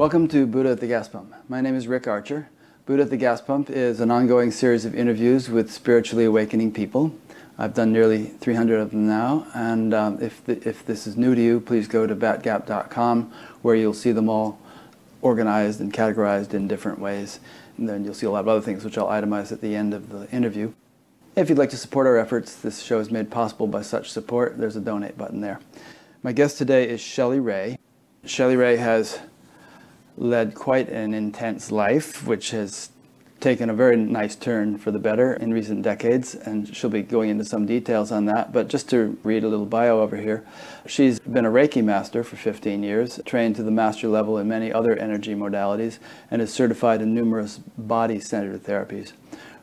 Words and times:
Welcome 0.00 0.28
to 0.28 0.46
Buddha 0.46 0.70
at 0.70 0.80
the 0.80 0.86
Gas 0.86 1.08
Pump. 1.08 1.34
My 1.46 1.60
name 1.60 1.76
is 1.76 1.86
Rick 1.86 2.08
Archer. 2.08 2.48
Buddha 2.86 3.02
at 3.02 3.10
the 3.10 3.18
Gas 3.18 3.42
Pump 3.42 3.68
is 3.68 4.00
an 4.00 4.10
ongoing 4.10 4.50
series 4.50 4.86
of 4.86 4.94
interviews 4.94 5.50
with 5.50 5.70
spiritually 5.70 6.24
awakening 6.24 6.72
people. 6.72 7.12
I've 7.58 7.74
done 7.74 7.92
nearly 7.92 8.24
300 8.24 8.80
of 8.80 8.92
them 8.92 9.06
now, 9.06 9.46
and 9.54 9.92
um, 9.92 10.18
if, 10.22 10.42
the, 10.46 10.66
if 10.66 10.86
this 10.86 11.06
is 11.06 11.18
new 11.18 11.34
to 11.34 11.42
you, 11.42 11.60
please 11.60 11.86
go 11.86 12.06
to 12.06 12.16
batgap.com 12.16 13.30
where 13.60 13.74
you'll 13.74 13.92
see 13.92 14.10
them 14.10 14.30
all 14.30 14.58
organized 15.20 15.82
and 15.82 15.92
categorized 15.92 16.54
in 16.54 16.66
different 16.66 16.98
ways. 16.98 17.38
And 17.76 17.86
then 17.86 18.02
you'll 18.02 18.14
see 18.14 18.24
a 18.24 18.30
lot 18.30 18.40
of 18.40 18.48
other 18.48 18.62
things 18.62 18.86
which 18.86 18.96
I'll 18.96 19.08
itemize 19.08 19.52
at 19.52 19.60
the 19.60 19.76
end 19.76 19.92
of 19.92 20.08
the 20.08 20.30
interview. 20.30 20.72
If 21.36 21.50
you'd 21.50 21.58
like 21.58 21.68
to 21.70 21.76
support 21.76 22.06
our 22.06 22.16
efforts, 22.16 22.54
this 22.54 22.80
show 22.80 23.00
is 23.00 23.10
made 23.10 23.30
possible 23.30 23.66
by 23.66 23.82
such 23.82 24.10
support. 24.10 24.56
There's 24.56 24.76
a 24.76 24.80
donate 24.80 25.18
button 25.18 25.42
there. 25.42 25.60
My 26.22 26.32
guest 26.32 26.56
today 26.56 26.88
is 26.88 27.02
Shelley 27.02 27.38
Ray. 27.38 27.78
Shelley 28.24 28.56
Ray 28.56 28.78
has 28.78 29.18
led 30.20 30.54
quite 30.54 30.88
an 30.90 31.14
intense 31.14 31.72
life, 31.72 32.26
which 32.26 32.50
has 32.50 32.90
taken 33.40 33.70
a 33.70 33.74
very 33.74 33.96
nice 33.96 34.36
turn 34.36 34.76
for 34.76 34.90
the 34.90 34.98
better 34.98 35.32
in 35.32 35.50
recent 35.50 35.80
decades, 35.80 36.34
and 36.34 36.76
she'll 36.76 36.90
be 36.90 37.00
going 37.00 37.30
into 37.30 37.44
some 37.44 37.64
details 37.64 38.12
on 38.12 38.26
that. 38.26 38.52
But 38.52 38.68
just 38.68 38.90
to 38.90 39.18
read 39.24 39.44
a 39.44 39.48
little 39.48 39.64
bio 39.64 40.00
over 40.00 40.18
here, 40.18 40.44
she's 40.86 41.18
been 41.20 41.46
a 41.46 41.50
Reiki 41.50 41.82
master 41.82 42.22
for 42.22 42.36
15 42.36 42.82
years, 42.82 43.18
trained 43.24 43.56
to 43.56 43.62
the 43.62 43.70
master 43.70 44.08
level 44.08 44.36
in 44.36 44.46
many 44.46 44.70
other 44.70 44.94
energy 44.94 45.34
modalities, 45.34 45.98
and 46.30 46.42
is 46.42 46.52
certified 46.52 47.00
in 47.00 47.14
numerous 47.14 47.58
body 47.78 48.20
centered 48.20 48.62
therapies. 48.62 49.12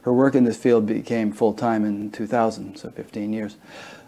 Her 0.01 0.13
work 0.13 0.33
in 0.33 0.43
this 0.43 0.57
field 0.57 0.87
became 0.87 1.31
full 1.31 1.53
time 1.53 1.85
in 1.85 2.09
2000, 2.09 2.77
so 2.77 2.89
15 2.89 3.31
years. 3.31 3.57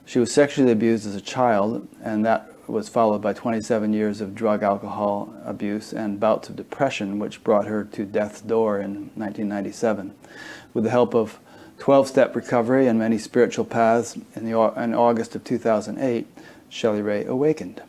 She 0.03 0.17
was 0.17 0.34
sexually 0.34 0.72
abused 0.72 1.06
as 1.06 1.16
a 1.16 1.22
child, 1.22 1.88
and 2.02 2.25
that 2.25 2.52
was 2.70 2.89
followed 2.89 3.22
by 3.22 3.34
27 3.34 3.94
years 3.94 4.22
of 4.22 4.36
drug 4.36 4.64
alcohol 4.64 5.34
abuse 5.44 5.94
and 5.94 6.20
bouts 6.20 6.50
of 6.50 6.56
depression, 6.56 7.20
which 7.20 7.44
brought 7.44 7.66
her 7.66 7.84
to 7.84 8.06
death's 8.06 8.42
door 8.42 8.80
in 8.80 9.12
1997. 9.16 10.14
With 10.73 10.84
the 10.84 10.90
help 10.90 11.14
of 11.16 11.40
12 11.80 12.08
step 12.08 12.36
recovery 12.36 12.88
and 12.88 13.00
many 13.00 13.17
spiritual 13.17 13.66
paths, 13.66 14.17
in, 14.36 14.45
the, 14.45 14.73
in 14.78 14.94
August 14.94 15.36
of 15.36 15.44
2008, 15.44 16.28
Shelley 16.70 17.02
Ray 17.02 17.25
awakened. 17.25 17.81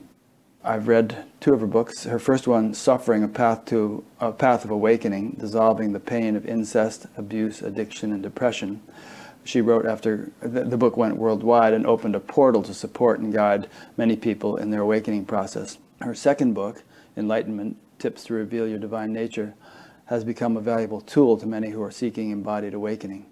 I've 0.62 0.88
read 0.88 1.24
two 1.40 1.54
of 1.54 1.60
her 1.60 1.66
books. 1.66 2.04
Her 2.04 2.18
first 2.18 2.46
one, 2.46 2.74
Suffering, 2.74 3.24
a 3.24 3.28
Path 3.28 3.64
to 3.66 4.04
a 4.20 4.30
Path 4.30 4.64
of 4.64 4.70
Awakening, 4.70 5.36
dissolving 5.38 5.92
the 5.92 6.00
pain 6.00 6.36
of 6.36 6.46
incest, 6.46 7.06
abuse, 7.16 7.62
addiction, 7.62 8.12
and 8.12 8.22
depression 8.22 8.82
she 9.50 9.60
wrote 9.60 9.84
after 9.84 10.30
the, 10.40 10.78
book 10.78 10.96
went 10.96 11.16
worldwide 11.16 11.72
and 11.72 11.84
opened 11.84 12.14
a 12.14 12.20
portal 12.20 12.62
to 12.62 12.72
support 12.72 13.18
and 13.18 13.32
guide 13.32 13.68
many 13.96 14.14
people 14.14 14.56
in 14.56 14.70
their 14.70 14.82
awakening 14.82 15.24
process. 15.24 15.76
Her 16.00 16.14
second 16.14 16.54
book, 16.54 16.84
Enlightenment 17.16 17.76
Tips 17.98 18.24
to 18.24 18.34
Reveal 18.34 18.68
Your 18.68 18.78
Divine 18.78 19.12
Nature, 19.12 19.54
has 20.06 20.22
become 20.22 20.56
a 20.56 20.60
valuable 20.60 21.00
tool 21.00 21.36
to 21.36 21.46
many 21.46 21.70
who 21.70 21.82
are 21.82 21.90
seeking 21.90 22.30
embodied 22.30 22.74
awakening. 22.74 23.26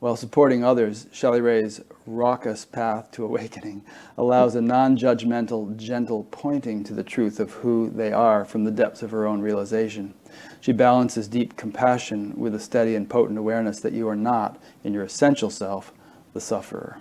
While 0.00 0.16
supporting 0.16 0.64
others, 0.64 1.06
Shelley 1.12 1.42
Ray's 1.42 1.82
raucous 2.06 2.64
path 2.64 3.10
to 3.12 3.24
awakening 3.24 3.84
allows 4.16 4.54
a 4.54 4.60
non 4.60 4.96
judgmental, 4.96 5.76
gentle 5.76 6.24
pointing 6.30 6.82
to 6.84 6.94
the 6.94 7.04
truth 7.04 7.38
of 7.38 7.52
who 7.52 7.90
they 7.90 8.10
are 8.10 8.44
from 8.44 8.64
the 8.64 8.70
depths 8.70 9.02
of 9.02 9.10
her 9.10 9.26
own 9.26 9.42
realization. 9.42 10.14
She 10.62 10.70
balances 10.70 11.26
deep 11.26 11.56
compassion 11.56 12.34
with 12.36 12.54
a 12.54 12.60
steady 12.60 12.94
and 12.94 13.10
potent 13.10 13.36
awareness 13.36 13.80
that 13.80 13.92
you 13.92 14.08
are 14.08 14.14
not, 14.14 14.62
in 14.84 14.94
your 14.94 15.02
essential 15.02 15.50
self, 15.50 15.92
the 16.34 16.40
sufferer. 16.40 17.00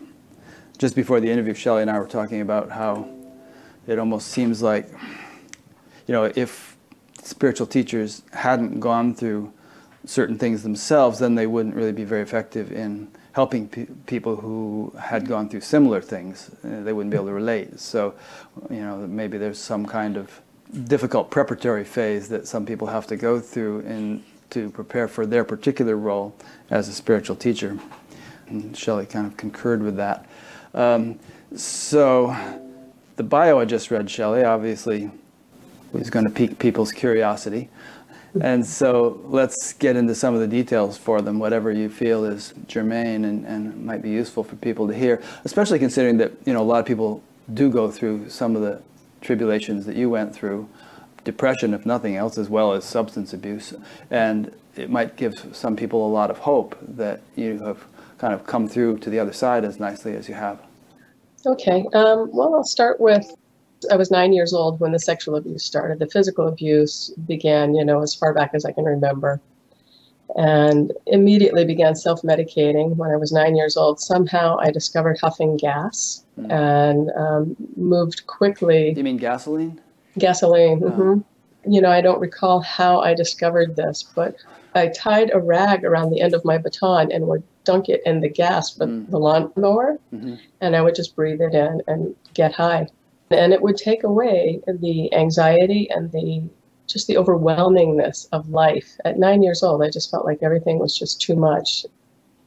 Just 0.80 0.96
before 0.96 1.20
the 1.20 1.30
interview, 1.30 1.54
Shelley 1.54 1.84
and 1.84 1.92
I 1.92 2.00
were 2.00 2.08
talking 2.08 2.42
about 2.42 2.72
how 2.72 3.08
it 3.86 4.00
almost 4.00 4.30
seems 4.30 4.64
like, 4.64 4.90
you 6.08 6.12
know, 6.12 6.32
if 6.36 6.76
spiritual 7.22 7.68
teachers 7.68 8.24
hadn't 8.34 8.80
gone 8.80 9.14
through 9.14 9.54
certain 10.06 10.40
things 10.40 10.64
themselves, 10.64 11.20
then 11.20 11.36
they 11.36 11.46
wouldn't 11.46 11.76
really 11.76 11.92
be 11.92 12.04
very 12.04 12.24
effective 12.24 12.72
in 12.72 13.10
helping 13.34 13.68
pe- 13.68 13.86
people 14.08 14.38
who 14.38 14.92
had 15.00 15.28
gone 15.28 15.48
through 15.48 15.62
similar 15.62 16.02
things. 16.02 16.50
Uh, 16.66 16.82
they 16.82 16.94
wouldn't 16.94 17.12
be 17.12 17.16
able 17.16 17.28
to 17.28 17.34
relate. 17.34 17.80
So, 17.80 18.16
you 18.72 18.82
know, 18.82 18.98
maybe 19.06 19.38
there's 19.38 19.60
some 19.60 19.86
kind 19.86 20.18
of 20.18 20.42
difficult 20.86 21.30
preparatory 21.30 21.84
phase 21.84 22.30
that 22.30 22.48
some 22.48 22.66
people 22.66 22.88
have 22.88 23.08
to 23.08 23.16
go 23.16 23.40
through 23.40 23.82
in 23.82 24.24
to 24.52 24.70
prepare 24.70 25.08
for 25.08 25.26
their 25.26 25.44
particular 25.44 25.96
role 25.96 26.36
as 26.70 26.88
a 26.88 26.94
spiritual 26.94 27.36
teacher. 27.36 27.78
And 28.48 28.76
Shelley 28.78 29.06
kind 29.06 29.26
of 29.26 29.38
concurred 29.38 29.82
with 29.82 29.96
that. 29.96 30.30
Um, 30.74 31.20
so, 31.56 32.36
the 33.16 33.24
bio 33.24 33.60
I 33.60 33.66
just 33.66 33.92
read, 33.92 34.10
Shelley, 34.10 34.44
obviously 34.44 35.10
was 35.92 36.10
going 36.10 36.26
to 36.26 36.32
pique 36.32 36.60
people's 36.60 36.92
curiosity. 36.92 37.70
And 38.40 38.66
so 38.66 39.22
let's 39.26 39.74
get 39.74 39.98
into 39.98 40.16
some 40.16 40.34
of 40.34 40.40
the 40.40 40.48
details 40.48 40.98
for 40.98 41.22
them, 41.22 41.38
whatever 41.38 41.70
you 41.70 41.90
feel 41.90 42.24
is 42.24 42.54
germane 42.68 43.26
and, 43.26 43.46
and 43.46 43.86
might 43.86 44.02
be 44.02 44.10
useful 44.10 44.44
for 44.44 44.56
people 44.56 44.88
to 44.88 44.94
hear, 44.94 45.22
especially 45.44 45.80
considering 45.80 46.18
that 46.18 46.32
you 46.46 46.54
know 46.54 46.62
a 46.62 46.64
lot 46.64 46.80
of 46.80 46.86
people 46.86 47.22
do 47.54 47.70
go 47.70 47.92
through 47.92 48.30
some 48.30 48.56
of 48.56 48.62
the 48.62 48.82
tribulations 49.22 49.86
that 49.86 49.96
you 49.96 50.10
went 50.10 50.36
through, 50.36 50.68
depression, 51.24 51.74
if 51.74 51.86
nothing 51.86 52.16
else, 52.16 52.38
as 52.38 52.50
well 52.50 52.74
as 52.74 52.84
substance 52.84 53.34
abuse. 53.34 53.74
And 54.10 54.54
it 54.76 54.90
might 54.90 55.16
give 55.16 55.34
some 55.54 55.76
people 55.76 56.06
a 56.06 56.12
lot 56.12 56.32
of 56.32 56.40
hope 56.40 56.78
that 56.82 57.22
you 57.36 57.60
have 57.60 57.86
kind 58.18 58.34
of 58.34 58.46
come 58.46 58.68
through 58.68 59.00
to 59.00 59.10
the 59.10 59.20
other 59.20 59.34
side 59.34 59.66
as 59.66 59.80
nicely 59.80 60.16
as 60.16 60.28
you 60.28 60.36
have. 60.36 60.60
Okay. 61.46 61.86
Um, 61.94 62.30
well, 62.32 62.56
I'll 62.56 62.64
start 62.64 63.00
with 63.00 63.26
I 63.90 63.96
was 63.96 64.12
nine 64.12 64.34
years 64.34 64.54
old 64.54 64.80
when 64.80 64.92
the 64.92 65.00
sexual 65.00 65.36
abuse 65.36 65.64
started. 65.64 66.00
The 66.00 66.08
physical 66.08 66.48
abuse 66.48 67.10
began, 67.26 67.74
you 67.74 67.84
know, 67.84 68.02
as 68.02 68.14
far 68.14 68.34
back 68.34 68.52
as 68.54 68.66
I 68.66 68.72
can 68.72 68.84
remember. 68.84 69.42
And 70.36 70.94
immediately 71.08 71.66
began 71.66 71.96
self 71.96 72.22
medicating 72.22 72.96
when 72.96 73.12
I 73.12 73.18
was 73.18 73.32
nine 73.32 73.56
years 73.56 73.76
old. 73.76 74.00
Somehow 74.00 74.58
I 74.60 74.72
discovered 74.72 75.20
huffing 75.20 75.58
gas 75.58 76.26
mm. 76.40 76.52
and 76.52 77.12
um, 77.18 77.56
moved 77.76 78.28
quickly. 78.28 78.94
Do 78.94 79.00
you 79.00 79.04
mean 79.04 79.18
gasoline? 79.18 79.82
Gasoline. 80.18 80.82
Oh. 80.84 80.90
Mm-hmm. 80.90 81.72
You 81.72 81.82
know, 81.82 81.92
I 81.92 82.02
don't 82.02 82.20
recall 82.20 82.62
how 82.62 83.02
I 83.02 83.14
discovered 83.14 83.76
this, 83.76 84.04
but 84.16 84.36
I 84.74 84.88
tied 84.88 85.32
a 85.32 85.40
rag 85.40 85.84
around 85.84 86.10
the 86.10 86.22
end 86.22 86.34
of 86.34 86.44
my 86.44 86.58
baton 86.58 87.12
and 87.12 87.28
would 87.28 87.44
dunk 87.66 87.90
it 87.90 88.02
in 88.06 88.22
the 88.22 88.30
gas 88.30 88.76
for 88.76 88.88
mm. 88.88 89.10
the 89.12 89.20
lawnmower, 89.20 90.00
mm-hmm. 90.14 90.36
and 90.62 90.76
I 90.76 90.82
would 90.82 90.96
just 90.96 91.16
breathe 91.16 91.42
it 91.42 91.54
in 91.54 91.82
and 91.88 92.16
get 92.34 92.54
high 92.54 92.88
and 93.32 93.54
it 93.54 93.62
would 93.62 93.78
take 93.78 94.04
away 94.04 94.62
the 94.68 95.14
anxiety 95.14 95.90
and 95.90 96.12
the 96.12 96.44
just 96.92 97.08
the 97.08 97.16
overwhelmingness 97.16 98.28
of 98.32 98.50
life. 98.50 98.98
At 99.06 99.20
nine 99.20 99.44
years 99.44 99.64
old, 99.64 99.84
I 99.84 99.90
just 99.90 100.12
felt 100.12 100.26
like 100.26 100.40
everything 100.42 100.80
was 100.80 100.98
just 100.98 101.22
too 101.22 101.36
much. 101.36 101.86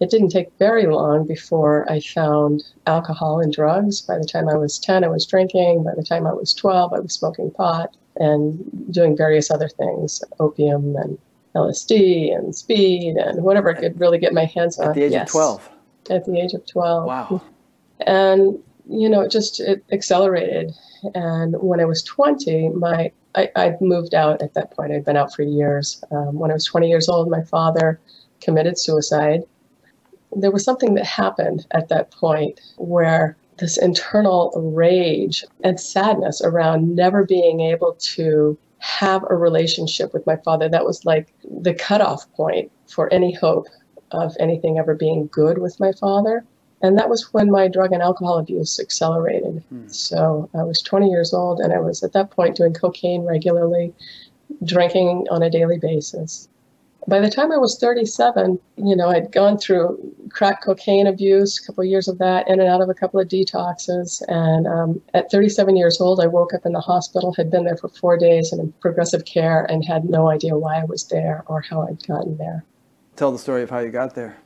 It 0.00 0.10
didn't 0.10 0.30
take 0.30 0.50
very 0.58 0.86
long 0.86 1.26
before 1.26 1.90
I 1.90 2.00
found 2.00 2.64
alcohol 2.86 3.40
and 3.40 3.52
drugs. 3.52 4.00
By 4.00 4.18
the 4.18 4.24
time 4.24 4.48
I 4.48 4.56
was 4.56 4.78
10, 4.78 5.04
I 5.04 5.08
was 5.08 5.24
drinking. 5.26 5.84
By 5.84 5.94
the 5.94 6.02
time 6.02 6.26
I 6.26 6.32
was 6.32 6.52
12, 6.52 6.92
I 6.92 7.00
was 7.00 7.14
smoking 7.14 7.50
pot 7.50 7.96
and 8.16 8.92
doing 8.92 9.16
various 9.16 9.50
other 9.50 9.68
things 9.68 10.22
opium 10.40 10.96
and 10.96 11.18
LSD 11.54 12.34
and 12.34 12.54
speed 12.54 13.16
and 13.16 13.42
whatever 13.42 13.70
I 13.70 13.80
could 13.80 13.98
really 13.98 14.18
get 14.18 14.32
my 14.32 14.44
hands 14.44 14.78
on. 14.78 14.88
At 14.88 14.94
the 14.94 15.04
age 15.04 15.12
yes. 15.12 15.28
of 15.28 15.32
12? 15.32 15.70
At 16.10 16.24
the 16.24 16.40
age 16.40 16.52
of 16.52 16.66
12. 16.66 17.06
Wow. 17.06 17.42
And 18.06 18.58
you 18.88 19.08
know, 19.08 19.20
it 19.22 19.30
just 19.30 19.60
it 19.60 19.84
accelerated. 19.92 20.72
And 21.14 21.54
when 21.60 21.80
I 21.80 21.84
was 21.84 22.02
20, 22.02 22.70
my 22.70 23.12
I, 23.34 23.50
I'd 23.56 23.80
moved 23.80 24.14
out 24.14 24.42
at 24.42 24.54
that 24.54 24.70
point. 24.70 24.92
I'd 24.92 25.04
been 25.04 25.16
out 25.16 25.34
for 25.34 25.42
years. 25.42 26.02
Um, 26.10 26.38
when 26.38 26.50
I 26.50 26.54
was 26.54 26.64
20 26.64 26.88
years 26.88 27.08
old, 27.08 27.30
my 27.30 27.42
father 27.42 28.00
committed 28.40 28.78
suicide. 28.78 29.42
There 30.36 30.50
was 30.50 30.64
something 30.64 30.94
that 30.94 31.06
happened 31.06 31.66
at 31.72 31.88
that 31.88 32.10
point 32.10 32.60
where 32.76 33.36
this 33.58 33.76
internal 33.76 34.52
rage 34.74 35.44
and 35.62 35.78
sadness 35.78 36.42
around 36.42 36.94
never 36.94 37.24
being 37.24 37.60
able 37.60 37.96
to 38.00 38.58
have 38.78 39.24
a 39.30 39.36
relationship 39.36 40.12
with 40.12 40.26
my 40.26 40.36
father. 40.36 40.68
That 40.68 40.84
was 40.84 41.04
like 41.04 41.32
the 41.62 41.74
cutoff 41.74 42.30
point 42.32 42.70
for 42.86 43.12
any 43.12 43.32
hope 43.32 43.66
of 44.10 44.36
anything 44.38 44.78
ever 44.78 44.94
being 44.94 45.28
good 45.28 45.58
with 45.58 45.78
my 45.80 45.92
father. 45.92 46.44
And 46.84 46.98
that 46.98 47.08
was 47.08 47.32
when 47.32 47.50
my 47.50 47.66
drug 47.66 47.92
and 47.92 48.02
alcohol 48.02 48.36
abuse 48.36 48.78
accelerated. 48.78 49.64
Mm. 49.72 49.90
So 49.90 50.50
I 50.54 50.62
was 50.64 50.82
20 50.82 51.08
years 51.08 51.32
old, 51.32 51.58
and 51.60 51.72
I 51.72 51.80
was 51.80 52.02
at 52.02 52.12
that 52.12 52.30
point 52.30 52.56
doing 52.56 52.74
cocaine 52.74 53.22
regularly, 53.24 53.94
drinking 54.62 55.26
on 55.30 55.42
a 55.42 55.48
daily 55.48 55.78
basis. 55.78 56.46
By 57.08 57.20
the 57.20 57.30
time 57.30 57.50
I 57.52 57.56
was 57.56 57.78
37, 57.78 58.58
you 58.76 58.94
know, 58.94 59.08
I'd 59.08 59.32
gone 59.32 59.56
through 59.56 59.98
crack 60.28 60.62
cocaine 60.62 61.06
abuse, 61.06 61.58
a 61.58 61.66
couple 61.66 61.84
of 61.84 61.88
years 61.88 62.06
of 62.06 62.18
that, 62.18 62.46
in 62.48 62.60
and 62.60 62.68
out 62.68 62.82
of 62.82 62.90
a 62.90 62.94
couple 62.94 63.18
of 63.18 63.28
detoxes. 63.28 64.22
And 64.28 64.66
um, 64.66 65.00
at 65.14 65.30
37 65.30 65.76
years 65.76 66.02
old, 66.02 66.20
I 66.20 66.26
woke 66.26 66.52
up 66.52 66.66
in 66.66 66.72
the 66.72 66.80
hospital, 66.80 67.32
had 67.32 67.50
been 67.50 67.64
there 67.64 67.78
for 67.78 67.88
four 67.88 68.18
days 68.18 68.52
in 68.52 68.74
progressive 68.80 69.24
care, 69.24 69.64
and 69.70 69.82
had 69.86 70.04
no 70.04 70.28
idea 70.28 70.54
why 70.58 70.82
I 70.82 70.84
was 70.84 71.08
there 71.08 71.44
or 71.46 71.62
how 71.62 71.80
I'd 71.88 72.06
gotten 72.06 72.36
there. 72.36 72.62
Tell 73.16 73.32
the 73.32 73.38
story 73.38 73.62
of 73.62 73.70
how 73.70 73.78
you 73.78 73.90
got 73.90 74.14
there. 74.14 74.36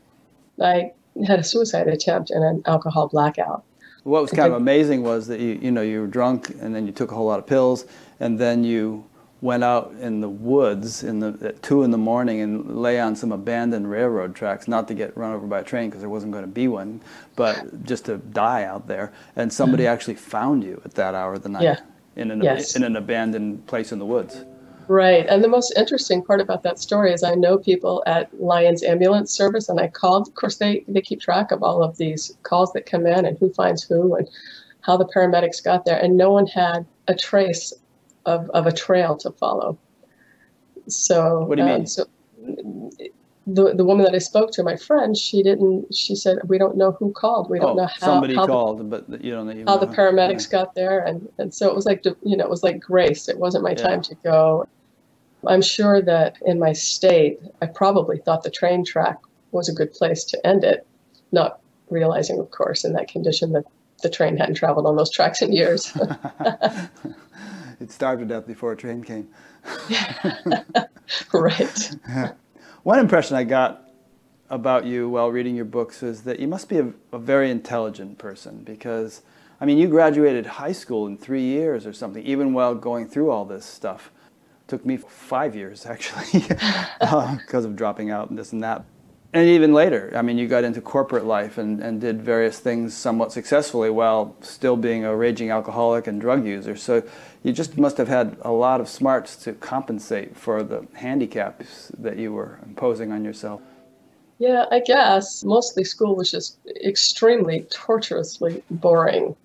I 0.61 0.93
had 1.27 1.39
a 1.39 1.45
suicide 1.45 1.89
attempt 1.89 2.31
and 2.31 2.45
an 2.45 2.63
alcohol 2.67 3.09
blackout. 3.09 3.65
What 4.05 4.23
was 4.23 4.31
kind 4.31 4.53
of 4.53 4.61
amazing 4.61 5.03
was 5.03 5.27
that 5.27 5.41
you 5.41 5.59
you 5.61 5.71
know 5.71 5.83
you 5.83 6.01
were 6.01 6.07
drunk 6.07 6.51
and 6.61 6.75
then 6.75 6.87
you 6.87 6.93
took 6.93 7.13
a 7.13 7.15
whole 7.15 7.27
lot 7.27 7.39
of 7.39 7.47
pills 7.47 7.85
and 8.21 8.39
then 8.39 8.65
you 8.65 9.05
went 9.41 9.63
out 9.63 9.93
in 10.01 10.21
the 10.21 10.29
woods 10.29 11.05
in 11.05 11.21
the, 11.21 11.39
at 11.43 11.63
two 11.63 11.85
in 11.85 11.91
the 11.91 11.99
morning 11.99 12.41
and 12.41 12.83
lay 12.83 12.99
on 12.99 13.15
some 13.15 13.31
abandoned 13.31 13.89
railroad 13.89 14.35
tracks, 14.35 14.67
not 14.67 14.89
to 14.89 14.95
get 14.95 15.17
run 15.17 15.33
over 15.33 15.47
by 15.47 15.61
a 15.61 15.65
train 15.65 15.89
because 15.89 16.01
there 16.01 16.11
wasn't 16.11 16.33
going 16.33 16.45
to 16.45 16.51
be 16.51 16.67
one, 16.67 17.01
but 17.37 17.85
just 17.85 18.07
to 18.07 18.17
die 18.19 18.65
out 18.65 18.89
there. 18.89 19.13
And 19.37 19.53
somebody 19.53 19.85
mm-hmm. 19.85 19.93
actually 19.93 20.15
found 20.15 20.65
you 20.65 20.81
at 20.85 20.95
that 20.95 21.15
hour 21.15 21.35
of 21.35 21.43
the 21.43 21.51
night 21.51 21.63
yeah. 21.63 21.81
in, 22.17 22.33
an, 22.33 22.43
yes. 22.43 22.75
in 22.75 22.83
an 22.83 22.97
abandoned 22.97 23.67
place 23.67 23.93
in 23.93 24.01
the 24.01 24.07
woods. 24.07 24.45
Right. 24.89 25.27
And 25.29 25.45
the 25.45 25.49
most 25.49 25.73
interesting 25.77 26.25
part 26.25 26.41
about 26.41 26.63
that 26.63 26.79
story 26.79 27.13
is 27.13 27.23
I 27.23 27.35
know 27.35 27.59
people 27.59 28.03
at 28.07 28.33
Lyons 28.41 28.83
Ambulance 28.83 29.31
Service, 29.31 29.69
and 29.69 29.79
I 29.79 29.89
called. 29.89 30.27
Of 30.27 30.35
course, 30.35 30.57
they, 30.57 30.83
they 30.89 31.03
keep 31.03 31.21
track 31.21 31.51
of 31.51 31.63
all 31.63 31.83
of 31.83 31.99
these 31.99 32.37
calls 32.43 32.73
that 32.73 32.87
come 32.87 33.07
in 33.07 33.27
and 33.27 33.37
who 33.39 33.53
finds 33.53 33.83
who 33.83 34.15
and 34.17 34.27
how 34.81 34.97
the 34.97 35.05
paramedics 35.05 35.63
got 35.63 35.85
there. 35.85 35.99
And 35.99 36.17
no 36.17 36.31
one 36.31 36.47
had 36.47 36.87
a 37.07 37.15
trace 37.15 37.75
of, 38.25 38.49
of 38.51 38.67
a 38.67 38.73
trail 38.73 39.15
to 39.19 39.31
follow. 39.33 39.79
So, 40.89 41.45
what 41.45 41.57
do 41.57 41.65
you 41.65 41.69
um, 41.69 41.75
mean? 41.77 41.87
So, 41.87 42.07
the, 43.47 43.75
the 43.75 43.85
woman 43.85 44.05
that 44.05 44.15
I 44.15 44.19
spoke 44.19 44.53
to, 44.53 44.63
my 44.63 44.77
friend, 44.77 45.17
she 45.17 45.43
didn't. 45.43 45.95
She 45.95 46.15
said, 46.15 46.39
"We 46.47 46.57
don't 46.59 46.77
know 46.77 46.93
who 46.93 47.13
called. 47.13 47.51
We 47.51 47.59
don't 47.59 47.71
oh, 47.71 47.83
know 47.83 47.87
how 47.87 48.07
somebody 48.07 48.35
how 48.35 48.47
called, 48.47 48.79
the, 48.79 48.85
but 48.85 49.23
you 49.23 49.33
don't 49.33 49.47
know 49.47 49.65
how 49.67 49.79
the 49.79 49.87
paramedics 49.87 50.51
yeah. 50.51 50.61
got 50.61 50.75
there." 50.75 51.01
And 51.01 51.29
and 51.39 51.53
so 51.53 51.69
it 51.69 51.75
was 51.75 51.87
like 51.87 52.05
you 52.05 52.37
know 52.37 52.45
it 52.45 52.51
was 52.51 52.63
like 52.63 52.81
grace. 52.81 53.29
It 53.29 53.39
wasn't 53.39 53.65
my 53.65 53.71
yeah. 53.71 53.77
time 53.77 54.03
to 54.03 54.15
go. 54.17 54.67
I'm 55.47 55.63
sure 55.63 56.03
that 56.03 56.37
in 56.45 56.59
my 56.59 56.73
state, 56.73 57.41
I 57.63 57.67
probably 57.67 58.19
thought 58.19 58.43
the 58.43 58.51
train 58.51 58.85
track 58.85 59.19
was 59.53 59.69
a 59.69 59.73
good 59.73 59.93
place 59.93 60.25
to 60.25 60.47
end 60.47 60.65
it, 60.65 60.87
not 61.33 61.61
realizing, 61.91 62.39
of 62.39 62.51
course, 62.51 62.85
in 62.85 62.93
that 62.95 63.09
condition 63.09 63.53
that 63.53 63.65
the 64.03 64.11
train 64.11 64.37
hadn't 64.37 64.57
traveled 64.57 64.87
on 64.87 64.97
those 64.97 65.11
tracks 65.11 65.43
in 65.43 65.53
years. 65.53 65.97
it 67.81 67.91
starved 67.91 68.21
to 68.21 68.27
death 68.27 68.47
before 68.47 68.73
a 68.73 68.77
train 68.77 69.03
came. 69.03 69.29
right. 71.33 71.91
One 72.83 72.99
impression 72.99 73.37
I 73.37 73.45
got 73.45 73.91
about 74.51 74.87
you 74.87 75.09
while 75.09 75.31
reading 75.31 75.55
your 75.55 75.65
books 75.65 76.03
is 76.03 76.23
that 76.23 76.41
you 76.41 76.49
must 76.49 76.69
be 76.69 76.79
a, 76.79 76.93
a, 77.13 77.19
very 77.19 77.51
intelligent 77.51 78.17
person 78.19 78.63
because, 78.65 79.23
I 79.61 79.67
mean, 79.67 79.77
you 79.77 79.89
graduated 79.89 80.47
high 80.47 80.73
school 80.73 81.07
in 81.07 81.19
three 81.19 81.43
years 81.43 81.87
or 81.87 81.93
something, 81.93 82.25
even 82.25 82.55
while 82.55 82.75
going 82.75 83.09
through 83.09 83.31
all 83.31 83.45
this 83.45 83.67
stuff. 83.67 84.11
Took 84.69 84.87
me 84.87 84.97
five 84.97 85.57
years, 85.57 85.87
actually, 85.87 86.41
because 87.01 87.65
uh, 87.65 87.69
of 87.69 87.75
dropping 87.75 88.11
out 88.11 88.31
and 88.31 88.39
this 88.39 88.53
and 88.53 88.63
that 88.63 88.85
and 89.33 89.47
even 89.47 89.75
later, 89.75 90.11
I 90.17 90.23
mean, 90.23 90.39
you 90.39 90.49
got 90.49 90.65
into 90.65 90.81
corporate 90.81 91.27
life 91.27 91.59
and, 91.59 91.81
and 91.81 92.01
did 92.01 92.23
various 92.23 92.61
things 92.61 92.97
somewhat 92.97 93.31
successfully 93.31 93.91
while 93.91 94.35
still 94.41 94.77
being 94.77 95.05
a 95.05 95.15
raging 95.15 95.51
alcoholic 95.51 96.07
and 96.07 96.19
drug 96.19 96.47
user. 96.47 96.77
So 96.77 97.03
you 97.43 97.53
just 97.53 97.77
must 97.77 97.99
have 97.99 98.09
had 98.09 98.39
a 98.41 98.51
lot 98.51 98.81
of 98.81 98.89
smarts 98.89 99.37
to 99.45 99.53
compensate 99.53 100.35
for 100.35 100.63
the 100.63 100.87
handicaps 100.95 101.93
that 101.99 102.17
you 102.17 102.33
were 102.33 102.59
imposing 102.65 103.13
on 103.13 103.23
yourself. 103.23 103.61
Yeah, 104.39 104.65
I 104.71 104.81
guess. 104.81 105.45
Mostly 105.45 105.85
school 105.85 106.17
was 106.17 106.31
just 106.31 106.59
extremely 106.83 107.67
torturously 107.71 108.63
boring. 108.71 109.37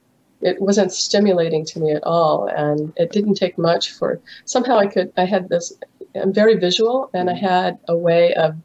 It 0.44 0.62
wasn't 0.62 0.92
stimulating 0.92 1.66
to 1.66 1.80
me 1.80 1.92
at 1.92 2.04
all, 2.04 2.48
and 2.48 2.94
it 2.96 3.12
didn't 3.12 3.36
take 3.36 3.58
much 3.58 3.92
for 3.92 4.20
somehow 4.46 4.78
I 4.78 4.88
could. 4.88 5.12
I 5.18 5.26
had 5.26 5.50
this. 5.50 5.74
I'm 6.16 6.34
very 6.34 6.56
visual, 6.56 7.10
and 7.14 7.30
I 7.30 7.34
mm-hmm. 7.34 7.46
had 7.46 7.80
a 7.88 7.98
way 7.98 8.34
of 8.36 8.56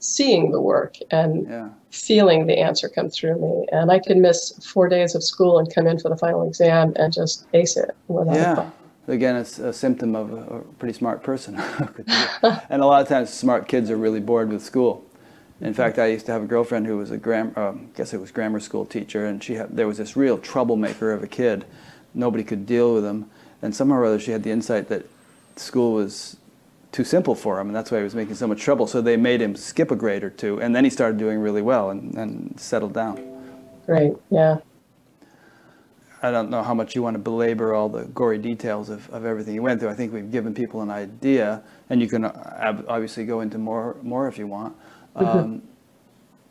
seeing 0.00 0.50
the 0.50 0.60
work 0.60 0.96
and 1.10 1.48
yeah. 1.48 1.68
feeling 1.90 2.46
the 2.46 2.58
answer 2.58 2.88
come 2.88 3.10
through 3.10 3.40
me. 3.40 3.66
And 3.72 3.90
I 3.90 3.98
could 3.98 4.16
miss 4.16 4.52
four 4.64 4.88
days 4.88 5.14
of 5.14 5.24
school 5.24 5.58
and 5.58 5.72
come 5.74 5.86
in 5.86 5.98
for 5.98 6.08
the 6.08 6.16
final 6.16 6.46
exam 6.46 6.92
and 6.96 7.12
just 7.12 7.46
ace 7.52 7.76
it 7.76 7.90
without 8.06 8.34
yeah. 8.34 8.70
Again, 9.08 9.36
it's 9.36 9.58
a 9.58 9.72
symptom 9.72 10.14
of 10.14 10.32
a 10.32 10.60
pretty 10.78 10.92
smart 10.92 11.22
person. 11.22 11.56
and 12.68 12.82
a 12.82 12.86
lot 12.86 13.00
of 13.00 13.08
times, 13.08 13.30
smart 13.30 13.66
kids 13.66 13.90
are 13.90 13.96
really 13.96 14.20
bored 14.20 14.50
with 14.50 14.62
school. 14.62 15.04
In 15.60 15.74
fact, 15.74 15.98
I 15.98 16.06
used 16.06 16.26
to 16.26 16.32
have 16.32 16.42
a 16.42 16.46
girlfriend 16.46 16.86
who 16.86 16.98
was 16.98 17.10
a 17.10 17.16
grammar, 17.16 17.52
uh, 17.56 17.72
I 17.72 17.78
guess 17.96 18.14
it 18.14 18.20
was 18.20 18.30
grammar 18.30 18.60
school 18.60 18.86
teacher, 18.86 19.26
and 19.26 19.42
she 19.42 19.54
had, 19.54 19.76
there 19.76 19.88
was 19.88 19.98
this 19.98 20.16
real 20.16 20.38
troublemaker 20.38 21.12
of 21.12 21.22
a 21.22 21.26
kid. 21.26 21.64
Nobody 22.14 22.44
could 22.44 22.64
deal 22.64 22.94
with 22.94 23.04
him, 23.04 23.28
and 23.60 23.74
somehow 23.74 23.96
or 23.96 24.04
other 24.04 24.20
she 24.20 24.30
had 24.30 24.44
the 24.44 24.50
insight 24.50 24.88
that 24.88 25.06
school 25.56 25.94
was 25.94 26.36
too 26.92 27.04
simple 27.04 27.34
for 27.34 27.60
him, 27.60 27.66
and 27.66 27.76
that's 27.76 27.90
why 27.90 27.98
he 27.98 28.04
was 28.04 28.14
making 28.14 28.36
so 28.36 28.46
much 28.46 28.60
trouble. 28.60 28.86
So 28.86 29.00
they 29.00 29.16
made 29.16 29.42
him 29.42 29.56
skip 29.56 29.90
a 29.90 29.96
grade 29.96 30.22
or 30.22 30.30
two, 30.30 30.60
and 30.60 30.74
then 30.76 30.84
he 30.84 30.90
started 30.90 31.18
doing 31.18 31.38
really 31.40 31.62
well 31.62 31.90
and, 31.90 32.14
and 32.14 32.58
settled 32.58 32.94
down. 32.94 33.18
Right, 33.86 34.12
yeah. 34.30 34.58
I 36.22 36.30
don't 36.30 36.50
know 36.50 36.62
how 36.62 36.74
much 36.74 36.94
you 36.94 37.02
want 37.02 37.14
to 37.14 37.18
belabor 37.18 37.74
all 37.74 37.88
the 37.88 38.04
gory 38.04 38.38
details 38.38 38.90
of, 38.90 39.08
of 39.10 39.24
everything 39.24 39.54
you 39.54 39.62
went 39.62 39.80
through. 39.80 39.90
I 39.90 39.94
think 39.94 40.12
we've 40.12 40.30
given 40.30 40.54
people 40.54 40.82
an 40.82 40.90
idea, 40.90 41.62
and 41.90 42.00
you 42.00 42.08
can 42.08 42.24
uh, 42.24 42.82
obviously 42.88 43.24
go 43.24 43.40
into 43.40 43.58
more 43.58 43.96
more 44.02 44.26
if 44.26 44.36
you 44.38 44.46
want. 44.46 44.76
Um, 45.16 45.26
mm-hmm. 45.26 45.58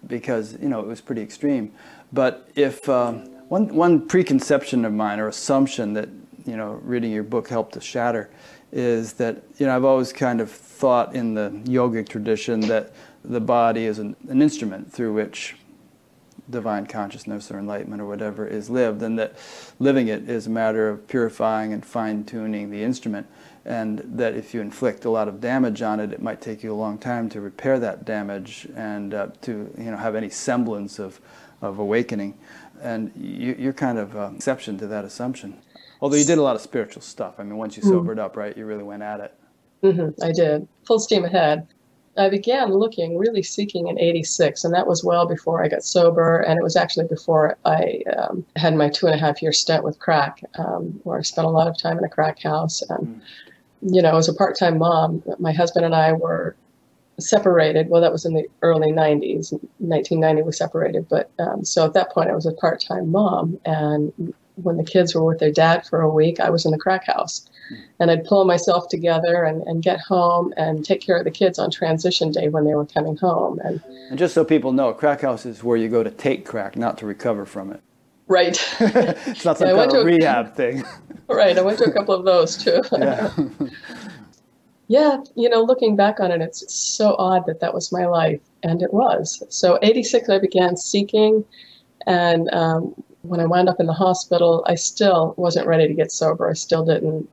because 0.08 0.58
you 0.62 0.70
know 0.70 0.80
it 0.80 0.88
was 0.88 1.02
pretty 1.02 1.22
extreme. 1.22 1.72
But 2.14 2.50
if 2.56 2.88
um, 2.90 3.26
one 3.50 3.74
one 3.74 4.08
preconception 4.08 4.86
of 4.86 4.94
mine 4.94 5.20
or 5.20 5.28
assumption 5.28 5.94
that 5.94 6.10
you 6.46 6.58
know 6.58 6.80
reading 6.84 7.12
your 7.12 7.24
book 7.24 7.50
helped 7.50 7.74
to 7.74 7.82
shatter 7.82 8.30
is 8.72 9.14
that 9.14 9.44
you 9.58 9.66
know 9.66 9.76
I've 9.76 9.86
always 9.86 10.12
kind 10.12 10.42
of 10.42 10.52
thought 10.52 11.16
in 11.16 11.34
the 11.34 11.50
yogic 11.66 12.10
tradition 12.10 12.60
that 12.62 12.94
the 13.24 13.42
body 13.42 13.86
is 13.86 14.00
an, 14.00 14.16
an, 14.30 14.42
instrument 14.42 14.92
through 14.92 15.14
which 15.14 15.56
divine 16.50 16.86
consciousness 16.86 17.52
or 17.52 17.60
enlightenment 17.60 18.02
or 18.02 18.06
whatever 18.06 18.48
is 18.48 18.70
lived, 18.70 19.02
and 19.02 19.20
that 19.20 19.38
living 19.80 20.08
it 20.08 20.30
is 20.30 20.48
a 20.48 20.50
matter 20.50 20.90
of 20.90 21.08
purifying 21.08 21.74
and 21.74 21.86
fine 21.86 22.24
tuning 22.24 22.70
the 22.70 22.82
instrument, 22.82 23.28
and 23.68 24.00
that 24.18 24.34
if 24.34 24.54
you 24.54 24.62
inflict 24.62 25.06
a 25.06 25.10
lot 25.10 25.28
of 25.28 25.42
damage 25.42 25.82
on 25.82 26.00
it, 26.00 26.14
it 26.14 26.22
might 26.22 26.42
take 26.42 26.64
you 26.64 26.74
a 26.74 26.76
long 26.76 26.98
time 26.98 27.30
to 27.30 27.42
repair 27.42 27.80
that 27.80 28.06
damage 28.06 28.68
and 28.76 29.14
uh, 29.14 29.28
to 29.42 29.72
you 29.78 29.92
know 29.92 29.98
have 29.98 30.16
any 30.16 30.30
semblance 30.30 31.00
of 31.00 31.20
of 31.62 31.80
awakening, 31.80 32.38
and 32.82 33.12
you, 33.16 33.70
are 33.70 33.74
kind 33.74 33.98
of 33.98 34.16
an 34.16 34.36
exception 34.36 34.78
to 34.78 34.88
that 34.88 35.04
assumption. 35.04 35.60
Although 36.02 36.18
you 36.18 36.26
did 36.26 36.38
a 36.38 36.42
lot 36.44 36.56
of 36.56 36.62
spiritual 36.62 37.02
stuff. 37.02 37.36
I 37.40 37.44
mean, 37.44 37.58
once 37.58 37.76
you 37.76 37.82
mm-hmm. 37.82 37.92
sobered 37.92 38.20
up, 38.20 38.38
right, 38.38 38.56
you 38.56 38.66
really 38.66 38.84
went 38.84 39.04
at 39.04 39.20
it. 39.20 39.34
Mm-hmm, 39.84 40.24
I 40.24 40.32
did. 40.32 40.68
Full 40.86 41.00
steam 41.00 41.26
ahead. 41.26 41.68
I 42.18 42.30
began 42.30 42.74
looking, 42.74 43.18
really 43.18 43.44
seeking 43.44 43.88
in 43.88 44.00
86, 44.00 44.64
and 44.64 44.74
that 44.74 44.88
was 44.88 45.04
well 45.04 45.28
before 45.28 45.64
I 45.64 45.68
got 45.68 45.84
sober. 45.84 46.40
And 46.40 46.60
it 46.60 46.64
was 46.64 46.76
actually 46.76 47.08
before 47.08 47.58
I 47.66 48.02
um, 48.18 48.46
had 48.56 48.76
my 48.76 48.90
two 48.90 49.06
and 49.06 49.16
a 49.16 49.20
half 49.20 49.42
year 49.42 49.54
stint 49.54 49.84
with 49.84 50.00
crack, 50.00 50.42
um, 50.58 51.00
where 51.04 51.20
I 51.20 51.22
spent 51.22 51.46
a 51.46 51.52
lot 51.52 51.68
of 51.68 51.78
time 51.78 51.98
in 51.98 52.04
a 52.04 52.10
crack 52.10 52.42
house. 52.42 52.82
And, 52.90 53.08
mm. 53.08 53.22
You 53.94 54.02
know, 54.02 54.18
as 54.18 54.28
a 54.28 54.34
part 54.34 54.58
time 54.58 54.78
mom, 54.78 55.24
my 55.40 55.52
husband 55.52 55.86
and 55.86 55.96
I 55.96 56.14
were 56.14 56.56
separated. 57.20 57.90
Well, 57.90 58.02
that 58.02 58.12
was 58.12 58.26
in 58.26 58.34
the 58.34 58.48
early 58.62 58.92
90s. 58.92 59.52
1990, 59.80 60.42
we 60.44 60.52
separated. 60.52 61.08
But 61.10 61.32
um, 61.40 61.64
so 61.66 61.86
at 61.86 61.94
that 61.94 62.12
point, 62.12 62.30
I 62.30 62.36
was 62.36 62.46
a 62.46 62.54
part 62.54 62.82
time 62.82 63.12
mom. 63.12 63.60
And 63.66 64.34
when 64.56 64.78
the 64.78 64.84
kids 64.84 65.16
were 65.16 65.24
with 65.24 65.40
their 65.40 65.52
dad 65.52 65.86
for 65.86 66.02
a 66.02 66.10
week, 66.10 66.40
I 66.40 66.50
was 66.50 66.66
in 66.66 66.72
the 66.72 66.78
crack 66.78 67.06
house. 67.06 67.48
And 68.00 68.10
I'd 68.10 68.24
pull 68.24 68.46
myself 68.46 68.88
together 68.88 69.44
and, 69.44 69.62
and 69.64 69.84
get 69.84 70.00
home 70.00 70.54
and 70.58 70.86
take 70.86 71.02
care 71.02 71.18
of 71.18 71.26
the 71.26 71.32
kids 71.32 71.60
on 71.60 71.70
transition 71.70 72.32
day 72.32 72.48
when 72.48 72.66
they 72.66 72.76
were 72.76 72.86
coming 72.86 73.18
home. 73.18 73.60
And, 73.64 73.84
and 74.10 74.18
just 74.18 74.34
so 74.34 74.46
people 74.46 74.72
know, 74.72 74.90
a 74.90 74.94
crack 74.94 75.22
house 75.22 75.46
is 75.46 75.64
where 75.64 75.78
you 75.78 75.90
go 75.90 76.04
to 76.04 76.12
take 76.12 76.46
crack, 76.46 76.78
not 76.78 76.98
to 77.00 77.06
recover 77.06 77.46
from 77.46 77.72
it. 77.72 77.82
Right. 78.28 78.62
it's 78.80 79.46
not 79.46 79.58
some 79.58 79.70
yeah, 79.70 79.76
kind 79.76 79.96
of 79.96 80.06
rehab 80.06 80.56
thing. 80.56 80.84
right. 81.28 81.58
I 81.58 81.62
went 81.62 81.78
to 81.80 81.86
a 81.86 81.92
couple 81.94 82.14
of 82.14 82.26
those 82.26 82.58
too. 82.58 82.82
yeah. 82.92 83.32
yeah, 84.88 85.18
you 85.36 85.50
know, 85.50 85.62
looking 85.62 85.96
back 85.96 86.20
on 86.20 86.32
it, 86.32 86.42
it's 86.42 86.74
so 86.74 87.16
odd 87.18 87.46
that 87.48 87.60
that 87.62 87.74
was 87.74 87.92
my 87.92 88.06
life. 88.06 88.42
And 88.64 88.82
it 88.82 88.94
was. 88.94 89.44
So, 89.50 89.80
86, 89.82 90.30
I 90.30 90.40
began 90.40 90.76
seeking. 90.76 91.46
And 92.06 92.50
um, 92.54 92.96
when 93.22 93.40
I 93.40 93.46
wound 93.46 93.70
up 93.70 93.80
in 93.80 93.86
the 93.86 93.94
hospital, 93.94 94.64
I 94.68 94.76
still 94.76 95.34
wasn't 95.38 95.68
ready 95.68 95.88
to 95.88 95.94
get 95.94 96.12
sober. 96.12 96.50
I 96.50 96.54
still 96.54 96.86
didn't 96.86 97.30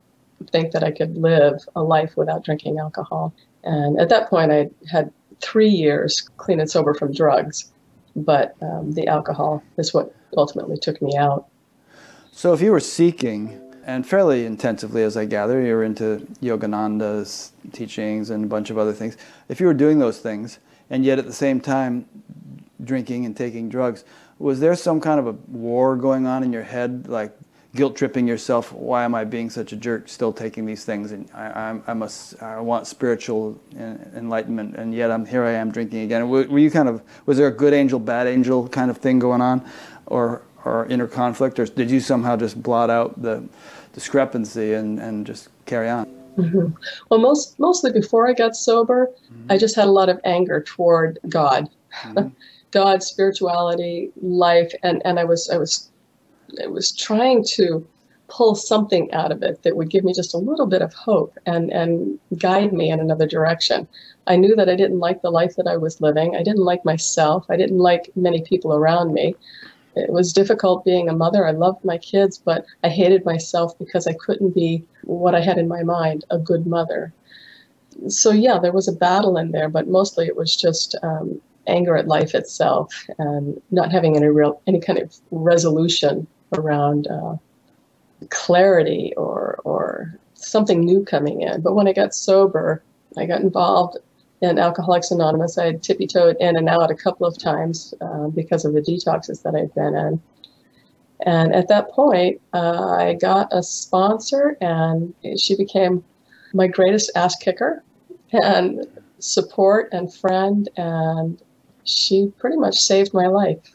think 0.51 0.71
that 0.71 0.83
I 0.83 0.91
could 0.91 1.17
live 1.17 1.59
a 1.75 1.83
life 1.83 2.15
without 2.17 2.43
drinking 2.43 2.77
alcohol. 2.77 3.33
And 3.63 3.99
at 3.99 4.09
that 4.09 4.29
point, 4.29 4.51
I 4.51 4.69
had 4.91 5.11
three 5.41 5.69
years 5.69 6.29
clean 6.37 6.59
and 6.59 6.69
sober 6.69 6.93
from 6.93 7.13
drugs, 7.13 7.71
but 8.15 8.55
um, 8.61 8.91
the 8.93 9.07
alcohol 9.07 9.63
is 9.77 9.93
what 9.93 10.13
ultimately 10.37 10.77
took 10.77 11.01
me 11.01 11.15
out. 11.17 11.47
So, 12.31 12.53
if 12.53 12.61
you 12.61 12.71
were 12.71 12.79
seeking, 12.79 13.61
and 13.85 14.05
fairly 14.05 14.45
intensively, 14.45 15.03
as 15.03 15.15
I 15.15 15.25
gather, 15.25 15.61
you 15.61 15.73
were 15.73 15.83
into 15.83 16.27
Yogananda's 16.41 17.53
teachings 17.71 18.29
and 18.29 18.45
a 18.45 18.47
bunch 18.47 18.69
of 18.69 18.77
other 18.77 18.93
things. 18.93 19.15
If 19.47 19.59
you 19.59 19.67
were 19.67 19.73
doing 19.73 19.99
those 19.99 20.19
things, 20.19 20.59
and 20.89 21.05
yet 21.05 21.19
at 21.19 21.25
the 21.25 21.33
same 21.33 21.61
time 21.61 22.07
drinking 22.83 23.25
and 23.25 23.37
taking 23.37 23.69
drugs, 23.69 24.03
was 24.37 24.59
there 24.59 24.75
some 24.75 24.99
kind 24.99 25.19
of 25.19 25.27
a 25.27 25.31
war 25.47 25.95
going 25.95 26.25
on 26.25 26.43
in 26.43 26.51
your 26.51 26.63
head, 26.63 27.07
like 27.07 27.37
guilt 27.75 27.95
tripping 27.95 28.27
yourself? 28.27 28.71
Why 28.71 29.03
am 29.03 29.13
I 29.13 29.23
being 29.23 29.49
such 29.49 29.71
a 29.71 29.75
jerk, 29.75 30.09
still 30.09 30.33
taking 30.33 30.65
these 30.65 30.85
things? 30.85 31.11
And 31.11 31.29
I, 31.33 31.79
I, 31.85 31.93
must, 31.93 32.41
I 32.41 32.59
want 32.59 32.87
spiritual 32.87 33.59
enlightenment, 34.15 34.75
and 34.75 34.93
yet 34.93 35.11
I'm 35.11 35.25
here. 35.25 35.43
I 35.43 35.51
am 35.51 35.71
drinking 35.71 36.01
again. 36.01 36.27
Were 36.29 36.59
you 36.59 36.71
kind 36.71 36.89
of, 36.89 37.03
was 37.25 37.37
there 37.37 37.47
a 37.47 37.51
good 37.51 37.73
angel, 37.73 37.99
bad 37.99 38.27
angel 38.27 38.67
kind 38.67 38.89
of 38.89 38.97
thing 38.97 39.19
going 39.19 39.41
on, 39.41 39.63
or 40.07 40.41
or 40.65 40.87
inner 40.87 41.07
conflict, 41.07 41.59
or 41.59 41.65
did 41.65 41.89
you 41.89 41.99
somehow 41.99 42.35
just 42.35 42.61
blot 42.61 42.89
out 42.89 43.21
the 43.21 43.47
discrepancy 43.93 44.73
and, 44.73 44.99
and 44.99 45.25
just 45.25 45.49
carry 45.67 45.87
on? 45.87 46.07
Mm-hmm. 46.37 46.71
Well, 47.09 47.19
most 47.19 47.57
mostly 47.59 47.91
before 47.93 48.27
I 48.27 48.33
got 48.33 48.55
sober, 48.55 49.11
mm-hmm. 49.31 49.51
I 49.51 49.57
just 49.57 49.75
had 49.75 49.87
a 49.87 49.91
lot 49.91 50.09
of 50.09 50.19
anger 50.25 50.61
toward 50.61 51.19
God, 51.29 51.69
mm-hmm. 52.01 52.27
God, 52.71 53.03
spirituality, 53.03 54.11
life, 54.21 54.73
and 54.83 55.01
and 55.05 55.17
I 55.17 55.23
was 55.23 55.49
I 55.49 55.57
was 55.57 55.89
I 56.63 56.67
was 56.67 56.91
trying 56.91 57.43
to 57.55 57.85
pull 58.27 58.55
something 58.55 59.11
out 59.13 59.31
of 59.31 59.43
it 59.43 59.61
that 59.63 59.77
would 59.77 59.89
give 59.89 60.03
me 60.03 60.13
just 60.13 60.33
a 60.33 60.37
little 60.39 60.65
bit 60.65 60.81
of 60.81 60.93
hope 60.93 61.37
and 61.45 61.71
and 61.71 62.19
guide 62.37 62.73
me 62.73 62.89
in 62.89 62.99
another 62.99 63.27
direction. 63.27 63.87
I 64.27 64.35
knew 64.35 64.55
that 64.55 64.69
I 64.69 64.75
didn't 64.75 64.99
like 64.99 65.21
the 65.21 65.29
life 65.29 65.55
that 65.57 65.67
I 65.67 65.77
was 65.77 66.01
living. 66.01 66.35
I 66.35 66.43
didn't 66.43 66.65
like 66.65 66.83
myself. 66.83 67.45
I 67.49 67.57
didn't 67.57 67.77
like 67.77 68.09
many 68.15 68.41
people 68.41 68.73
around 68.73 69.13
me. 69.13 69.35
It 69.95 70.09
was 70.11 70.33
difficult 70.33 70.83
being 70.83 71.07
a 71.07 71.15
mother. 71.15 71.47
I 71.47 71.51
loved 71.51 71.85
my 71.85 71.97
kids, 71.97 72.37
but 72.37 72.65
I 72.83 72.89
hated 72.89 73.25
myself 73.25 73.77
because 73.77 74.07
I 74.07 74.13
couldn't 74.13 74.53
be 74.53 74.83
what 75.03 75.35
I 75.35 75.41
had 75.41 75.57
in 75.57 75.67
my 75.67 75.83
mind 75.83 76.25
a 76.31 76.37
good 76.37 76.65
mother. 76.67 77.13
So, 78.09 78.31
yeah, 78.31 78.59
there 78.59 78.73
was 78.73 78.89
a 78.89 78.93
battle 78.93 79.37
in 79.37 79.51
there, 79.51 79.69
but 79.69 79.87
mostly 79.87 80.25
it 80.25 80.35
was 80.35 80.53
just 80.55 80.95
um, 81.01 81.39
anger 81.67 81.95
at 81.95 82.09
life 82.09 82.35
itself 82.35 82.93
and 83.17 83.61
not 83.71 83.91
having 83.91 84.17
any 84.17 84.27
real 84.27 84.61
any 84.67 84.81
kind 84.81 84.99
of 84.99 85.15
resolution 85.31 86.27
around 86.53 87.07
uh, 87.07 87.35
clarity 88.29 89.13
or 89.17 89.59
or 89.63 90.17
something 90.33 90.81
new 90.81 91.03
coming 91.03 91.41
in. 91.41 91.61
But 91.61 91.75
when 91.75 91.87
I 91.87 91.93
got 91.93 92.13
sober, 92.13 92.83
I 93.17 93.25
got 93.25 93.41
involved 93.41 93.97
in 94.41 94.59
Alcoholics 94.59 95.11
Anonymous. 95.11 95.57
I 95.57 95.65
had 95.65 95.83
tippy 95.83 96.07
toed 96.07 96.37
in 96.39 96.57
and 96.57 96.69
out 96.69 96.91
a 96.91 96.95
couple 96.95 97.25
of 97.25 97.37
times 97.37 97.93
uh, 98.01 98.27
because 98.27 98.65
of 98.65 98.73
the 98.73 98.81
detoxes 98.81 99.41
that 99.43 99.55
I'd 99.55 99.73
been 99.73 99.95
in. 99.95 100.21
And 101.25 101.55
at 101.55 101.69
that 101.69 101.91
point, 101.91 102.41
uh, 102.53 102.89
I 102.91 103.13
got 103.13 103.47
a 103.51 103.63
sponsor, 103.63 104.57
and 104.59 105.13
she 105.37 105.55
became 105.55 106.03
my 106.53 106.67
greatest 106.67 107.11
ass 107.15 107.35
kicker 107.37 107.83
and 108.33 108.85
support 109.19 109.89
and 109.93 110.13
friend. 110.13 110.69
And 110.75 111.41
she 111.85 112.33
pretty 112.37 112.57
much 112.57 112.77
saved 112.77 113.13
my 113.13 113.27
life. 113.27 113.74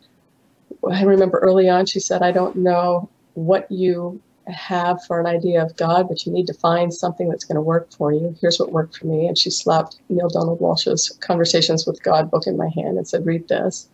I 0.89 1.03
remember 1.03 1.39
early 1.39 1.69
on, 1.69 1.87
she 1.87 2.01
said, 2.01 2.23
I 2.23 2.33
don't 2.33 2.57
know 2.57 3.09
what 3.35 3.71
you 3.71 4.21
have 4.47 5.05
for 5.05 5.21
an 5.21 5.27
idea 5.27 5.63
of 5.63 5.77
God, 5.77 6.09
but 6.09 6.25
you 6.25 6.33
need 6.33 6.47
to 6.47 6.55
find 6.55 6.93
something 6.93 7.29
that's 7.29 7.45
going 7.45 7.57
to 7.57 7.63
work 7.63 7.93
for 7.93 8.13
you. 8.13 8.35
Here's 8.41 8.59
what 8.59 8.73
worked 8.73 8.97
for 8.97 9.07
me. 9.07 9.27
And 9.27 9.39
she 9.39 9.51
slapped 9.51 9.99
Neale 10.09 10.29
Donald 10.29 10.61
Walsch's 10.61 11.17
Conversations 11.21 11.87
with 11.87 12.03
God 12.03 12.31
book 12.31 12.47
in 12.47 12.57
my 12.57 12.69
hand 12.75 12.97
and 12.99 13.07
said, 13.07 13.27
Read 13.27 13.49
this. 13.49 13.89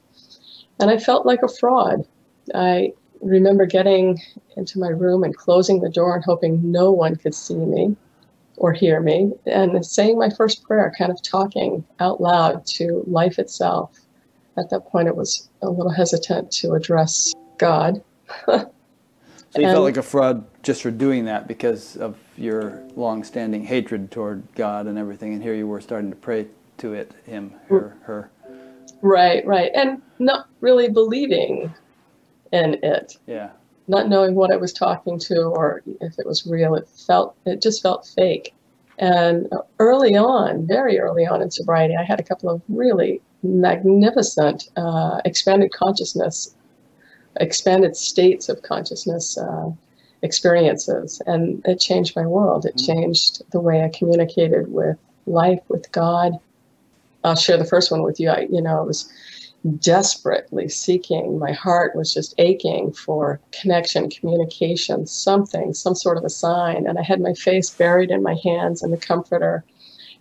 And 0.80 0.90
I 0.90 0.98
felt 0.98 1.26
like 1.26 1.42
a 1.42 1.48
fraud. 1.48 2.06
I 2.54 2.92
remember 3.20 3.66
getting 3.66 4.20
into 4.56 4.78
my 4.78 4.88
room 4.88 5.24
and 5.24 5.36
closing 5.36 5.80
the 5.80 5.88
door 5.88 6.14
and 6.14 6.24
hoping 6.24 6.70
no 6.70 6.92
one 6.92 7.16
could 7.16 7.34
see 7.34 7.56
me 7.56 7.96
or 8.56 8.72
hear 8.72 9.00
me 9.00 9.32
and 9.46 9.84
saying 9.84 10.18
my 10.18 10.30
first 10.30 10.62
prayer, 10.62 10.92
kind 10.96 11.10
of 11.10 11.22
talking 11.22 11.84
out 12.00 12.20
loud 12.20 12.64
to 12.66 13.04
life 13.06 13.38
itself. 13.38 13.98
At 14.58 14.70
that 14.70 14.86
point, 14.86 15.08
it 15.08 15.16
was 15.16 15.48
a 15.62 15.68
little 15.68 15.92
hesitant 15.92 16.50
to 16.52 16.72
address 16.72 17.34
God. 17.58 18.02
So 19.56 19.62
you 19.62 19.68
felt 19.68 19.84
like 19.84 19.96
a 19.96 20.02
fraud 20.02 20.44
just 20.62 20.82
for 20.82 20.90
doing 20.90 21.24
that 21.26 21.48
because 21.48 21.96
of 21.96 22.18
your 22.36 22.82
long-standing 22.94 23.64
hatred 23.64 24.10
toward 24.10 24.42
God 24.54 24.86
and 24.86 24.98
everything, 24.98 25.32
and 25.32 25.42
here 25.42 25.54
you 25.54 25.66
were 25.66 25.80
starting 25.80 26.10
to 26.10 26.16
pray 26.16 26.48
to 26.78 26.92
it, 26.92 27.12
him, 27.24 27.54
her, 27.68 27.96
her. 28.02 28.30
Right, 29.00 29.46
right, 29.46 29.70
and 29.74 30.02
not 30.18 30.48
really 30.60 30.90
believing 30.90 31.72
in 32.52 32.74
it. 32.82 33.16
Yeah. 33.26 33.50
Not 33.88 34.08
knowing 34.08 34.34
what 34.34 34.52
I 34.52 34.56
was 34.56 34.72
talking 34.72 35.18
to 35.20 35.44
or 35.44 35.82
if 36.00 36.18
it 36.18 36.26
was 36.26 36.46
real. 36.46 36.74
It 36.74 36.88
felt, 36.88 37.36
it 37.46 37.62
just 37.62 37.82
felt 37.82 38.06
fake. 38.06 38.52
And 38.98 39.48
early 39.78 40.16
on, 40.16 40.66
very 40.66 40.98
early 40.98 41.26
on 41.26 41.40
in 41.40 41.50
sobriety, 41.50 41.94
I 41.96 42.02
had 42.02 42.18
a 42.18 42.24
couple 42.24 42.50
of 42.50 42.62
really 42.68 43.22
magnificent 43.42 44.68
uh, 44.76 45.20
expanded 45.24 45.72
consciousness 45.72 46.54
expanded 47.40 47.96
states 47.96 48.48
of 48.48 48.62
consciousness 48.62 49.36
uh, 49.38 49.70
experiences, 50.22 51.20
and 51.26 51.62
it 51.66 51.78
changed 51.78 52.16
my 52.16 52.26
world. 52.26 52.64
It 52.64 52.76
mm-hmm. 52.76 52.92
changed 52.92 53.42
the 53.50 53.60
way 53.60 53.82
I 53.82 53.90
communicated 53.96 54.72
with 54.72 54.96
life, 55.26 55.60
with 55.68 55.90
God. 55.92 56.32
I'll 57.24 57.36
share 57.36 57.58
the 57.58 57.64
first 57.64 57.90
one 57.90 58.02
with 58.02 58.20
you. 58.20 58.30
I, 58.30 58.46
you 58.50 58.62
know, 58.62 58.78
I 58.78 58.82
was 58.82 59.10
desperately 59.80 60.68
seeking. 60.68 61.38
My 61.38 61.52
heart 61.52 61.96
was 61.96 62.14
just 62.14 62.34
aching 62.38 62.92
for 62.92 63.40
connection, 63.50 64.08
communication, 64.08 65.06
something, 65.06 65.74
some 65.74 65.94
sort 65.94 66.16
of 66.16 66.24
a 66.24 66.30
sign. 66.30 66.86
And 66.86 66.98
I 66.98 67.02
had 67.02 67.20
my 67.20 67.34
face 67.34 67.70
buried 67.70 68.10
in 68.10 68.22
my 68.22 68.36
hands 68.44 68.82
in 68.82 68.92
the 68.92 68.96
comforter 68.96 69.64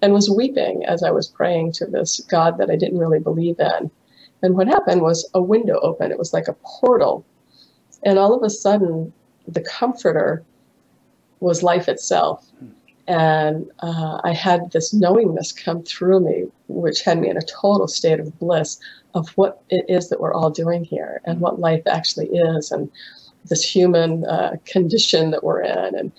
and 0.05 0.13
was 0.13 0.29
weeping 0.29 0.85
as 0.85 1.01
I 1.01 1.09
was 1.09 1.27
praying 1.27 1.71
to 1.73 1.87
this 1.87 2.19
God 2.29 2.59
that 2.59 2.69
I 2.69 2.75
didn't 2.75 2.99
really 2.99 3.17
believe 3.17 3.59
in. 3.59 3.89
And 4.43 4.55
what 4.55 4.67
happened 4.67 5.01
was 5.01 5.27
a 5.33 5.41
window 5.41 5.79
opened. 5.79 6.11
It 6.11 6.19
was 6.19 6.31
like 6.31 6.47
a 6.47 6.55
portal. 6.63 7.25
And 8.03 8.19
all 8.19 8.31
of 8.35 8.43
a 8.43 8.51
sudden, 8.51 9.11
the 9.47 9.61
comforter 9.61 10.43
was 11.39 11.63
life 11.63 11.89
itself. 11.89 12.45
And 13.07 13.65
uh, 13.79 14.21
I 14.23 14.31
had 14.31 14.71
this 14.71 14.93
knowingness 14.93 15.51
come 15.51 15.81
through 15.81 16.19
me, 16.19 16.43
which 16.67 17.01
had 17.01 17.19
me 17.19 17.31
in 17.31 17.37
a 17.37 17.41
total 17.41 17.87
state 17.87 18.19
of 18.19 18.37
bliss 18.37 18.79
of 19.15 19.29
what 19.29 19.63
it 19.71 19.85
is 19.89 20.09
that 20.09 20.21
we're 20.21 20.35
all 20.35 20.51
doing 20.51 20.83
here 20.83 21.19
and 21.25 21.39
what 21.39 21.59
life 21.59 21.81
actually 21.87 22.27
is 22.27 22.71
and 22.71 22.91
this 23.45 23.63
human 23.63 24.23
uh, 24.25 24.57
condition 24.65 25.31
that 25.31 25.43
we're 25.43 25.63
in. 25.63 25.95
And, 25.97 26.11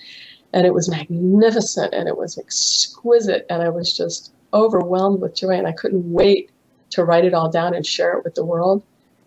and 0.53 0.67
it 0.67 0.75
was 0.75 0.89
magnificent 0.89 1.95
and 1.95 2.09
it 2.09 2.17
was 2.17 2.39
exquisite. 2.39 3.47
And 3.51 3.63
I 3.63 3.69
was 3.69 3.97
just 3.97 4.33
overwhelmed 4.55 5.21
with 5.21 5.35
joy. 5.35 5.51
And 5.51 5.67
I 5.67 5.73
couldn't 5.73 6.11
wait 6.11 6.51
to 6.91 7.05
write 7.05 7.25
it 7.25 7.35
all 7.35 7.51
down 7.51 7.75
and 7.75 7.85
share 7.85 8.17
it 8.17 8.25
with 8.25 8.35
the 8.35 8.45
world. 8.45 8.83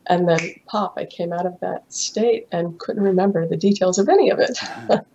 And 0.07 0.27
then 0.27 0.39
pop, 0.65 0.95
I 0.97 1.05
came 1.05 1.31
out 1.31 1.45
of 1.45 1.59
that 1.59 1.91
state 1.93 2.47
and 2.51 2.79
couldn't 2.79 3.03
remember 3.03 3.47
the 3.47 3.57
details 3.57 3.99
of 3.99 4.09
any 4.09 4.29
of 4.31 4.39
it. 4.39 4.59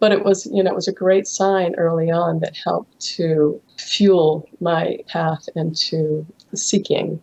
but 0.00 0.12
it 0.12 0.24
was, 0.24 0.46
you 0.52 0.62
know, 0.62 0.70
it 0.70 0.74
was 0.74 0.88
a 0.88 0.92
great 0.92 1.26
sign 1.26 1.74
early 1.76 2.10
on 2.10 2.40
that 2.40 2.56
helped 2.62 3.00
to 3.16 3.60
fuel 3.78 4.46
my 4.60 4.98
path 5.08 5.48
into 5.56 6.26
seeking. 6.54 7.22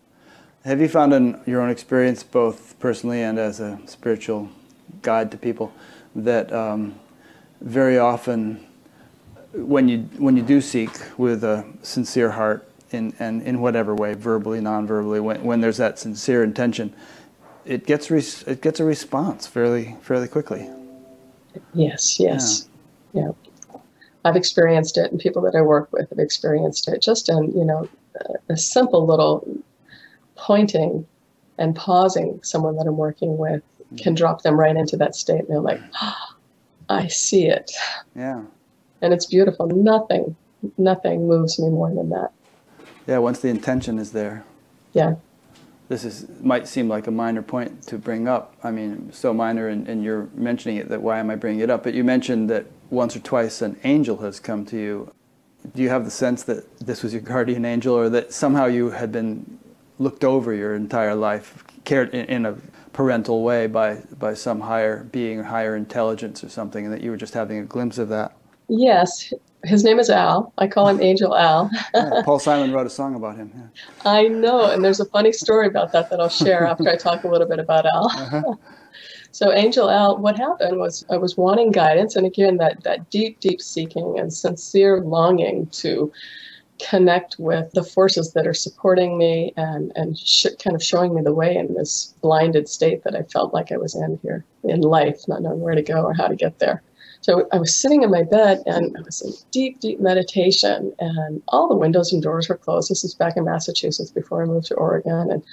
Have 0.64 0.82
you 0.82 0.88
found 0.88 1.14
in 1.14 1.40
your 1.46 1.62
own 1.62 1.70
experience, 1.70 2.24
both 2.24 2.80
personally 2.80 3.22
and 3.22 3.38
as 3.38 3.60
a 3.60 3.80
spiritual 3.86 4.50
guide 5.02 5.32
to 5.32 5.38
people, 5.38 5.72
that 6.16 6.52
um, 6.52 7.00
very 7.62 7.98
often 7.98 8.66
when 9.54 9.88
you 9.88 10.00
when 10.18 10.38
you 10.38 10.44
do 10.44 10.62
seek 10.62 10.92
with 11.18 11.44
a 11.44 11.66
sincere 11.82 12.32
heart 12.32 12.68
in, 12.92 13.14
and 13.20 13.42
in 13.44 13.62
whatever 13.62 13.96
way, 13.96 14.14
verbally, 14.14 14.62
non-verbally, 14.62 15.20
when, 15.20 15.44
when 15.44 15.62
there's 15.62 15.78
that 15.78 16.00
sincere 16.00 16.44
intention, 16.44 16.94
it 17.66 17.86
gets 17.86 18.10
res- 18.10 18.44
it 18.44 18.62
gets 18.62 18.80
a 18.80 18.84
response 18.84 19.48
fairly 19.48 19.96
fairly 20.02 20.28
quickly. 20.28 20.70
Yes, 21.74 22.20
yes, 22.20 22.68
yeah. 23.14 23.32
yeah. 23.74 23.80
I've 24.24 24.36
experienced 24.36 24.98
it, 24.98 25.12
and 25.12 25.20
people 25.20 25.42
that 25.44 25.56
I 25.56 25.62
work 25.62 25.92
with 25.92 26.10
have 26.10 26.20
experienced 26.20 26.88
it. 26.88 27.02
Just 27.02 27.30
in 27.30 27.52
you 27.52 27.66
know 27.66 27.88
a 28.50 28.58
simple 28.58 29.06
little 29.06 29.48
pointing 30.36 31.06
and 31.58 31.76
pausing 31.76 32.40
someone 32.44 32.76
that 32.78 32.88
I'm 32.88 32.98
working 32.98 33.38
with 33.38 33.62
mm-hmm. 33.62 33.98
can 33.98 34.16
drop 34.16 34.42
them 34.42 34.60
right 34.60 34.76
into 34.76 34.98
that 34.98 35.16
state, 35.16 35.42
and 35.42 35.50
they're 35.50 35.60
like, 35.60 35.82
oh, 36.02 36.36
"I 36.92 37.08
see 37.08 37.48
it." 37.48 37.72
Yeah. 38.16 38.42
And 39.02 39.14
it's 39.14 39.26
beautiful. 39.26 39.68
Nothing, 39.68 40.36
nothing 40.78 41.28
moves 41.28 41.58
me 41.60 41.70
more 41.70 41.92
than 41.94 42.10
that. 42.10 42.32
Yeah, 43.08 43.18
once 43.18 43.40
the 43.40 43.50
intention 43.50 43.98
is 43.98 44.12
there. 44.12 44.44
Yeah. 44.94 45.16
This 45.90 46.06
is 46.06 46.28
might 46.42 46.68
seem 46.68 46.88
like 46.88 47.08
a 47.08 47.12
minor 47.12 47.42
point 47.42 47.84
to 47.88 47.98
bring 47.98 48.28
up. 48.28 48.56
I 48.64 48.72
mean, 48.72 49.12
so 49.12 49.34
minor, 49.34 49.68
and, 49.68 49.88
and 49.90 50.04
you're 50.04 50.30
mentioning 50.36 50.78
it. 50.78 50.88
That 50.90 51.02
why 51.02 51.20
am 51.20 51.30
I 51.30 51.36
bringing 51.36 51.62
it 51.62 51.70
up? 51.70 51.84
But 51.84 51.94
you 51.94 52.04
mentioned 52.04 52.50
that 52.50 52.66
once 52.90 53.16
or 53.16 53.20
twice 53.20 53.62
an 53.62 53.78
angel 53.84 54.18
has 54.18 54.40
come 54.40 54.66
to 54.68 54.78
you. 54.78 55.12
Do 55.76 55.82
you 55.82 55.90
have 55.90 56.06
the 56.06 56.12
sense 56.12 56.44
that 56.44 56.80
this 56.80 57.04
was 57.04 57.14
your 57.14 57.22
guardian 57.22 57.66
angel, 57.66 57.94
or 57.96 58.10
that 58.10 58.32
somehow 58.34 58.68
you 58.68 58.92
had 58.92 59.12
been 59.12 59.60
looked 60.00 60.24
over 60.24 60.54
your 60.54 60.76
entire 60.76 61.14
life, 61.14 61.64
cared 61.84 62.14
in, 62.14 62.26
in 62.26 62.46
a 62.46 62.56
parental 63.02 63.42
way 63.42 63.66
by 63.66 63.96
by 64.20 64.32
some 64.36 64.60
higher 64.60 65.04
being 65.06 65.44
higher 65.44 65.76
intelligence 65.76 66.44
or 66.44 66.50
something, 66.50 66.86
and 66.86 66.94
that 66.94 67.02
you 67.02 67.10
were 67.10 67.18
just 67.18 67.34
having 67.34 67.58
a 67.58 67.64
glimpse 67.64 67.98
of 67.98 68.10
that? 68.10 68.32
Yes, 68.68 69.34
his 69.64 69.84
name 69.84 70.00
is 70.00 70.12
Al. 70.12 70.54
I 70.60 70.68
call 70.68 70.88
him 70.88 71.02
Angel 71.02 71.36
Al. 71.36 71.72
yeah, 71.96 72.22
Paul 72.26 72.38
Simon 72.38 72.72
wrote 72.72 72.86
a 72.86 72.92
song 72.92 73.16
about 73.16 73.38
him. 73.38 73.52
Yeah. 73.56 74.12
I 74.12 74.28
know, 74.28 74.70
and 74.70 74.86
there's 74.86 75.00
a 75.00 75.06
funny 75.06 75.32
story 75.32 75.66
about 75.66 75.92
that 75.94 76.12
that 76.12 76.20
I'll 76.20 76.30
share 76.30 76.64
after 76.68 76.88
I 76.88 76.96
talk 76.96 77.24
a 77.24 77.28
little 77.28 77.48
bit 77.48 77.58
about 77.58 77.88
Al. 77.88 78.12
Uh-huh. 78.22 78.56
so 79.32 79.52
Angel 79.52 79.90
Al, 79.90 80.18
what 80.20 80.38
happened 80.38 80.78
was 80.78 81.04
I 81.10 81.18
was 81.18 81.36
wanting 81.36 81.72
guidance, 81.72 82.16
and 82.16 82.28
again 82.28 82.58
that 82.58 82.84
that 82.84 83.10
deep, 83.10 83.40
deep 83.40 83.62
seeking 83.62 84.20
and 84.20 84.32
sincere 84.32 85.02
longing 85.02 85.66
to 85.82 86.12
connect 86.90 87.38
with 87.40 87.72
the 87.74 87.84
forces 87.84 88.34
that 88.34 88.48
are 88.48 88.54
supporting 88.54 89.18
me 89.18 89.54
and 89.58 89.92
and 89.96 90.18
sh- 90.18 90.48
kind 90.64 90.76
of 90.76 90.84
showing 90.84 91.14
me 91.16 91.22
the 91.22 91.34
way 91.34 91.56
in 91.56 91.74
this 91.76 92.16
blinded 92.22 92.68
state 92.70 93.04
that 93.04 93.16
I 93.16 93.24
felt 93.24 93.54
like 93.54 93.72
I 93.72 93.78
was 93.78 93.96
in 93.96 94.20
here 94.24 94.46
in 94.64 94.82
life, 94.82 95.22
not 95.28 95.42
knowing 95.42 95.62
where 95.62 95.76
to 95.76 95.82
go 95.84 96.04
or 96.04 96.14
how 96.14 96.28
to 96.28 96.36
get 96.36 96.60
there 96.60 96.84
So 97.22 97.48
I 97.54 97.58
was 97.60 97.76
sitting 97.76 98.04
in 98.04 98.12
my 98.12 98.24
bed 98.24 98.64
and 98.66 98.96
I 98.98 99.02
was 99.02 99.22
in 99.22 99.32
deep, 99.52 99.80
deep 99.80 100.00
meditation, 100.00 100.94
and 101.00 101.42
all 101.50 101.68
the 101.68 101.76
windows 101.76 102.12
and 102.14 102.22
doors 102.22 102.50
were 102.50 102.58
closed. 102.58 102.90
This 102.90 103.04
is 103.04 103.14
back 103.16 103.38
in 103.38 103.46
Massachusetts 103.46 104.12
before 104.12 104.42
I 104.44 104.46
moved 104.46 104.68
to 104.68 104.76
Oregon. 104.76 105.32
And, 105.32 105.32
and 105.32 105.44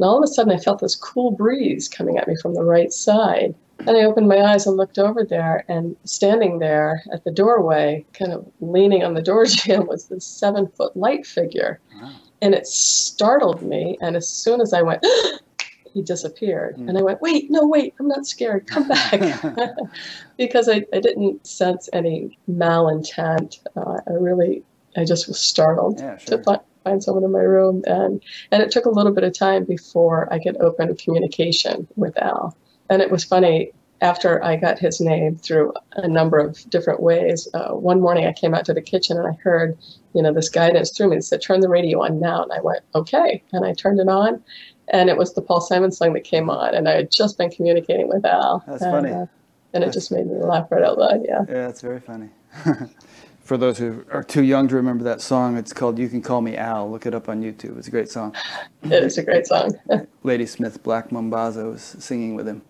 all 0.00 0.18
of 0.18 0.24
a 0.24 0.28
sudden, 0.28 0.52
I 0.52 0.58
felt 0.58 0.80
this 0.80 0.96
cool 0.96 1.32
breeze 1.32 1.88
coming 1.88 2.18
at 2.18 2.28
me 2.28 2.36
from 2.40 2.54
the 2.54 2.64
right 2.64 2.92
side. 2.92 3.54
And 3.80 3.96
I 3.96 4.04
opened 4.04 4.28
my 4.28 4.40
eyes 4.40 4.66
and 4.66 4.76
looked 4.76 4.98
over 4.98 5.24
there, 5.24 5.64
and 5.68 5.96
standing 6.04 6.58
there 6.58 7.02
at 7.12 7.24
the 7.24 7.30
doorway, 7.30 8.04
kind 8.14 8.32
of 8.32 8.50
leaning 8.60 9.04
on 9.04 9.14
the 9.14 9.22
door 9.22 9.44
jamb, 9.46 9.86
was 9.86 10.06
this 10.06 10.24
seven 10.24 10.66
foot 10.68 10.96
light 10.96 11.26
figure. 11.26 11.80
Wow. 12.00 12.12
And 12.42 12.54
it 12.54 12.66
startled 12.66 13.62
me. 13.62 13.96
And 14.00 14.16
as 14.16 14.28
soon 14.28 14.60
as 14.60 14.72
I 14.72 14.82
went, 14.82 15.04
he 15.92 16.02
disappeared. 16.02 16.76
Mm. 16.76 16.88
And 16.88 16.98
I 16.98 17.02
went, 17.02 17.22
wait, 17.22 17.50
no, 17.50 17.66
wait, 17.66 17.94
I'm 17.98 18.08
not 18.08 18.26
scared. 18.26 18.66
Come 18.66 18.88
back. 18.88 19.20
because 20.36 20.68
I, 20.68 20.84
I 20.92 21.00
didn't 21.00 21.46
sense 21.46 21.88
any 21.92 22.38
malintent. 22.50 23.60
Uh, 23.76 24.00
I 24.06 24.12
really, 24.12 24.62
I 24.96 25.04
just 25.04 25.28
was 25.28 25.38
startled 25.38 26.00
yeah, 26.00 26.18
sure. 26.18 26.38
to 26.38 26.44
find, 26.44 26.60
find 26.84 27.02
someone 27.02 27.24
in 27.24 27.32
my 27.32 27.40
room. 27.40 27.82
And, 27.86 28.22
and 28.50 28.62
it 28.62 28.70
took 28.70 28.84
a 28.84 28.90
little 28.90 29.12
bit 29.12 29.24
of 29.24 29.32
time 29.32 29.64
before 29.64 30.32
I 30.32 30.38
could 30.38 30.56
open 30.58 30.94
communication 30.96 31.88
with 31.96 32.16
Al. 32.18 32.56
And 32.90 33.02
it 33.02 33.10
was 33.10 33.24
funny, 33.24 33.72
after 34.02 34.44
I 34.44 34.56
got 34.56 34.78
his 34.78 35.00
name 35.00 35.36
through 35.36 35.72
a 35.92 36.06
number 36.06 36.38
of 36.38 36.68
different 36.68 37.00
ways, 37.00 37.48
uh, 37.54 37.70
one 37.70 38.00
morning 38.00 38.26
I 38.26 38.32
came 38.32 38.54
out 38.54 38.64
to 38.66 38.74
the 38.74 38.82
kitchen 38.82 39.16
and 39.16 39.26
I 39.26 39.32
heard, 39.42 39.76
you 40.12 40.22
know, 40.22 40.32
this 40.32 40.50
guidance 40.50 40.90
through 40.90 41.08
me 41.08 41.16
and 41.16 41.24
said, 41.24 41.40
turn 41.40 41.60
the 41.60 41.68
radio 41.68 42.02
on 42.02 42.20
now. 42.20 42.42
And 42.42 42.52
I 42.52 42.60
went, 42.60 42.82
okay. 42.94 43.42
And 43.52 43.64
I 43.64 43.72
turned 43.72 43.98
it 43.98 44.08
on 44.08 44.42
and 44.88 45.08
it 45.08 45.16
was 45.16 45.34
the 45.34 45.42
Paul 45.42 45.60
Simon 45.60 45.90
song 45.90 46.12
that 46.12 46.24
came 46.24 46.48
on, 46.50 46.74
and 46.74 46.88
I 46.88 46.92
had 46.92 47.10
just 47.10 47.38
been 47.38 47.50
communicating 47.50 48.08
with 48.08 48.24
Al. 48.24 48.62
That's 48.66 48.82
and, 48.82 48.92
funny. 48.92 49.10
Uh, 49.12 49.26
and 49.74 49.84
it 49.84 49.92
just 49.92 50.12
made 50.12 50.26
me 50.26 50.38
laugh 50.38 50.70
right 50.70 50.82
out 50.82 50.98
loud. 50.98 51.22
Yeah. 51.24 51.40
Yeah, 51.48 51.66
that's 51.66 51.80
very 51.80 52.00
funny. 52.00 52.30
For 53.40 53.56
those 53.56 53.78
who 53.78 54.04
are 54.10 54.24
too 54.24 54.42
young 54.42 54.66
to 54.68 54.74
remember 54.74 55.04
that 55.04 55.20
song, 55.20 55.56
it's 55.56 55.72
called 55.72 55.98
"You 55.98 56.08
Can 56.08 56.20
Call 56.20 56.40
Me 56.40 56.56
Al." 56.56 56.90
Look 56.90 57.06
it 57.06 57.14
up 57.14 57.28
on 57.28 57.42
YouTube. 57.42 57.78
It's 57.78 57.86
a 57.86 57.92
great 57.92 58.08
song. 58.08 58.34
It 58.82 59.04
is 59.04 59.18
a 59.18 59.22
great 59.22 59.46
song. 59.46 59.70
Ladysmith 60.24 60.82
Black 60.82 61.10
Mambazo 61.10 61.72
was 61.72 61.82
singing 61.82 62.34
with 62.34 62.48
him. 62.48 62.62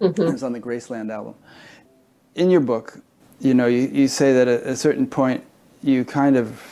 Mm-hmm. 0.00 0.22
It 0.22 0.32
was 0.32 0.42
on 0.42 0.52
the 0.52 0.60
Graceland 0.60 1.10
album. 1.10 1.34
In 2.34 2.50
your 2.50 2.60
book, 2.60 2.98
you 3.40 3.54
know, 3.54 3.66
you, 3.66 3.88
you 3.92 4.08
say 4.08 4.32
that 4.32 4.48
at 4.48 4.62
a 4.62 4.76
certain 4.76 5.06
point 5.06 5.44
you 5.82 6.04
kind 6.04 6.36
of 6.36 6.62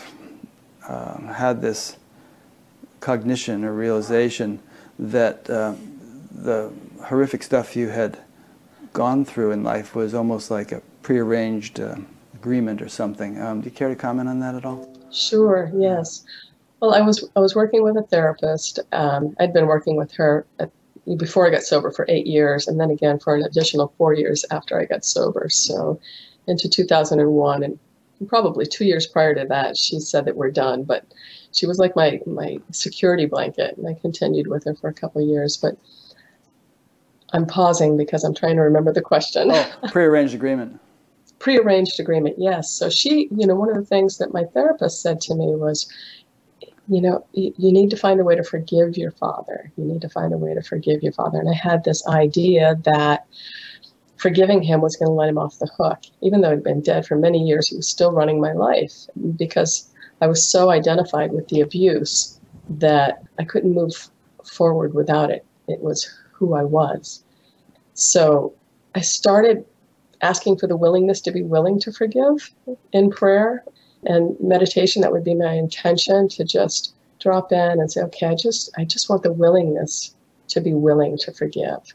uh, 0.87 1.19
had 1.33 1.61
this 1.61 1.97
cognition 3.01 3.65
or 3.65 3.73
realization 3.73 4.61
that 4.99 5.49
uh, 5.49 5.75
the 6.31 6.73
horrific 7.05 7.43
stuff 7.43 7.77
you 7.77 7.89
had 7.89 8.19
gone 8.93 9.25
through 9.25 9.53
in 9.53 9.63
life 9.63 9.95
was 9.95 10.15
almost 10.15 10.51
like 10.51 10.73
a 10.73 10.83
prearranged 11.03 11.81
uh, 11.81 11.97
agreement 12.35 12.83
or 12.83 12.89
something. 12.89 13.41
Um, 13.41 13.61
do 13.61 13.67
you 13.67 13.71
care 13.71 13.89
to 13.89 13.97
comment 13.97 14.29
on 14.29 14.41
that 14.41 14.55
at 14.55 14.65
all? 14.65 14.95
Sure. 15.11 15.71
Yes. 15.75 16.25
Well, 16.81 16.95
I 16.95 17.01
was 17.01 17.29
I 17.35 17.41
was 17.41 17.55
working 17.55 17.83
with 17.83 17.97
a 17.97 18.03
therapist. 18.03 18.79
Um, 18.93 19.35
I'd 19.41 19.53
been 19.53 19.67
working 19.67 19.97
with 19.97 20.13
her 20.13 20.47
at, 20.59 20.71
before 21.17 21.47
I 21.47 21.51
got 21.51 21.63
sober 21.63 21.91
for 21.91 22.07
eight 22.09 22.27
years, 22.27 22.69
and 22.69 22.79
then 22.79 22.91
again 22.91 23.19
for 23.19 23.35
an 23.35 23.43
additional 23.43 23.93
four 23.97 24.13
years 24.13 24.45
after 24.51 24.79
I 24.79 24.85
got 24.85 25.05
sober. 25.05 25.49
So, 25.49 26.01
into 26.47 26.69
2001, 26.69 27.63
and 27.63 27.79
probably 28.27 28.67
two 28.67 28.85
years 28.85 29.07
prior 29.07 29.35
to 29.35 29.45
that, 29.47 29.77
she 29.77 30.01
said 30.01 30.25
that 30.25 30.37
we're 30.37 30.51
done. 30.51 30.85
But 30.85 31.05
she 31.53 31.67
was 31.67 31.79
like 31.79 31.97
my 31.97 32.21
my 32.27 32.59
security 32.73 33.27
blanket, 33.27 33.77
and 33.77 33.89
I 33.89 33.95
continued 33.95 34.49
with 34.49 34.65
her 34.65 34.75
for 34.75 34.89
a 34.89 34.95
couple 34.95 35.23
of 35.23 35.29
years. 35.29 35.57
But 35.57 35.77
I'm 37.33 37.47
pausing 37.47 37.97
because 37.97 38.25
I'm 38.25 38.35
trying 38.35 38.57
to 38.57 38.63
remember 38.63 38.93
the 38.93 39.03
question. 39.03 39.51
Oh, 39.51 39.73
prearranged 39.91 40.35
agreement. 40.35 40.81
prearranged 41.39 42.01
agreement, 42.01 42.37
yes. 42.39 42.71
So 42.71 42.91
she, 42.91 43.29
you 43.31 43.47
know, 43.47 43.55
one 43.55 43.69
of 43.69 43.77
the 43.77 43.85
things 43.85 44.19
that 44.19 44.33
my 44.33 44.45
therapist 44.45 45.03
said 45.03 45.21
to 45.23 45.35
me 45.35 45.55
was, 45.55 45.91
you 46.89 47.03
know, 47.03 47.25
you, 47.33 47.53
you 47.59 47.73
need 47.73 47.91
to 47.91 47.97
find 47.97 48.21
a 48.21 48.25
way 48.25 48.35
to 48.35 48.43
forgive 48.43 48.97
your 48.97 49.11
father. 49.13 49.71
You 49.77 49.85
need 49.85 50.01
to 50.03 50.09
find 50.09 50.33
a 50.33 50.39
way 50.39 50.55
to 50.55 50.63
forgive 50.63 51.03
your 51.03 51.13
father. 51.13 51.39
And 51.39 51.49
I 51.49 51.55
had 51.55 51.85
this 51.85 52.07
idea 52.07 52.77
that 52.85 53.27
forgiving 54.17 54.63
him 54.63 54.81
was 54.81 54.97
going 54.97 55.09
to 55.09 55.13
let 55.13 55.29
him 55.29 55.39
off 55.39 55.59
the 55.59 55.71
hook. 55.79 56.01
Even 56.23 56.41
though 56.41 56.51
he'd 56.51 56.65
been 56.65 56.81
dead 56.81 57.07
for 57.07 57.17
many 57.17 57.39
years, 57.39 57.69
he 57.69 57.77
was 57.77 57.89
still 57.89 58.13
running 58.13 58.41
my 58.41 58.53
life 58.53 59.07
because 59.37 59.91
I 60.21 60.27
was 60.27 60.47
so 60.47 60.71
identified 60.71 61.33
with 61.33 61.49
the 61.49 61.61
abuse 61.61 62.41
that 62.71 63.23
I 63.39 63.45
couldn't 63.45 63.75
move 63.75 64.11
forward 64.45 64.95
without 64.95 65.31
it. 65.31 65.45
It 65.69 65.81
was 65.81 66.11
who 66.33 66.55
I 66.55 66.65
was. 66.65 67.23
So 67.95 68.55
I 68.95 69.01
started 69.01 69.65
asking 70.23 70.59
for 70.59 70.67
the 70.67 70.77
willingness 70.77 71.21
to 71.23 71.31
be 71.31 71.43
willing 71.43 71.79
to 71.81 71.93
forgive 71.93 72.51
in 72.93 73.11
prayer 73.11 73.65
and 74.05 74.37
meditation. 74.41 75.03
That 75.03 75.13
would 75.13 75.25
be 75.25 75.35
my 75.35 75.53
intention 75.53 76.29
to 76.29 76.45
just 76.45 76.95
drop 77.21 77.53
in 77.53 77.81
and 77.81 77.91
say, 77.91 78.03
okay, 78.03 78.27
I 78.27 78.35
just 78.35 78.71
I 78.79 78.85
just 78.85 79.09
want 79.09 79.23
the 79.23 79.33
willingness 79.33 80.15
to 80.49 80.61
be 80.61 80.75
willing 80.75 81.19
to 81.19 81.33
forgive. 81.33 81.95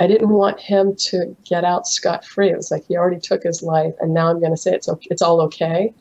I 0.00 0.06
didn't 0.08 0.30
want 0.30 0.58
him 0.58 0.96
to 0.96 1.36
get 1.44 1.64
out 1.64 1.86
scot 1.86 2.24
free. 2.24 2.50
It 2.50 2.56
was 2.56 2.70
like 2.70 2.84
he 2.86 2.96
already 2.96 3.20
took 3.20 3.42
his 3.42 3.62
life, 3.62 3.94
and 4.00 4.12
now 4.12 4.28
I'm 4.28 4.40
going 4.40 4.52
to 4.52 4.56
say 4.56 4.72
it's 4.72 4.88
okay, 4.88 5.06
it's 5.10 5.22
all 5.22 5.40
okay. 5.42 5.92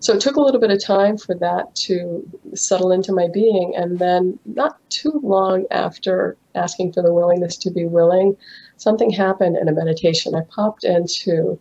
So 0.00 0.12
it 0.12 0.20
took 0.20 0.36
a 0.36 0.40
little 0.40 0.60
bit 0.60 0.70
of 0.70 0.82
time 0.82 1.16
for 1.16 1.34
that 1.36 1.74
to 1.76 2.28
settle 2.54 2.92
into 2.92 3.12
my 3.12 3.28
being. 3.32 3.74
And 3.76 3.98
then, 3.98 4.38
not 4.44 4.78
too 4.90 5.20
long 5.22 5.64
after 5.70 6.36
asking 6.54 6.92
for 6.92 7.02
the 7.02 7.12
willingness 7.12 7.56
to 7.58 7.70
be 7.70 7.84
willing, 7.86 8.36
something 8.76 9.10
happened 9.10 9.56
in 9.56 9.68
a 9.68 9.72
meditation. 9.72 10.34
I 10.34 10.42
popped 10.50 10.84
into, 10.84 11.58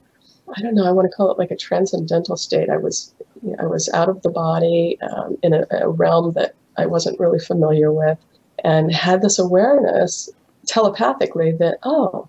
I 0.56 0.62
don't 0.62 0.76
know, 0.76 0.86
I 0.86 0.92
want 0.92 1.10
to 1.10 1.16
call 1.16 1.32
it 1.32 1.40
like 1.40 1.52
a 1.52 1.56
transcendental 1.56 2.38
state. 2.38 2.70
I 2.70 2.78
was, 2.78 3.14
you 3.42 3.52
know, 3.52 3.58
I 3.60 3.66
was 3.66 3.90
out 3.90 4.10
of 4.10 4.22
the 4.22 4.30
body 4.30 4.98
um, 5.02 5.38
in 5.44 5.54
a, 5.54 5.66
a 5.72 5.90
realm 5.90 6.34
that 6.34 6.56
I 6.78 6.86
wasn't 6.86 7.20
really 7.20 7.40
familiar 7.40 7.92
with, 7.92 8.18
and 8.64 8.94
had 8.94 9.22
this 9.22 9.40
awareness 9.40 10.30
telepathically 10.68 11.52
that 11.54 11.78
oh, 11.84 12.28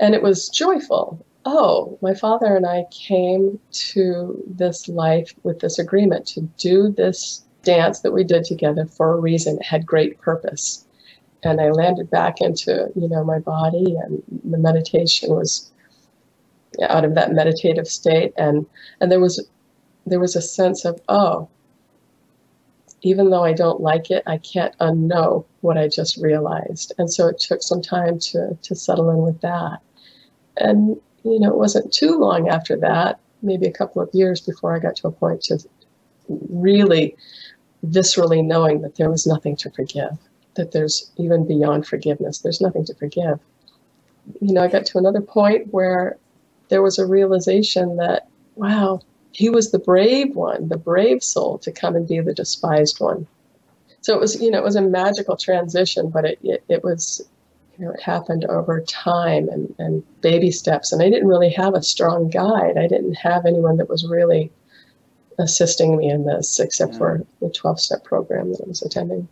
and 0.00 0.14
it 0.14 0.22
was 0.22 0.48
joyful 0.48 1.24
oh, 1.44 1.98
my 2.00 2.14
father 2.14 2.56
and 2.56 2.66
I 2.66 2.86
came 2.90 3.58
to 3.72 4.42
this 4.46 4.88
life 4.88 5.34
with 5.42 5.60
this 5.60 5.78
agreement 5.78 6.26
to 6.28 6.42
do 6.58 6.90
this 6.90 7.44
dance 7.62 8.00
that 8.00 8.12
we 8.12 8.24
did 8.24 8.44
together 8.44 8.86
for 8.86 9.12
a 9.12 9.20
reason. 9.20 9.56
It 9.56 9.64
had 9.64 9.86
great 9.86 10.20
purpose. 10.20 10.86
And 11.42 11.60
I 11.60 11.70
landed 11.70 12.10
back 12.10 12.40
into, 12.40 12.90
you 12.94 13.08
know, 13.08 13.22
my 13.24 13.38
body 13.38 13.96
and 13.96 14.22
the 14.44 14.58
meditation 14.58 15.30
was 15.30 15.70
out 16.82 17.04
of 17.04 17.14
that 17.14 17.32
meditative 17.32 17.86
state 17.86 18.32
and 18.36 18.66
and 19.00 19.10
there 19.10 19.20
was 19.20 19.48
there 20.06 20.20
was 20.20 20.36
a 20.36 20.42
sense 20.42 20.84
of, 20.84 21.00
oh, 21.08 21.48
even 23.02 23.30
though 23.30 23.44
I 23.44 23.52
don't 23.52 23.80
like 23.80 24.10
it, 24.10 24.22
I 24.26 24.38
can't 24.38 24.76
unknow 24.78 25.44
what 25.60 25.76
I 25.76 25.88
just 25.88 26.16
realized. 26.16 26.94
And 26.98 27.12
so 27.12 27.28
it 27.28 27.38
took 27.38 27.62
some 27.62 27.82
time 27.82 28.18
to 28.30 28.56
to 28.62 28.74
settle 28.74 29.10
in 29.10 29.18
with 29.18 29.40
that. 29.40 29.78
And 30.56 31.00
you 31.24 31.40
know, 31.40 31.50
it 31.50 31.56
wasn't 31.56 31.92
too 31.92 32.18
long 32.18 32.48
after 32.48 32.76
that, 32.78 33.18
maybe 33.42 33.66
a 33.66 33.72
couple 33.72 34.02
of 34.02 34.10
years 34.12 34.40
before 34.40 34.74
I 34.74 34.78
got 34.78 34.96
to 34.96 35.08
a 35.08 35.12
point 35.12 35.42
to 35.44 35.58
really 36.28 37.16
viscerally 37.86 38.44
knowing 38.44 38.80
that 38.82 38.96
there 38.96 39.10
was 39.10 39.26
nothing 39.26 39.56
to 39.56 39.70
forgive, 39.70 40.16
that 40.54 40.72
there's 40.72 41.10
even 41.16 41.46
beyond 41.46 41.86
forgiveness, 41.86 42.38
there's 42.38 42.60
nothing 42.60 42.84
to 42.86 42.94
forgive. 42.94 43.38
You 44.40 44.54
know, 44.54 44.62
I 44.62 44.68
got 44.68 44.86
to 44.86 44.98
another 44.98 45.20
point 45.20 45.72
where 45.72 46.16
there 46.68 46.82
was 46.82 46.98
a 46.98 47.06
realization 47.06 47.96
that, 47.96 48.28
wow, 48.56 49.00
he 49.32 49.50
was 49.50 49.70
the 49.70 49.78
brave 49.78 50.34
one, 50.34 50.68
the 50.68 50.78
brave 50.78 51.22
soul 51.22 51.58
to 51.58 51.72
come 51.72 51.96
and 51.96 52.06
be 52.06 52.20
the 52.20 52.34
despised 52.34 53.00
one. 53.00 53.26
So 54.00 54.14
it 54.14 54.20
was, 54.20 54.40
you 54.40 54.50
know, 54.50 54.58
it 54.58 54.64
was 54.64 54.76
a 54.76 54.82
magical 54.82 55.36
transition, 55.36 56.10
but 56.10 56.24
it, 56.24 56.38
it, 56.42 56.64
it 56.68 56.84
was 56.84 57.26
you 57.78 57.84
know, 57.84 57.92
it 57.92 58.00
happened 58.00 58.44
over 58.44 58.80
time 58.82 59.48
and, 59.48 59.74
and 59.78 60.02
baby 60.20 60.50
steps. 60.50 60.92
And 60.92 61.02
I 61.02 61.10
didn't 61.10 61.28
really 61.28 61.50
have 61.50 61.74
a 61.74 61.82
strong 61.82 62.28
guide. 62.28 62.78
I 62.78 62.86
didn't 62.86 63.14
have 63.14 63.46
anyone 63.46 63.76
that 63.78 63.88
was 63.88 64.06
really 64.06 64.52
assisting 65.38 65.96
me 65.96 66.08
in 66.08 66.24
this 66.24 66.60
except 66.60 66.92
yeah. 66.92 66.98
for 66.98 67.26
the 67.40 67.50
12 67.50 67.80
step 67.80 68.04
program 68.04 68.52
that 68.52 68.60
I 68.64 68.68
was 68.68 68.82
attending. 68.82 69.28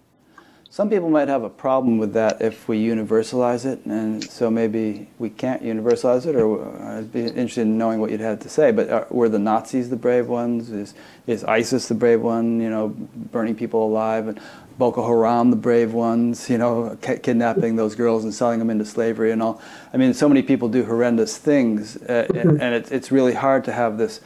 Some 0.73 0.89
people 0.89 1.11
might 1.11 1.29
have 1.29 1.43
a 1.43 1.51
problem 1.51 1.99
with 1.99 2.15
that 2.15 2.41
if 2.41 2.67
we 2.67 2.83
universalize 2.83 3.67
it, 3.67 3.85
and 3.85 4.25
so 4.25 4.51
maybe 4.51 5.07
we 5.19 5.29
can't 5.29 5.63
universalize 5.63 6.25
it, 6.25 6.35
or 6.35 6.67
I'd 6.83 7.13
be 7.13 7.25
interested 7.25 7.61
in 7.61 7.77
knowing 7.77 8.01
what 8.01 8.11
you'd 8.11 8.21
have 8.21 8.41
to 8.41 8.49
say. 8.49 8.73
But 8.73 8.89
are, 8.89 9.07
were 9.11 9.29
the 9.29 9.39
Nazis 9.39 9.91
the 9.91 9.97
brave 9.97 10.29
ones? 10.29 10.71
Is, 10.71 10.95
is 11.27 11.45
ISIS 11.45 11.89
the 11.89 11.95
brave 11.95 12.23
one, 12.23 12.59
you 12.59 12.71
know, 12.71 12.89
burning 12.89 13.55
people 13.55 13.85
alive? 13.85 14.29
And 14.29 14.41
Boko 14.79 15.07
Haram, 15.07 15.51
the 15.51 15.59
brave 15.59 15.93
ones, 15.93 16.49
you 16.49 16.57
know, 16.57 16.97
kidnapping 17.03 17.77
those 17.77 17.95
girls 17.95 18.25
and 18.25 18.33
selling 18.33 18.59
them 18.59 18.71
into 18.71 18.87
slavery 18.87 19.31
and 19.31 19.43
all. 19.43 19.61
I 19.93 19.99
mean, 19.99 20.15
so 20.15 20.27
many 20.27 20.41
people 20.41 20.71
do 20.71 20.87
horrendous 20.87 21.37
things, 21.37 21.99
uh, 21.99 22.25
and, 22.31 22.49
mm-hmm. 22.49 22.63
and 22.63 22.75
it, 22.77 22.91
it's 22.91 23.13
really 23.13 23.35
hard 23.35 23.65
to 23.65 23.73
have 23.73 23.99
this 23.99 24.23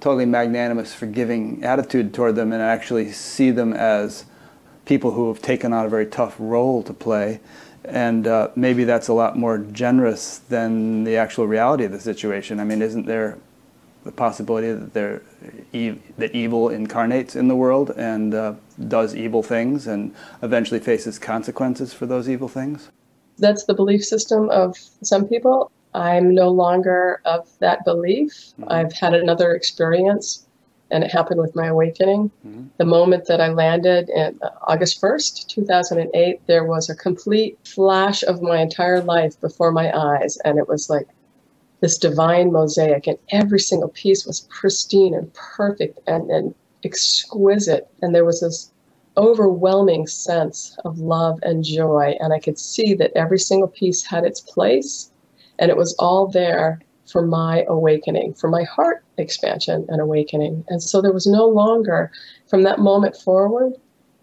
totally 0.00 0.26
magnanimous, 0.26 0.92
forgiving 0.92 1.64
attitude 1.64 2.12
toward 2.12 2.36
them 2.36 2.52
and 2.52 2.60
actually 2.60 3.10
see 3.10 3.50
them 3.50 3.72
as 3.72 4.26
people 4.88 5.12
who 5.12 5.28
have 5.28 5.40
taken 5.40 5.72
on 5.72 5.86
a 5.86 5.88
very 5.88 6.06
tough 6.06 6.34
role 6.38 6.82
to 6.82 6.92
play 6.92 7.40
and 7.84 8.26
uh, 8.26 8.48
maybe 8.54 8.84
that's 8.84 9.08
a 9.08 9.12
lot 9.12 9.36
more 9.36 9.58
generous 9.58 10.38
than 10.48 11.04
the 11.04 11.16
actual 11.16 11.46
reality 11.46 11.84
of 11.84 11.92
the 11.92 12.00
situation. 12.00 12.60
I 12.60 12.64
mean, 12.64 12.82
isn't 12.82 13.06
there 13.06 13.38
the 14.04 14.12
possibility 14.12 14.72
that 14.72 14.94
there 14.94 15.22
that 16.18 16.34
evil 16.34 16.68
incarnates 16.68 17.36
in 17.36 17.48
the 17.48 17.56
world 17.56 17.90
and 17.96 18.34
uh, 18.34 18.54
does 18.88 19.14
evil 19.14 19.42
things 19.42 19.86
and 19.86 20.14
eventually 20.42 20.80
faces 20.80 21.18
consequences 21.18 21.92
for 21.92 22.06
those 22.06 22.28
evil 22.28 22.48
things? 22.48 22.90
That's 23.38 23.64
the 23.64 23.74
belief 23.74 24.04
system 24.04 24.50
of 24.50 24.76
some 25.02 25.26
people. 25.26 25.70
I'm 25.94 26.34
no 26.34 26.48
longer 26.50 27.20
of 27.24 27.48
that 27.60 27.84
belief. 27.84 28.32
Mm-hmm. 28.32 28.64
I've 28.68 28.92
had 28.92 29.14
another 29.14 29.54
experience 29.54 30.47
and 30.90 31.04
it 31.04 31.10
happened 31.10 31.40
with 31.40 31.54
my 31.54 31.66
awakening. 31.66 32.30
Mm-hmm. 32.46 32.66
The 32.78 32.84
moment 32.84 33.26
that 33.26 33.40
I 33.40 33.48
landed 33.48 34.08
in 34.08 34.38
uh, 34.42 34.50
August 34.62 35.00
1st, 35.00 35.46
2008, 35.46 36.40
there 36.46 36.64
was 36.64 36.88
a 36.88 36.94
complete 36.94 37.58
flash 37.64 38.22
of 38.22 38.42
my 38.42 38.60
entire 38.60 39.02
life 39.02 39.40
before 39.40 39.72
my 39.72 39.96
eyes, 39.96 40.36
and 40.44 40.58
it 40.58 40.68
was 40.68 40.88
like 40.88 41.06
this 41.80 41.98
divine 41.98 42.52
mosaic, 42.52 43.06
and 43.06 43.18
every 43.30 43.60
single 43.60 43.90
piece 43.90 44.26
was 44.26 44.48
pristine 44.50 45.14
and 45.14 45.32
perfect 45.34 45.98
and, 46.06 46.30
and 46.30 46.54
exquisite. 46.84 47.88
And 48.02 48.14
there 48.14 48.24
was 48.24 48.40
this 48.40 48.72
overwhelming 49.16 50.06
sense 50.06 50.76
of 50.84 50.98
love 50.98 51.38
and 51.42 51.64
joy, 51.64 52.16
and 52.20 52.32
I 52.32 52.38
could 52.38 52.58
see 52.58 52.94
that 52.94 53.12
every 53.14 53.38
single 53.38 53.68
piece 53.68 54.04
had 54.04 54.24
its 54.24 54.40
place, 54.40 55.12
and 55.58 55.70
it 55.70 55.76
was 55.76 55.94
all 55.98 56.26
there 56.26 56.80
for 57.10 57.22
my 57.22 57.64
awakening, 57.68 58.34
for 58.34 58.48
my 58.48 58.64
heart 58.64 59.04
expansion 59.16 59.86
and 59.88 60.00
awakening. 60.00 60.64
And 60.68 60.82
so 60.82 61.00
there 61.00 61.12
was 61.12 61.26
no 61.26 61.46
longer, 61.46 62.10
from 62.48 62.62
that 62.62 62.78
moment 62.78 63.16
forward, 63.16 63.72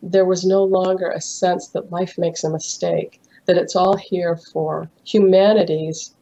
there 0.01 0.25
was 0.25 0.45
no 0.45 0.63
longer 0.63 1.09
a 1.09 1.21
sense 1.21 1.69
that 1.69 1.91
life 1.91 2.17
makes 2.17 2.43
a 2.43 2.49
mistake, 2.49 3.21
that 3.45 3.57
it's 3.57 3.75
all 3.75 3.97
here 3.97 4.37
for 4.53 4.89
humanity's 5.03 6.13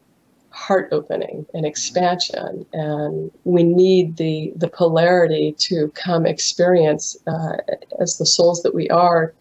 heart 0.49 0.87
opening 0.91 1.45
and 1.53 1.65
expansion. 1.65 2.65
And 2.73 3.31
we 3.43 3.63
need 3.63 4.17
the, 4.17 4.53
the 4.55 4.67
polarity 4.67 5.55
to 5.59 5.91
come 5.95 6.25
experience, 6.25 7.17
uh, 7.27 7.57
as 7.99 8.17
the 8.17 8.25
souls 8.25 8.61
that 8.63 8.75
we 8.75 8.87
are, 8.89 9.33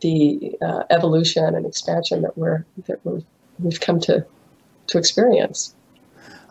the 0.00 0.56
uh, 0.60 0.82
evolution 0.90 1.54
and 1.54 1.64
expansion 1.64 2.22
that 2.22 2.36
we're 2.36 2.64
that 2.86 2.98
we're, 3.04 3.20
we've 3.60 3.80
come 3.80 4.00
to 4.00 4.26
to 4.88 4.98
experience. 4.98 5.74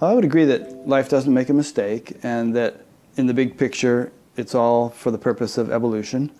I 0.02 0.14
would 0.14 0.26
agree 0.26 0.46
that 0.46 0.88
life 0.88 1.10
doesn't 1.10 1.32
make 1.32 1.50
a 1.50 1.54
mistake 1.54 2.18
and 2.24 2.56
that 2.56 2.86
in 3.18 3.28
the 3.28 3.36
big 3.36 3.56
picture, 3.56 4.12
it's 4.36 4.56
all 4.56 4.90
for 4.90 5.12
the 5.12 5.18
purpose 5.20 5.60
of 5.60 5.72
evolution. 5.72 6.32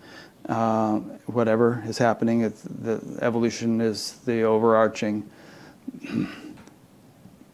Uh, 0.48 0.98
whatever 1.26 1.84
is 1.86 1.98
happening, 1.98 2.40
the 2.40 3.00
evolution 3.20 3.80
is 3.80 4.14
the 4.24 4.42
overarching 4.42 5.30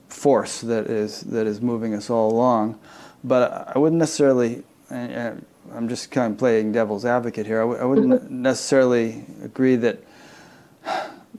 force 0.09 0.63
that 0.63 0.87
is 0.87 1.21
that 1.23 1.47
is 1.47 1.61
moving 1.61 1.93
us 1.95 2.09
all 2.09 2.33
along. 2.33 2.79
But 3.23 3.75
I 3.75 3.79
wouldn't 3.79 3.99
necessarily. 3.99 4.63
I'm 4.91 5.87
just 5.87 6.11
kind 6.11 6.33
of 6.33 6.39
playing 6.39 6.73
devil's 6.73 7.05
advocate 7.05 7.45
here. 7.45 7.59
I 7.59 7.65
w- 7.65 7.81
I 7.81 7.85
wouldn't 7.85 8.31
necessarily 8.49 9.27
agree 9.43 9.77
that 9.77 10.03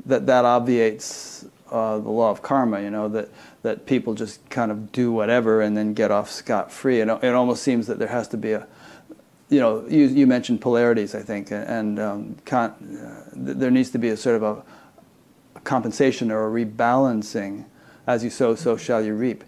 that 0.06 0.28
that 0.28 0.46
obviates 0.46 1.46
uh, 1.72 1.98
the 1.98 2.10
law 2.10 2.30
of 2.30 2.44
karma. 2.44 2.80
You 2.82 2.92
know 2.92 3.08
that 3.10 3.30
that 3.62 3.86
people 3.86 4.14
just 4.14 4.48
kind 4.50 4.72
of 4.72 4.92
do 4.92 5.12
whatever 5.12 5.62
and 5.62 5.76
then 5.76 5.94
get 5.94 6.12
off 6.12 6.30
scot 6.30 6.72
free. 6.72 7.02
And 7.02 7.12
it 7.12 7.34
almost 7.34 7.64
seems 7.64 7.88
that 7.88 8.00
there 8.00 8.08
has 8.08 8.28
to 8.30 8.38
be 8.38 8.54
a, 8.54 8.66
you 9.50 9.60
know, 9.60 9.86
you, 9.88 10.06
you 10.06 10.28
mentioned 10.28 10.62
polarities, 10.62 11.14
I 11.14 11.22
think, 11.22 11.52
and 11.52 12.00
um, 12.00 12.38
con- 12.46 12.72
uh, 13.02 13.30
there 13.34 13.72
needs 13.72 13.90
to 13.92 13.98
be 13.98 14.10
a 14.10 14.18
sort 14.18 14.38
of 14.38 14.44
a, 14.44 14.64
a, 15.56 15.60
compensation 15.62 16.32
or 16.32 16.48
a 16.48 16.66
rebalancing. 16.66 17.66
As 18.08 18.24
you 18.24 18.32
sow, 18.32 18.56
so 18.56 18.76
shall 18.76 19.04
you 19.04 19.14
reap. 19.14 19.44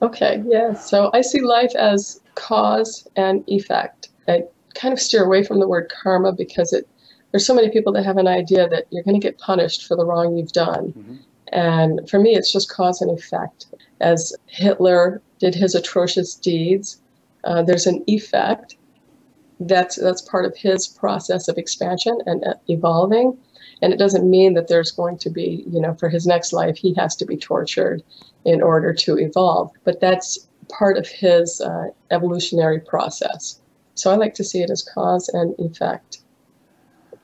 Okay, 0.00 0.42
yeah. 0.46 0.72
So 0.72 1.10
I 1.12 1.20
see 1.20 1.42
life 1.42 1.74
as 1.74 2.20
cause 2.34 3.06
and 3.16 3.44
effect. 3.46 4.08
I 4.26 4.44
kind 4.74 4.94
of 4.94 5.00
steer 5.00 5.24
away 5.24 5.44
from 5.44 5.60
the 5.60 5.68
word 5.68 5.92
karma 6.02 6.32
because 6.32 6.72
it 6.72 6.88
there's 7.30 7.46
so 7.46 7.54
many 7.54 7.70
people 7.70 7.92
that 7.92 8.04
have 8.04 8.16
an 8.16 8.26
idea 8.26 8.68
that 8.68 8.86
you're 8.90 9.04
going 9.04 9.20
to 9.20 9.24
get 9.24 9.38
punished 9.38 9.86
for 9.86 9.96
the 9.96 10.04
wrong 10.04 10.36
you've 10.36 10.52
done. 10.52 10.88
Mm-hmm. 10.88 11.16
And 11.50 12.08
for 12.08 12.18
me, 12.18 12.34
it's 12.34 12.52
just 12.52 12.70
cause 12.70 13.00
and 13.00 13.10
effect. 13.10 13.66
As 14.00 14.32
Hitler 14.46 15.20
did 15.38 15.54
his 15.54 15.74
atrocious 15.74 16.34
deeds, 16.34 17.00
uh, 17.44 17.62
there's 17.62 17.86
an 17.86 18.02
effect. 18.06 18.76
That's 19.58 19.96
that's 19.96 20.22
part 20.22 20.46
of 20.46 20.56
his 20.56 20.88
process 20.88 21.48
of 21.48 21.58
expansion 21.58 22.18
and 22.26 22.44
uh, 22.44 22.54
evolving. 22.68 23.36
And 23.82 23.92
it 23.92 23.98
doesn't 23.98 24.28
mean 24.28 24.54
that 24.54 24.68
there's 24.68 24.90
going 24.90 25.18
to 25.18 25.30
be, 25.30 25.64
you 25.70 25.80
know, 25.80 25.94
for 25.94 26.08
his 26.08 26.26
next 26.26 26.52
life, 26.52 26.76
he 26.76 26.94
has 26.94 27.16
to 27.16 27.24
be 27.24 27.36
tortured 27.36 28.02
in 28.44 28.62
order 28.62 28.92
to 28.92 29.18
evolve. 29.18 29.70
But 29.84 30.00
that's 30.00 30.48
part 30.68 30.96
of 30.98 31.06
his 31.08 31.60
uh, 31.60 31.88
evolutionary 32.10 32.80
process. 32.80 33.60
So 33.94 34.10
I 34.10 34.16
like 34.16 34.34
to 34.34 34.44
see 34.44 34.62
it 34.62 34.70
as 34.70 34.82
cause 34.82 35.28
and 35.28 35.54
effect 35.58 36.19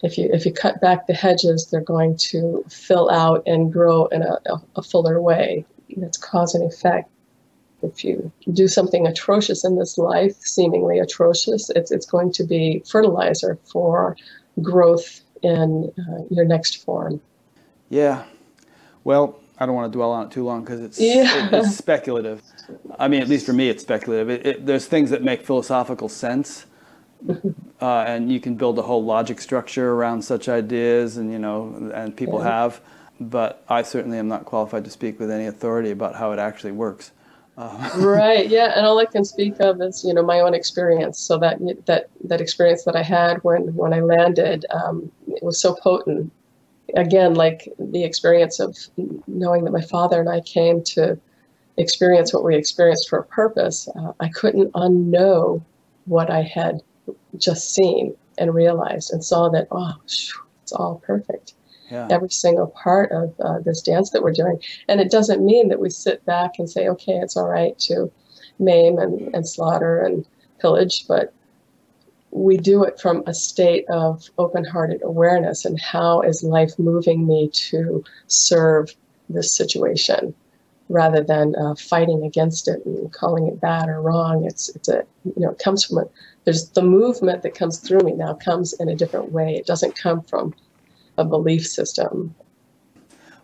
if 0.06 0.16
you 0.18 0.30
if 0.32 0.46
you 0.46 0.52
cut 0.52 0.80
back 0.80 1.06
the 1.06 1.14
hedges, 1.14 1.68
they're 1.70 1.80
going 1.80 2.16
to 2.30 2.64
fill 2.68 3.10
out 3.10 3.42
and 3.46 3.72
grow 3.72 4.06
in 4.06 4.22
a, 4.22 4.38
a, 4.46 4.56
a 4.76 4.82
fuller 4.82 5.20
way. 5.20 5.64
That's 5.96 6.18
cause 6.18 6.54
and 6.54 6.64
effect. 6.70 7.10
If 7.82 8.04
you 8.04 8.32
do 8.52 8.68
something 8.68 9.06
atrocious 9.06 9.64
in 9.64 9.78
this 9.78 9.98
life, 9.98 10.36
seemingly 10.40 10.98
atrocious, 10.98 11.70
it's 11.70 11.90
it's 11.90 12.06
going 12.06 12.32
to 12.32 12.44
be 12.44 12.82
fertilizer 12.86 13.58
for 13.64 14.16
growth 14.62 15.20
in 15.42 15.92
uh, 15.98 16.24
your 16.30 16.44
next 16.44 16.84
form. 16.84 17.20
Yeah. 17.90 18.24
Well, 19.04 19.38
I 19.58 19.66
don't 19.66 19.74
want 19.74 19.92
to 19.92 19.96
dwell 19.96 20.12
on 20.12 20.26
it 20.26 20.32
too 20.32 20.44
long 20.44 20.62
because 20.62 20.80
it's, 20.80 21.00
yeah. 21.00 21.46
it, 21.46 21.54
it's 21.54 21.76
speculative. 21.76 22.42
I 22.98 23.08
mean, 23.08 23.22
at 23.22 23.28
least 23.28 23.46
for 23.46 23.52
me, 23.52 23.68
it's 23.68 23.82
speculative. 23.82 24.28
It, 24.30 24.46
it, 24.46 24.66
there's 24.66 24.86
things 24.86 25.10
that 25.10 25.22
make 25.22 25.46
philosophical 25.46 26.08
sense, 26.08 26.66
uh, 27.80 28.04
and 28.06 28.30
you 28.30 28.40
can 28.40 28.56
build 28.56 28.78
a 28.78 28.82
whole 28.82 29.04
logic 29.04 29.40
structure 29.40 29.92
around 29.92 30.22
such 30.22 30.48
ideas, 30.48 31.16
and 31.16 31.32
you 31.32 31.38
know, 31.38 31.90
and 31.94 32.16
people 32.16 32.38
yeah. 32.38 32.62
have. 32.62 32.80
But 33.18 33.64
I 33.68 33.82
certainly 33.82 34.18
am 34.18 34.28
not 34.28 34.44
qualified 34.44 34.84
to 34.84 34.90
speak 34.90 35.18
with 35.18 35.30
any 35.30 35.46
authority 35.46 35.90
about 35.90 36.16
how 36.16 36.32
it 36.32 36.38
actually 36.38 36.72
works. 36.72 37.12
Uh, 37.56 37.90
right. 37.96 38.48
Yeah, 38.48 38.74
and 38.76 38.86
all 38.86 38.98
I 38.98 39.06
can 39.06 39.24
speak 39.24 39.58
of 39.60 39.80
is 39.80 40.04
you 40.04 40.12
know 40.12 40.22
my 40.22 40.40
own 40.40 40.54
experience. 40.54 41.18
So 41.18 41.38
that 41.38 41.58
that 41.86 42.08
that 42.24 42.40
experience 42.40 42.84
that 42.84 42.96
I 42.96 43.02
had 43.02 43.42
when 43.42 43.74
when 43.74 43.92
I 43.92 44.00
landed, 44.00 44.66
um, 44.70 45.10
it 45.28 45.42
was 45.42 45.60
so 45.60 45.74
potent. 45.74 46.32
Again, 46.94 47.34
like 47.34 47.68
the 47.78 48.04
experience 48.04 48.60
of 48.60 48.76
knowing 49.26 49.64
that 49.64 49.72
my 49.72 49.80
father 49.80 50.20
and 50.20 50.28
I 50.28 50.40
came 50.40 50.84
to 50.84 51.18
experience 51.78 52.32
what 52.32 52.44
we 52.44 52.54
experienced 52.54 53.08
for 53.08 53.18
a 53.18 53.24
purpose. 53.24 53.88
Uh, 53.96 54.12
I 54.20 54.28
couldn't 54.28 54.72
unknow 54.72 55.62
what 56.04 56.30
I 56.30 56.42
had 56.42 56.80
just 57.38 57.74
seen 57.74 58.14
and 58.38 58.54
realized 58.54 59.12
and 59.12 59.24
saw 59.24 59.48
that, 59.50 59.68
oh, 59.70 59.94
it's 60.04 60.72
all 60.72 61.02
perfect. 61.04 61.54
Yeah. 61.90 62.08
Every 62.10 62.30
single 62.30 62.66
part 62.68 63.12
of 63.12 63.34
uh, 63.40 63.60
this 63.60 63.80
dance 63.80 64.10
that 64.10 64.22
we're 64.22 64.32
doing. 64.32 64.60
And 64.88 65.00
it 65.00 65.10
doesn't 65.10 65.44
mean 65.44 65.68
that 65.68 65.80
we 65.80 65.88
sit 65.88 66.24
back 66.26 66.58
and 66.58 66.68
say, 66.68 66.88
okay, 66.88 67.14
it's 67.14 67.36
all 67.36 67.48
right 67.48 67.78
to 67.80 68.10
maim 68.58 68.98
and, 68.98 69.34
and 69.34 69.48
slaughter 69.48 70.00
and 70.00 70.26
pillage, 70.58 71.06
but 71.06 71.32
we 72.32 72.56
do 72.56 72.84
it 72.84 73.00
from 73.00 73.22
a 73.26 73.32
state 73.32 73.88
of 73.88 74.28
open 74.36 74.64
hearted 74.64 75.00
awareness 75.04 75.64
and 75.64 75.80
how 75.80 76.20
is 76.22 76.42
life 76.42 76.78
moving 76.78 77.26
me 77.26 77.48
to 77.52 78.04
serve 78.26 78.94
this 79.28 79.56
situation 79.56 80.34
rather 80.88 81.22
than 81.22 81.54
uh, 81.56 81.74
fighting 81.76 82.24
against 82.24 82.68
it 82.68 82.84
and 82.84 83.12
calling 83.12 83.46
it 83.46 83.60
bad 83.60 83.88
or 83.88 84.00
wrong. 84.00 84.44
It's, 84.44 84.68
it's 84.74 84.88
a, 84.88 85.04
you 85.24 85.34
know, 85.42 85.50
it 85.50 85.58
comes 85.58 85.84
from 85.84 85.98
a, 85.98 86.04
there's 86.46 86.70
the 86.70 86.82
movement 86.82 87.42
that 87.42 87.54
comes 87.54 87.78
through 87.80 88.00
me 88.00 88.12
now 88.12 88.32
comes 88.32 88.72
in 88.74 88.88
a 88.88 88.94
different 88.94 89.32
way. 89.32 89.56
It 89.56 89.66
doesn't 89.66 89.98
come 89.98 90.22
from 90.22 90.54
a 91.18 91.24
belief 91.24 91.66
system. 91.66 92.34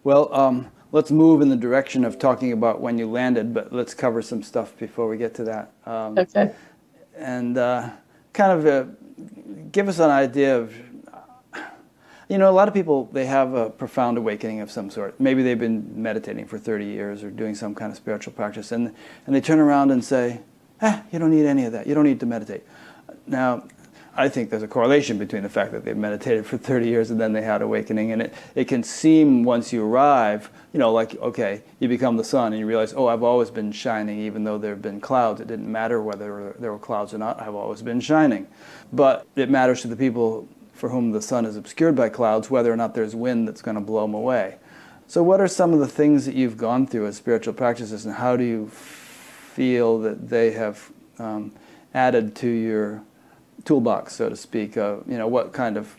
Well, 0.05 0.33
um, 0.33 0.71
let's 0.93 1.11
move 1.11 1.43
in 1.43 1.49
the 1.49 1.57
direction 1.57 2.05
of 2.05 2.21
talking 2.21 2.53
about 2.53 2.81
when 2.81 2.99
you 2.99 3.11
landed, 3.11 3.53
but 3.53 3.73
let's 3.73 3.93
cover 3.93 4.23
some 4.23 4.43
stuff 4.43 4.79
before 4.79 5.09
we 5.09 5.17
get 5.17 5.35
to 5.35 5.45
that. 5.45 5.73
Um, 5.85 6.17
okay. 6.17 6.53
And 7.17 7.59
uh, 7.59 7.91
kind 8.33 8.53
of 8.53 8.67
uh, 8.67 8.85
give 9.73 9.89
us 9.89 9.99
an 9.99 10.11
idea 10.11 10.57
of, 10.59 10.73
you 12.29 12.39
know, 12.39 12.49
a 12.49 12.55
lot 12.55 12.69
of 12.69 12.75
people, 12.75 13.11
they 13.13 13.27
have 13.27 13.55
a 13.55 13.69
profound 13.69 14.17
awakening 14.17 14.61
of 14.61 14.71
some 14.71 14.91
sort. 14.91 15.19
Maybe 15.19 15.43
they've 15.43 15.59
been 15.59 16.01
meditating 16.01 16.47
for 16.47 16.57
30 16.57 16.85
years 16.85 17.25
or 17.25 17.31
doing 17.31 17.57
some 17.57 17.75
kind 17.75 17.91
of 17.91 17.97
spiritual 17.97 18.33
practice, 18.33 18.71
and, 18.71 18.95
and 19.27 19.35
they 19.35 19.41
turn 19.41 19.59
around 19.59 19.91
and 19.91 20.05
say, 20.05 20.41
eh, 20.83 21.01
you 21.11 21.19
don't 21.19 21.33
need 21.33 21.47
any 21.47 21.65
of 21.65 21.73
that. 21.73 21.89
You 21.89 21.97
don't 21.97 22.05
need 22.05 22.21
to 22.21 22.27
meditate. 22.27 22.63
Now, 23.27 23.65
I 24.15 24.29
think 24.29 24.51
there's 24.51 24.63
a 24.63 24.69
correlation 24.69 25.17
between 25.17 25.43
the 25.43 25.49
fact 25.49 25.73
that 25.73 25.87
they've 25.87 25.97
meditated 25.97 26.45
for 26.45 26.59
30 26.59 26.87
years 26.87 27.11
and 27.11 27.19
then 27.19 27.33
they 27.33 27.41
had 27.41 27.63
awakening. 27.63 28.13
And 28.13 28.23
it, 28.23 28.35
it 28.55 28.69
can 28.69 28.83
seem 28.83 29.43
once 29.43 29.73
you 29.73 29.85
arrive, 29.85 30.51
you 30.75 30.79
know, 30.79 30.93
like, 30.93 31.15
okay, 31.17 31.63
you 31.81 31.89
become 31.89 32.19
the 32.19 32.25
sun 32.25 32.53
and 32.53 32.61
you 32.61 32.67
realize, 32.67 32.93
oh, 32.93 33.07
I've 33.07 33.23
always 33.23 33.51
been 33.51 33.73
shining, 33.73 34.21
even 34.21 34.45
though 34.45 34.59
there 34.59 34.73
have 34.73 34.83
been 34.83 35.01
clouds. 35.01 35.41
It 35.41 35.49
didn't 35.49 35.71
matter 35.71 36.03
whether 36.03 36.55
there 36.59 36.73
were 36.73 36.79
clouds 36.79 37.15
or 37.15 37.19
not, 37.19 37.41
I've 37.41 37.55
always 37.55 37.81
been 37.81 38.01
shining. 38.01 38.49
But 38.93 39.27
it 39.35 39.49
matters 39.49 39.81
to 39.83 39.89
the 39.89 39.97
people 39.97 40.47
for 40.75 40.91
whom 40.91 41.13
the 41.13 41.23
sun 41.23 41.47
is 41.47 41.57
obscured 41.57 41.97
by 41.97 42.11
clouds, 42.11 42.51
whether 42.51 42.71
or 42.71 42.77
not 42.77 42.95
there's 42.95 43.15
wind 43.15 43.49
that's 43.49 43.63
going 43.63 43.77
to 43.77 43.81
blow 43.81 44.03
them 44.03 44.15
away. 44.15 44.57
So, 45.07 45.23
what 45.23 45.41
are 45.41 45.49
some 45.49 45.73
of 45.73 45.79
the 45.79 45.87
things 45.87 46.27
that 46.27 46.35
you've 46.35 46.57
gone 46.57 46.87
through 46.87 47.07
as 47.07 47.17
spiritual 47.17 47.55
practices, 47.55 48.05
and 48.05 48.15
how 48.15 48.37
do 48.37 48.45
you 48.45 48.69
feel 48.69 49.99
that 50.01 50.29
they 50.29 50.53
have 50.53 50.91
um, 51.19 51.53
added 51.95 52.35
to 52.37 52.49
your 52.49 53.03
toolbox, 53.65 54.15
so 54.15 54.29
to 54.29 54.37
speak? 54.37 54.77
Of 54.77 55.05
you 55.09 55.19
know, 55.19 55.29
what 55.29 55.53
kind 55.53 55.77
of 55.77 55.97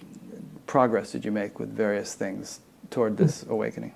progress 0.67 1.11
did 1.11 1.25
you 1.25 1.31
make 1.31 1.59
with 1.59 1.69
various 1.75 2.13
things 2.13 2.61
toward 2.89 3.17
this 3.17 3.43
awakening? 3.49 3.93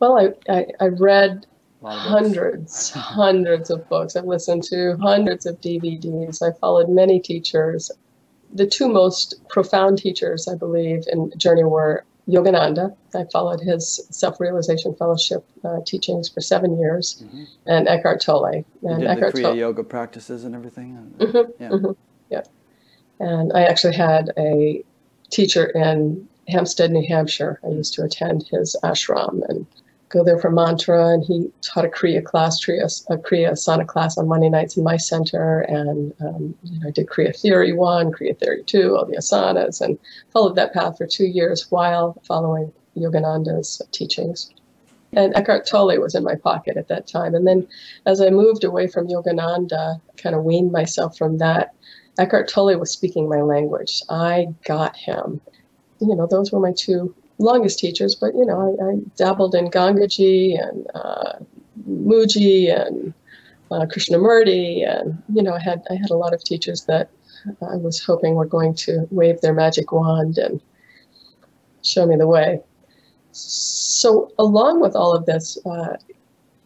Well, 0.00 0.18
I, 0.18 0.52
I, 0.52 0.66
I 0.80 0.86
read 0.88 1.46
hundreds, 1.84 2.90
hundreds 2.90 3.70
of 3.70 3.88
books. 3.88 4.16
I've 4.16 4.24
listened 4.24 4.62
to 4.64 4.96
hundreds 5.00 5.46
of 5.46 5.60
DVDs. 5.60 6.42
I 6.42 6.56
followed 6.58 6.88
many 6.88 7.20
teachers. 7.20 7.90
The 8.52 8.66
two 8.66 8.88
most 8.88 9.36
profound 9.48 9.98
teachers, 9.98 10.48
I 10.48 10.56
believe, 10.56 11.04
in 11.10 11.32
Journey 11.36 11.64
were 11.64 12.04
Yogananda. 12.28 12.94
I 13.14 13.24
followed 13.32 13.60
his 13.60 14.06
self 14.10 14.38
realization 14.40 14.94
fellowship 14.94 15.44
uh, 15.64 15.78
teachings 15.86 16.28
for 16.28 16.40
seven 16.40 16.78
years, 16.78 17.22
mm-hmm. 17.24 17.44
and 17.66 17.88
Eckhart 17.88 18.20
Tolle. 18.20 18.44
And 18.44 18.66
you 18.82 18.98
did 18.98 19.06
Eckhart 19.08 19.34
the 19.34 19.40
Kriya 19.40 19.42
Tolle. 19.44 19.56
yoga 19.56 19.84
practices 19.84 20.44
and 20.44 20.54
everything. 20.54 21.14
Mm-hmm, 21.18 21.62
yeah. 21.62 21.68
Mm-hmm, 21.70 21.92
yeah. 22.30 22.42
And 23.22 23.52
I 23.52 23.62
actually 23.62 23.94
had 23.94 24.32
a 24.36 24.82
teacher 25.30 25.66
in 25.66 26.28
Hampstead, 26.48 26.90
New 26.90 27.06
Hampshire. 27.06 27.60
I 27.64 27.68
used 27.68 27.94
to 27.94 28.02
attend 28.02 28.48
his 28.50 28.74
ashram 28.82 29.48
and 29.48 29.64
go 30.08 30.24
there 30.24 30.40
for 30.40 30.50
mantra. 30.50 31.06
And 31.06 31.24
he 31.24 31.48
taught 31.62 31.84
a 31.84 31.88
Kriya 31.88 32.24
class, 32.24 32.58
a 32.66 33.16
Kriya 33.16 33.52
Asana 33.52 33.86
class 33.86 34.18
on 34.18 34.26
Monday 34.26 34.48
nights 34.48 34.76
in 34.76 34.82
my 34.82 34.96
center. 34.96 35.60
And 35.60 36.12
um, 36.20 36.54
you 36.64 36.80
know, 36.80 36.88
I 36.88 36.90
did 36.90 37.06
Kriya 37.06 37.34
Theory 37.38 37.72
1, 37.72 38.10
Kriya 38.10 38.36
Theory 38.36 38.64
2, 38.66 38.96
all 38.96 39.06
the 39.06 39.16
asanas, 39.16 39.80
and 39.80 40.00
followed 40.32 40.56
that 40.56 40.74
path 40.74 40.98
for 40.98 41.06
two 41.06 41.26
years 41.26 41.70
while 41.70 42.20
following 42.26 42.72
Yogananda's 42.96 43.80
teachings. 43.92 44.50
And 45.12 45.32
Eckhart 45.36 45.66
Tolle 45.66 46.00
was 46.00 46.16
in 46.16 46.24
my 46.24 46.34
pocket 46.34 46.76
at 46.76 46.88
that 46.88 47.06
time. 47.06 47.36
And 47.36 47.46
then 47.46 47.68
as 48.04 48.20
I 48.20 48.30
moved 48.30 48.64
away 48.64 48.88
from 48.88 49.06
Yogananda, 49.06 50.00
kind 50.16 50.34
of 50.34 50.42
weaned 50.42 50.72
myself 50.72 51.16
from 51.16 51.38
that, 51.38 51.74
Eckhart 52.18 52.48
Tolle 52.48 52.78
was 52.78 52.90
speaking 52.90 53.28
my 53.28 53.40
language. 53.40 54.02
I 54.08 54.48
got 54.64 54.96
him. 54.96 55.40
You 56.00 56.14
know, 56.14 56.26
those 56.26 56.52
were 56.52 56.60
my 56.60 56.72
two 56.76 57.14
longest 57.38 57.78
teachers, 57.78 58.14
but 58.14 58.34
you 58.34 58.44
know, 58.44 58.76
I, 58.80 58.92
I 58.92 58.96
dabbled 59.16 59.54
in 59.54 59.70
Gangaji 59.70 60.60
and 60.62 60.86
uh, 60.94 61.32
Mooji 61.88 62.74
and 62.74 63.14
uh, 63.70 63.86
Krishnamurti, 63.86 64.86
and 64.86 65.22
you 65.32 65.42
know, 65.42 65.54
I 65.54 65.60
had 65.60 65.82
I 65.90 65.94
had 65.94 66.10
a 66.10 66.16
lot 66.16 66.34
of 66.34 66.44
teachers 66.44 66.84
that 66.84 67.10
I 67.62 67.76
was 67.76 68.02
hoping 68.02 68.34
were 68.34 68.46
going 68.46 68.74
to 68.74 69.06
wave 69.10 69.40
their 69.40 69.54
magic 69.54 69.92
wand 69.92 70.38
and 70.38 70.60
show 71.82 72.06
me 72.06 72.16
the 72.16 72.26
way. 72.26 72.60
So, 73.32 74.30
along 74.38 74.80
with 74.80 74.94
all 74.94 75.14
of 75.14 75.24
this, 75.24 75.58
uh, 75.64 75.96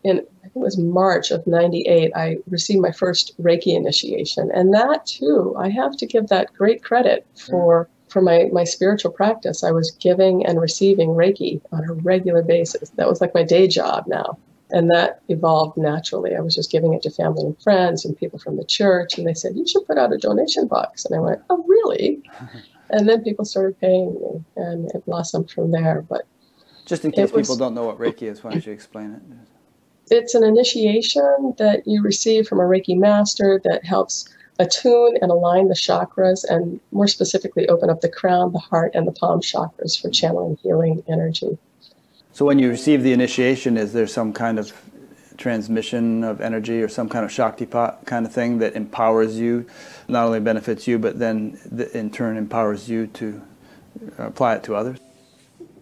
in 0.02 0.26
it 0.56 0.60
was 0.60 0.78
March 0.78 1.30
of 1.30 1.46
'98, 1.46 2.12
I 2.16 2.38
received 2.48 2.80
my 2.80 2.92
first 2.92 3.36
Reiki 3.40 3.74
initiation, 3.76 4.50
and 4.52 4.72
that 4.74 5.06
too, 5.06 5.54
I 5.58 5.68
have 5.68 5.96
to 5.98 6.06
give 6.06 6.28
that 6.28 6.52
great 6.54 6.82
credit 6.82 7.26
for 7.34 7.88
for 8.08 8.22
my, 8.22 8.48
my 8.52 8.64
spiritual 8.64 9.10
practice, 9.10 9.62
I 9.62 9.72
was 9.72 9.90
giving 9.90 10.46
and 10.46 10.60
receiving 10.60 11.10
Reiki 11.10 11.60
on 11.72 11.84
a 11.88 11.92
regular 11.92 12.42
basis. 12.42 12.90
That 12.90 13.08
was 13.08 13.20
like 13.20 13.34
my 13.34 13.42
day 13.42 13.68
job 13.68 14.04
now. 14.06 14.38
And 14.70 14.90
that 14.90 15.20
evolved 15.28 15.76
naturally. 15.76 16.34
I 16.34 16.40
was 16.40 16.54
just 16.54 16.72
giving 16.72 16.94
it 16.94 17.02
to 17.02 17.10
family 17.10 17.44
and 17.44 17.62
friends 17.62 18.04
and 18.04 18.16
people 18.16 18.38
from 18.38 18.56
the 18.56 18.64
church. 18.64 19.18
And 19.18 19.26
they 19.26 19.34
said, 19.34 19.54
You 19.54 19.66
should 19.66 19.86
put 19.86 19.98
out 19.98 20.12
a 20.12 20.18
donation 20.18 20.66
box. 20.66 21.04
And 21.04 21.14
I 21.14 21.20
went, 21.20 21.42
Oh, 21.50 21.62
really? 21.68 22.22
and 22.90 23.08
then 23.08 23.22
people 23.22 23.44
started 23.44 23.78
paying 23.80 24.14
me, 24.14 24.44
and 24.56 24.90
it 24.92 25.04
blossomed 25.04 25.50
from 25.50 25.70
there. 25.70 26.02
But 26.08 26.26
just 26.84 27.04
in 27.04 27.12
case 27.12 27.32
was, 27.32 27.46
people 27.46 27.56
don't 27.56 27.74
know 27.74 27.84
what 27.84 27.98
Reiki 27.98 28.22
is, 28.22 28.42
why 28.42 28.52
don't 28.52 28.66
you 28.66 28.72
explain 28.72 29.12
it? 29.12 29.22
It's 30.10 30.34
an 30.34 30.44
initiation 30.44 31.54
that 31.58 31.86
you 31.86 32.02
receive 32.02 32.46
from 32.46 32.60
a 32.60 32.62
Reiki 32.62 32.96
master 32.96 33.60
that 33.64 33.84
helps 33.84 34.28
attune 34.58 35.18
and 35.20 35.30
align 35.30 35.68
the 35.68 35.74
chakras 35.74 36.44
and 36.48 36.80
more 36.92 37.08
specifically 37.08 37.68
open 37.68 37.90
up 37.90 38.00
the 38.00 38.08
crown, 38.08 38.52
the 38.52 38.58
heart, 38.58 38.92
and 38.94 39.06
the 39.06 39.12
palm 39.12 39.40
chakras 39.40 40.00
for 40.00 40.08
channeling 40.08 40.58
healing 40.62 41.02
energy. 41.08 41.58
So 42.32 42.44
when 42.44 42.58
you 42.58 42.70
receive 42.70 43.02
the 43.02 43.12
initiation, 43.12 43.76
is 43.76 43.92
there 43.92 44.06
some 44.06 44.32
kind 44.32 44.58
of 44.58 44.72
transmission 45.36 46.22
of 46.24 46.40
energy 46.40 46.82
or 46.82 46.88
some 46.88 47.08
kind 47.08 47.24
of 47.24 47.30
Shaktipat 47.30 48.06
kind 48.06 48.24
of 48.24 48.32
thing 48.32 48.58
that 48.58 48.74
empowers 48.76 49.38
you, 49.38 49.66
not 50.08 50.24
only 50.24 50.40
benefits 50.40 50.86
you, 50.86 50.98
but 50.98 51.18
then 51.18 51.58
in 51.92 52.10
turn 52.10 52.36
empowers 52.36 52.88
you 52.88 53.06
to 53.08 53.42
apply 54.18 54.54
it 54.54 54.62
to 54.64 54.74
others? 54.74 54.98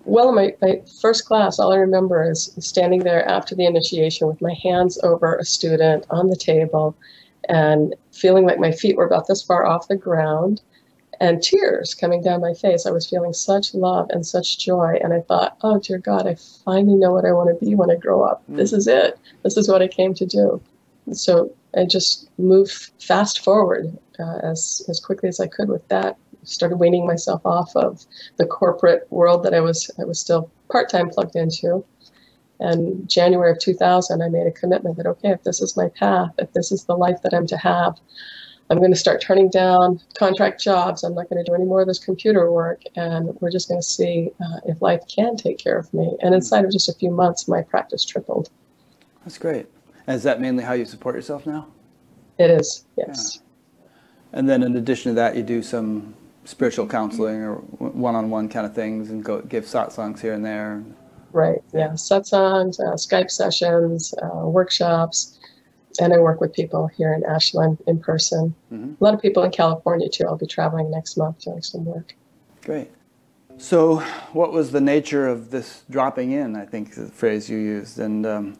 Well, 0.04 0.32
my, 0.32 0.54
my 0.60 0.82
first 1.00 1.24
class, 1.24 1.58
all 1.58 1.72
I 1.72 1.76
remember 1.76 2.30
is 2.30 2.54
standing 2.58 3.00
there 3.00 3.26
after 3.28 3.54
the 3.54 3.66
initiation 3.66 4.28
with 4.28 4.40
my 4.40 4.54
hands 4.62 4.98
over 5.02 5.36
a 5.36 5.44
student 5.44 6.04
on 6.10 6.28
the 6.28 6.36
table 6.36 6.94
and 7.48 7.94
feeling 8.12 8.46
like 8.46 8.58
my 8.58 8.72
feet 8.72 8.96
were 8.96 9.06
about 9.06 9.26
this 9.26 9.42
far 9.42 9.66
off 9.66 9.88
the 9.88 9.96
ground 9.96 10.60
and 11.20 11.42
tears 11.42 11.94
coming 11.94 12.22
down 12.22 12.40
my 12.40 12.54
face. 12.54 12.86
I 12.86 12.90
was 12.90 13.08
feeling 13.08 13.32
such 13.32 13.74
love 13.74 14.10
and 14.10 14.26
such 14.26 14.58
joy. 14.58 14.98
And 15.02 15.12
I 15.12 15.20
thought, 15.20 15.56
oh, 15.62 15.78
dear 15.78 15.98
God, 15.98 16.26
I 16.26 16.36
finally 16.64 16.96
know 16.96 17.12
what 17.12 17.24
I 17.24 17.32
want 17.32 17.58
to 17.58 17.64
be 17.64 17.74
when 17.74 17.90
I 17.90 17.96
grow 17.96 18.22
up. 18.22 18.42
Mm. 18.50 18.56
This 18.56 18.72
is 18.72 18.86
it. 18.86 19.18
This 19.42 19.56
is 19.56 19.68
what 19.68 19.82
I 19.82 19.88
came 19.88 20.14
to 20.14 20.26
do. 20.26 20.60
So 21.12 21.52
I 21.76 21.84
just 21.84 22.28
moved 22.38 22.90
fast 23.00 23.44
forward 23.44 23.96
uh, 24.18 24.38
as, 24.42 24.84
as 24.88 25.00
quickly 25.00 25.28
as 25.28 25.40
I 25.40 25.46
could 25.46 25.68
with 25.68 25.86
that. 25.88 26.16
Started 26.44 26.76
weaning 26.76 27.06
myself 27.06 27.42
off 27.44 27.74
of 27.74 28.04
the 28.36 28.46
corporate 28.46 29.06
world 29.10 29.44
that 29.44 29.54
I 29.54 29.60
was 29.60 29.90
I 30.00 30.04
was 30.04 30.20
still 30.20 30.50
part 30.70 30.88
time 30.88 31.10
plugged 31.10 31.36
into, 31.36 31.84
and 32.60 33.08
January 33.08 33.50
of 33.50 33.58
2000, 33.58 34.22
I 34.22 34.28
made 34.28 34.46
a 34.46 34.52
commitment 34.52 34.96
that, 34.96 35.06
okay, 35.06 35.30
if 35.30 35.42
this 35.42 35.60
is 35.60 35.76
my 35.76 35.88
path, 35.88 36.30
if 36.38 36.52
this 36.52 36.70
is 36.72 36.84
the 36.84 36.96
life 36.96 37.20
that 37.22 37.34
I'm 37.34 37.46
to 37.48 37.56
have, 37.56 37.98
I'm 38.70 38.78
going 38.78 38.92
to 38.92 38.98
start 38.98 39.20
turning 39.20 39.50
down 39.50 40.00
contract 40.16 40.62
jobs. 40.62 41.04
I'm 41.04 41.14
not 41.14 41.28
going 41.28 41.44
to 41.44 41.48
do 41.48 41.54
any 41.54 41.64
more 41.64 41.82
of 41.82 41.86
this 41.86 41.98
computer 41.98 42.50
work. 42.50 42.82
And 42.96 43.36
we're 43.40 43.50
just 43.50 43.68
going 43.68 43.80
to 43.80 43.86
see 43.86 44.30
uh, 44.40 44.60
if 44.66 44.80
life 44.80 45.02
can 45.14 45.36
take 45.36 45.58
care 45.58 45.76
of 45.76 45.92
me. 45.92 46.16
And 46.22 46.34
inside 46.34 46.64
of 46.64 46.72
just 46.72 46.88
a 46.88 46.94
few 46.94 47.10
months, 47.10 47.46
my 47.46 47.62
practice 47.62 48.04
tripled. 48.04 48.50
That's 49.24 49.36
great. 49.36 49.66
And 50.06 50.16
is 50.16 50.22
that 50.22 50.40
mainly 50.40 50.64
how 50.64 50.72
you 50.72 50.86
support 50.86 51.14
yourself 51.14 51.46
now? 51.46 51.66
It 52.38 52.50
is, 52.50 52.86
yes. 52.96 53.40
Yeah. 53.42 53.88
And 54.38 54.48
then 54.48 54.62
in 54.62 54.76
addition 54.76 55.12
to 55.12 55.14
that, 55.16 55.36
you 55.36 55.42
do 55.42 55.62
some 55.62 56.14
spiritual 56.44 56.86
counseling 56.86 57.42
or 57.42 57.56
one 57.78 58.14
on 58.14 58.30
one 58.30 58.48
kind 58.48 58.66
of 58.66 58.74
things 58.74 59.10
and 59.10 59.24
go 59.24 59.40
give 59.42 59.64
satsangs 59.64 60.20
here 60.20 60.34
and 60.34 60.44
there. 60.44 60.84
Right. 61.32 61.62
Yeah. 61.72 61.88
Satsangs, 61.88 62.78
uh, 62.78 62.94
Skype 62.94 63.30
sessions, 63.30 64.14
uh, 64.22 64.46
workshops, 64.46 65.38
and 66.00 66.12
I 66.12 66.18
work 66.18 66.40
with 66.40 66.52
people 66.52 66.86
here 66.86 67.12
in 67.12 67.24
Ashland 67.24 67.82
in 67.86 67.98
person. 67.98 68.54
Mm-hmm. 68.72 68.92
A 69.00 69.04
lot 69.04 69.14
of 69.14 69.22
people 69.22 69.42
in 69.42 69.50
California 69.50 70.08
too. 70.08 70.24
I'll 70.26 70.36
be 70.36 70.46
traveling 70.46 70.90
next 70.90 71.16
month 71.16 71.40
doing 71.44 71.62
some 71.62 71.84
work. 71.84 72.14
Great. 72.62 72.90
So, 73.56 74.00
what 74.32 74.52
was 74.52 74.72
the 74.72 74.80
nature 74.80 75.28
of 75.28 75.50
this 75.50 75.84
dropping 75.88 76.32
in? 76.32 76.56
I 76.56 76.66
think 76.66 76.94
the 76.94 77.06
phrase 77.06 77.48
you 77.48 77.58
used, 77.58 78.00
and 78.00 78.26
um, 78.26 78.58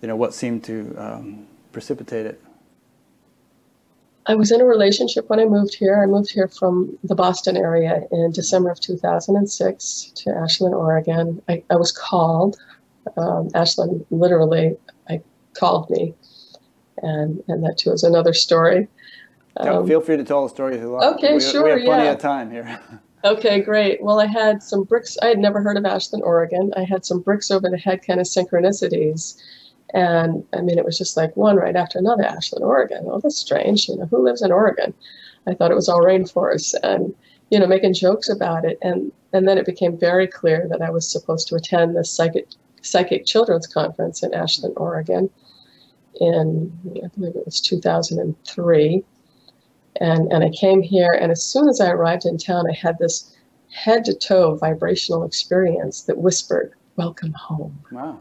you 0.00 0.08
know 0.08 0.14
what 0.14 0.34
seemed 0.34 0.62
to 0.64 0.94
um, 0.96 1.46
precipitate 1.72 2.26
it. 2.26 2.40
I 4.28 4.34
was 4.34 4.50
in 4.50 4.60
a 4.60 4.64
relationship 4.64 5.28
when 5.30 5.38
I 5.38 5.44
moved 5.44 5.74
here. 5.74 6.02
I 6.02 6.06
moved 6.06 6.32
here 6.32 6.48
from 6.48 6.98
the 7.04 7.14
Boston 7.14 7.56
area 7.56 8.02
in 8.10 8.32
December 8.32 8.70
of 8.70 8.80
2006 8.80 10.12
to 10.16 10.30
Ashland, 10.30 10.74
Oregon. 10.74 11.40
I, 11.48 11.62
I 11.70 11.76
was 11.76 11.92
called. 11.92 12.56
Um, 13.16 13.50
Ashland 13.54 14.04
literally 14.10 14.76
I 15.08 15.20
called 15.54 15.88
me, 15.90 16.12
and 17.02 17.42
and 17.46 17.62
that 17.62 17.78
too 17.78 17.92
is 17.92 18.02
another 18.02 18.32
story. 18.32 18.88
Um, 19.58 19.86
feel 19.86 20.00
free 20.00 20.16
to 20.16 20.24
tell 20.24 20.42
the 20.42 20.48
story. 20.48 20.74
if 20.74 20.80
you 20.80 20.88
like. 20.88 21.14
Okay, 21.14 21.34
we, 21.34 21.40
sure. 21.40 21.62
We 21.62 21.70
have 21.70 21.84
plenty 21.84 22.04
yeah. 22.04 22.12
of 22.12 22.18
time 22.18 22.50
here. 22.50 22.80
okay, 23.24 23.60
great. 23.60 24.02
Well, 24.02 24.20
I 24.20 24.26
had 24.26 24.60
some 24.60 24.82
bricks. 24.82 25.16
I 25.22 25.26
had 25.26 25.38
never 25.38 25.62
heard 25.62 25.76
of 25.76 25.84
Ashland, 25.84 26.24
Oregon. 26.24 26.72
I 26.76 26.82
had 26.82 27.06
some 27.06 27.20
bricks 27.20 27.52
over 27.52 27.70
the 27.70 27.78
head 27.78 28.04
kind 28.04 28.18
of 28.18 28.26
synchronicities 28.26 29.40
and 29.94 30.44
I 30.52 30.60
mean, 30.62 30.78
it 30.78 30.84
was 30.84 30.98
just 30.98 31.16
like 31.16 31.36
one 31.36 31.56
right 31.56 31.76
after 31.76 31.98
another. 31.98 32.24
Ashland, 32.24 32.64
Oregon. 32.64 33.04
Oh, 33.06 33.20
that's 33.20 33.36
strange. 33.36 33.88
You 33.88 33.96
know, 33.96 34.06
who 34.06 34.22
lives 34.22 34.42
in 34.42 34.52
Oregon? 34.52 34.92
I 35.46 35.54
thought 35.54 35.70
it 35.70 35.76
was 35.76 35.88
all 35.88 36.00
rainforest, 36.00 36.74
and 36.82 37.14
you 37.50 37.58
know, 37.58 37.66
making 37.66 37.94
jokes 37.94 38.28
about 38.28 38.64
it. 38.64 38.78
And 38.82 39.12
and 39.32 39.46
then 39.46 39.58
it 39.58 39.66
became 39.66 39.96
very 39.96 40.26
clear 40.26 40.66
that 40.70 40.82
I 40.82 40.90
was 40.90 41.10
supposed 41.10 41.48
to 41.48 41.54
attend 41.54 41.96
the 41.96 42.04
psychic 42.04 42.48
psychic 42.82 43.26
children's 43.26 43.66
conference 43.66 44.22
in 44.22 44.34
Ashland, 44.34 44.74
Oregon, 44.76 45.30
in 46.20 46.72
I 47.04 47.08
believe 47.08 47.36
it 47.36 47.44
was 47.44 47.60
2003. 47.60 49.04
And 50.00 50.32
and 50.32 50.44
I 50.44 50.50
came 50.50 50.82
here, 50.82 51.16
and 51.18 51.30
as 51.30 51.44
soon 51.44 51.68
as 51.68 51.80
I 51.80 51.90
arrived 51.90 52.26
in 52.26 52.38
town, 52.38 52.66
I 52.68 52.74
had 52.74 52.98
this 52.98 53.34
head 53.70 54.04
to 54.06 54.14
toe 54.14 54.56
vibrational 54.56 55.24
experience 55.24 56.02
that 56.02 56.18
whispered, 56.18 56.72
"Welcome 56.96 57.32
home." 57.32 57.78
Wow 57.92 58.20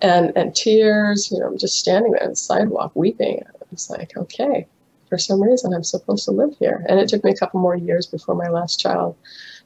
and 0.00 0.32
and 0.36 0.54
tears. 0.54 1.30
You 1.30 1.40
know, 1.40 1.46
I'm 1.46 1.58
just 1.58 1.78
standing 1.78 2.12
there 2.12 2.24
on 2.24 2.30
the 2.30 2.36
sidewalk 2.36 2.92
weeping. 2.94 3.42
It's 3.72 3.90
like, 3.90 4.16
okay, 4.16 4.66
for 5.08 5.18
some 5.18 5.42
reason 5.42 5.74
I'm 5.74 5.84
supposed 5.84 6.24
to 6.26 6.30
live 6.30 6.56
here. 6.58 6.84
And 6.88 6.98
it 6.98 7.08
took 7.08 7.24
me 7.24 7.30
a 7.30 7.36
couple 7.36 7.60
more 7.60 7.76
years 7.76 8.06
before 8.06 8.34
my 8.34 8.48
last 8.48 8.80
child 8.80 9.16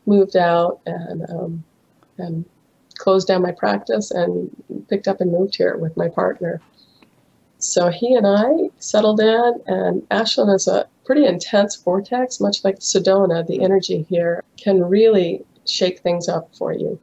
moved 0.06 0.36
out 0.36 0.80
and 0.86 1.28
um, 1.30 1.64
and 2.18 2.44
closed 2.96 3.28
down 3.28 3.42
my 3.42 3.52
practice 3.52 4.10
and 4.10 4.50
picked 4.88 5.08
up 5.08 5.20
and 5.20 5.32
moved 5.32 5.56
here 5.56 5.76
with 5.76 5.96
my 5.96 6.08
partner. 6.08 6.60
So 7.58 7.88
he 7.88 8.14
and 8.14 8.26
I 8.26 8.70
settled 8.78 9.20
in, 9.20 9.60
and 9.66 10.06
Ashland 10.10 10.50
is 10.54 10.66
a 10.66 10.86
pretty 11.04 11.26
intense 11.26 11.76
vortex, 11.76 12.40
much 12.40 12.64
like 12.64 12.78
Sedona. 12.78 13.46
The 13.46 13.62
energy 13.62 14.06
here 14.08 14.42
can 14.56 14.82
really 14.82 15.44
shake 15.66 16.00
things 16.00 16.28
up 16.28 16.54
for 16.56 16.72
you. 16.72 16.98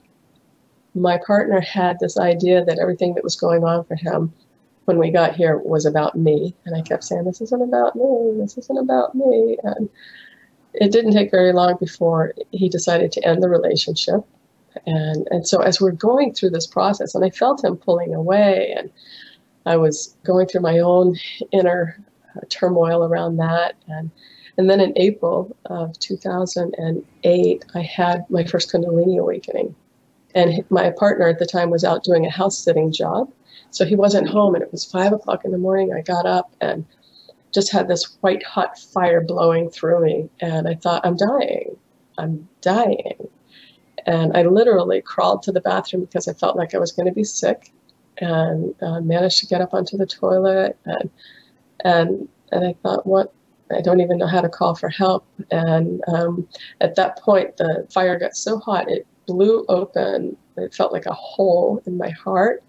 My 1.02 1.20
partner 1.26 1.62
had 1.62 2.00
this 2.00 2.18
idea 2.18 2.66
that 2.66 2.80
everything 2.80 3.14
that 3.16 3.24
was 3.24 3.36
going 3.36 3.64
on 3.64 3.84
for 3.86 3.96
him 3.96 4.34
when 4.86 4.98
we 4.98 5.12
got 5.12 5.36
here 5.36 5.58
was 5.58 5.86
about 5.86 6.16
me. 6.16 6.56
And 6.66 6.76
I 6.76 6.82
kept 6.82 7.04
saying, 7.04 7.26
This 7.26 7.42
isn't 7.42 7.62
about 7.62 7.96
me, 7.96 8.34
this 8.38 8.58
isn't 8.58 8.78
about 8.78 9.16
me. 9.16 9.58
And 9.64 9.90
it 10.74 10.92
didn't 10.92 11.14
take 11.14 11.32
very 11.32 11.54
long 11.54 11.76
before 11.80 12.34
he 12.52 12.70
decided 12.70 13.12
to 13.14 13.28
end 13.28 13.44
the 13.44 13.50
relationship. 13.50 14.22
And, 14.86 15.28
and 15.32 15.48
so 15.48 15.62
as 15.62 15.82
we're 15.82 15.92
going 15.92 16.34
through 16.34 16.52
this 16.52 16.68
process, 16.68 17.16
and 17.16 17.26
I 17.26 17.32
felt 17.32 17.64
him 17.64 17.78
pulling 17.78 18.14
away, 18.14 18.74
and 18.78 18.92
I 19.66 19.76
was 19.76 20.16
going 20.24 20.48
through 20.48 20.62
my 20.62 20.80
own 20.80 21.18
inner 21.52 22.00
turmoil 22.50 23.04
around 23.04 23.38
that. 23.38 23.76
And, 23.88 24.12
and 24.58 24.70
then 24.70 24.80
in 24.80 24.94
April 24.96 25.56
of 25.66 25.98
2008, 26.00 27.66
I 27.74 27.82
had 27.82 28.30
my 28.30 28.44
first 28.44 28.72
Kundalini 28.72 29.20
awakening. 29.20 29.76
And 30.38 30.64
my 30.70 30.92
partner 30.92 31.28
at 31.28 31.40
the 31.40 31.48
time 31.48 31.72
was 31.72 31.84
out 31.84 32.04
doing 32.04 32.24
a 32.24 32.30
house 32.30 32.60
sitting 32.60 32.92
job. 32.92 33.34
So 33.72 33.86
he 33.86 33.96
wasn't 33.96 34.30
home, 34.30 34.54
and 34.54 34.64
it 34.64 34.72
was 34.72 34.86
five 34.86 35.12
o'clock 35.12 35.44
in 35.44 35.52
the 35.52 35.58
morning. 35.58 35.92
I 35.94 36.02
got 36.02 36.28
up 36.28 36.56
and 36.62 36.86
just 37.52 37.72
had 37.72 37.88
this 37.88 38.18
white 38.22 38.44
hot 38.44 38.78
fire 38.78 39.22
blowing 39.22 39.72
through 39.72 40.06
me. 40.06 40.30
And 40.40 40.68
I 40.68 40.76
thought, 40.76 41.04
I'm 41.04 41.18
dying. 41.18 41.76
I'm 42.20 42.48
dying. 42.62 43.28
And 44.06 44.38
I 44.38 44.44
literally 44.44 45.02
crawled 45.02 45.42
to 45.44 45.52
the 45.52 45.60
bathroom 45.60 46.06
because 46.06 46.28
I 46.28 46.34
felt 46.34 46.56
like 46.56 46.76
I 46.76 46.78
was 46.78 46.92
going 46.92 47.08
to 47.08 47.14
be 47.14 47.24
sick 47.24 47.74
and 48.20 48.76
uh, 48.84 49.02
managed 49.02 49.40
to 49.40 49.48
get 49.48 49.62
up 49.62 49.74
onto 49.74 49.98
the 49.98 50.06
toilet. 50.06 50.78
And, 50.86 51.10
and, 51.84 52.30
and 52.52 52.68
I 52.68 52.76
thought, 52.84 53.08
what? 53.08 53.34
I 53.76 53.82
don't 53.82 54.02
even 54.02 54.20
know 54.20 54.28
how 54.28 54.42
to 54.42 54.50
call 54.50 54.76
for 54.76 54.90
help. 54.90 55.26
And 55.50 56.02
um, 56.08 56.48
at 56.80 56.96
that 56.96 57.18
point, 57.18 57.58
the 57.58 57.88
fire 57.92 58.20
got 58.20 58.36
so 58.36 58.60
hot, 58.60 58.90
it 58.90 59.08
blew 59.28 59.66
open. 59.70 60.36
It 60.56 60.74
felt 60.74 60.92
like 60.92 61.06
a 61.06 61.14
hole 61.14 61.82
in 61.86 61.98
my 61.98 62.10
heart. 62.10 62.64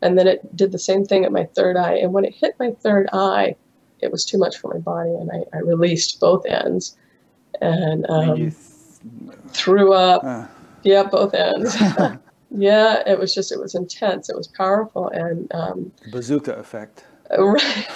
And 0.00 0.18
then 0.18 0.26
it 0.26 0.56
did 0.56 0.72
the 0.72 0.78
same 0.78 1.04
thing 1.04 1.24
at 1.24 1.32
my 1.32 1.44
third 1.44 1.76
eye. 1.76 1.96
And 1.96 2.12
when 2.12 2.24
it 2.24 2.34
hit 2.34 2.54
my 2.58 2.70
third 2.82 3.08
eye, 3.12 3.56
it 4.00 4.10
was 4.10 4.24
too 4.24 4.38
much 4.38 4.58
for 4.58 4.72
my 4.72 4.80
body. 4.80 5.10
And 5.10 5.30
I, 5.30 5.56
I 5.56 5.60
released 5.60 6.20
both 6.20 6.46
ends 6.46 6.96
and 7.60 8.08
um, 8.08 8.36
th- 8.36 8.54
threw 9.48 9.92
up. 9.92 10.24
Uh. 10.24 10.46
Yeah, 10.82 11.04
both 11.04 11.34
ends. 11.34 11.74
yeah, 12.50 13.02
it 13.06 13.18
was 13.18 13.34
just, 13.34 13.50
it 13.50 13.58
was 13.58 13.74
intense. 13.74 14.28
It 14.28 14.36
was 14.36 14.46
powerful. 14.48 15.08
And 15.08 15.52
um, 15.54 15.92
bazooka 16.10 16.54
effect. 16.54 17.04
Right. 17.38 17.88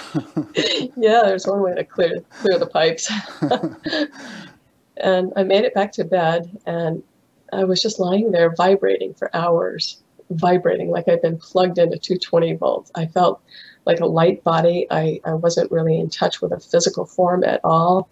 yeah, 0.97 1.21
there's 1.23 1.45
one 1.45 1.61
way 1.61 1.75
to 1.75 1.83
clear 1.83 2.19
clear 2.41 2.57
the 2.57 2.65
pipes. 2.65 3.09
and 4.97 5.31
I 5.35 5.43
made 5.43 5.65
it 5.65 5.73
back 5.75 5.91
to 5.93 6.03
bed, 6.03 6.57
and 6.65 7.03
I 7.51 7.63
was 7.63 7.81
just 7.81 7.99
lying 7.99 8.31
there 8.31 8.53
vibrating 8.55 9.13
for 9.13 9.35
hours 9.35 10.01
vibrating 10.31 10.91
like 10.91 11.07
I'd 11.07 11.21
been 11.21 11.37
plugged 11.37 11.77
into 11.77 11.97
220 11.97 12.53
volts. 12.55 12.91
I 12.95 13.07
felt 13.07 13.41
like 13.85 13.99
a 13.99 14.05
light 14.05 14.43
body. 14.43 14.85
I, 14.91 15.19
I 15.25 15.33
wasn't 15.33 15.71
really 15.71 15.99
in 15.99 16.09
touch 16.09 16.41
with 16.41 16.51
a 16.51 16.59
physical 16.59 17.05
form 17.05 17.43
at 17.43 17.61
all. 17.63 18.09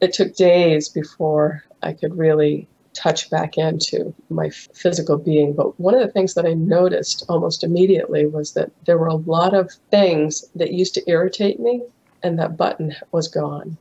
It 0.00 0.12
took 0.12 0.34
days 0.34 0.88
before 0.88 1.64
I 1.82 1.92
could 1.92 2.16
really 2.16 2.68
touch 2.94 3.30
back 3.30 3.58
into 3.58 4.14
my 4.30 4.50
physical 4.50 5.16
being. 5.16 5.52
But 5.52 5.78
one 5.80 5.94
of 5.94 6.00
the 6.00 6.12
things 6.12 6.34
that 6.34 6.46
I 6.46 6.54
noticed 6.54 7.24
almost 7.28 7.64
immediately 7.64 8.26
was 8.26 8.52
that 8.52 8.70
there 8.86 8.98
were 8.98 9.08
a 9.08 9.14
lot 9.14 9.54
of 9.54 9.72
things 9.90 10.44
that 10.54 10.72
used 10.72 10.94
to 10.94 11.10
irritate 11.10 11.60
me, 11.60 11.82
and 12.22 12.38
that 12.38 12.56
button 12.56 12.94
was 13.12 13.28
gone. 13.28 13.76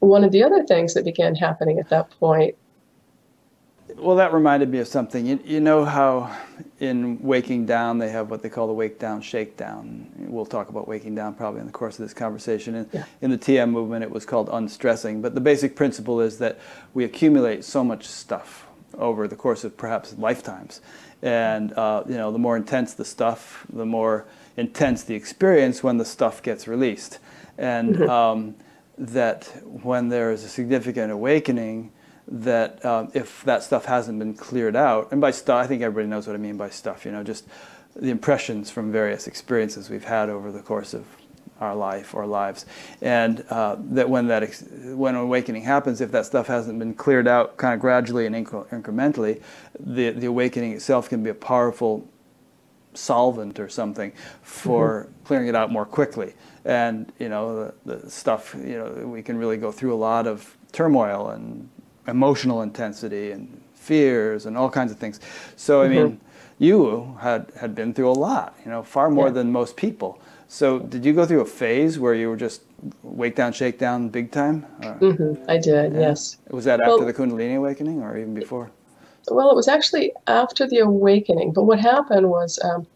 One 0.00 0.24
of 0.24 0.32
the 0.32 0.42
other 0.42 0.64
things 0.64 0.94
that 0.94 1.04
began 1.04 1.34
happening 1.34 1.78
at 1.78 1.90
that 1.90 2.10
point 2.18 2.56
well, 3.96 4.16
that 4.16 4.32
reminded 4.32 4.68
me 4.70 4.78
of 4.78 4.88
something. 4.88 5.26
You, 5.26 5.40
you, 5.44 5.60
know 5.60 5.84
how 5.84 6.34
in 6.80 7.20
Waking 7.22 7.66
Down 7.66 7.98
they 7.98 8.10
have 8.10 8.30
what 8.30 8.42
they 8.42 8.48
call 8.48 8.66
the 8.66 8.72
Wake 8.72 8.98
Down 8.98 9.20
Shakedown. 9.20 10.10
We'll 10.16 10.46
talk 10.46 10.68
about 10.68 10.88
Waking 10.88 11.14
Down 11.14 11.34
probably 11.34 11.60
in 11.60 11.66
the 11.66 11.72
course 11.72 11.98
of 11.98 12.04
this 12.04 12.14
conversation. 12.14 12.74
In, 12.74 12.90
yeah. 12.92 13.04
in 13.20 13.30
the 13.30 13.38
TM 13.38 13.70
movement, 13.70 14.02
it 14.02 14.10
was 14.10 14.24
called 14.24 14.48
unstressing. 14.52 15.22
But 15.22 15.34
the 15.34 15.40
basic 15.40 15.76
principle 15.76 16.20
is 16.20 16.38
that 16.38 16.58
we 16.94 17.04
accumulate 17.04 17.64
so 17.64 17.82
much 17.82 18.06
stuff 18.06 18.66
over 18.94 19.26
the 19.26 19.36
course 19.36 19.64
of 19.64 19.76
perhaps 19.76 20.14
lifetimes. 20.18 20.80
And 21.22 21.72
uh, 21.72 22.04
you 22.08 22.16
know, 22.16 22.32
the 22.32 22.38
more 22.38 22.56
intense 22.56 22.94
the 22.94 23.04
stuff, 23.04 23.66
the 23.72 23.86
more 23.86 24.26
intense 24.56 25.04
the 25.04 25.14
experience 25.14 25.82
when 25.82 25.98
the 25.98 26.04
stuff 26.04 26.42
gets 26.42 26.68
released. 26.68 27.18
And 27.58 27.94
mm-hmm. 27.96 28.10
um, 28.10 28.54
that 28.98 29.46
when 29.64 30.08
there 30.08 30.30
is 30.30 30.44
a 30.44 30.48
significant 30.48 31.12
awakening, 31.12 31.92
that 32.32 32.82
um, 32.84 33.10
if 33.12 33.44
that 33.44 33.62
stuff 33.62 33.84
hasn't 33.84 34.18
been 34.18 34.34
cleared 34.34 34.74
out, 34.74 35.12
and 35.12 35.20
by 35.20 35.30
stuff, 35.30 35.62
I 35.62 35.66
think 35.66 35.82
everybody 35.82 36.08
knows 36.08 36.26
what 36.26 36.34
I 36.34 36.38
mean 36.38 36.56
by 36.56 36.70
stuff, 36.70 37.04
you 37.04 37.12
know, 37.12 37.22
just 37.22 37.46
the 37.94 38.08
impressions 38.08 38.70
from 38.70 38.90
various 38.90 39.26
experiences 39.26 39.90
we've 39.90 40.04
had 40.04 40.30
over 40.30 40.50
the 40.50 40.62
course 40.62 40.94
of 40.94 41.04
our 41.60 41.76
life 41.76 42.14
or 42.14 42.26
lives, 42.26 42.64
and 43.02 43.44
uh, 43.50 43.76
that 43.78 44.08
when 44.08 44.28
that 44.28 44.42
ex- 44.42 44.64
when 44.82 45.14
awakening 45.14 45.62
happens, 45.62 46.00
if 46.00 46.10
that 46.10 46.24
stuff 46.24 46.46
hasn't 46.46 46.78
been 46.78 46.94
cleared 46.94 47.28
out 47.28 47.58
kind 47.58 47.74
of 47.74 47.80
gradually 47.80 48.24
and 48.26 48.34
inc- 48.34 48.68
incrementally, 48.70 49.42
the 49.78 50.10
the 50.10 50.26
awakening 50.26 50.72
itself 50.72 51.10
can 51.10 51.22
be 51.22 51.30
a 51.30 51.34
powerful 51.34 52.08
solvent 52.94 53.60
or 53.60 53.68
something 53.68 54.12
for 54.42 55.04
mm-hmm. 55.04 55.24
clearing 55.24 55.48
it 55.48 55.54
out 55.54 55.70
more 55.70 55.86
quickly. 55.86 56.34
And 56.64 57.12
you 57.18 57.28
know 57.28 57.72
the, 57.84 57.96
the 57.96 58.10
stuff 58.10 58.54
you 58.54 58.78
know 58.78 59.06
we 59.06 59.22
can 59.22 59.36
really 59.36 59.58
go 59.58 59.70
through 59.70 59.94
a 59.94 60.00
lot 60.00 60.26
of 60.26 60.56
turmoil 60.72 61.28
and 61.30 61.68
emotional 62.06 62.62
intensity 62.62 63.30
and 63.30 63.62
fears 63.74 64.46
and 64.46 64.56
all 64.56 64.70
kinds 64.70 64.92
of 64.92 64.98
things. 64.98 65.20
So 65.56 65.82
I 65.82 65.88
mean, 65.88 65.98
mm-hmm. 65.98 66.64
you 66.64 67.16
had 67.20 67.46
had 67.58 67.74
been 67.74 67.92
through 67.94 68.10
a 68.10 68.18
lot, 68.28 68.54
you 68.64 68.70
know, 68.70 68.82
far 68.82 69.10
more 69.10 69.26
yeah. 69.26 69.32
than 69.32 69.52
most 69.52 69.76
people. 69.76 70.20
So 70.48 70.78
did 70.78 71.04
you 71.04 71.12
go 71.12 71.24
through 71.24 71.40
a 71.40 71.46
phase 71.46 71.98
where 71.98 72.14
you 72.14 72.28
were 72.28 72.36
just 72.36 72.62
wake 73.02 73.36
down, 73.36 73.52
shake 73.52 73.78
down, 73.78 74.08
big 74.08 74.30
time? 74.30 74.66
Mm-hmm. 74.80 75.50
I 75.50 75.56
did. 75.56 75.94
Yeah. 75.94 76.00
Yes. 76.00 76.36
Was 76.50 76.64
that 76.66 76.80
after 76.80 76.98
well, 76.98 77.06
the 77.06 77.14
Kundalini 77.14 77.56
awakening, 77.56 78.02
or 78.02 78.18
even 78.18 78.34
before? 78.34 78.70
Well, 79.30 79.50
it 79.50 79.56
was 79.56 79.68
actually 79.68 80.12
after 80.26 80.66
the 80.68 80.78
awakening. 80.78 81.52
But 81.52 81.64
what 81.64 81.78
happened 81.78 82.28
was, 82.28 82.58
um, 82.64 82.86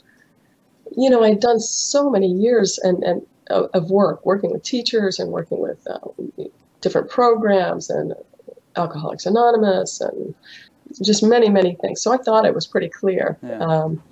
you 0.96 1.08
know, 1.08 1.22
I'd 1.24 1.40
done 1.40 1.60
so 1.60 2.10
many 2.10 2.30
years 2.30 2.78
and 2.78 3.02
and 3.02 3.22
of 3.48 3.90
work, 3.90 4.26
working 4.26 4.50
with 4.50 4.62
teachers 4.62 5.18
and 5.18 5.30
working 5.30 5.60
with 5.60 5.86
uh, 5.88 5.98
different 6.80 7.08
programs 7.10 7.90
and 7.90 8.14
Alcoholics 8.76 9.26
Anonymous 9.26 10.00
and 10.00 10.34
just 11.02 11.22
many, 11.22 11.48
many 11.48 11.76
things. 11.76 12.00
So 12.00 12.12
I 12.12 12.16
thought 12.18 12.46
it 12.46 12.54
was 12.54 12.66
pretty 12.66 12.88
clear. 12.88 13.36
Yeah. 13.42 13.58
Um, 13.58 14.02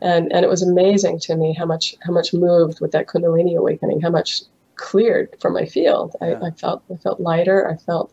and, 0.00 0.32
and 0.32 0.44
it 0.44 0.48
was 0.48 0.62
amazing 0.62 1.18
to 1.20 1.36
me 1.36 1.54
how 1.54 1.64
much 1.64 1.94
how 2.02 2.12
much 2.12 2.34
moved 2.34 2.80
with 2.80 2.92
that 2.92 3.06
Kundalini 3.06 3.56
awakening, 3.56 4.00
how 4.00 4.10
much 4.10 4.42
cleared 4.76 5.34
from 5.40 5.54
my 5.54 5.64
field. 5.64 6.14
Yeah. 6.20 6.38
I, 6.42 6.48
I, 6.48 6.50
felt 6.50 6.82
I 6.92 6.96
felt 6.96 7.20
lighter. 7.20 7.70
I 7.70 7.76
felt 7.76 8.12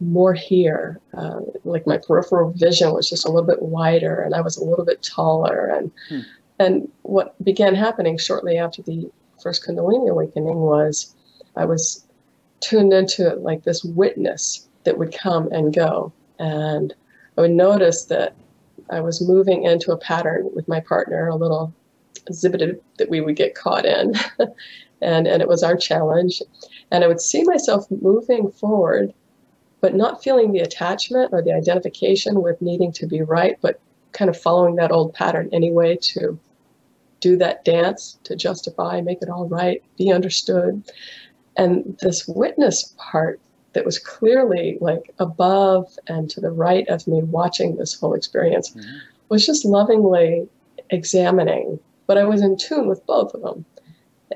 more 0.00 0.32
here. 0.32 1.00
Uh, 1.16 1.40
like 1.64 1.86
my 1.86 1.98
peripheral 1.98 2.52
vision 2.52 2.92
was 2.92 3.08
just 3.08 3.26
a 3.26 3.28
little 3.28 3.46
bit 3.46 3.62
wider, 3.62 4.20
and 4.20 4.34
I 4.34 4.40
was 4.40 4.56
a 4.56 4.64
little 4.64 4.84
bit 4.84 5.02
taller. 5.02 5.66
And 5.66 5.90
hmm. 6.08 6.20
and 6.58 6.88
what 7.02 7.42
began 7.44 7.74
happening 7.74 8.16
shortly 8.16 8.56
after 8.56 8.82
the 8.82 9.10
first 9.42 9.66
Kundalini 9.66 10.10
awakening 10.10 10.56
was 10.56 11.14
I 11.56 11.64
was 11.64 12.06
tuned 12.60 12.92
into 12.92 13.34
like 13.36 13.64
this 13.64 13.84
witness 13.84 14.67
that 14.88 14.96
would 14.96 15.12
come 15.12 15.52
and 15.52 15.74
go. 15.74 16.10
And 16.38 16.94
I 17.36 17.42
would 17.42 17.50
notice 17.50 18.06
that 18.06 18.34
I 18.88 19.02
was 19.02 19.20
moving 19.20 19.64
into 19.64 19.92
a 19.92 19.98
pattern 19.98 20.48
with 20.54 20.66
my 20.66 20.80
partner, 20.80 21.28
a 21.28 21.36
little 21.36 21.74
exhibited 22.26 22.80
that 22.96 23.10
we 23.10 23.20
would 23.20 23.36
get 23.36 23.54
caught 23.54 23.84
in. 23.84 24.14
and, 25.02 25.26
and 25.26 25.42
it 25.42 25.48
was 25.48 25.62
our 25.62 25.76
challenge. 25.76 26.40
And 26.90 27.04
I 27.04 27.06
would 27.06 27.20
see 27.20 27.44
myself 27.44 27.84
moving 28.00 28.50
forward, 28.50 29.12
but 29.82 29.94
not 29.94 30.24
feeling 30.24 30.52
the 30.52 30.60
attachment 30.60 31.34
or 31.34 31.42
the 31.42 31.52
identification 31.52 32.40
with 32.40 32.62
needing 32.62 32.90
to 32.92 33.06
be 33.06 33.20
right, 33.20 33.58
but 33.60 33.82
kind 34.12 34.30
of 34.30 34.40
following 34.40 34.76
that 34.76 34.90
old 34.90 35.12
pattern 35.12 35.50
anyway 35.52 35.98
to 36.00 36.40
do 37.20 37.36
that 37.36 37.62
dance, 37.62 38.18
to 38.24 38.34
justify, 38.34 39.02
make 39.02 39.20
it 39.20 39.28
all 39.28 39.48
right, 39.48 39.82
be 39.98 40.10
understood. 40.10 40.82
And 41.58 41.98
this 42.00 42.26
witness 42.26 42.94
part 42.96 43.38
that 43.78 43.86
was 43.86 44.00
clearly 44.00 44.76
like 44.80 45.14
above 45.20 45.96
and 46.08 46.28
to 46.28 46.40
the 46.40 46.50
right 46.50 46.88
of 46.88 47.06
me 47.06 47.22
watching 47.22 47.76
this 47.76 47.94
whole 47.94 48.12
experience 48.12 48.70
mm-hmm. 48.70 48.96
was 49.28 49.46
just 49.46 49.64
lovingly 49.64 50.48
examining 50.90 51.78
but 52.08 52.18
i 52.18 52.24
was 52.24 52.42
in 52.42 52.56
tune 52.56 52.88
with 52.88 53.06
both 53.06 53.32
of 53.34 53.42
them 53.42 53.64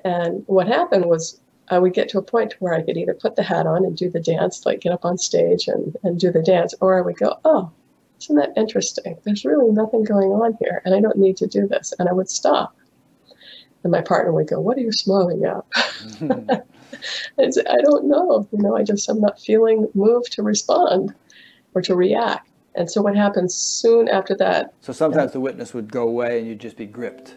and 0.04 0.44
what 0.46 0.68
happened 0.68 1.06
was 1.06 1.40
I 1.68 1.78
would 1.78 1.94
get 1.94 2.08
to 2.10 2.18
a 2.18 2.22
point 2.22 2.54
where 2.58 2.74
I 2.74 2.82
could 2.82 2.98
either 2.98 3.14
put 3.14 3.36
the 3.36 3.42
hat 3.42 3.66
on 3.66 3.84
and 3.84 3.96
do 3.96 4.10
the 4.10 4.20
dance, 4.20 4.66
like 4.66 4.80
get 4.80 4.92
up 4.92 5.06
on 5.06 5.16
stage 5.16 5.68
and, 5.68 5.96
and 6.02 6.20
do 6.20 6.30
the 6.30 6.42
dance, 6.42 6.74
or 6.80 6.98
I 6.98 7.00
would 7.00 7.16
go, 7.16 7.38
oh, 7.46 7.70
isn't 8.20 8.36
that 8.36 8.52
interesting? 8.56 9.16
There's 9.24 9.44
really 9.44 9.70
nothing 9.70 10.04
going 10.04 10.30
on 10.30 10.56
here, 10.60 10.82
and 10.84 10.94
I 10.94 11.00
don't 11.00 11.18
need 11.18 11.36
to 11.38 11.46
do 11.46 11.66
this. 11.66 11.92
And 11.98 12.08
I 12.08 12.12
would 12.12 12.30
stop. 12.30 12.76
And 13.82 13.90
my 13.90 14.00
partner 14.00 14.32
would 14.32 14.48
go, 14.48 14.60
What 14.60 14.76
are 14.76 14.80
you 14.80 14.92
smiling 14.92 15.44
at? 15.44 16.66
I 17.38 17.50
say, 17.50 17.62
I 17.68 17.76
don't 17.82 18.06
know. 18.06 18.48
You 18.52 18.58
know, 18.58 18.76
I 18.76 18.82
just, 18.82 19.08
I'm 19.08 19.20
not 19.20 19.40
feeling 19.40 19.88
moved 19.94 20.32
to 20.32 20.42
respond 20.42 21.14
or 21.74 21.82
to 21.82 21.94
react. 21.94 22.48
And 22.74 22.90
so 22.90 23.02
what 23.02 23.16
happens 23.16 23.54
soon 23.54 24.08
after 24.08 24.34
that? 24.36 24.72
So 24.80 24.92
sometimes 24.92 25.30
uh, 25.30 25.34
the 25.34 25.40
witness 25.40 25.74
would 25.74 25.92
go 25.92 26.08
away 26.08 26.38
and 26.38 26.48
you'd 26.48 26.60
just 26.60 26.76
be 26.76 26.86
gripped. 26.86 27.36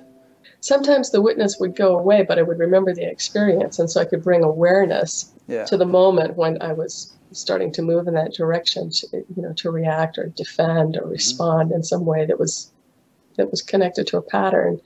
Sometimes 0.62 1.12
the 1.12 1.22
witness 1.22 1.58
would 1.60 1.76
go 1.76 1.98
away, 1.98 2.24
but 2.24 2.40
I 2.40 2.42
would 2.42 2.58
remember 2.58 2.94
the 2.94 3.08
experience. 3.08 3.78
And 3.78 3.92
so 3.92 4.02
I 4.02 4.06
could 4.06 4.24
bring 4.24 4.44
awareness 4.44 5.32
yeah. 5.48 5.66
to 5.66 5.78
the 5.78 5.86
moment 5.86 6.38
when 6.38 6.62
I 6.62 6.74
was 6.74 7.14
starting 7.32 7.72
to 7.74 7.82
move 7.82 8.08
in 8.08 8.14
that 8.14 8.34
direction, 8.34 8.90
to, 8.90 9.08
you 9.14 9.44
know, 9.44 9.54
to 9.54 9.70
react 9.70 10.18
or 10.18 10.28
defend 10.28 10.96
or 10.96 11.02
mm-hmm. 11.02 11.12
respond 11.12 11.72
in 11.72 11.84
some 11.84 12.06
way 12.06 12.26
that 12.26 12.40
was 12.40 12.72
that 13.38 13.52
was 13.52 13.62
connected 13.62 14.08
to 14.08 14.18
a 14.18 14.22
pattern 14.22 14.80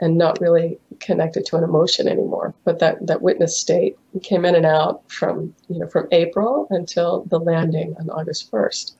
and 0.00 0.18
not 0.18 0.40
really 0.40 0.78
connected 1.02 1.44
to 1.46 1.56
an 1.56 1.64
emotion 1.64 2.08
anymore. 2.08 2.54
But 2.64 2.78
that, 2.78 3.06
that 3.06 3.22
witness 3.22 3.56
state 3.56 3.98
came 4.22 4.44
in 4.44 4.54
and 4.54 4.64
out 4.64 5.02
from, 5.10 5.54
you 5.68 5.78
know, 5.78 5.88
from 5.88 6.08
April 6.12 6.66
until 6.70 7.24
the 7.24 7.38
landing 7.38 7.94
on 7.98 8.08
August 8.10 8.50
1st. 8.50 8.92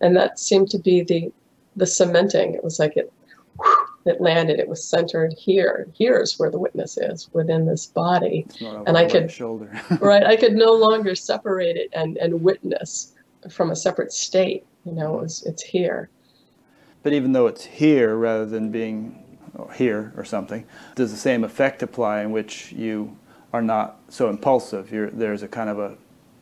And 0.00 0.14
that 0.16 0.38
seemed 0.38 0.70
to 0.70 0.78
be 0.78 1.02
the, 1.02 1.32
the 1.76 1.86
cementing. 1.86 2.54
It 2.54 2.62
was 2.62 2.78
like 2.78 2.96
it, 2.96 3.12
it 4.04 4.20
landed, 4.20 4.58
it 4.58 4.68
was 4.68 4.84
centered 4.84 5.32
here. 5.32 5.88
Here's 5.96 6.38
where 6.38 6.50
the 6.50 6.58
witness 6.58 6.98
is 6.98 7.30
within 7.32 7.64
this 7.66 7.86
body. 7.86 8.46
and 8.86 8.96
I 8.96 9.06
could, 9.06 9.30
shoulder. 9.30 9.70
right, 10.00 10.24
I 10.24 10.36
could 10.36 10.54
no 10.54 10.72
longer 10.72 11.14
separate 11.14 11.76
it 11.76 11.90
and, 11.94 12.18
and 12.18 12.42
witness 12.42 13.14
from 13.50 13.70
a 13.70 13.76
separate 13.76 14.12
state. 14.12 14.66
You 14.84 14.92
know, 14.92 15.18
it 15.18 15.22
was, 15.22 15.42
it's 15.44 15.62
here. 15.62 16.10
But 17.02 17.12
even 17.12 17.32
though 17.32 17.46
it's 17.46 17.64
here 17.64 18.16
rather 18.16 18.46
than 18.46 18.70
being 18.70 19.22
or 19.56 19.72
here 19.72 20.12
or 20.16 20.24
something, 20.24 20.64
does 20.94 21.10
the 21.10 21.18
same 21.18 21.44
effect 21.44 21.82
apply 21.82 22.20
in 22.22 22.30
which 22.30 22.72
you 22.72 23.16
are 23.52 23.62
not 23.62 23.98
so 24.08 24.28
impulsive? 24.28 24.92
You're, 24.92 25.10
there's 25.10 25.42
a 25.42 25.48
kind 25.48 25.70
of 25.70 25.78
a, 25.78 25.96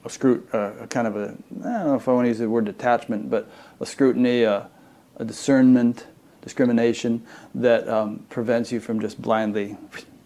a, 0.05 0.57
uh, 0.57 0.73
a 0.83 0.87
kind 0.87 1.07
of 1.07 1.17
a, 1.17 1.35
I 1.61 1.63
don't 1.63 1.87
know 1.87 1.95
if 1.95 2.09
I 2.09 2.13
want 2.13 2.25
to 2.25 2.29
use 2.29 2.39
the 2.39 2.49
word 2.51 2.65
detachment, 2.65 3.31
but 3.31 3.49
a 3.81 3.87
scrutiny, 3.87 4.43
a, 4.43 4.69
a 5.17 5.25
discernment, 5.25 6.07
discrimination 6.43 7.25
that 7.55 7.89
um, 7.89 8.19
prevents 8.29 8.71
you 8.71 8.81
from 8.81 9.01
just 9.01 9.21
blindly 9.23 9.77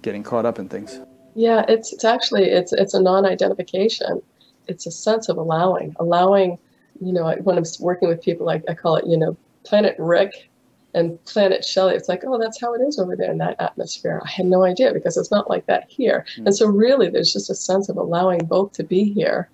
getting 0.02 0.22
caught 0.22 0.46
up 0.46 0.58
in 0.58 0.68
things. 0.68 0.98
Yeah, 1.34 1.64
it's, 1.68 1.92
it's 1.92 2.04
actually, 2.04 2.44
it's, 2.44 2.72
it's 2.72 2.94
a 2.94 3.00
non-identification. 3.00 4.20
It's 4.66 4.86
a 4.86 4.90
sense 4.90 5.28
of 5.28 5.36
allowing, 5.36 5.94
allowing, 6.00 6.58
you 7.00 7.12
know, 7.12 7.32
when 7.42 7.56
I'm 7.56 7.64
working 7.80 8.08
with 8.08 8.20
people, 8.20 8.48
I, 8.48 8.60
I 8.68 8.74
call 8.74 8.96
it, 8.96 9.06
you 9.06 9.16
know, 9.16 9.36
Planet 9.64 9.94
Rick 9.98 10.50
and 10.98 11.24
Planet 11.24 11.64
Shelley, 11.64 11.94
it's 11.94 12.08
like, 12.08 12.24
oh, 12.26 12.38
that's 12.38 12.60
how 12.60 12.74
it 12.74 12.80
is 12.80 12.98
over 12.98 13.14
there 13.14 13.30
in 13.30 13.38
that 13.38 13.60
atmosphere. 13.60 14.20
I 14.24 14.28
had 14.28 14.46
no 14.46 14.64
idea 14.64 14.92
because 14.92 15.16
it's 15.16 15.30
not 15.30 15.48
like 15.48 15.66
that 15.66 15.86
here. 15.88 16.26
Mm-hmm. 16.32 16.46
And 16.46 16.56
so, 16.56 16.66
really, 16.66 17.08
there's 17.08 17.32
just 17.32 17.50
a 17.50 17.54
sense 17.54 17.88
of 17.88 17.96
allowing 17.96 18.44
both 18.44 18.72
to 18.72 18.82
be 18.82 19.04
here. 19.04 19.48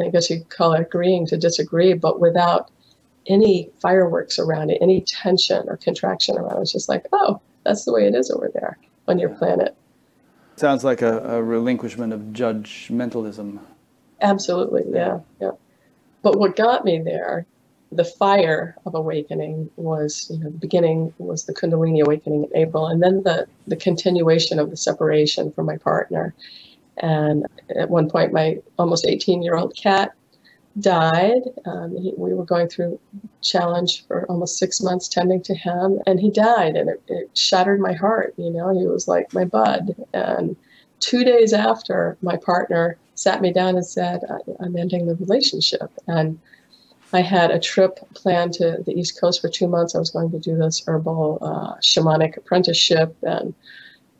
I 0.00 0.08
guess 0.08 0.30
you 0.30 0.38
could 0.38 0.50
call 0.50 0.72
it 0.72 0.80
agreeing 0.80 1.26
to 1.26 1.36
disagree, 1.36 1.94
but 1.94 2.20
without 2.20 2.70
any 3.28 3.70
fireworks 3.80 4.38
around 4.38 4.70
it, 4.70 4.78
any 4.80 5.02
tension 5.02 5.68
or 5.68 5.76
contraction 5.76 6.36
around 6.38 6.58
it. 6.58 6.62
It's 6.62 6.72
just 6.72 6.88
like, 6.88 7.06
oh, 7.12 7.40
that's 7.64 7.84
the 7.84 7.92
way 7.92 8.06
it 8.06 8.14
is 8.14 8.30
over 8.30 8.50
there 8.52 8.78
on 9.08 9.18
your 9.18 9.30
planet. 9.30 9.76
Sounds 10.56 10.84
like 10.84 11.02
a, 11.02 11.18
a 11.18 11.42
relinquishment 11.42 12.12
of 12.12 12.20
judgmentalism. 12.32 13.60
Absolutely, 14.20 14.84
yeah, 14.90 15.20
yeah. 15.40 15.50
But 16.22 16.38
what 16.38 16.56
got 16.56 16.84
me 16.84 17.00
there 17.00 17.46
the 17.92 18.04
fire 18.04 18.76
of 18.84 18.94
awakening 18.94 19.70
was, 19.76 20.28
you 20.30 20.38
know, 20.38 20.50
the 20.50 20.58
beginning 20.58 21.14
was 21.18 21.44
the 21.44 21.54
Kundalini 21.54 22.02
awakening 22.02 22.44
in 22.44 22.56
April, 22.56 22.86
and 22.86 23.02
then 23.02 23.22
the, 23.22 23.46
the 23.66 23.76
continuation 23.76 24.58
of 24.58 24.70
the 24.70 24.76
separation 24.76 25.52
from 25.52 25.66
my 25.66 25.76
partner. 25.76 26.34
And 26.98 27.46
at 27.76 27.90
one 27.90 28.08
point, 28.08 28.32
my 28.32 28.58
almost 28.78 29.06
18 29.06 29.42
year 29.42 29.56
old 29.56 29.76
cat 29.76 30.12
died. 30.80 31.42
Um, 31.64 31.96
he, 31.96 32.12
we 32.16 32.34
were 32.34 32.44
going 32.44 32.68
through 32.68 32.98
challenge 33.40 34.06
for 34.06 34.26
almost 34.28 34.58
six 34.58 34.80
months 34.80 35.08
tending 35.08 35.42
to 35.42 35.54
him, 35.54 36.00
and 36.06 36.20
he 36.20 36.30
died, 36.30 36.76
and 36.76 36.90
it, 36.90 37.02
it 37.08 37.30
shattered 37.36 37.80
my 37.80 37.92
heart. 37.92 38.34
You 38.36 38.50
know, 38.50 38.76
he 38.78 38.86
was 38.86 39.08
like 39.08 39.32
my 39.32 39.44
bud. 39.44 39.94
And 40.12 40.56
two 41.00 41.24
days 41.24 41.52
after, 41.52 42.16
my 42.20 42.36
partner 42.36 42.98
sat 43.14 43.40
me 43.40 43.52
down 43.52 43.76
and 43.76 43.86
said, 43.86 44.20
"I'm 44.60 44.76
ending 44.76 45.06
the 45.06 45.14
relationship." 45.16 45.90
And 46.06 46.38
I 47.12 47.20
had 47.20 47.50
a 47.50 47.58
trip 47.58 47.98
planned 48.14 48.52
to 48.54 48.78
the 48.84 48.92
East 48.92 49.20
Coast 49.20 49.40
for 49.40 49.48
two 49.48 49.68
months. 49.68 49.94
I 49.94 49.98
was 49.98 50.10
going 50.10 50.30
to 50.32 50.38
do 50.38 50.56
this 50.56 50.82
herbal 50.86 51.38
uh, 51.40 51.74
shamanic 51.80 52.36
apprenticeship 52.36 53.16
and 53.22 53.54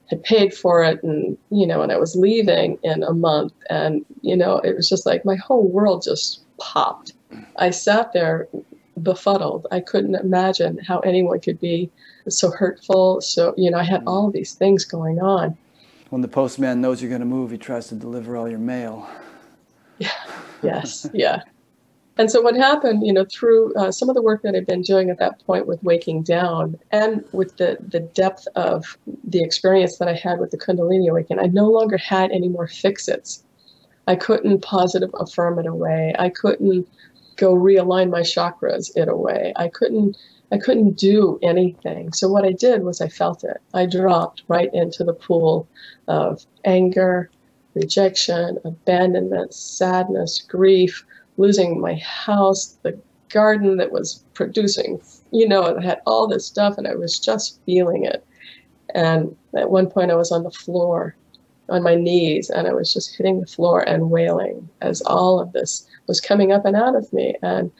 had 0.08 0.22
paid 0.22 0.54
for 0.54 0.84
it. 0.84 1.02
And, 1.02 1.36
you 1.50 1.66
know, 1.66 1.82
and 1.82 1.90
I 1.90 1.98
was 1.98 2.14
leaving 2.14 2.78
in 2.82 3.02
a 3.02 3.12
month. 3.12 3.52
And, 3.70 4.04
you 4.22 4.36
know, 4.36 4.58
it 4.58 4.76
was 4.76 4.88
just 4.88 5.04
like 5.04 5.24
my 5.24 5.36
whole 5.36 5.68
world 5.68 6.02
just 6.04 6.42
popped. 6.58 7.12
I 7.56 7.70
sat 7.70 8.12
there 8.12 8.48
befuddled. 9.02 9.66
I 9.70 9.80
couldn't 9.80 10.14
imagine 10.14 10.78
how 10.78 11.00
anyone 11.00 11.40
could 11.40 11.60
be 11.60 11.90
so 12.28 12.50
hurtful. 12.50 13.20
So, 13.20 13.52
you 13.56 13.70
know, 13.70 13.78
I 13.78 13.84
had 13.84 14.04
all 14.06 14.30
these 14.30 14.54
things 14.54 14.84
going 14.84 15.20
on. 15.20 15.56
When 16.10 16.22
the 16.22 16.28
postman 16.28 16.80
knows 16.80 17.02
you're 17.02 17.08
going 17.08 17.20
to 17.20 17.26
move, 17.26 17.50
he 17.50 17.58
tries 17.58 17.88
to 17.88 17.96
deliver 17.96 18.36
all 18.36 18.48
your 18.48 18.58
mail. 18.58 19.08
Yeah. 19.98 20.10
Yes. 20.62 21.06
Yeah. 21.12 21.42
And 22.18 22.30
so 22.30 22.40
what 22.40 22.56
happened, 22.56 23.06
you 23.06 23.12
know, 23.12 23.26
through 23.30 23.74
uh, 23.74 23.92
some 23.92 24.08
of 24.08 24.14
the 24.14 24.22
work 24.22 24.42
that 24.42 24.54
I'd 24.54 24.66
been 24.66 24.80
doing 24.80 25.10
at 25.10 25.18
that 25.18 25.44
point 25.44 25.66
with 25.66 25.82
waking 25.82 26.22
down 26.22 26.78
and 26.90 27.22
with 27.32 27.56
the, 27.58 27.76
the 27.80 28.00
depth 28.00 28.48
of 28.56 28.96
the 29.24 29.42
experience 29.42 29.98
that 29.98 30.08
I 30.08 30.14
had 30.14 30.38
with 30.38 30.50
the 30.50 30.58
Kundalini 30.58 31.10
awakening, 31.10 31.44
I 31.44 31.48
no 31.48 31.66
longer 31.66 31.98
had 31.98 32.30
any 32.30 32.48
more 32.48 32.68
fix-its. 32.68 33.44
I 34.06 34.16
couldn't 34.16 34.62
positive 34.62 35.10
affirm 35.14 35.58
it 35.58 35.66
away. 35.66 36.14
I 36.18 36.30
couldn't 36.30 36.88
go 37.36 37.54
realign 37.54 38.10
my 38.10 38.20
chakras 38.20 38.90
it 38.96 39.08
away. 39.08 39.52
I 39.56 39.68
couldn't 39.68 40.16
I 40.52 40.58
couldn't 40.58 40.92
do 40.92 41.40
anything. 41.42 42.12
So 42.12 42.28
what 42.28 42.44
I 42.44 42.52
did 42.52 42.84
was 42.84 43.00
I 43.00 43.08
felt 43.08 43.42
it. 43.42 43.56
I 43.74 43.84
dropped 43.84 44.44
right 44.46 44.72
into 44.72 45.02
the 45.02 45.12
pool 45.12 45.68
of 46.06 46.46
anger, 46.64 47.30
rejection, 47.74 48.58
abandonment, 48.64 49.52
sadness, 49.52 50.40
grief, 50.40 51.04
losing 51.36 51.80
my 51.80 51.94
house, 51.94 52.78
the 52.82 52.98
garden 53.28 53.76
that 53.76 53.92
was 53.92 54.24
producing, 54.34 55.00
you 55.30 55.48
know, 55.48 55.64
it 55.66 55.82
had 55.82 56.00
all 56.06 56.26
this 56.26 56.46
stuff 56.46 56.78
and 56.78 56.86
I 56.86 56.94
was 56.94 57.18
just 57.18 57.60
feeling 57.66 58.04
it. 58.04 58.24
And 58.94 59.36
at 59.54 59.70
one 59.70 59.88
point 59.88 60.10
I 60.10 60.16
was 60.16 60.32
on 60.32 60.42
the 60.42 60.50
floor 60.50 61.16
on 61.68 61.82
my 61.82 61.94
knees 61.94 62.50
and 62.50 62.66
I 62.66 62.72
was 62.72 62.92
just 62.92 63.16
hitting 63.16 63.40
the 63.40 63.46
floor 63.46 63.80
and 63.80 64.10
wailing 64.10 64.68
as 64.80 65.02
all 65.02 65.40
of 65.40 65.52
this 65.52 65.86
was 66.06 66.20
coming 66.20 66.52
up 66.52 66.64
and 66.64 66.76
out 66.76 66.94
of 66.94 67.12
me. 67.12 67.34
And 67.42 67.70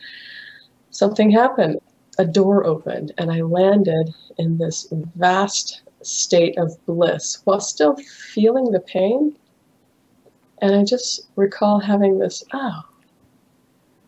something 0.91 1.31
happened. 1.31 1.81
A 2.19 2.25
door 2.25 2.65
opened 2.65 3.13
and 3.19 3.31
I 3.31 3.43
landed 3.43 4.15
in 4.39 4.59
this 4.59 4.89
vast 5.17 5.83
state 6.03 6.57
of 6.59 6.73
bliss 6.87 7.43
while 7.45 7.61
still 7.61 7.97
feeling 7.97 8.73
the 8.73 8.81
pain. 8.81 9.37
And 10.63 10.75
I 10.75 10.85
just 10.85 11.29
recall 11.37 11.79
having 11.79 12.19
this, 12.19 12.43
oh, 12.55 12.83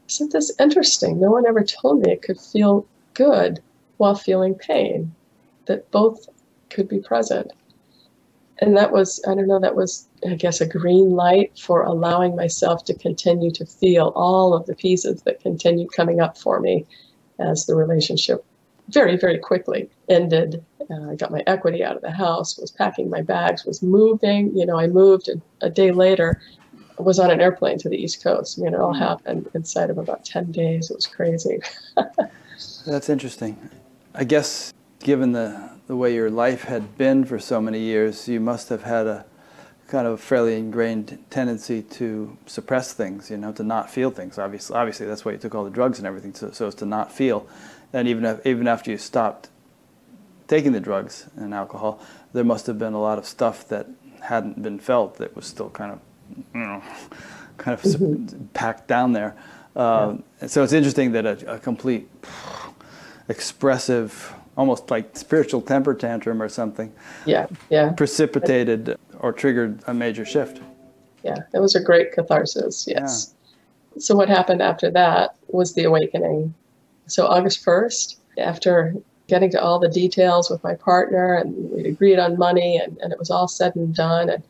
isn't 0.09 0.33
this 0.33 0.53
interesting? 0.59 1.21
No 1.21 1.31
one 1.31 1.47
ever 1.47 1.63
told 1.63 2.01
me 2.01 2.13
it 2.13 2.23
could 2.23 2.41
feel 2.41 2.87
good 3.15 3.61
while 3.99 4.15
feeling 4.15 4.55
pain, 4.55 5.15
that 5.67 5.91
both 5.91 6.29
could 6.71 6.89
be 6.89 7.01
present. 7.01 7.53
And 8.61 8.77
that 8.77 8.93
was, 8.93 9.21
I 9.27 9.35
don't 9.35 9.47
know, 9.47 9.61
that 9.61 9.77
was, 9.77 10.09
I 10.29 10.35
guess, 10.35 10.61
a 10.61 10.67
green 10.67 11.11
light 11.11 11.57
for 11.59 11.83
allowing 11.83 12.35
myself 12.35 12.85
to 12.87 12.95
continue 12.95 13.51
to 13.53 13.67
feel 13.67 14.13
all 14.17 14.55
of 14.55 14.67
the 14.67 14.75
pieces 14.75 15.23
that 15.23 15.41
continued 15.41 15.93
coming 15.93 16.21
up 16.21 16.37
for 16.37 16.59
me 16.59 16.87
as 17.39 17.67
the 17.67 17.77
relationship 17.77 18.45
very, 18.89 19.17
very 19.17 19.39
quickly 19.39 19.89
ended. 20.09 20.65
Uh, 20.91 21.11
I 21.11 21.15
got 21.15 21.31
my 21.31 21.43
equity 21.47 21.85
out 21.85 21.95
of 21.95 22.03
the 22.03 22.11
house, 22.11 22.59
was 22.59 22.71
packing 22.71 23.11
my 23.11 23.23
bags, 23.23 23.65
was 23.65 23.83
moving. 23.83 24.57
You 24.57 24.67
know, 24.67 24.79
I 24.79 24.87
moved, 24.87 25.29
a 25.61 25.71
day 25.71 25.93
later, 25.93 26.41
was 26.99 27.19
on 27.19 27.31
an 27.31 27.41
airplane 27.41 27.79
to 27.79 27.89
the 27.89 27.97
East 27.97 28.23
Coast. 28.23 28.59
I 28.59 28.63
mean, 28.63 28.75
it 28.75 28.81
all 28.81 28.93
mm-hmm. 28.93 29.03
happened 29.03 29.49
inside 29.55 29.91
of 29.91 29.99
about 29.99 30.25
10 30.25 30.53
days. 30.53 30.91
It 30.91 30.97
was 30.97 31.07
crazy. 31.07 31.61
That's 32.87 33.09
interesting. 33.09 33.71
I 34.15 34.25
guess, 34.25 34.73
given 35.01 35.33
the, 35.33 35.71
the 35.87 35.97
way 35.97 36.15
your 36.15 36.31
life 36.31 36.65
had 36.65 36.97
been 36.99 37.25
for 37.25 37.39
so 37.39 37.61
many 37.61 37.81
years, 37.81 38.29
you 38.29 38.41
must 38.41 38.69
have 38.69 38.83
had 38.83 39.07
a 39.07 39.25
kind 39.87 40.07
of 40.07 40.21
fairly 40.21 40.57
ingrained 40.57 41.19
tendency 41.31 41.83
to 41.83 42.37
suppress 42.47 42.93
things, 42.93 43.31
you 43.31 43.37
know, 43.37 43.53
to 43.53 43.63
not 43.63 43.91
feel 43.91 44.11
things. 44.11 44.39
Obviously, 44.39 44.77
obviously 44.77 45.07
that's 45.07 45.25
why 45.25 45.33
you 45.33 45.39
took 45.39 45.55
all 45.55 45.65
the 45.65 45.71
drugs 45.71 45.99
and 45.99 46.07
everything, 46.07 46.35
so, 46.35 46.51
so 46.51 46.67
as 46.67 46.75
to 46.75 46.85
not 46.85 47.11
feel. 47.11 47.47
And 47.93 48.07
even, 48.07 48.25
if, 48.25 48.45
even 48.47 48.69
after 48.69 48.91
you 48.91 48.99
stopped 48.99 49.49
taking 50.47 50.73
the 50.73 50.81
drugs 50.81 51.27
and 51.37 51.55
alcohol, 51.55 52.01
there 52.33 52.45
must 52.45 52.67
have 52.67 52.79
been 52.79 52.93
a 52.93 53.01
lot 53.01 53.19
of 53.19 53.27
stuff 53.27 53.67
that 53.69 53.87
hadn't 54.23 54.63
been 54.63 54.79
felt 54.79 55.17
that 55.17 55.35
was 55.35 55.47
still 55.47 55.71
kind 55.71 55.93
of 55.93 56.01
you 56.55 56.61
know, 56.61 56.83
kind 57.57 57.79
of 57.79 57.83
mm-hmm. 57.83 58.47
packed 58.55 58.89
down 58.89 59.13
there. 59.13 59.37
Uh, 59.77 60.17
yeah. 60.41 60.49
So 60.49 60.63
it's 60.63 60.73
interesting 60.73 61.13
that 61.13 61.27
a, 61.27 61.55
a, 61.55 61.59
complete 61.59 62.09
expressive, 63.29 64.35
almost 64.57 64.91
like 64.91 65.17
spiritual 65.17 65.61
temper 65.61 65.95
tantrum 65.95 66.43
or 66.43 66.49
something, 66.49 66.93
yeah, 67.27 67.47
yeah, 67.71 67.93
precipitated 67.93 68.99
or 69.21 69.33
triggered 69.33 69.81
a 69.87 69.95
major 69.95 70.25
shift. 70.25 70.61
Yeah, 71.23 71.37
it 71.53 71.61
was 71.61 71.75
a 71.75 71.81
great 71.81 72.13
catharsis. 72.13 72.87
Yes. 72.89 73.35
Yeah. 73.95 74.01
So 74.01 74.15
what 74.15 74.29
happened 74.29 74.63
after 74.63 74.91
that 74.93 75.37
was 75.49 75.75
the 75.75 75.85
awakening. 75.85 76.55
So 77.07 77.27
August 77.27 77.65
first, 77.65 78.19
after 78.39 78.95
getting 79.27 79.51
to 79.51 79.63
all 79.63 79.79
the 79.79 79.89
details 79.89 80.51
with 80.51 80.63
my 80.65 80.75
partner, 80.75 81.35
and 81.35 81.71
we'd 81.71 81.87
agreed 81.87 82.19
on 82.19 82.39
money, 82.39 82.79
and, 82.79 82.97
and 82.99 83.13
it 83.13 83.19
was 83.19 83.31
all 83.31 83.49
said 83.49 83.77
and 83.77 83.95
done, 83.95 84.29
and 84.31 84.43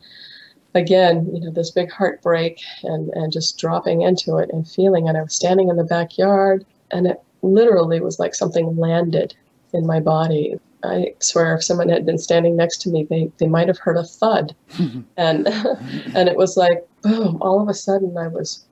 again, 0.75 1.29
you 1.33 1.39
know, 1.41 1.51
this 1.51 1.71
big 1.71 1.91
heartbreak 1.91 2.61
and, 2.83 3.09
and 3.13 3.31
just 3.31 3.57
dropping 3.57 4.01
into 4.01 4.37
it 4.37 4.49
and 4.51 4.69
feeling 4.69 5.07
And 5.07 5.17
I 5.17 5.23
was 5.23 5.35
standing 5.35 5.69
in 5.69 5.77
the 5.77 5.83
backyard 5.83 6.65
and 6.91 7.07
it 7.07 7.21
literally 7.41 7.99
was 7.99 8.19
like 8.19 8.35
something 8.35 8.75
landed 8.77 9.35
in 9.73 9.85
my 9.85 9.99
body. 9.99 10.59
I 10.83 11.13
swear 11.19 11.55
if 11.55 11.63
someone 11.63 11.89
had 11.89 12.05
been 12.05 12.17
standing 12.17 12.55
next 12.55 12.81
to 12.81 12.89
me, 12.89 13.03
they, 13.03 13.31
they 13.37 13.47
might 13.47 13.67
have 13.67 13.79
heard 13.79 13.97
a 13.97 14.03
thud. 14.03 14.55
and 15.17 15.47
and 15.47 16.29
it 16.29 16.35
was 16.35 16.55
like 16.55 16.87
boom, 17.01 17.37
all 17.41 17.61
of 17.61 17.67
a 17.67 17.73
sudden 17.73 18.17
I 18.17 18.27
was 18.27 18.65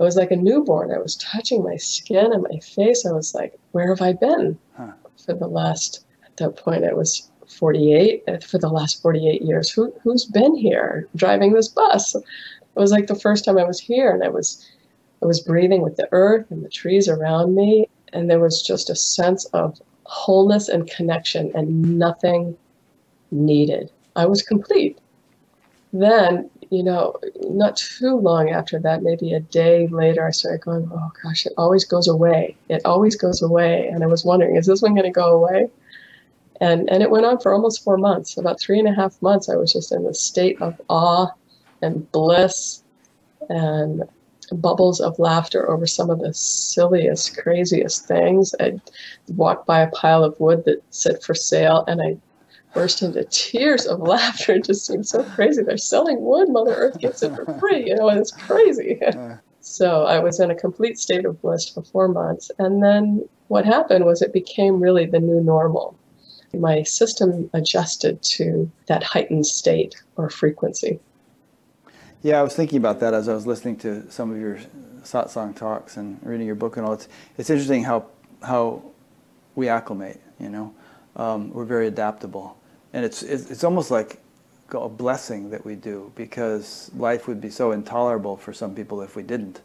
I 0.00 0.04
was 0.04 0.16
like 0.16 0.30
a 0.30 0.36
newborn. 0.36 0.92
I 0.92 0.98
was 0.98 1.16
touching 1.16 1.62
my 1.62 1.76
skin 1.76 2.32
and 2.32 2.42
my 2.42 2.58
face. 2.58 3.06
I 3.06 3.12
was 3.12 3.34
like, 3.34 3.54
where 3.70 3.88
have 3.88 4.02
I 4.02 4.14
been 4.14 4.58
huh. 4.76 4.92
for 5.24 5.34
the 5.34 5.46
last 5.46 6.04
at 6.24 6.36
that 6.38 6.56
point 6.56 6.84
I 6.84 6.92
was 6.92 7.30
48 7.52 8.22
uh, 8.28 8.38
for 8.38 8.58
the 8.58 8.68
last 8.68 9.02
48 9.02 9.42
years. 9.42 9.70
Who, 9.70 9.92
who's 10.02 10.24
been 10.24 10.54
here 10.56 11.08
driving 11.16 11.52
this 11.52 11.68
bus? 11.68 12.14
It 12.14 12.24
was 12.74 12.92
like 12.92 13.06
the 13.06 13.14
first 13.14 13.44
time 13.44 13.58
I 13.58 13.64
was 13.64 13.80
here 13.80 14.12
and 14.12 14.24
I 14.24 14.28
was, 14.28 14.66
I 15.22 15.26
was 15.26 15.40
breathing 15.40 15.82
with 15.82 15.96
the 15.96 16.08
earth 16.12 16.50
and 16.50 16.64
the 16.64 16.68
trees 16.68 17.08
around 17.08 17.54
me. 17.54 17.88
And 18.12 18.30
there 18.30 18.40
was 18.40 18.62
just 18.62 18.90
a 18.90 18.96
sense 18.96 19.44
of 19.46 19.80
wholeness 20.04 20.68
and 20.68 20.90
connection 20.90 21.50
and 21.54 21.98
nothing 21.98 22.56
needed. 23.30 23.90
I 24.16 24.26
was 24.26 24.42
complete. 24.42 24.98
Then, 25.92 26.50
you 26.70 26.82
know, 26.82 27.16
not 27.50 27.76
too 27.76 28.16
long 28.16 28.50
after 28.50 28.78
that, 28.80 29.02
maybe 29.02 29.34
a 29.34 29.40
day 29.40 29.88
later, 29.88 30.26
I 30.26 30.30
started 30.30 30.62
going, 30.62 30.90
oh 30.92 31.12
gosh, 31.22 31.44
it 31.46 31.52
always 31.58 31.84
goes 31.84 32.08
away. 32.08 32.56
It 32.68 32.82
always 32.84 33.14
goes 33.16 33.42
away. 33.42 33.88
And 33.88 34.02
I 34.02 34.06
was 34.06 34.24
wondering, 34.24 34.56
is 34.56 34.66
this 34.66 34.80
one 34.80 34.94
going 34.94 35.04
to 35.04 35.10
go 35.10 35.34
away? 35.34 35.68
And, 36.62 36.88
and 36.88 37.02
it 37.02 37.10
went 37.10 37.26
on 37.26 37.40
for 37.40 37.52
almost 37.52 37.82
four 37.82 37.96
months. 37.96 38.36
About 38.38 38.60
three 38.60 38.78
and 38.78 38.86
a 38.86 38.94
half 38.94 39.20
months, 39.20 39.48
I 39.48 39.56
was 39.56 39.72
just 39.72 39.90
in 39.90 40.06
a 40.06 40.14
state 40.14 40.62
of 40.62 40.80
awe 40.88 41.26
and 41.82 42.10
bliss 42.12 42.84
and 43.48 44.04
bubbles 44.52 45.00
of 45.00 45.18
laughter 45.18 45.68
over 45.68 45.88
some 45.88 46.08
of 46.08 46.20
the 46.20 46.32
silliest, 46.32 47.36
craziest 47.36 48.06
things. 48.06 48.54
I'd 48.60 48.80
walk 49.34 49.66
by 49.66 49.80
a 49.80 49.90
pile 49.90 50.22
of 50.22 50.38
wood 50.38 50.64
that 50.66 50.84
said 50.90 51.20
for 51.24 51.34
sale, 51.34 51.84
and 51.88 52.00
I 52.00 52.16
burst 52.74 53.02
into 53.02 53.24
tears 53.24 53.86
of 53.86 53.98
laughter. 54.14 54.52
It 54.52 54.64
just 54.64 54.86
seemed 54.86 55.08
so 55.08 55.24
crazy. 55.24 55.64
They're 55.64 55.76
selling 55.76 56.22
wood, 56.24 56.48
Mother 56.48 56.74
Earth 56.74 57.00
gets 57.00 57.24
it 57.24 57.34
for 57.34 57.58
free, 57.58 57.88
you 57.88 57.96
know, 57.96 58.08
and 58.08 58.20
it's 58.20 58.30
crazy. 58.30 59.00
so 59.60 60.04
I 60.04 60.20
was 60.20 60.38
in 60.38 60.52
a 60.52 60.54
complete 60.54 61.00
state 61.00 61.24
of 61.24 61.42
bliss 61.42 61.68
for 61.68 61.82
four 61.82 62.06
months. 62.06 62.52
And 62.60 62.80
then 62.80 63.28
what 63.48 63.64
happened 63.64 64.04
was 64.04 64.22
it 64.22 64.32
became 64.32 64.80
really 64.80 65.06
the 65.06 65.18
new 65.18 65.40
normal 65.40 65.96
my 66.54 66.82
system 66.82 67.50
adjusted 67.54 68.22
to 68.22 68.70
that 68.86 69.02
heightened 69.02 69.46
state 69.46 70.02
or 70.16 70.28
frequency. 70.30 71.00
Yeah, 72.22 72.38
I 72.38 72.42
was 72.42 72.54
thinking 72.54 72.78
about 72.78 73.00
that 73.00 73.14
as 73.14 73.28
I 73.28 73.34
was 73.34 73.46
listening 73.46 73.76
to 73.78 74.08
some 74.10 74.30
of 74.30 74.38
your 74.38 74.58
satsang 75.02 75.56
talks 75.56 75.96
and 75.96 76.20
reading 76.22 76.46
your 76.46 76.54
book 76.54 76.76
and 76.76 76.86
all. 76.86 76.92
It's 76.92 77.08
it's 77.36 77.50
interesting 77.50 77.82
how 77.84 78.06
how 78.42 78.82
we 79.54 79.68
acclimate. 79.68 80.20
You 80.38 80.50
know, 80.50 80.74
um, 81.16 81.50
we're 81.50 81.64
very 81.64 81.88
adaptable, 81.88 82.56
and 82.92 83.04
it's, 83.04 83.22
it's 83.22 83.50
it's 83.50 83.64
almost 83.64 83.90
like 83.90 84.18
a 84.72 84.88
blessing 84.88 85.50
that 85.50 85.64
we 85.64 85.74
do 85.74 86.12
because 86.14 86.90
life 86.96 87.28
would 87.28 87.40
be 87.40 87.50
so 87.50 87.72
intolerable 87.72 88.36
for 88.36 88.52
some 88.52 88.74
people 88.74 89.02
if 89.02 89.16
we 89.16 89.22
didn't. 89.22 89.60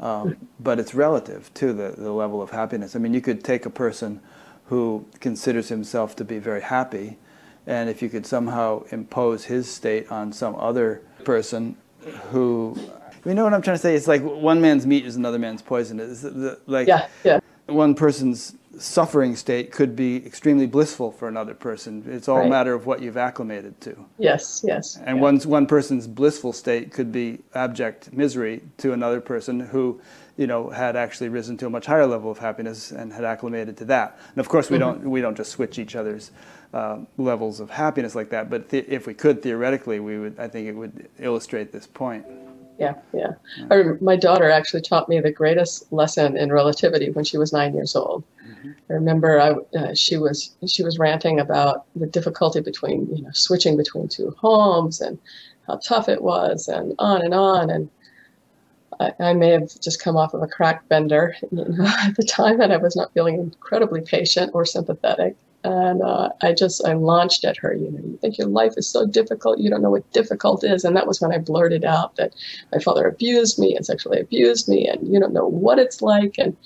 Um, 0.00 0.36
but 0.58 0.80
it's 0.80 0.94
relative 0.94 1.54
to 1.54 1.72
the, 1.72 1.94
the 1.96 2.12
level 2.12 2.42
of 2.42 2.50
happiness. 2.50 2.96
I 2.96 2.98
mean, 2.98 3.14
you 3.14 3.20
could 3.20 3.44
take 3.44 3.66
a 3.66 3.70
person 3.70 4.20
who 4.72 5.04
considers 5.20 5.68
himself 5.68 6.16
to 6.16 6.24
be 6.24 6.38
very 6.38 6.62
happy, 6.62 7.18
and 7.66 7.90
if 7.90 8.00
you 8.00 8.08
could 8.08 8.24
somehow 8.24 8.82
impose 8.90 9.44
his 9.44 9.70
state 9.70 10.10
on 10.10 10.32
some 10.32 10.56
other 10.56 11.02
person 11.24 11.76
who, 12.30 12.74
you 13.26 13.34
know 13.34 13.44
what 13.44 13.52
I'm 13.52 13.60
trying 13.60 13.76
to 13.76 13.82
say? 13.82 13.94
It's 13.94 14.08
like 14.08 14.22
one 14.22 14.62
man's 14.62 14.86
meat 14.86 15.04
is 15.04 15.14
another 15.14 15.38
man's 15.38 15.60
poison. 15.60 16.00
It's 16.00 16.24
like 16.66 16.88
yeah, 16.88 17.08
yeah. 17.22 17.40
one 17.66 17.94
person's 17.94 18.54
suffering 18.78 19.36
state 19.36 19.70
could 19.70 19.94
be 19.94 20.16
extremely 20.24 20.66
blissful 20.66 21.12
for 21.12 21.28
another 21.28 21.54
person. 21.54 22.04
It's 22.06 22.28
all 22.28 22.38
right. 22.38 22.46
a 22.46 22.50
matter 22.50 22.74
of 22.74 22.86
what 22.86 23.02
you've 23.02 23.16
acclimated 23.16 23.80
to. 23.82 24.04
Yes, 24.18 24.62
yes. 24.66 24.96
And 24.96 25.16
yeah. 25.16 25.22
one 25.22 25.38
one 25.40 25.66
person's 25.66 26.06
blissful 26.06 26.52
state 26.52 26.92
could 26.92 27.12
be 27.12 27.40
abject 27.54 28.12
misery 28.12 28.62
to 28.78 28.92
another 28.92 29.20
person 29.20 29.60
who 29.60 30.00
you 30.36 30.46
know, 30.46 30.70
had 30.70 30.96
actually 30.96 31.28
risen 31.28 31.56
to 31.58 31.66
a 31.66 31.70
much 31.70 31.86
higher 31.86 32.06
level 32.06 32.30
of 32.30 32.38
happiness 32.38 32.90
and 32.90 33.12
had 33.12 33.24
acclimated 33.24 33.76
to 33.78 33.84
that. 33.86 34.18
And 34.30 34.38
of 34.38 34.48
course, 34.48 34.70
we 34.70 34.78
mm-hmm. 34.78 35.00
don't 35.00 35.10
we 35.10 35.20
don't 35.20 35.36
just 35.36 35.50
switch 35.50 35.78
each 35.78 35.94
other's 35.94 36.30
uh, 36.72 36.98
levels 37.18 37.60
of 37.60 37.70
happiness 37.70 38.14
like 38.14 38.30
that. 38.30 38.48
But 38.48 38.68
th- 38.70 38.86
if 38.88 39.06
we 39.06 39.14
could 39.14 39.42
theoretically, 39.42 40.00
we 40.00 40.18
would. 40.18 40.38
I 40.38 40.48
think 40.48 40.68
it 40.68 40.72
would 40.72 41.08
illustrate 41.18 41.72
this 41.72 41.86
point. 41.86 42.24
Yeah, 42.78 42.94
yeah. 43.12 43.32
I 43.70 43.82
my 44.00 44.16
daughter 44.16 44.50
actually 44.50 44.82
taught 44.82 45.08
me 45.08 45.20
the 45.20 45.30
greatest 45.30 45.92
lesson 45.92 46.36
in 46.36 46.50
relativity 46.50 47.10
when 47.10 47.24
she 47.24 47.36
was 47.36 47.52
nine 47.52 47.74
years 47.74 47.94
old. 47.94 48.24
I 48.90 48.92
remember 48.92 49.40
I, 49.40 49.78
uh, 49.78 49.94
she 49.94 50.16
was 50.16 50.54
she 50.66 50.82
was 50.82 50.98
ranting 50.98 51.40
about 51.40 51.84
the 51.96 52.06
difficulty 52.06 52.60
between 52.60 53.08
you 53.14 53.22
know 53.22 53.30
switching 53.32 53.76
between 53.76 54.08
two 54.08 54.34
homes 54.38 55.00
and 55.00 55.18
how 55.66 55.76
tough 55.76 56.08
it 56.08 56.22
was 56.22 56.68
and 56.68 56.94
on 56.98 57.22
and 57.22 57.34
on 57.34 57.70
and 57.70 57.90
I, 59.00 59.12
I, 59.20 59.32
may 59.32 59.50
have 59.50 59.68
just 59.80 60.02
come 60.02 60.16
off 60.16 60.34
of 60.34 60.42
a 60.42 60.46
crack 60.46 60.88
bender 60.88 61.34
you 61.50 61.64
know, 61.68 61.86
at 61.86 62.16
the 62.16 62.24
time, 62.24 62.60
and 62.60 62.72
I 62.72 62.76
was 62.76 62.96
not 62.96 63.12
feeling 63.12 63.38
incredibly 63.38 64.00
patient 64.00 64.52
or 64.54 64.64
sympathetic. 64.64 65.36
And 65.64 66.02
uh, 66.02 66.30
I 66.42 66.52
just 66.52 66.84
I 66.86 66.94
launched 66.94 67.44
at 67.44 67.56
her. 67.58 67.72
You 67.74 67.90
know, 67.90 67.98
you 67.98 68.18
think 68.20 68.36
your 68.36 68.48
life 68.48 68.74
is 68.76 68.88
so 68.88 69.06
difficult, 69.06 69.60
you 69.60 69.70
don't 69.70 69.82
know 69.82 69.90
what 69.90 70.10
difficult 70.12 70.64
is. 70.64 70.84
And 70.84 70.96
that 70.96 71.06
was 71.06 71.20
when 71.20 71.32
I 71.32 71.38
blurted 71.38 71.84
out 71.84 72.16
that 72.16 72.34
my 72.72 72.80
father 72.80 73.06
abused 73.06 73.58
me 73.58 73.76
and 73.76 73.86
sexually 73.86 74.20
abused 74.20 74.68
me, 74.68 74.88
and 74.88 75.06
you 75.12 75.20
don't 75.20 75.32
know 75.32 75.46
what 75.46 75.78
it's 75.78 76.02
like. 76.02 76.34
And 76.38 76.56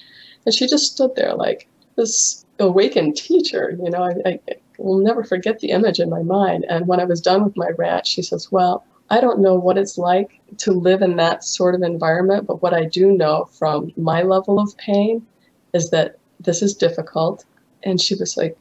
and 0.47 0.55
she 0.55 0.67
just 0.67 0.93
stood 0.93 1.15
there 1.15 1.35
like 1.35 1.69
this 1.97 2.45
awakened 2.59 3.17
teacher. 3.17 3.77
You 3.83 3.91
know, 3.91 4.05
I, 4.05 4.31
I 4.31 4.39
will 4.79 4.99
never 4.99 5.25
forget 5.25 5.59
the 5.59 5.71
image 5.71 6.01
in 6.01 6.11
my 6.11 6.23
mind. 6.23 6.65
And 6.69 6.87
when 6.87 7.01
I 7.01 7.05
was 7.05 7.21
done 7.21 7.45
with 7.45 7.57
my 7.57 7.71
rant, 7.79 8.07
she 8.07 8.23
says, 8.23 8.51
"Well." 8.51 8.85
I 9.09 9.21
don't 9.21 9.39
know 9.39 9.55
what 9.55 9.79
it's 9.79 9.99
like 9.99 10.41
to 10.59 10.73
live 10.73 11.01
in 11.01 11.15
that 11.15 11.45
sort 11.45 11.77
of 11.77 11.83
environment, 11.83 12.45
but 12.45 12.61
what 12.61 12.75
I 12.75 12.87
do 12.87 13.13
know 13.13 13.45
from 13.53 13.93
my 13.97 14.23
level 14.23 14.59
of 14.59 14.77
pain 14.79 15.25
is 15.73 15.91
that 15.91 16.19
this 16.41 16.61
is 16.61 16.75
difficult. 16.75 17.45
And 17.85 18.01
she 18.01 18.17
was 18.17 18.37
like, 18.37 18.59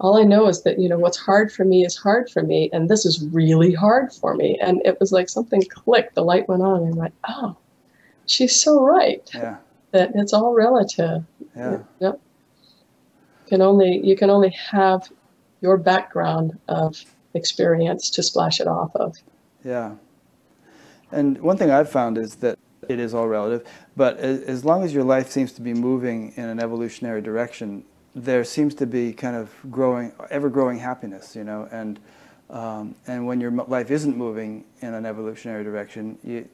all 0.00 0.18
I 0.18 0.24
know 0.24 0.48
is 0.48 0.62
that, 0.64 0.78
you 0.78 0.88
know, 0.88 0.98
what's 0.98 1.16
hard 1.16 1.52
for 1.52 1.64
me 1.64 1.86
is 1.86 1.96
hard 1.96 2.28
for 2.28 2.42
me, 2.42 2.68
and 2.72 2.88
this 2.88 3.06
is 3.06 3.24
really 3.26 3.72
hard 3.72 4.12
for 4.12 4.34
me. 4.34 4.58
And 4.60 4.82
it 4.84 4.98
was 5.00 5.12
like 5.12 5.28
something 5.28 5.62
clicked, 5.70 6.14
the 6.14 6.24
light 6.24 6.48
went 6.48 6.62
on, 6.62 6.82
and 6.82 6.94
I 6.94 6.98
went, 6.98 7.14
oh, 7.28 7.56
she's 8.26 8.60
so 8.60 8.82
right. 8.82 9.28
Yeah. 9.32 9.56
That 9.92 10.10
it's 10.14 10.32
all 10.32 10.52
relative. 10.52 11.24
Yeah. 11.56 11.78
Yep. 12.00 12.20
You 13.46 13.50
can 13.50 13.62
only 13.62 14.00
you 14.04 14.16
can 14.16 14.28
only 14.28 14.50
have 14.50 15.10
your 15.60 15.76
background 15.76 16.58
of 16.68 17.04
experience 17.34 18.10
to 18.10 18.22
splash 18.22 18.60
it 18.60 18.66
off 18.66 18.94
of. 18.96 19.16
Yeah. 19.64 19.94
And 21.12 21.40
one 21.40 21.56
thing 21.56 21.70
I've 21.70 21.88
found 21.88 22.18
is 22.18 22.36
that 22.36 22.58
it 22.88 22.98
is 22.98 23.14
all 23.14 23.28
relative, 23.28 23.66
but 23.96 24.18
as 24.18 24.64
long 24.64 24.82
as 24.82 24.92
your 24.92 25.04
life 25.04 25.30
seems 25.30 25.52
to 25.52 25.60
be 25.60 25.72
moving 25.72 26.32
in 26.36 26.44
an 26.44 26.60
evolutionary 26.60 27.22
direction, 27.22 27.84
there 28.14 28.44
seems 28.44 28.74
to 28.76 28.86
be 28.86 29.12
kind 29.12 29.36
of 29.36 29.54
growing, 29.70 30.12
ever 30.30 30.48
growing 30.48 30.78
happiness, 30.78 31.36
you 31.36 31.44
know, 31.44 31.68
and 31.70 32.00
um, 32.48 32.94
and 33.06 33.26
when 33.26 33.40
your 33.40 33.50
life 33.50 33.90
isn't 33.90 34.16
moving 34.16 34.64
in 34.80 34.94
an 34.94 35.04
evolutionary 35.04 35.64
direction, 35.64 36.18
you 36.24 36.48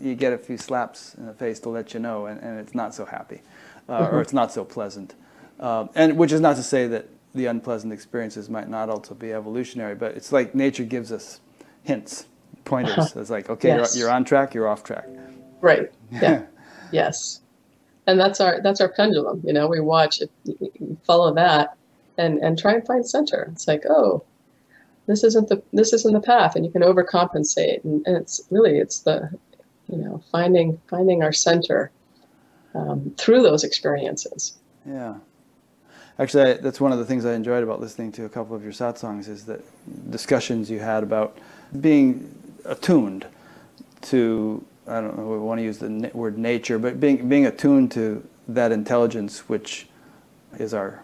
you 0.00 0.14
get 0.14 0.32
a 0.32 0.38
few 0.38 0.58
slaps 0.58 1.14
in 1.14 1.26
the 1.26 1.32
face 1.32 1.58
to 1.60 1.68
let 1.68 1.94
you 1.94 2.00
know, 2.00 2.26
and, 2.26 2.40
and 2.40 2.58
it's 2.58 2.74
not 2.74 2.94
so 2.94 3.04
happy, 3.04 3.40
uh, 3.88 4.00
mm-hmm. 4.00 4.16
or 4.16 4.20
it's 4.20 4.32
not 4.32 4.52
so 4.52 4.64
pleasant, 4.64 5.14
um, 5.60 5.90
and 5.94 6.16
which 6.16 6.32
is 6.32 6.40
not 6.40 6.56
to 6.56 6.62
say 6.62 6.86
that 6.88 7.08
the 7.34 7.46
unpleasant 7.46 7.92
experiences 7.92 8.48
might 8.48 8.68
not 8.68 8.88
also 8.88 9.14
be 9.14 9.32
evolutionary, 9.32 9.94
but 9.94 10.16
it's 10.16 10.32
like 10.32 10.54
nature 10.54 10.84
gives 10.84 11.12
us 11.12 11.40
hints 11.82 12.26
pointers. 12.64 13.14
It's 13.16 13.30
like, 13.30 13.50
okay, 13.50 13.68
yes. 13.68 13.94
you're, 13.94 14.06
you're 14.06 14.14
on 14.14 14.24
track, 14.24 14.54
you're 14.54 14.68
off 14.68 14.84
track. 14.84 15.06
Right. 15.60 15.92
Yeah. 16.12 16.44
yes. 16.92 17.40
And 18.06 18.20
that's 18.20 18.40
our 18.40 18.60
that's 18.62 18.80
our 18.80 18.88
pendulum. 18.88 19.42
You 19.44 19.52
know, 19.52 19.66
we 19.66 19.80
watch 19.80 20.20
it, 20.20 20.30
follow 21.04 21.34
that, 21.34 21.76
and 22.16 22.38
and 22.38 22.56
try 22.56 22.74
and 22.74 22.86
find 22.86 23.04
center. 23.04 23.48
It's 23.50 23.66
like, 23.66 23.82
oh, 23.86 24.22
this 25.06 25.24
isn't 25.24 25.48
the 25.48 25.62
this 25.72 25.92
isn't 25.92 26.12
the 26.12 26.20
path 26.20 26.56
and 26.56 26.64
you 26.64 26.70
can 26.70 26.82
overcompensate 26.82 27.82
and, 27.84 28.06
and 28.06 28.16
it's 28.16 28.42
really 28.50 28.78
it's 28.78 29.00
the 29.00 29.30
you 29.88 29.96
know 29.96 30.22
finding 30.30 30.78
finding 30.88 31.22
our 31.22 31.32
center 31.32 31.90
um, 32.74 33.14
through 33.16 33.42
those 33.42 33.64
experiences 33.64 34.58
yeah 34.84 35.14
actually 36.18 36.50
I, 36.50 36.52
that's 36.54 36.80
one 36.80 36.92
of 36.92 36.98
the 36.98 37.04
things 37.04 37.24
i 37.24 37.34
enjoyed 37.34 37.62
about 37.62 37.80
listening 37.80 38.12
to 38.12 38.24
a 38.24 38.28
couple 38.28 38.56
of 38.56 38.62
your 38.62 38.72
satsangs 38.72 39.28
is 39.28 39.44
that 39.46 39.60
discussions 40.10 40.70
you 40.70 40.78
had 40.78 41.02
about 41.02 41.38
being 41.80 42.34
attuned 42.64 43.26
to 44.02 44.64
i 44.86 45.00
don't 45.00 45.16
know 45.16 45.26
we 45.26 45.38
want 45.38 45.58
to 45.58 45.64
use 45.64 45.78
the 45.78 46.10
word 46.14 46.38
nature 46.38 46.78
but 46.78 47.00
being 47.00 47.28
being 47.28 47.46
attuned 47.46 47.90
to 47.92 48.26
that 48.48 48.72
intelligence 48.72 49.48
which 49.48 49.88
is 50.58 50.72
our 50.72 51.02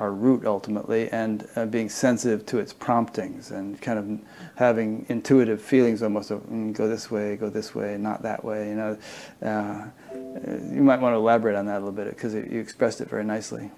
our 0.00 0.12
root 0.12 0.44
ultimately, 0.46 1.08
and 1.10 1.48
uh, 1.56 1.66
being 1.66 1.88
sensitive 1.88 2.46
to 2.46 2.58
its 2.58 2.72
promptings 2.72 3.50
and 3.50 3.80
kind 3.80 3.98
of 3.98 4.28
having 4.56 5.04
intuitive 5.08 5.60
feelings 5.60 6.02
almost 6.02 6.30
of 6.30 6.40
mm, 6.42 6.72
go 6.72 6.88
this 6.88 7.10
way, 7.10 7.36
go 7.36 7.50
this 7.50 7.74
way, 7.74 7.96
not 7.98 8.22
that 8.22 8.44
way. 8.44 8.68
You 8.68 8.74
know, 8.76 8.98
uh, 9.42 9.86
you 10.72 10.82
might 10.82 11.00
want 11.00 11.14
to 11.14 11.16
elaborate 11.16 11.56
on 11.56 11.66
that 11.66 11.76
a 11.76 11.80
little 11.80 11.92
bit 11.92 12.08
because 12.10 12.34
you 12.34 12.60
expressed 12.60 13.00
it 13.00 13.08
very 13.08 13.24
nicely. 13.24 13.70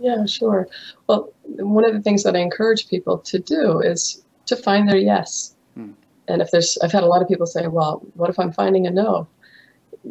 Yeah, 0.00 0.26
sure. 0.26 0.68
Well, 1.06 1.32
one 1.44 1.84
of 1.84 1.94
the 1.94 2.02
things 2.02 2.22
that 2.24 2.36
I 2.36 2.40
encourage 2.40 2.88
people 2.88 3.18
to 3.18 3.38
do 3.38 3.80
is 3.80 4.22
to 4.46 4.56
find 4.56 4.88
their 4.88 4.98
yes. 4.98 5.54
Hmm. 5.74 5.92
And 6.28 6.42
if 6.42 6.50
there's, 6.50 6.78
I've 6.82 6.92
had 6.92 7.04
a 7.04 7.06
lot 7.06 7.22
of 7.22 7.28
people 7.28 7.46
say, 7.46 7.66
"Well, 7.66 8.02
what 8.14 8.30
if 8.30 8.38
I'm 8.38 8.52
finding 8.52 8.86
a 8.86 8.90
no?" 8.90 9.28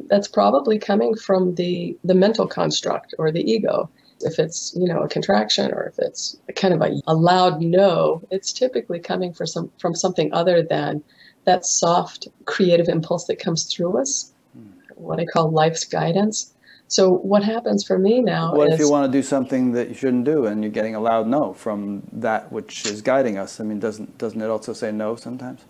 That's 0.08 0.28
probably 0.28 0.80
coming 0.80 1.16
from 1.16 1.56
the 1.56 1.98
the 2.04 2.16
mental 2.16 2.48
construct 2.48 3.14
or 3.18 3.32
the 3.32 3.50
ego 3.52 3.90
if 4.24 4.40
it's 4.40 4.74
you 4.76 4.88
know 4.88 5.02
a 5.02 5.08
contraction 5.08 5.72
or 5.72 5.84
if 5.84 6.00
it's 6.00 6.38
kind 6.56 6.74
of 6.74 6.82
a, 6.82 7.02
a 7.08 7.14
loud 7.14 7.62
no 7.62 8.22
it's 8.32 8.54
typically 8.54 9.00
coming 9.00 9.34
for 9.34 9.46
some 9.46 9.72
from 9.80 9.94
something 9.94 10.34
other 10.34 10.64
than 10.64 11.04
that 11.46 11.66
soft 11.66 12.28
creative 12.46 12.88
impulse 12.88 13.26
that 13.26 13.40
comes 13.40 13.66
through 13.66 13.98
us 14.00 14.34
hmm. 14.54 14.70
what 14.96 15.20
i 15.20 15.26
call 15.26 15.52
life's 15.52 15.86
guidance 15.86 16.54
so 16.88 17.12
what 17.12 17.44
happens 17.44 17.84
for 17.84 17.98
me 17.98 18.22
now 18.22 18.54
what 18.54 18.68
is, 18.70 18.76
if 18.76 18.80
you 18.80 18.90
want 18.90 19.06
to 19.06 19.18
do 19.18 19.24
something 19.24 19.72
that 19.72 19.90
you 19.90 19.94
shouldn't 19.94 20.26
do 20.26 20.46
and 20.46 20.64
you're 20.64 20.72
getting 20.72 20.96
a 20.96 21.00
loud 21.00 21.28
no 21.28 21.54
from 21.54 22.04
that 22.12 22.52
which 22.52 22.86
is 22.86 23.02
guiding 23.02 23.38
us 23.38 23.60
i 23.60 23.64
mean 23.64 23.80
doesn't 23.80 24.18
doesn't 24.18 24.42
it 24.42 24.50
also 24.50 24.74
say 24.74 24.92
no 24.92 25.16
sometimes 25.16 25.62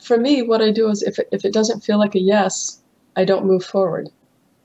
for 0.00 0.18
me 0.18 0.42
what 0.42 0.60
i 0.60 0.70
do 0.70 0.88
is 0.88 1.02
if 1.02 1.18
it, 1.18 1.28
if 1.32 1.44
it 1.44 1.52
doesn't 1.52 1.80
feel 1.80 1.98
like 1.98 2.14
a 2.14 2.20
yes 2.20 2.80
i 3.16 3.24
don't 3.24 3.44
move 3.44 3.64
forward 3.64 4.08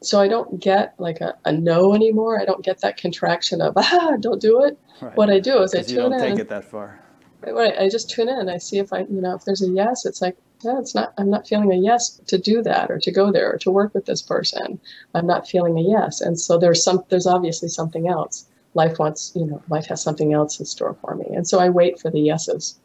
so 0.04 0.20
I 0.20 0.28
don't 0.28 0.60
get 0.60 0.94
like 0.98 1.22
a, 1.22 1.36
a 1.46 1.52
no 1.52 1.94
anymore. 1.94 2.40
I 2.40 2.46
don't 2.46 2.64
get 2.64 2.82
that 2.82 2.98
contraction 2.98 3.62
of 3.62 3.74
ah, 3.78 4.18
don't 4.20 4.42
do 4.42 4.64
it. 4.64 4.78
Right. 5.02 5.16
What 5.16 5.30
I 5.30 5.40
do 5.40 5.62
is 5.64 5.74
I 5.74 5.82
tune 5.82 5.90
in. 5.90 6.04
you 6.04 6.10
don't 6.10 6.20
take 6.20 6.40
it 6.40 6.50
that 6.50 6.66
far. 6.66 7.00
Right. 7.42 7.78
I 7.78 7.90
just 7.90 8.10
tune 8.10 8.30
in. 8.30 8.50
I 8.50 8.58
see 8.58 8.80
if 8.80 8.94
I, 8.94 9.00
you 9.00 9.22
know, 9.22 9.36
if 9.36 9.46
there's 9.46 9.62
a 9.62 9.70
yes, 9.70 10.06
it's 10.06 10.22
like, 10.22 10.38
yeah, 10.64 10.80
it's 10.80 10.96
not. 10.96 11.14
I'm 11.18 11.30
not 11.30 11.48
feeling 11.48 11.72
a 11.72 11.76
yes 11.76 12.10
to 12.28 12.38
do 12.38 12.62
that 12.64 12.90
or 12.90 13.00
to 13.00 13.12
go 13.12 13.32
there 13.32 13.54
or 13.54 13.58
to 13.60 13.72
work 13.72 13.94
with 13.94 14.06
this 14.06 14.22
person. 14.22 14.80
I'm 15.14 15.28
not 15.28 15.48
feeling 15.48 15.78
a 15.78 15.82
yes, 15.82 16.22
and 16.22 16.40
so 16.40 16.58
there's 16.58 16.84
some. 16.84 17.04
There's 17.10 17.28
obviously 17.28 17.70
something 17.70 18.08
else. 18.08 18.46
Life 18.76 18.98
wants, 18.98 19.32
you 19.36 19.46
know, 19.46 19.62
life 19.70 19.86
has 19.88 20.02
something 20.02 20.34
else 20.34 20.60
in 20.60 20.66
store 20.66 20.96
for 21.02 21.16
me, 21.16 21.26
and 21.30 21.48
so 21.48 21.60
I 21.60 21.70
wait 21.70 22.00
for 22.00 22.10
the 22.10 22.20
yeses. 22.20 22.76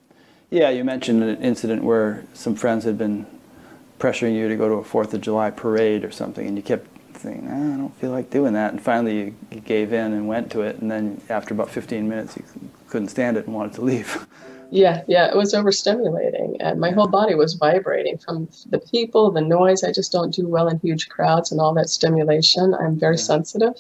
Yeah, 0.51 0.71
you 0.71 0.85
mentioned 0.85 1.23
an 1.23 1.43
incident 1.43 1.85
where 1.85 2.25
some 2.35 2.55
friends 2.55 2.85
had 2.85 2.97
been 2.97 3.27
pressuring 3.99 4.35
you 4.35 4.49
to 4.49 4.57
go 4.57 4.69
to 4.69 4.75
a 4.75 4.85
Fourth 4.85 5.13
of 5.13 5.21
July 5.21 5.51
parade 5.51 6.05
or 6.05 6.11
something, 6.11 6.47
and 6.47 6.57
you 6.57 6.63
kept 6.63 6.87
thinking, 7.19 7.49
ah, 7.51 7.75
I 7.75 7.77
don't 7.77 7.95
feel 7.97 8.11
like 8.11 8.31
doing 8.31 8.55
that. 8.55 8.73
And 8.73 8.81
finally, 8.81 9.19
you, 9.19 9.35
you, 9.51 9.61
gave 9.61 9.93
in 9.93 10.13
and 10.13 10.29
went 10.29 10.51
to 10.53 10.63
it. 10.63 10.79
And 10.79 10.91
then 10.91 11.21
after 11.29 11.53
about 11.53 11.69
15 11.69 12.09
minutes, 12.09 12.37
you 12.37 12.45
couldn't 12.89 13.09
stand 13.09 13.37
it 13.37 13.47
and 13.47 13.55
wanted 13.55 13.75
to 13.75 13.83
leave. 13.83 14.27
Yeah, 14.71 15.03
yeah, 15.07 15.29
it 15.29 15.37
was 15.37 15.55
overstimulating, 15.55 16.57
and 16.61 16.79
my 16.79 16.91
whole 16.91 17.09
body 17.09 17.35
was 17.35 17.55
vibrating 17.55 18.19
from 18.19 18.49
the 18.69 18.79
people, 18.79 19.31
the 19.31 19.41
noise. 19.41 19.83
I 19.83 19.93
just 19.93 20.13
don't 20.13 20.35
do 20.35 20.47
well 20.47 20.69
in 20.69 20.79
huge 20.81 21.09
crowds 21.09 21.51
and 21.51 21.61
all 21.61 21.73
that 21.75 21.89
stimulation. 21.89 22.75
I'm 22.75 22.99
very 22.99 23.17
yeah. 23.17 23.23
sensitive, 23.23 23.75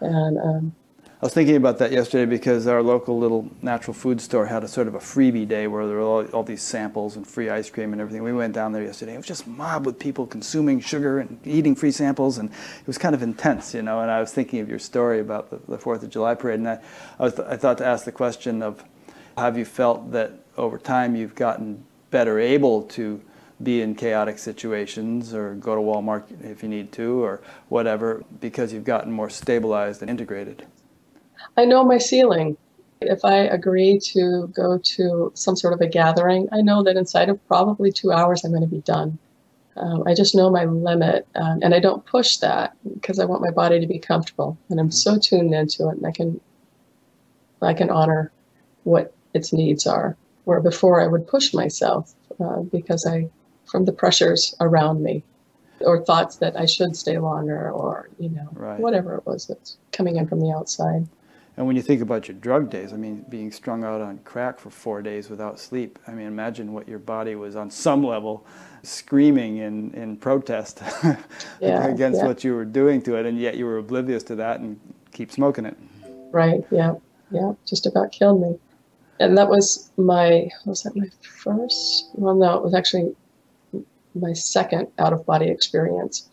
and 0.00 0.38
um, 0.38 0.74
I 1.22 1.26
was 1.26 1.34
thinking 1.34 1.56
about 1.56 1.76
that 1.78 1.92
yesterday 1.92 2.24
because 2.24 2.66
our 2.66 2.82
local 2.82 3.18
little 3.18 3.50
natural 3.60 3.92
food 3.92 4.22
store 4.22 4.46
had 4.46 4.64
a 4.64 4.68
sort 4.68 4.88
of 4.88 4.94
a 4.94 4.98
freebie 4.98 5.46
day 5.46 5.66
where 5.66 5.86
there 5.86 5.96
were 5.96 6.02
all, 6.02 6.24
all, 6.28 6.42
these 6.42 6.62
samples 6.62 7.14
and 7.14 7.26
free 7.26 7.50
ice 7.50 7.68
cream 7.68 7.92
and 7.92 8.00
everything. 8.00 8.22
We 8.22 8.32
went 8.32 8.54
down 8.54 8.72
there 8.72 8.82
yesterday. 8.82 9.12
It 9.12 9.18
was 9.18 9.26
just 9.26 9.46
mob 9.46 9.84
with 9.84 9.98
people 9.98 10.26
consuming 10.26 10.80
sugar 10.80 11.18
and 11.18 11.38
eating 11.46 11.74
free 11.74 11.90
samples, 11.90 12.38
and 12.38 12.48
it 12.50 12.86
was 12.86 12.96
kind 12.96 13.14
of 13.14 13.22
intense, 13.22 13.74
you 13.74 13.82
know. 13.82 14.00
And 14.00 14.10
I 14.10 14.18
was 14.18 14.32
thinking 14.32 14.60
of 14.60 14.70
your 14.70 14.78
story 14.78 15.20
about 15.20 15.50
the, 15.50 15.60
the 15.70 15.76
Fourth 15.76 16.02
of 16.02 16.08
July 16.08 16.34
parade, 16.36 16.60
and 16.60 16.68
I, 16.70 16.78
I, 17.18 17.24
was, 17.24 17.38
I 17.38 17.58
thought 17.58 17.76
to 17.78 17.86
ask 17.86 18.06
the 18.06 18.12
question 18.12 18.62
of, 18.62 18.82
have 19.36 19.56
you 19.56 19.64
felt 19.64 20.12
that 20.12 20.32
over 20.56 20.78
time 20.78 21.16
you've 21.16 21.34
gotten 21.34 21.84
better 22.10 22.38
able 22.38 22.82
to 22.82 23.20
be 23.62 23.82
in 23.82 23.94
chaotic 23.94 24.38
situations 24.38 25.34
or 25.34 25.54
go 25.54 25.74
to 25.74 25.80
Walmart 25.80 26.24
if 26.42 26.62
you 26.62 26.68
need 26.68 26.92
to 26.92 27.22
or 27.22 27.40
whatever 27.68 28.24
because 28.40 28.72
you've 28.72 28.84
gotten 28.84 29.12
more 29.12 29.28
stabilized 29.28 30.00
and 30.00 30.10
integrated? 30.10 30.66
I 31.56 31.64
know 31.64 31.84
my 31.84 31.98
ceiling. 31.98 32.56
If 33.00 33.24
I 33.24 33.36
agree 33.36 33.98
to 34.12 34.48
go 34.48 34.78
to 34.78 35.32
some 35.34 35.56
sort 35.56 35.72
of 35.72 35.80
a 35.80 35.86
gathering, 35.86 36.48
I 36.52 36.60
know 36.60 36.82
that 36.82 36.96
inside 36.96 37.28
of 37.28 37.46
probably 37.48 37.90
two 37.92 38.12
hours 38.12 38.44
I'm 38.44 38.50
going 38.50 38.62
to 38.62 38.68
be 38.68 38.82
done. 38.82 39.18
Um, 39.76 40.02
I 40.06 40.14
just 40.14 40.34
know 40.34 40.50
my 40.50 40.64
limit, 40.64 41.26
um, 41.36 41.60
and 41.62 41.74
I 41.74 41.80
don't 41.80 42.04
push 42.04 42.38
that 42.38 42.76
because 42.92 43.18
I 43.18 43.24
want 43.24 43.40
my 43.40 43.50
body 43.50 43.80
to 43.80 43.86
be 43.86 43.98
comfortable, 43.98 44.58
and 44.68 44.78
I'm 44.78 44.90
so 44.90 45.18
tuned 45.18 45.54
into 45.54 45.88
it, 45.88 45.96
and 45.96 46.06
I 46.06 46.10
can, 46.10 46.40
I 47.62 47.72
can 47.72 47.88
honor 47.88 48.32
what 48.84 49.14
its 49.34 49.52
needs 49.52 49.86
are. 49.86 50.16
Where 50.44 50.60
before 50.60 51.00
I 51.00 51.06
would 51.06 51.26
push 51.26 51.52
myself 51.52 52.14
uh, 52.40 52.60
because 52.60 53.06
I, 53.06 53.28
from 53.66 53.84
the 53.84 53.92
pressures 53.92 54.54
around 54.60 55.02
me, 55.02 55.22
or 55.80 56.04
thoughts 56.04 56.36
that 56.36 56.58
I 56.58 56.66
should 56.66 56.96
stay 56.96 57.18
longer, 57.18 57.70
or 57.70 58.10
you 58.18 58.30
know, 58.30 58.48
right. 58.52 58.80
whatever 58.80 59.14
it 59.14 59.26
was 59.26 59.46
that's 59.46 59.76
coming 59.92 60.16
in 60.16 60.26
from 60.26 60.40
the 60.40 60.50
outside. 60.50 61.06
And 61.56 61.66
when 61.66 61.76
you 61.76 61.82
think 61.82 62.00
about 62.00 62.28
your 62.28 62.36
drug 62.36 62.70
days, 62.70 62.92
I 62.92 62.96
mean, 62.96 63.24
being 63.28 63.52
strung 63.52 63.84
out 63.84 64.00
on 64.00 64.18
crack 64.18 64.58
for 64.58 64.70
four 64.70 65.02
days 65.02 65.28
without 65.28 65.58
sleep, 65.58 65.98
I 66.06 66.12
mean, 66.12 66.26
imagine 66.26 66.72
what 66.72 66.88
your 66.88 66.98
body 66.98 67.34
was 67.34 67.56
on 67.56 67.70
some 67.70 68.04
level 68.04 68.46
screaming 68.82 69.58
in, 69.58 69.92
in 69.92 70.16
protest 70.16 70.80
yeah, 71.60 71.86
against 71.86 72.20
yeah. 72.20 72.26
what 72.26 72.44
you 72.44 72.54
were 72.54 72.64
doing 72.64 73.02
to 73.02 73.16
it, 73.16 73.26
and 73.26 73.38
yet 73.38 73.56
you 73.56 73.66
were 73.66 73.78
oblivious 73.78 74.22
to 74.24 74.36
that 74.36 74.60
and 74.60 74.80
keep 75.12 75.30
smoking 75.30 75.66
it. 75.66 75.76
Right, 76.32 76.64
yeah, 76.70 76.94
yeah, 77.30 77.52
just 77.66 77.86
about 77.86 78.12
killed 78.12 78.40
me. 78.40 78.58
And 79.20 79.36
that 79.36 79.48
was 79.48 79.90
my, 79.96 80.48
was 80.64 80.82
that 80.82 80.96
my 80.96 81.06
first? 81.20 82.10
Well, 82.14 82.34
no, 82.34 82.54
it 82.54 82.64
was 82.64 82.74
actually 82.74 83.14
my 84.14 84.32
second 84.32 84.88
out 84.98 85.12
of 85.12 85.26
body 85.26 85.48
experience. 85.48 86.28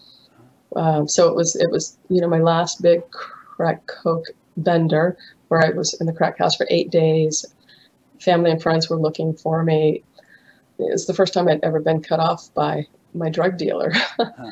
Um, 0.75 1.07
so 1.07 1.27
it 1.27 1.35
was, 1.35 1.55
it 1.55 1.69
was, 1.69 1.97
you 2.09 2.21
know, 2.21 2.29
my 2.29 2.39
last 2.39 2.81
big 2.81 3.01
crack 3.11 3.85
coke 3.87 4.25
bender 4.55 5.17
where 5.49 5.63
I 5.63 5.69
was 5.69 5.93
in 5.99 6.07
the 6.07 6.13
crack 6.13 6.39
house 6.39 6.55
for 6.55 6.65
eight 6.69 6.89
days. 6.89 7.45
Family 8.21 8.51
and 8.51 8.61
friends 8.61 8.89
were 8.89 8.97
looking 8.97 9.33
for 9.33 9.63
me. 9.63 10.03
It 10.79 10.91
was 10.91 11.05
the 11.05 11.13
first 11.13 11.33
time 11.33 11.47
I'd 11.47 11.63
ever 11.63 11.79
been 11.79 12.01
cut 12.01 12.19
off 12.19 12.53
by 12.53 12.87
my 13.13 13.29
drug 13.29 13.57
dealer. 13.57 13.91
huh. 14.17 14.51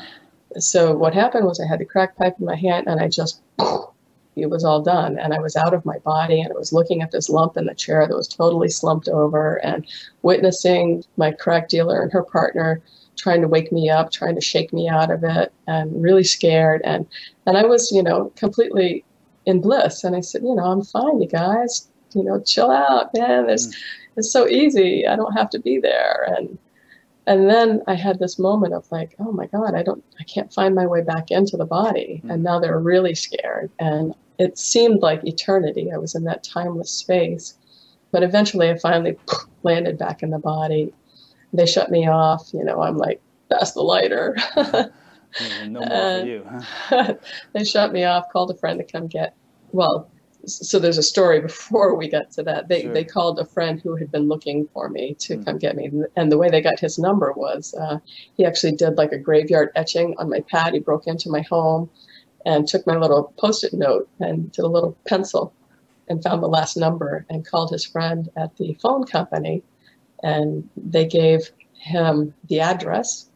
So 0.58 0.96
what 0.96 1.14
happened 1.14 1.46
was 1.46 1.60
I 1.60 1.66
had 1.66 1.80
the 1.80 1.84
crack 1.84 2.16
pipe 2.16 2.36
in 2.38 2.46
my 2.46 2.56
hand 2.56 2.86
and 2.86 3.00
I 3.00 3.08
just 3.08 3.40
it 4.36 4.50
was 4.50 4.64
all 4.64 4.82
done 4.82 5.18
and 5.18 5.32
I 5.32 5.40
was 5.40 5.56
out 5.56 5.74
of 5.74 5.84
my 5.84 5.98
body 5.98 6.40
and 6.40 6.52
I 6.52 6.56
was 6.56 6.72
looking 6.72 7.02
at 7.02 7.10
this 7.10 7.28
lump 7.28 7.56
in 7.56 7.66
the 7.66 7.74
chair 7.74 8.06
that 8.06 8.16
was 8.16 8.28
totally 8.28 8.68
slumped 8.68 9.08
over 9.08 9.56
and 9.64 9.86
witnessing 10.22 11.02
my 11.16 11.32
crack 11.32 11.68
dealer 11.68 12.02
and 12.02 12.12
her 12.12 12.22
partner 12.22 12.82
trying 13.16 13.40
to 13.40 13.48
wake 13.48 13.72
me 13.72 13.88
up, 13.88 14.12
trying 14.12 14.34
to 14.34 14.42
shake 14.42 14.74
me 14.74 14.88
out 14.88 15.10
of 15.10 15.24
it 15.24 15.52
and 15.66 16.02
really 16.02 16.24
scared 16.24 16.82
and 16.84 17.06
and 17.46 17.56
I 17.56 17.64
was, 17.64 17.90
you 17.90 18.02
know, 18.02 18.32
completely 18.36 19.04
in 19.46 19.60
bliss. 19.60 20.04
And 20.04 20.14
I 20.14 20.20
said, 20.20 20.42
you 20.42 20.54
know, 20.54 20.64
I'm 20.64 20.82
fine, 20.82 21.22
you 21.22 21.28
guys. 21.28 21.88
You 22.14 22.24
know, 22.24 22.40
chill 22.40 22.70
out, 22.70 23.10
man. 23.16 23.48
It's 23.48 23.68
mm. 23.68 23.74
it's 24.16 24.30
so 24.30 24.46
easy. 24.48 25.06
I 25.06 25.16
don't 25.16 25.34
have 25.34 25.50
to 25.50 25.58
be 25.58 25.78
there. 25.78 26.26
And 26.36 26.58
and 27.26 27.50
then 27.50 27.82
I 27.86 27.94
had 27.94 28.18
this 28.18 28.38
moment 28.38 28.74
of 28.74 28.90
like, 28.92 29.16
oh 29.18 29.32
my 29.32 29.46
God, 29.46 29.74
I 29.74 29.82
don't, 29.82 30.04
I 30.20 30.24
can't 30.24 30.52
find 30.52 30.76
my 30.76 30.86
way 30.86 31.02
back 31.02 31.32
into 31.32 31.56
the 31.56 31.64
body. 31.64 32.22
Mm. 32.24 32.34
And 32.34 32.42
now 32.42 32.60
they're 32.60 32.78
really 32.78 33.14
scared. 33.16 33.70
And 33.80 34.14
it 34.38 34.58
seemed 34.58 35.02
like 35.02 35.24
eternity. 35.24 35.92
I 35.92 35.98
was 35.98 36.14
in 36.14 36.24
that 36.24 36.44
timeless 36.44 36.90
space. 36.90 37.54
But 38.12 38.22
eventually 38.22 38.70
I 38.70 38.78
finally 38.78 39.18
landed 39.62 39.98
back 39.98 40.22
in 40.22 40.30
the 40.30 40.38
body. 40.38 40.92
They 41.52 41.66
shut 41.66 41.90
me 41.90 42.08
off. 42.08 42.50
You 42.52 42.64
know, 42.64 42.82
I'm 42.82 42.96
like, 42.96 43.20
that's 43.48 43.72
the 43.72 43.82
lighter. 43.82 44.36
no 45.66 45.80
more 45.80 46.20
for 46.20 46.26
you. 46.26 46.46
Huh? 46.48 47.14
they 47.52 47.64
shut 47.64 47.92
me 47.92 48.04
off. 48.04 48.30
Called 48.32 48.50
a 48.50 48.54
friend 48.54 48.78
to 48.78 48.84
come 48.84 49.06
get. 49.06 49.34
Well, 49.72 50.10
so 50.46 50.78
there's 50.78 50.98
a 50.98 51.02
story 51.02 51.40
before 51.50 51.94
we 51.96 52.08
got 52.08 52.30
to 52.32 52.42
that. 52.44 52.68
They 52.68 52.82
sure. 52.82 52.94
they 52.94 53.04
called 53.04 53.38
a 53.38 53.44
friend 53.44 53.80
who 53.82 53.96
had 53.96 54.10
been 54.10 54.28
looking 54.28 54.68
for 54.72 54.88
me 54.88 55.14
to 55.20 55.36
mm. 55.36 55.44
come 55.44 55.58
get 55.58 55.76
me, 55.76 55.90
and 56.16 56.30
the 56.30 56.38
way 56.38 56.48
they 56.48 56.60
got 56.60 56.78
his 56.78 56.98
number 56.98 57.32
was 57.32 57.74
uh, 57.74 57.98
he 58.36 58.44
actually 58.44 58.72
did 58.72 58.96
like 58.96 59.12
a 59.12 59.18
graveyard 59.18 59.70
etching 59.74 60.14
on 60.18 60.30
my 60.30 60.40
pad. 60.50 60.74
He 60.74 60.80
broke 60.80 61.06
into 61.06 61.30
my 61.30 61.42
home 61.42 61.90
and 62.46 62.66
took 62.66 62.86
my 62.86 62.96
little 62.96 63.34
post-it 63.36 63.74
note 63.74 64.08
and 64.20 64.50
did 64.52 64.64
a 64.64 64.68
little 64.68 64.96
pencil 65.06 65.52
and 66.08 66.22
found 66.22 66.42
the 66.42 66.48
last 66.48 66.76
number 66.76 67.26
and 67.28 67.44
called 67.44 67.70
his 67.70 67.84
friend 67.84 68.30
at 68.36 68.56
the 68.56 68.72
phone 68.80 69.04
company 69.04 69.62
and 70.22 70.66
they 70.76 71.04
gave 71.04 71.50
him 71.74 72.32
the 72.48 72.60
address. 72.60 73.28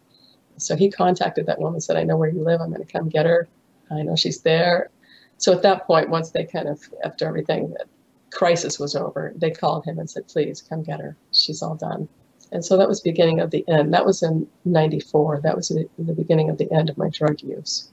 So 0.56 0.76
he 0.76 0.90
contacted 0.90 1.46
that 1.46 1.60
woman, 1.60 1.80
said, 1.80 1.96
I 1.96 2.04
know 2.04 2.16
where 2.16 2.30
you 2.30 2.42
live. 2.42 2.60
I'm 2.60 2.70
going 2.70 2.86
to 2.86 2.92
come 2.92 3.08
get 3.08 3.26
her. 3.26 3.48
I 3.90 4.02
know 4.02 4.14
she's 4.14 4.42
there. 4.42 4.90
So 5.38 5.52
at 5.52 5.62
that 5.62 5.86
point, 5.86 6.10
once 6.10 6.30
they 6.30 6.44
kind 6.44 6.68
of, 6.68 6.80
after 7.02 7.26
everything, 7.26 7.70
the 7.70 7.84
crisis 8.30 8.78
was 8.78 8.94
over, 8.94 9.32
they 9.34 9.50
called 9.50 9.84
him 9.84 9.98
and 9.98 10.08
said, 10.08 10.28
please 10.28 10.62
come 10.62 10.84
get 10.84 11.00
her. 11.00 11.16
She's 11.32 11.62
all 11.62 11.74
done. 11.74 12.08
And 12.52 12.64
so 12.64 12.76
that 12.76 12.88
was 12.88 13.00
beginning 13.00 13.40
of 13.40 13.50
the 13.50 13.64
end. 13.68 13.92
That 13.92 14.06
was 14.06 14.22
in 14.22 14.46
94. 14.64 15.40
That 15.42 15.56
was 15.56 15.68
the 15.68 16.14
beginning 16.14 16.50
of 16.50 16.58
the 16.58 16.70
end 16.72 16.90
of 16.90 16.98
my 16.98 17.08
drug 17.08 17.42
use. 17.42 17.90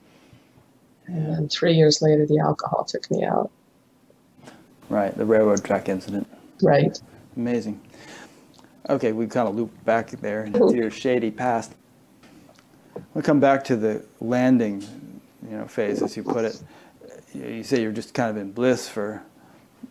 And 1.08 1.50
three 1.50 1.74
years 1.74 2.02
later, 2.02 2.26
the 2.26 2.38
alcohol 2.38 2.84
took 2.84 3.10
me 3.10 3.24
out. 3.24 3.50
Right, 4.88 5.16
the 5.16 5.24
railroad 5.24 5.64
track 5.64 5.88
incident. 5.88 6.28
Right. 6.62 6.98
Amazing. 7.36 7.80
Okay, 8.88 9.12
we 9.12 9.26
kind 9.26 9.48
of 9.48 9.54
loop 9.54 9.72
back 9.84 10.10
there 10.10 10.44
into 10.44 10.74
your 10.74 10.90
shady 10.90 11.30
past. 11.30 11.74
We'll 13.14 13.22
come 13.22 13.40
back 13.40 13.64
to 13.64 13.76
the 13.76 14.04
landing, 14.20 14.82
you 15.48 15.56
know, 15.56 15.66
phase, 15.66 16.02
as 16.02 16.16
you 16.16 16.22
put 16.22 16.44
it. 16.44 16.62
You 17.34 17.62
say 17.62 17.82
you're 17.82 17.92
just 17.92 18.14
kind 18.14 18.30
of 18.30 18.36
in 18.36 18.52
bliss 18.52 18.88
for 18.88 19.22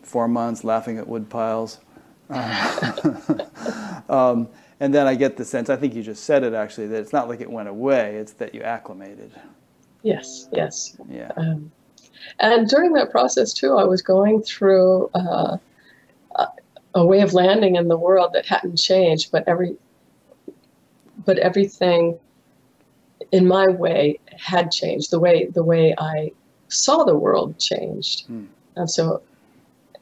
four 0.02 0.28
months, 0.28 0.64
laughing 0.64 0.98
at 0.98 1.06
wood 1.06 1.30
piles. 1.30 1.78
um, 2.30 4.48
and 4.80 4.94
then 4.94 5.06
I 5.06 5.14
get 5.14 5.36
the 5.36 5.44
sense, 5.44 5.70
I 5.70 5.76
think 5.76 5.94
you 5.94 6.02
just 6.02 6.24
said 6.24 6.44
it 6.44 6.54
actually, 6.54 6.88
that 6.88 7.00
it's 7.00 7.12
not 7.12 7.28
like 7.28 7.40
it 7.40 7.50
went 7.50 7.68
away, 7.68 8.16
it's 8.16 8.32
that 8.34 8.54
you 8.54 8.62
acclimated. 8.62 9.32
Yes, 10.02 10.48
yes. 10.52 10.96
Yeah. 11.08 11.32
Um, 11.36 11.72
and 12.38 12.68
during 12.68 12.92
that 12.94 13.10
process, 13.10 13.52
too, 13.52 13.76
I 13.76 13.84
was 13.84 14.02
going 14.02 14.42
through 14.42 15.10
uh, 15.14 15.58
a 16.94 17.06
way 17.06 17.20
of 17.20 17.34
landing 17.34 17.76
in 17.76 17.88
the 17.88 17.96
world 17.96 18.32
that 18.32 18.46
hadn't 18.46 18.76
changed, 18.76 19.30
but 19.30 19.46
every 19.46 19.76
but 21.24 21.38
everything 21.38 22.18
in 23.32 23.46
my 23.46 23.68
way 23.68 24.18
had 24.36 24.70
changed. 24.70 25.10
The 25.10 25.20
way 25.20 25.46
the 25.46 25.64
way 25.64 25.94
I 25.98 26.32
saw 26.68 27.04
the 27.04 27.16
world 27.16 27.58
changed, 27.58 28.28
mm. 28.28 28.46
and 28.76 28.90
so 28.90 29.22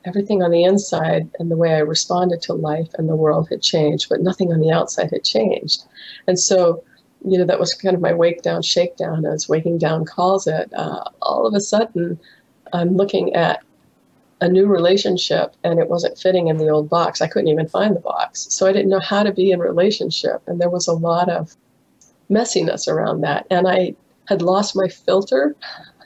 everything 0.05 0.43
on 0.43 0.53
the 0.53 0.65
inside 0.65 1.29
and 1.39 1.51
the 1.51 1.57
way 1.57 1.75
I 1.75 1.81
responded 1.81 2.41
to 2.43 2.53
life 2.53 2.89
and 2.97 3.09
the 3.09 3.17
world 3.17 3.49
had 3.51 3.61
changed, 3.61 4.09
but 4.09 4.21
nothing 4.21 4.53
on 4.53 4.61
the 4.61 4.71
outside 4.71 5.11
had 5.11 5.25
changed. 5.25 5.85
And 6.29 6.39
so, 6.39 6.85
you 7.25 7.39
know, 7.39 7.45
that 7.45 7.59
was 7.59 7.75
kind 7.75 7.95
of 7.95 8.01
my 8.01 8.13
wake 8.13 8.43
down, 8.43 8.63
shakedown, 8.63 9.25
as 9.25 9.49
Waking 9.49 9.79
Down 9.79 10.05
calls 10.05 10.47
it. 10.47 10.73
Uh, 10.75 11.05
all 11.23 11.47
of 11.47 11.55
a 11.55 11.61
sudden, 11.61 12.19
I'm 12.73 12.97
looking 12.97 13.35
at 13.35 13.63
a 14.41 14.49
new 14.49 14.67
relationship 14.67 15.55
and 15.65 15.79
it 15.79 15.89
wasn't 15.89 16.19
fitting 16.19 16.49
in 16.49 16.59
the 16.59 16.69
old 16.69 16.91
box. 16.91 17.23
I 17.23 17.27
couldn't 17.27 17.49
even 17.49 17.69
find 17.69 17.97
the 17.97 18.01
box. 18.01 18.47
So 18.51 18.67
I 18.67 18.73
didn't 18.73 18.91
know 18.91 19.01
how 19.01 19.23
to 19.23 19.33
be 19.33 19.51
in 19.51 19.61
relationship. 19.61 20.43
And 20.47 20.61
there 20.61 20.71
was 20.71 20.87
a 20.87 20.93
lot 20.93 21.31
of 21.31 21.57
messiness 22.31 22.87
around 22.87 23.23
that. 23.23 23.47
And 23.51 23.67
I 23.67 23.95
had 24.29 24.43
lost 24.43 24.77
my 24.77 24.89
filter 24.89 25.57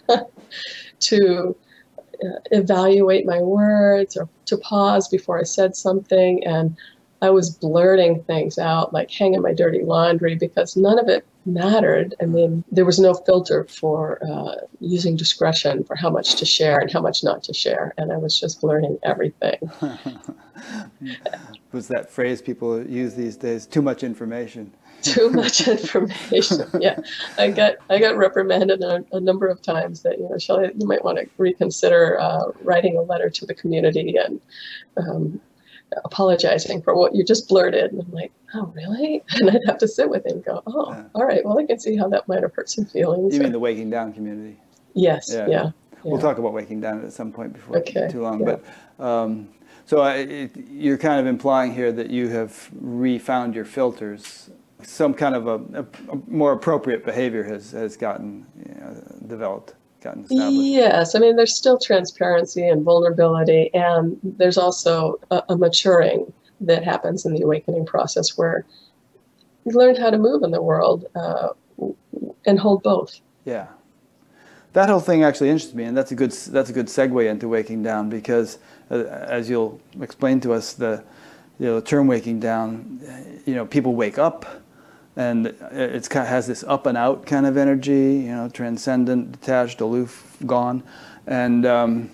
to 1.01 1.57
uh, 2.23 2.39
evaluate 2.53 3.27
my 3.27 3.41
words 3.41 4.17
or 4.17 4.29
to 4.47 4.57
pause 4.59 5.09
before 5.09 5.41
I 5.41 5.45
said 5.45 5.75
something. 5.75 6.45
And 6.47 6.77
I 7.23 7.31
was 7.31 7.51
blurting 7.51 8.23
things 8.25 8.59
out, 8.59 8.93
like 8.93 9.11
hanging 9.11 9.43
my 9.43 9.53
dirty 9.53 9.83
laundry, 9.83 10.37
because 10.37 10.77
none 10.77 10.99
of 10.99 11.09
it 11.09 11.27
mattered. 11.45 12.15
I 12.21 12.27
mean, 12.27 12.65
there 12.71 12.85
was 12.85 12.99
no 12.99 13.15
filter 13.15 13.65
for 13.65 14.19
uh, 14.25 14.67
using 14.81 15.17
discretion 15.17 15.85
for 15.85 15.97
how 15.97 16.11
much 16.11 16.37
to 16.37 16.47
share 16.47 16.79
and 16.79 16.91
how 16.91 17.01
much 17.01 17.23
not 17.23 17.43
to 17.45 17.55
share. 17.55 17.95
And 17.99 18.13
I 18.13 18.17
was 18.17 18.39
just 18.39 18.63
learning 18.63 18.99
everything. 19.03 19.59
was 21.73 21.89
that 21.89 22.11
phrase 22.11 22.41
people 22.41 22.83
use 22.87 23.15
these 23.15 23.37
days 23.37 23.67
too 23.67 23.83
much 23.83 24.03
information? 24.03 24.73
too 25.03 25.31
much 25.31 25.67
information. 25.67 26.69
yeah, 26.81 26.99
I 27.39 27.51
got 27.51 27.77
I 27.89 27.99
got 27.99 28.17
reprimanded 28.17 28.83
a, 28.83 29.03
a, 29.13 29.21
number 29.21 29.49
of 29.49 29.63
times 29.63 30.03
that 30.03 30.19
you 30.19 30.29
know, 30.29 30.37
Shelley, 30.37 30.71
you 30.77 30.87
might 30.87 31.03
want 31.03 31.19
to 31.19 31.27
reconsider 31.39 32.21
uh, 32.21 32.53
writing 32.63 32.99
a 32.99 33.03
letter 33.03 33.31
to 33.31 33.47
the 33.47 33.55
community 33.55 34.17
and 34.17 34.41
um, 34.99 35.41
apologizing 36.05 36.83
for 36.83 36.95
what 36.95 37.15
you 37.15 37.25
just 37.25 37.49
blurted. 37.49 37.93
And 37.93 38.03
I'm 38.03 38.11
like, 38.13 38.33
oh, 38.55 38.73
really? 38.75 39.23
And 39.35 39.51
I'd 39.51 39.65
have 39.67 39.79
to 39.79 39.89
sit 39.89 40.09
with 40.09 40.27
him 40.27 40.37
and 40.37 40.45
go, 40.45 40.63
oh, 40.67 40.93
yeah. 40.93 41.05
all 41.15 41.25
right, 41.25 41.45
well, 41.45 41.59
I 41.59 41.67
can 41.67 41.79
see 41.79 41.97
how 41.97 42.09
that 42.09 42.29
might 42.29 42.43
have 42.43 42.55
hurt 42.55 42.71
some 42.71 42.85
feelings. 42.85 43.35
You 43.35 43.43
mean 43.43 43.53
the 43.53 43.59
Waking 43.59 43.91
Down 43.91 44.13
community? 44.13 44.59
Yes, 44.95 45.31
yeah. 45.33 45.47
yeah, 45.49 45.71
We'll 46.03 46.21
talk 46.21 46.39
about 46.39 46.53
Waking 46.53 46.81
Down 46.81 47.05
at 47.05 47.13
some 47.13 47.33
point 47.33 47.53
before 47.53 47.79
okay. 47.79 48.09
too 48.11 48.23
long. 48.23 48.45
But 48.45 48.65
um, 49.05 49.49
so 49.87 50.01
I, 50.01 50.15
it, 50.17 50.51
you're 50.71 50.99
kind 50.99 51.21
of 51.21 51.27
implying 51.27 51.75
here 51.75 51.93
that 51.93 52.11
you 52.11 52.29
have 52.29 52.71
refound 52.73 53.55
your 53.55 53.65
filters. 53.65 54.51
Some 54.83 55.15
kind 55.15 55.35
of 55.35 55.47
a, 55.47 55.83
a 55.83 56.17
more 56.27 56.53
appropriate 56.53 57.05
behavior 57.05 57.45
has, 57.45 57.73
has 57.73 57.97
gotten 57.97 58.47
you 58.67 58.75
know, 58.75 59.03
developed 59.27 59.75
gotten 60.01 60.25
established? 60.25 60.55
Yes, 60.55 61.15
I 61.15 61.19
mean, 61.19 61.37
there's 61.37 61.55
still 61.55 61.79
transparency 61.79 62.67
and 62.67 62.83
vulnerability, 62.83 63.73
and 63.75 64.19
there's 64.23 64.59
also 64.59 65.21
a, 65.31 65.43
a 65.51 65.57
maturing 65.57 66.33
that 66.61 66.85
happens 66.85 67.25
in 67.25 67.35
the 67.35 67.43
awakening 67.43 67.87
process 67.87 68.37
where 68.37 68.65
you 69.65 69.73
learn 69.73 69.97
how 69.97 70.11
to 70.11 70.19
move 70.19 70.43
in 70.43 70.51
the 70.51 70.63
world 70.63 71.07
uh, 71.15 71.49
and 72.47 72.59
hold 72.59 72.83
both. 72.83 73.21
Yeah. 73.45 73.69
That 74.73 74.89
whole 74.89 75.01
thing 75.01 75.25
actually 75.25 75.51
interests 75.51 75.75
me, 75.75 75.85
and 75.85 75.97
that's 75.97 76.13
a 76.13 76.15
good 76.15 76.31
that's 76.31 76.71
a 76.71 76.73
good 76.73 76.87
segue 76.87 77.29
into 77.29 77.49
waking 77.49 77.83
down 77.83 78.09
because, 78.09 78.59
uh, 78.91 79.03
as 79.05 79.51
you'll 79.51 79.81
explain 80.01 80.41
to 80.43 80.53
us, 80.53 80.75
the 80.75 81.03
you 81.59 81.67
know 81.67 81.81
the 81.81 81.85
term 81.85 82.07
waking 82.07 82.39
down, 82.39 83.01
you 83.47 83.57
know, 83.57 83.67
people 83.67 83.97
wake 83.97 84.17
up, 84.17 84.63
and 85.17 85.47
it 85.47 86.09
kind 86.09 86.23
of 86.23 86.29
has 86.29 86.47
this 86.47 86.65
up 86.65 86.87
and 86.87 86.97
out 86.97 87.27
kind 87.27 87.47
of 87.47 87.57
energy, 87.57 88.23
you 88.25 88.35
know, 88.35 88.49
transcendent, 88.49 89.33
detached, 89.33 89.81
aloof, 89.81 90.37
gone, 90.47 90.83
and 91.27 91.67
um, 91.67 92.11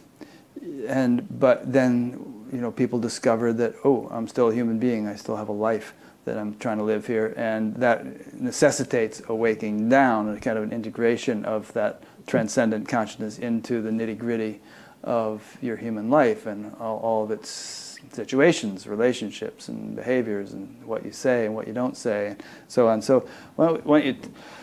and 0.87 1.27
but 1.39 1.73
then 1.73 2.47
you 2.53 2.61
know 2.61 2.71
people 2.71 2.99
discover 2.99 3.53
that 3.53 3.75
oh, 3.85 4.09
I'm 4.11 4.29
still 4.29 4.49
a 4.49 4.55
human 4.55 4.79
being, 4.79 5.07
I 5.07 5.17
still 5.17 5.37
have 5.37 5.49
a 5.49 5.53
life 5.53 5.95
that 6.25 6.37
I'm 6.37 6.57
trying 6.59 6.79
to 6.79 6.85
live 6.85 7.07
here, 7.07 7.35
and 7.37 7.75
that 7.77 8.35
necessitates 8.35 9.23
a 9.29 9.35
waking 9.35 9.89
down, 9.89 10.29
a 10.29 10.41
kind 10.41 10.59
of 10.59 10.65
an 10.65 10.73
integration 10.73 11.45
of 11.45 11.73
that 11.75 12.03
transcendent 12.27 12.89
consciousness 12.89 13.39
into 13.39 13.81
the 13.81 13.91
nitty 13.91 14.19
gritty 14.19 14.61
of 15.05 15.57
your 15.63 15.77
human 15.77 16.11
life 16.11 16.47
and 16.47 16.75
all, 16.81 16.99
all 16.99 17.25
of 17.25 17.31
its 17.31 17.86
situations, 18.17 18.87
relationships, 18.87 19.69
and 19.69 19.95
behaviors, 19.95 20.53
and 20.53 20.83
what 20.85 21.05
you 21.05 21.13
say 21.13 21.47
and 21.47 21.55
what 21.55 21.67
you 21.67 21.73
don't 21.73 21.97
say, 21.97 22.29
and 22.29 22.43
so 22.69 22.89
on. 22.89 23.03
So, 23.03 23.29
well, 23.57 23.99
you, 23.99 24.17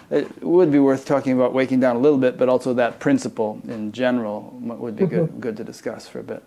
it 0.10 0.44
would 0.44 0.72
be 0.72 0.80
worth 0.80 1.06
talking 1.06 1.34
about 1.34 1.54
waking 1.54 1.80
down 1.80 1.96
a 1.96 2.00
little 2.00 2.18
bit, 2.18 2.38
but 2.38 2.50
also 2.50 2.74
that 2.74 3.00
principle 3.00 3.62
in 3.68 3.92
general 3.92 4.54
would 4.62 4.96
be 4.96 5.06
good, 5.06 5.30
mm-hmm. 5.30 5.40
good 5.40 5.58
to 5.58 5.64
discuss 5.64 6.08
for 6.08 6.20
a 6.20 6.24
bit. 6.24 6.44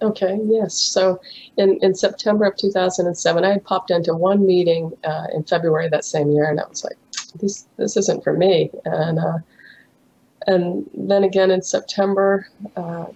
Okay, 0.00 0.38
yes. 0.44 0.74
So 0.74 1.20
in, 1.56 1.78
in 1.82 1.94
September 1.94 2.44
of 2.44 2.56
2007, 2.56 3.44
I 3.44 3.50
had 3.50 3.64
popped 3.64 3.90
into 3.90 4.14
one 4.14 4.46
meeting 4.46 4.92
uh, 5.04 5.26
in 5.34 5.42
February 5.44 5.88
that 5.88 6.04
same 6.04 6.30
year, 6.30 6.48
and 6.48 6.60
I 6.60 6.66
was 6.68 6.84
like, 6.84 6.96
this, 7.40 7.66
this 7.76 7.96
isn't 7.96 8.22
for 8.22 8.32
me. 8.32 8.70
And, 8.84 9.18
uh, 9.18 9.38
and 10.46 10.88
then 10.94 11.24
again 11.24 11.50
in 11.50 11.62
September, 11.62 12.48
uh, 12.76 13.06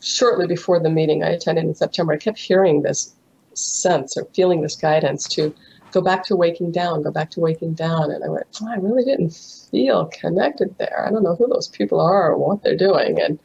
shortly 0.00 0.46
before 0.46 0.80
the 0.80 0.90
meeting 0.90 1.22
I 1.22 1.30
attended 1.30 1.64
in 1.64 1.74
September, 1.74 2.12
I 2.12 2.16
kept 2.18 2.38
hearing 2.38 2.82
this 2.82 3.14
sense 3.54 4.16
or 4.16 4.24
feeling 4.34 4.62
this 4.62 4.76
guidance 4.76 5.26
to 5.28 5.54
go 5.92 6.00
back 6.00 6.24
to 6.24 6.36
waking 6.36 6.72
down, 6.72 7.02
go 7.02 7.10
back 7.10 7.30
to 7.30 7.40
waking 7.40 7.74
down. 7.74 8.10
And 8.10 8.22
I 8.24 8.28
went, 8.28 8.46
oh, 8.60 8.68
I 8.68 8.76
really 8.76 9.04
didn't 9.04 9.34
feel 9.70 10.06
connected 10.06 10.76
there. 10.78 11.04
I 11.06 11.10
don't 11.10 11.22
know 11.22 11.36
who 11.36 11.48
those 11.48 11.68
people 11.68 12.00
are 12.00 12.30
or 12.32 12.38
what 12.38 12.62
they're 12.62 12.76
doing. 12.76 13.20
And 13.20 13.38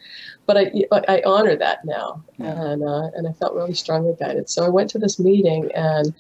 but 0.45 0.57
I, 0.57 0.71
I 1.07 1.21
honor 1.25 1.55
that 1.55 1.85
now, 1.85 2.21
yeah. 2.37 2.61
and 2.61 2.83
uh, 2.83 3.07
and 3.15 3.27
I 3.27 3.31
felt 3.33 3.55
really 3.55 3.73
strongly 3.73 4.13
guided. 4.19 4.49
So 4.49 4.65
I 4.65 4.69
went 4.69 4.89
to 4.89 4.99
this 4.99 5.17
meeting, 5.17 5.71
and 5.73 6.13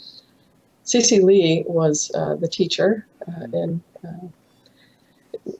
CC 0.85 1.21
Leigh 1.21 1.65
was 1.67 2.09
uh, 2.15 2.35
the 2.35 2.47
teacher 2.47 3.05
uh, 3.27 3.45
in 3.51 3.83
uh, 4.05 4.27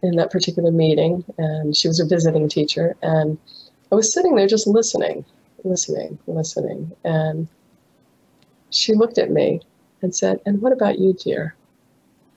in 0.01 0.15
that 0.15 0.31
particular 0.31 0.71
meeting, 0.71 1.25
and 1.37 1.75
she 1.75 1.89
was 1.89 1.99
a 1.99 2.05
visiting 2.05 2.47
teacher, 2.47 2.95
and 3.01 3.37
I 3.93 3.95
was 3.95 4.11
sitting 4.11 4.33
there 4.33 4.47
just 4.47 4.65
listening, 4.65 5.23
listening, 5.63 6.17
listening. 6.25 6.91
And 7.03 7.47
she 8.71 8.95
looked 8.95 9.19
at 9.19 9.29
me 9.29 9.61
and 10.01 10.15
said, 10.15 10.39
And 10.47 10.63
what 10.63 10.73
about 10.73 10.97
you, 10.97 11.13
dear? 11.13 11.53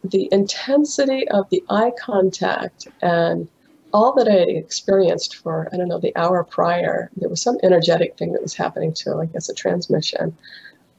The 0.05 0.29
intensity 0.31 1.27
of 1.29 1.49
the 1.49 1.65
eye 1.71 1.93
contact 1.99 2.89
and 3.01 3.49
all 3.95 4.13
that 4.17 4.29
I 4.29 4.35
experienced 4.35 5.37
for, 5.37 5.71
I 5.73 5.79
don't 5.79 5.89
know, 5.89 5.99
the 5.99 6.15
hour 6.15 6.45
prior, 6.45 7.11
there 7.17 7.31
was 7.31 7.41
some 7.41 7.57
energetic 7.63 8.19
thing 8.19 8.33
that 8.33 8.43
was 8.43 8.55
happening 8.55 8.93
to, 8.93 9.17
I 9.17 9.25
guess, 9.25 9.49
a 9.49 9.55
transmission. 9.55 10.37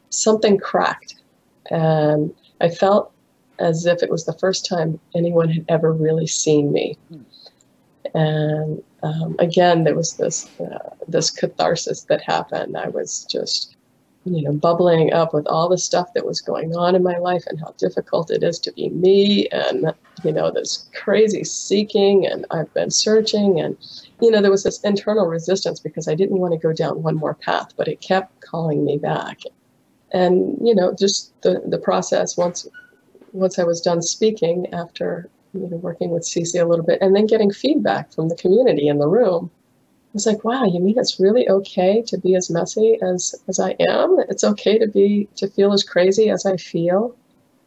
Something 0.10 0.58
cracked. 0.58 1.22
And 1.70 2.34
I 2.62 2.70
felt 2.70 3.12
as 3.60 3.86
if 3.86 4.01
it 4.01 4.10
was 4.10 4.26
the 4.26 4.34
first 4.34 4.66
time 4.66 4.99
anyone 5.14 5.49
had 5.49 5.66
ever 5.70 5.93
really 5.93 6.26
seen 6.26 6.72
me. 6.72 6.97
Hmm. 7.10 7.22
And 8.16 8.84
um, 9.04 9.36
again, 9.39 9.84
there 9.84 9.95
was 9.95 10.18
this 10.18 10.50
uh, 10.60 10.89
this 11.08 11.30
catharsis 11.30 12.04
that 12.04 12.22
happened. 12.22 12.76
I 12.76 12.89
was 12.89 13.26
just, 13.30 13.76
you 14.26 14.41
know, 14.41 14.54
bubbling 14.54 15.14
up 15.14 15.34
with 15.34 15.45
all 15.48 15.70
the 15.70 15.78
stuff 15.78 16.14
that 16.16 16.26
was 16.26 16.41
going 16.41 16.76
on 16.76 16.95
in 16.95 17.04
my 17.04 17.18
life 17.18 17.43
and 17.48 17.60
how 17.60 17.76
difficult 17.78 18.32
it 18.32 18.43
is 18.43 18.60
to 18.60 18.72
be 18.74 18.89
me, 18.89 19.48
and 19.50 19.93
you 20.24 20.32
know, 20.32 20.50
this 20.50 20.89
crazy 20.95 21.43
seeking, 21.43 22.26
and 22.26 22.45
I've 22.50 22.74
been 22.74 22.89
searching, 22.89 23.60
and 23.60 23.78
you 24.20 24.32
know, 24.32 24.41
there 24.41 24.52
was 24.52 24.64
this 24.64 24.82
internal 24.82 25.28
resistance 25.28 25.80
because 25.80 26.08
I 26.08 26.16
didn't 26.16 26.39
want 26.39 26.54
to 26.54 26.68
go 26.68 26.74
down 26.74 27.04
one 27.04 27.16
more 27.16 27.36
path, 27.36 27.74
but 27.78 27.88
it 27.88 28.02
kept 28.02 28.41
calling 28.41 28.84
me 28.84 28.98
back, 28.98 29.41
and 30.12 30.58
you 30.62 30.74
know, 30.74 30.95
just 30.98 31.39
the 31.43 31.62
the 31.68 31.78
process 31.78 32.36
once 32.36 32.68
once 33.32 33.60
I 33.60 33.64
was 33.64 33.80
done 33.80 34.02
speaking 34.02 34.74
after 34.74 35.30
you 35.54 35.70
know, 35.70 35.78
working 35.78 36.10
with 36.10 36.24
CC 36.24 36.62
a 36.62 36.66
little 36.66 36.86
bit, 36.86 37.00
and 37.02 37.16
then 37.16 37.26
getting 37.28 37.52
feedback 37.52 38.12
from 38.12 38.30
the 38.30 38.36
community 38.36 38.88
in 38.88 39.00
the 39.00 39.08
room. 39.08 39.50
I 39.54 40.14
was 40.14 40.26
like, 40.26 40.43
wow, 40.43 40.66
you 40.66 40.80
mean 40.80 40.98
it's 40.98 41.20
really 41.20 41.48
okay 41.50 42.02
to 42.08 42.18
be 42.18 42.36
as 42.36 42.50
messy 42.50 42.98
as, 43.02 43.36
as 43.48 43.60
I 43.60 43.76
am? 43.80 44.18
It's 44.30 44.43
okay 44.43 44.78
to 44.80 44.88
be 44.88 45.28
to 45.36 45.48
feel 45.48 45.74
as 45.74 45.84
crazy 45.84 46.30
as 46.30 46.45
I 46.45 46.58
feel. 46.58 47.16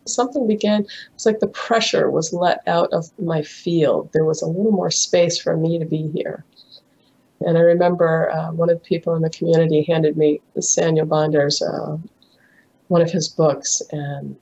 Something 0.07 0.47
began, 0.47 0.87
it's 1.15 1.27
like 1.27 1.41
the 1.41 1.47
pressure 1.49 2.11
was 2.11 2.33
let 2.33 2.67
out 2.67 2.93
of 2.93 3.11
my 3.19 3.43
field. 3.43 4.11
There 4.13 4.25
was 4.25 4.43
a 4.43 4.47
little 4.47 4.73
more 4.73 4.91
space 4.91 5.39
for 5.39 5.57
me 5.57 5.79
to 5.79 5.85
be 5.85 6.11
here. 6.15 6.45
And 7.43 7.57
I 7.57 7.63
remember 7.63 8.31
uh, 8.31 8.53
one 8.53 8.71
of 8.71 8.79
the 8.79 8.85
people 8.85 9.15
in 9.15 9.23
the 9.23 9.31
community 9.31 9.83
handed 9.83 10.17
me 10.17 10.41
Saniel 10.59 11.09
Bonder's, 11.09 11.63
uh, 11.63 11.97
one 12.89 13.01
of 13.01 13.11
his 13.11 13.29
books, 13.29 13.81
and 13.93 14.37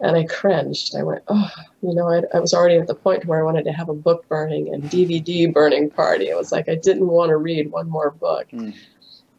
and 0.00 0.16
I 0.16 0.24
cringed. 0.24 0.94
I 0.94 1.02
went, 1.02 1.22
oh, 1.28 1.50
you 1.82 1.94
know, 1.94 2.08
I, 2.08 2.22
I, 2.34 2.40
was 2.40 2.52
already 2.52 2.76
at 2.76 2.86
the 2.86 2.94
point 2.94 3.24
where 3.24 3.40
I 3.40 3.42
wanted 3.42 3.64
to 3.64 3.72
have 3.72 3.88
a 3.88 3.94
book 3.94 4.28
burning 4.28 4.72
and 4.72 4.82
DVD 4.84 5.52
burning 5.52 5.90
party. 5.90 6.28
It 6.28 6.36
was 6.36 6.52
like 6.52 6.68
I 6.68 6.74
didn't 6.74 7.06
want 7.06 7.30
to 7.30 7.36
read 7.36 7.70
one 7.70 7.88
more 7.88 8.10
book. 8.10 8.48
Mm. 8.50 8.74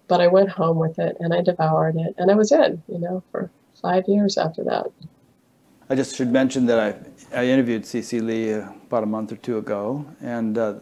But 0.08 0.22
I 0.22 0.28
went 0.28 0.49
home 0.49 0.78
with 0.78 0.99
it 0.99 1.18
and 1.20 1.34
I 1.34 1.41
devoured 1.41 1.97
it. 1.97 2.16
And 2.18 2.32
I 2.32 2.36
was 2.36 2.51
in, 2.51 2.82
you 2.88 2.97
know, 2.97 3.22
for 3.32 3.51
five 3.82 4.05
years 4.08 4.38
after 4.38 4.64
that. 4.64 4.88
I 5.89 5.95
just 5.95 6.16
should 6.16 6.32
mention 6.32 6.66
that 6.66 6.80
I, 6.80 7.39
I 7.39 7.45
interviewed 7.45 7.84
CC 7.84 8.22
Leigh 8.22 8.51
about 8.51 9.03
a 9.03 9.05
month 9.05 9.32
or 9.32 9.38
two 9.38 9.58
ago. 9.58 10.05
And 10.22 10.58
uh, 10.58 10.76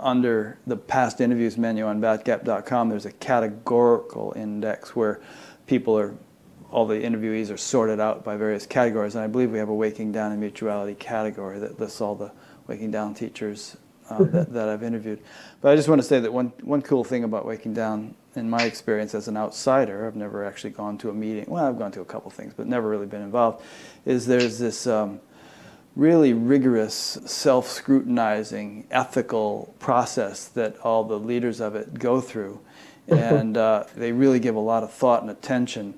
under 0.00 0.58
the 0.66 0.76
past 0.76 1.20
interviews 1.20 1.58
menu 1.58 1.86
on 1.86 2.00
batgap.com, 2.00 2.88
there's 2.88 3.06
a 3.06 3.12
categorical 3.12 4.32
index 4.36 4.96
where 4.96 5.20
people 5.66 5.98
are 5.98 6.14
all 6.70 6.86
the 6.86 6.96
interviewees 6.96 7.52
are 7.52 7.56
sorted 7.56 7.98
out 7.98 8.24
by 8.24 8.36
various 8.36 8.66
categories, 8.66 9.14
and 9.14 9.24
I 9.24 9.26
believe 9.26 9.50
we 9.50 9.58
have 9.58 9.68
a 9.68 9.74
Waking 9.74 10.12
Down 10.12 10.32
and 10.32 10.40
Mutuality 10.40 10.94
category 10.94 11.58
that 11.58 11.80
lists 11.80 12.00
all 12.00 12.14
the 12.14 12.30
Waking 12.66 12.90
Down 12.90 13.14
teachers 13.14 13.76
uh, 14.10 14.18
mm-hmm. 14.18 14.36
that, 14.36 14.52
that 14.52 14.68
I've 14.68 14.82
interviewed. 14.82 15.20
But 15.60 15.72
I 15.72 15.76
just 15.76 15.88
want 15.88 16.00
to 16.00 16.06
say 16.06 16.20
that 16.20 16.32
one, 16.32 16.52
one 16.62 16.82
cool 16.82 17.04
thing 17.04 17.24
about 17.24 17.46
Waking 17.46 17.72
Down, 17.72 18.14
in 18.36 18.50
my 18.50 18.62
experience 18.62 19.14
as 19.14 19.28
an 19.28 19.36
outsider, 19.36 20.06
I've 20.06 20.14
never 20.14 20.44
actually 20.44 20.70
gone 20.70 20.98
to 20.98 21.10
a 21.10 21.14
meeting, 21.14 21.46
well, 21.48 21.66
I've 21.66 21.78
gone 21.78 21.92
to 21.92 22.02
a 22.02 22.04
couple 22.04 22.30
things, 22.30 22.52
but 22.54 22.66
never 22.66 22.88
really 22.88 23.06
been 23.06 23.22
involved, 23.22 23.62
is 24.04 24.26
there's 24.26 24.58
this 24.58 24.86
um, 24.86 25.20
really 25.96 26.34
rigorous, 26.34 27.18
self 27.24 27.66
scrutinizing, 27.66 28.86
ethical 28.90 29.74
process 29.78 30.46
that 30.48 30.78
all 30.80 31.02
the 31.04 31.18
leaders 31.18 31.60
of 31.60 31.74
it 31.74 31.98
go 31.98 32.20
through. 32.20 32.60
Mm-hmm. 33.08 33.34
And 33.34 33.56
uh, 33.56 33.84
they 33.96 34.12
really 34.12 34.38
give 34.38 34.54
a 34.54 34.60
lot 34.60 34.82
of 34.82 34.92
thought 34.92 35.22
and 35.22 35.30
attention 35.30 35.94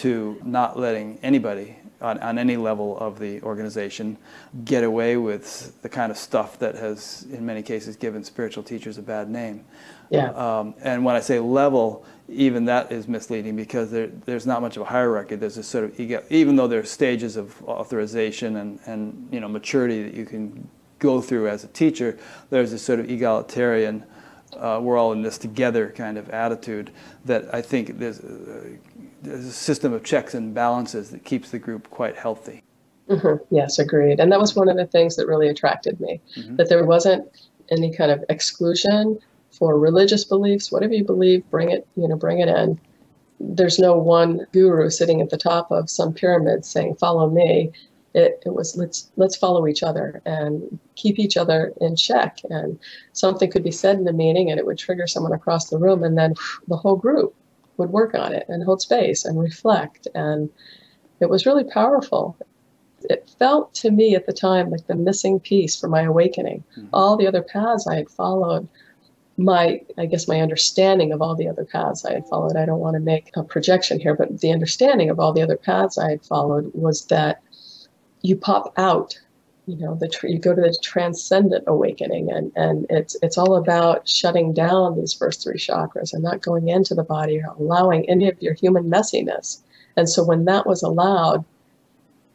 to 0.00 0.40
not 0.44 0.78
letting 0.78 1.18
anybody 1.22 1.76
on, 2.00 2.18
on, 2.20 2.38
any 2.38 2.56
level 2.56 2.98
of 2.98 3.18
the 3.18 3.42
organization 3.42 4.16
get 4.64 4.84
away 4.84 5.18
with 5.18 5.80
the 5.82 5.88
kind 5.88 6.10
of 6.10 6.16
stuff 6.16 6.58
that 6.58 6.74
has, 6.74 7.26
in 7.30 7.44
many 7.44 7.62
cases, 7.62 7.96
given 7.96 8.24
spiritual 8.24 8.62
teachers 8.62 8.96
a 8.96 9.02
bad 9.02 9.28
name. 9.28 9.64
Yeah. 10.08 10.30
Um, 10.30 10.74
and 10.80 11.04
when 11.04 11.14
I 11.14 11.20
say 11.20 11.38
level, 11.38 12.04
even 12.28 12.64
that 12.64 12.90
is 12.90 13.06
misleading 13.06 13.56
because 13.56 13.90
there, 13.90 14.06
there's 14.06 14.46
not 14.46 14.62
much 14.62 14.76
of 14.76 14.82
a 14.82 14.86
hierarchy. 14.86 15.36
There's 15.36 15.58
a 15.58 15.62
sort 15.62 15.84
of 15.84 16.00
even 16.30 16.56
though 16.56 16.66
there 16.66 16.80
are 16.80 16.84
stages 16.84 17.36
of 17.36 17.62
authorization 17.64 18.56
and, 18.56 18.80
and 18.86 19.28
you 19.30 19.40
know 19.40 19.48
maturity 19.48 20.02
that 20.02 20.14
you 20.14 20.24
can 20.24 20.68
go 20.98 21.20
through 21.20 21.48
as 21.48 21.64
a 21.64 21.68
teacher, 21.68 22.18
there's 22.50 22.70
this 22.70 22.82
sort 22.82 23.00
of 23.00 23.10
egalitarian. 23.10 24.04
Uh, 24.56 24.80
we're 24.82 24.98
all 24.98 25.12
in 25.12 25.22
this 25.22 25.38
together 25.38 25.90
kind 25.90 26.18
of 26.18 26.28
attitude 26.30 26.90
that 27.24 27.52
I 27.54 27.62
think 27.62 27.98
there's, 27.98 28.20
uh, 28.20 28.70
there's 29.22 29.44
a 29.44 29.52
system 29.52 29.92
of 29.92 30.04
checks 30.04 30.34
and 30.34 30.54
balances 30.54 31.10
that 31.10 31.24
keeps 31.24 31.50
the 31.50 31.58
group 31.58 31.90
quite 31.90 32.16
healthy. 32.16 32.62
Mm-hmm. 33.08 33.54
Yes, 33.54 33.78
agreed. 33.78 34.20
And 34.20 34.30
that 34.30 34.40
was 34.40 34.54
one 34.54 34.68
of 34.68 34.76
the 34.76 34.86
things 34.86 35.16
that 35.16 35.26
really 35.26 35.48
attracted 35.48 36.00
me 36.00 36.20
mm-hmm. 36.36 36.56
that 36.56 36.68
there 36.68 36.84
wasn't 36.84 37.28
any 37.70 37.92
kind 37.94 38.10
of 38.10 38.24
exclusion 38.28 39.18
for 39.50 39.78
religious 39.78 40.24
beliefs. 40.24 40.70
Whatever 40.70 40.94
you 40.94 41.04
believe, 41.04 41.48
bring 41.50 41.70
it, 41.70 41.86
you 41.96 42.06
know, 42.06 42.16
bring 42.16 42.38
it 42.38 42.48
in. 42.48 42.80
There's 43.40 43.78
no 43.78 43.96
one 43.96 44.46
guru 44.52 44.90
sitting 44.90 45.20
at 45.20 45.30
the 45.30 45.36
top 45.36 45.70
of 45.70 45.90
some 45.90 46.12
pyramid 46.14 46.64
saying, 46.64 46.96
"Follow 46.96 47.28
me." 47.28 47.72
It, 48.12 48.42
it 48.44 48.54
was 48.54 48.76
let's 48.76 49.10
let's 49.16 49.36
follow 49.36 49.68
each 49.68 49.84
other 49.84 50.20
and 50.26 50.80
keep 50.96 51.18
each 51.18 51.36
other 51.36 51.72
in 51.80 51.94
check. 51.94 52.38
And 52.50 52.78
something 53.12 53.50
could 53.50 53.62
be 53.62 53.70
said 53.70 53.96
in 53.96 54.04
the 54.04 54.12
meeting, 54.12 54.50
and 54.50 54.58
it 54.58 54.66
would 54.66 54.78
trigger 54.78 55.06
someone 55.06 55.32
across 55.32 55.70
the 55.70 55.78
room, 55.78 56.04
and 56.04 56.18
then 56.18 56.34
the 56.68 56.76
whole 56.76 56.96
group 56.96 57.34
would 57.80 57.90
work 57.90 58.14
on 58.14 58.32
it 58.32 58.46
and 58.48 58.62
hold 58.62 58.80
space 58.80 59.24
and 59.24 59.40
reflect. 59.40 60.06
And 60.14 60.48
it 61.18 61.28
was 61.28 61.46
really 61.46 61.64
powerful. 61.64 62.36
It 63.02 63.28
felt 63.38 63.74
to 63.74 63.90
me 63.90 64.14
at 64.14 64.26
the 64.26 64.32
time 64.32 64.70
like 64.70 64.86
the 64.86 64.94
missing 64.94 65.40
piece 65.40 65.78
for 65.78 65.88
my 65.88 66.02
awakening. 66.02 66.62
Mm-hmm. 66.76 66.88
All 66.92 67.16
the 67.16 67.26
other 67.26 67.42
paths 67.42 67.86
I 67.86 67.96
had 67.96 68.10
followed, 68.10 68.68
my, 69.36 69.80
I 69.98 70.06
guess, 70.06 70.28
my 70.28 70.40
understanding 70.40 71.12
of 71.12 71.22
all 71.22 71.34
the 71.34 71.48
other 71.48 71.64
paths 71.64 72.04
I 72.04 72.12
had 72.12 72.28
followed, 72.28 72.56
I 72.56 72.66
don't 72.66 72.78
want 72.78 72.94
to 72.94 73.00
make 73.00 73.30
a 73.34 73.42
projection 73.42 73.98
here, 73.98 74.14
but 74.14 74.40
the 74.40 74.52
understanding 74.52 75.08
of 75.10 75.18
all 75.18 75.32
the 75.32 75.42
other 75.42 75.56
paths 75.56 75.98
I 75.98 76.10
had 76.10 76.24
followed 76.24 76.70
was 76.74 77.06
that 77.06 77.42
you 78.22 78.36
pop 78.36 78.74
out 78.76 79.18
you 79.66 79.76
know 79.76 79.94
the 79.94 80.10
you 80.24 80.38
go 80.38 80.54
to 80.54 80.60
the 80.60 80.76
transcendent 80.82 81.64
awakening 81.66 82.30
and 82.30 82.52
and 82.56 82.86
it's 82.90 83.16
it's 83.22 83.38
all 83.38 83.56
about 83.56 84.08
shutting 84.08 84.52
down 84.52 84.96
these 84.96 85.12
first 85.12 85.42
three 85.42 85.58
chakras 85.58 86.12
and 86.12 86.22
not 86.22 86.42
going 86.42 86.68
into 86.68 86.94
the 86.94 87.02
body 87.04 87.40
or 87.40 87.52
allowing 87.58 88.08
any 88.08 88.28
of 88.28 88.40
your 88.42 88.54
human 88.54 88.90
messiness. 88.90 89.60
And 89.96 90.08
so 90.08 90.24
when 90.24 90.44
that 90.46 90.66
was 90.66 90.82
allowed 90.82 91.44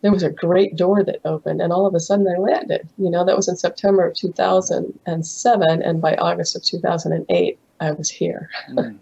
there 0.02 0.12
was 0.12 0.24
a 0.24 0.30
great 0.30 0.76
door 0.76 1.04
that 1.04 1.20
opened 1.26 1.62
and 1.62 1.74
all 1.74 1.88
of 1.88 1.96
a 1.96 2.00
sudden 2.00 2.28
i 2.28 2.40
landed. 2.40 2.88
You 2.98 3.10
know 3.10 3.26
that 3.26 3.36
was 3.36 3.48
in 3.48 3.56
september 3.56 4.06
of 4.08 4.16
2007 4.16 5.82
and 5.82 6.02
by 6.02 6.16
august 6.16 6.56
of 6.56 6.64
2008 6.64 7.60
i 7.80 7.92
was 7.92 8.10
here. 8.10 8.50
Mm. 8.70 8.98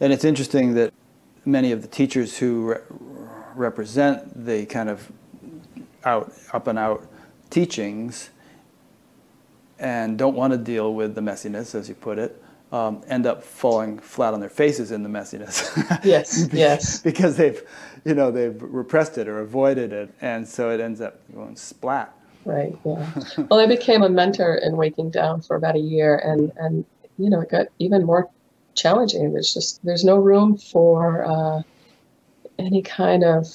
and 0.00 0.12
it's 0.12 0.24
interesting 0.24 0.74
that 0.74 0.92
many 1.44 1.72
of 1.72 1.82
the 1.82 1.88
teachers 1.88 2.38
who 2.38 2.70
re- 2.70 2.78
represent 3.54 4.44
the 4.46 4.66
kind 4.66 4.88
of 4.88 5.10
out, 6.04 6.32
up 6.52 6.66
and 6.66 6.78
out 6.78 7.06
teachings 7.50 8.30
and 9.78 10.18
don't 10.18 10.34
want 10.34 10.52
to 10.52 10.58
deal 10.58 10.94
with 10.94 11.14
the 11.14 11.20
messiness, 11.20 11.74
as 11.74 11.88
you 11.88 11.94
put 11.94 12.18
it, 12.18 12.42
um, 12.72 13.02
end 13.08 13.26
up 13.26 13.42
falling 13.42 13.98
flat 13.98 14.34
on 14.34 14.40
their 14.40 14.48
faces 14.48 14.90
in 14.90 15.02
the 15.02 15.08
messiness. 15.08 15.64
yes, 16.04 16.48
yes. 16.52 17.00
because 17.00 17.36
they've, 17.36 17.62
you 18.04 18.14
know, 18.14 18.30
they've 18.30 18.60
repressed 18.60 19.18
it 19.18 19.28
or 19.28 19.40
avoided 19.40 19.92
it, 19.92 20.12
and 20.20 20.46
so 20.46 20.70
it 20.70 20.80
ends 20.80 21.00
up 21.00 21.20
going 21.34 21.56
splat. 21.56 22.14
Right. 22.44 22.76
Yeah. 22.84 23.10
well, 23.50 23.60
I 23.60 23.66
became 23.66 24.02
a 24.02 24.08
mentor 24.08 24.56
in 24.56 24.76
Waking 24.76 25.10
Down 25.10 25.40
for 25.40 25.56
about 25.56 25.76
a 25.76 25.80
year, 25.80 26.16
and 26.16 26.52
and 26.56 26.84
you 27.18 27.30
know, 27.30 27.40
it 27.40 27.50
got 27.50 27.66
even 27.78 28.04
more 28.04 28.28
challenging. 28.74 29.32
There's 29.32 29.52
just 29.54 29.84
there's 29.84 30.04
no 30.04 30.16
room 30.16 30.56
for 30.56 31.24
uh, 31.24 31.62
any 32.58 32.82
kind 32.82 33.24
of 33.24 33.46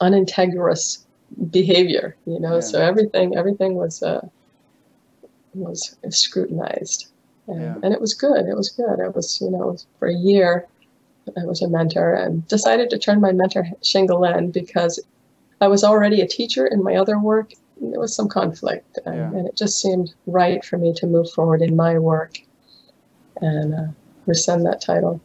unintegrous 0.00 1.06
behavior 1.50 2.16
you 2.26 2.40
know 2.40 2.54
yeah. 2.54 2.60
so 2.60 2.80
everything 2.80 3.36
everything 3.36 3.74
was 3.74 4.02
uh, 4.02 4.26
was 5.54 5.96
scrutinized 6.10 7.08
and, 7.46 7.60
yeah. 7.60 7.74
and, 7.82 7.92
it 7.92 8.00
was 8.00 8.14
good 8.14 8.46
it 8.46 8.56
was 8.56 8.68
good 8.70 8.98
it 8.98 9.14
was 9.14 9.40
you 9.40 9.50
know 9.50 9.76
for 9.98 10.08
a 10.08 10.14
year 10.14 10.66
i 11.38 11.44
was 11.44 11.62
a 11.62 11.68
mentor 11.68 12.14
and 12.14 12.46
decided 12.48 12.90
to 12.90 12.98
turn 12.98 13.20
my 13.20 13.32
mentor 13.32 13.66
shingle 13.82 14.24
in 14.24 14.50
because 14.50 15.02
i 15.60 15.68
was 15.68 15.84
already 15.84 16.20
a 16.20 16.26
teacher 16.26 16.66
in 16.66 16.82
my 16.82 16.96
other 16.96 17.18
work 17.18 17.52
there 17.80 18.00
was 18.00 18.14
some 18.14 18.28
conflict 18.28 18.98
and, 19.06 19.16
yeah. 19.16 19.28
and, 19.28 19.46
it 19.46 19.56
just 19.56 19.80
seemed 19.80 20.12
right 20.26 20.64
for 20.64 20.78
me 20.78 20.92
to 20.92 21.06
move 21.06 21.30
forward 21.30 21.62
in 21.62 21.74
my 21.76 21.98
work 21.98 22.38
and 23.40 23.74
uh, 23.74 23.86
rescind 24.26 24.66
that 24.66 24.80
title 24.80 25.20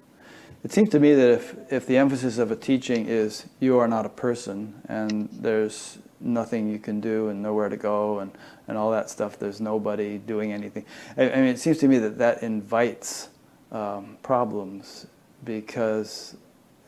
it 0.65 0.71
seems 0.71 0.89
to 0.89 0.99
me 0.99 1.13
that 1.13 1.29
if, 1.29 1.55
if 1.71 1.85
the 1.85 1.95
emphasis 1.95 2.39
of 2.39 2.49
a 2.49 2.55
teaching 2.55 3.05
is 3.05 3.45
you 3.59 3.77
are 3.77 3.87
not 3.87 4.03
a 4.03 4.09
person 4.09 4.73
and 4.89 5.29
there's 5.31 5.99
nothing 6.19 6.67
you 6.67 6.79
can 6.79 6.99
do 6.99 7.29
and 7.29 7.43
nowhere 7.43 7.69
to 7.69 7.77
go 7.77 8.17
and, 8.17 8.31
and 8.67 8.75
all 8.75 8.89
that 8.89 9.11
stuff, 9.11 9.37
there's 9.37 9.61
nobody 9.61 10.17
doing 10.17 10.51
anything. 10.51 10.83
I, 11.17 11.29
I 11.29 11.35
mean, 11.35 11.45
it 11.45 11.59
seems 11.59 11.77
to 11.77 11.87
me 11.87 11.99
that 11.99 12.17
that 12.17 12.41
invites 12.41 13.29
um, 13.71 14.17
problems 14.23 15.05
because, 15.43 16.35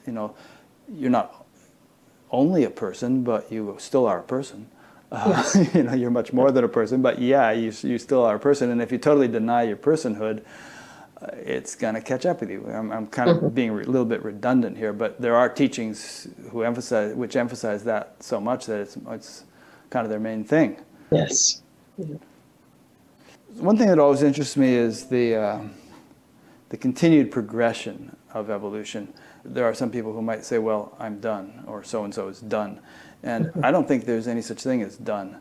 you 0.07 0.11
know, 0.13 0.35
you're 0.91 1.11
not 1.11 1.45
only 2.31 2.63
a 2.63 2.71
person, 2.71 3.21
but 3.21 3.51
you 3.51 3.75
still 3.77 4.07
are 4.07 4.19
a 4.19 4.23
person. 4.23 4.67
Uh, 5.09 5.31
yes. 5.55 5.73
you 5.73 5.83
know, 5.83 5.93
you're 5.93 6.11
much 6.11 6.33
more 6.33 6.51
than 6.51 6.65
a 6.65 6.67
person, 6.67 7.01
but 7.01 7.17
yeah, 7.17 7.51
you, 7.51 7.71
you 7.83 7.97
still 7.97 8.25
are 8.25 8.35
a 8.35 8.39
person. 8.39 8.71
And 8.71 8.81
if 8.81 8.91
you 8.91 8.97
totally 8.97 9.29
deny 9.29 9.63
your 9.63 9.77
personhood, 9.77 10.43
it's 11.33 11.75
going 11.75 11.95
to 11.95 12.01
catch 12.01 12.25
up 12.25 12.41
with 12.41 12.49
you. 12.49 12.67
I'm, 12.69 12.91
I'm 12.91 13.07
kind 13.07 13.29
of 13.29 13.37
mm-hmm. 13.37 13.49
being 13.49 13.69
a 13.71 13.75
little 13.75 14.05
bit 14.05 14.23
redundant 14.23 14.77
here, 14.77 14.93
but 14.93 15.19
there 15.19 15.35
are 15.35 15.49
teachings 15.49 16.27
who 16.51 16.63
emphasize, 16.63 17.15
which 17.15 17.35
emphasize 17.35 17.83
that 17.85 18.21
so 18.21 18.39
much 18.39 18.65
that 18.67 18.79
it's, 18.79 18.97
it's 19.09 19.43
kind 19.89 20.05
of 20.05 20.09
their 20.09 20.19
main 20.19 20.43
thing. 20.43 20.77
Yes. 21.11 21.61
One 23.55 23.77
thing 23.77 23.87
that 23.87 23.97
always 23.99 24.21
interests 24.21 24.57
me 24.57 24.75
is 24.75 25.05
the, 25.07 25.35
uh, 25.35 25.61
the 26.69 26.77
continued 26.77 27.31
progression 27.31 28.15
of 28.33 28.49
evolution. 28.49 29.13
There 29.43 29.65
are 29.65 29.73
some 29.73 29.89
people 29.89 30.13
who 30.13 30.21
might 30.21 30.45
say, 30.45 30.59
well, 30.59 30.95
I'm 30.99 31.19
done, 31.19 31.63
or 31.65 31.83
so 31.83 32.03
and 32.03 32.13
so 32.13 32.27
is 32.27 32.41
done. 32.41 32.79
And 33.23 33.45
mm-hmm. 33.45 33.65
I 33.65 33.71
don't 33.71 33.87
think 33.87 34.05
there's 34.05 34.27
any 34.27 34.41
such 34.41 34.61
thing 34.61 34.83
as 34.83 34.97
done. 34.97 35.37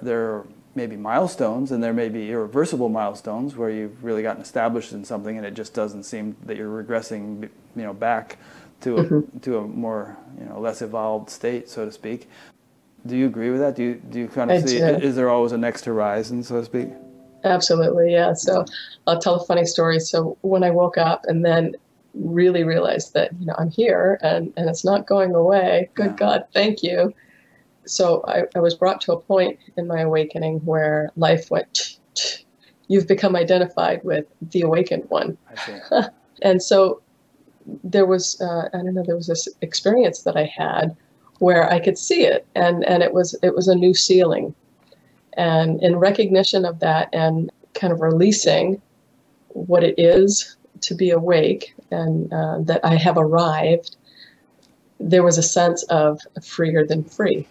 There 0.00 0.44
may 0.44 0.48
be 0.74 0.96
milestones, 0.96 1.72
and 1.72 1.82
there 1.82 1.92
may 1.92 2.08
be 2.08 2.30
irreversible 2.30 2.88
milestones 2.88 3.56
where 3.56 3.70
you've 3.70 4.02
really 4.02 4.22
gotten 4.22 4.42
established 4.42 4.92
in 4.92 5.04
something, 5.04 5.36
and 5.36 5.46
it 5.46 5.54
just 5.54 5.74
doesn't 5.74 6.04
seem 6.04 6.36
that 6.46 6.56
you're 6.56 6.82
regressing, 6.82 7.48
you 7.76 7.82
know, 7.82 7.92
back 7.92 8.38
to 8.80 8.96
a, 8.96 9.04
mm-hmm. 9.04 9.38
to 9.40 9.58
a 9.58 9.62
more, 9.62 10.16
you 10.38 10.46
know, 10.46 10.58
less 10.58 10.82
evolved 10.82 11.30
state, 11.30 11.68
so 11.68 11.84
to 11.84 11.92
speak. 11.92 12.28
Do 13.06 13.16
you 13.16 13.26
agree 13.26 13.50
with 13.50 13.60
that? 13.60 13.74
Do 13.74 13.82
you 13.82 13.94
do 13.94 14.20
you 14.20 14.28
kind 14.28 14.50
of 14.50 14.62
I 14.62 14.66
see? 14.66 14.78
Do. 14.78 14.84
Is 14.84 15.16
there 15.16 15.28
always 15.28 15.52
a 15.52 15.58
next 15.58 15.84
horizon, 15.84 16.42
so 16.42 16.60
to 16.60 16.64
speak? 16.64 16.88
Absolutely, 17.44 18.12
yeah. 18.12 18.32
So 18.34 18.64
I'll 19.06 19.18
tell 19.18 19.34
a 19.34 19.44
funny 19.44 19.66
story. 19.66 19.98
So 19.98 20.36
when 20.42 20.62
I 20.62 20.70
woke 20.70 20.98
up 20.98 21.24
and 21.26 21.44
then 21.44 21.74
really 22.14 22.62
realized 22.62 23.14
that 23.14 23.30
you 23.40 23.46
know 23.46 23.54
I'm 23.58 23.70
here 23.70 24.18
and 24.22 24.52
and 24.56 24.68
it's 24.68 24.84
not 24.84 25.06
going 25.06 25.34
away. 25.34 25.90
Good 25.94 26.12
yeah. 26.12 26.16
God, 26.16 26.44
thank 26.52 26.82
you. 26.82 27.12
So 27.86 28.24
I, 28.28 28.44
I 28.54 28.60
was 28.60 28.74
brought 28.74 29.00
to 29.02 29.12
a 29.12 29.20
point 29.20 29.58
in 29.76 29.86
my 29.86 30.00
awakening 30.00 30.60
where 30.60 31.10
life 31.16 31.50
went. 31.50 31.98
You've 32.88 33.08
become 33.08 33.36
identified 33.36 34.02
with 34.04 34.26
the 34.50 34.62
awakened 34.62 35.08
one. 35.08 35.36
and 36.42 36.62
so 36.62 37.00
there 37.84 38.06
was 38.06 38.40
uh, 38.40 38.68
I 38.72 38.78
don't 38.78 38.94
know 38.94 39.04
there 39.04 39.16
was 39.16 39.28
this 39.28 39.48
experience 39.60 40.22
that 40.22 40.36
I 40.36 40.44
had 40.44 40.96
where 41.38 41.72
I 41.72 41.78
could 41.78 41.96
see 41.96 42.24
it 42.24 42.46
and 42.54 42.84
and 42.84 43.02
it 43.02 43.14
was 43.14 43.38
it 43.42 43.54
was 43.54 43.68
a 43.68 43.74
new 43.74 43.94
ceiling 43.94 44.54
and 45.34 45.82
in 45.82 45.96
recognition 45.96 46.64
of 46.64 46.80
that 46.80 47.08
and 47.12 47.50
kind 47.74 47.92
of 47.92 48.00
releasing 48.00 48.80
what 49.48 49.82
it 49.82 49.94
is 49.98 50.56
to 50.80 50.94
be 50.94 51.10
awake 51.10 51.74
and 51.90 52.32
uh, 52.32 52.58
that 52.60 52.80
I 52.84 52.96
have 52.96 53.16
arrived, 53.16 53.96
there 54.98 55.22
was 55.22 55.38
a 55.38 55.42
sense 55.42 55.82
of 55.84 56.20
freer 56.42 56.86
than 56.86 57.04
free. 57.04 57.46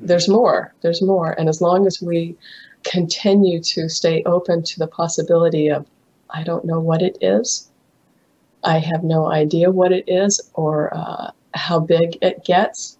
There's 0.00 0.28
more, 0.28 0.74
there's 0.82 1.02
more. 1.02 1.32
And 1.38 1.48
as 1.48 1.60
long 1.60 1.86
as 1.86 2.00
we 2.00 2.36
continue 2.82 3.60
to 3.60 3.88
stay 3.88 4.22
open 4.24 4.62
to 4.62 4.78
the 4.78 4.86
possibility 4.86 5.68
of, 5.68 5.86
I 6.30 6.42
don't 6.42 6.64
know 6.64 6.80
what 6.80 7.02
it 7.02 7.16
is, 7.20 7.68
I 8.62 8.78
have 8.78 9.04
no 9.04 9.30
idea 9.30 9.70
what 9.70 9.92
it 9.92 10.04
is 10.06 10.40
or 10.54 10.94
uh, 10.94 11.30
how 11.54 11.80
big 11.80 12.18
it 12.22 12.44
gets, 12.44 12.98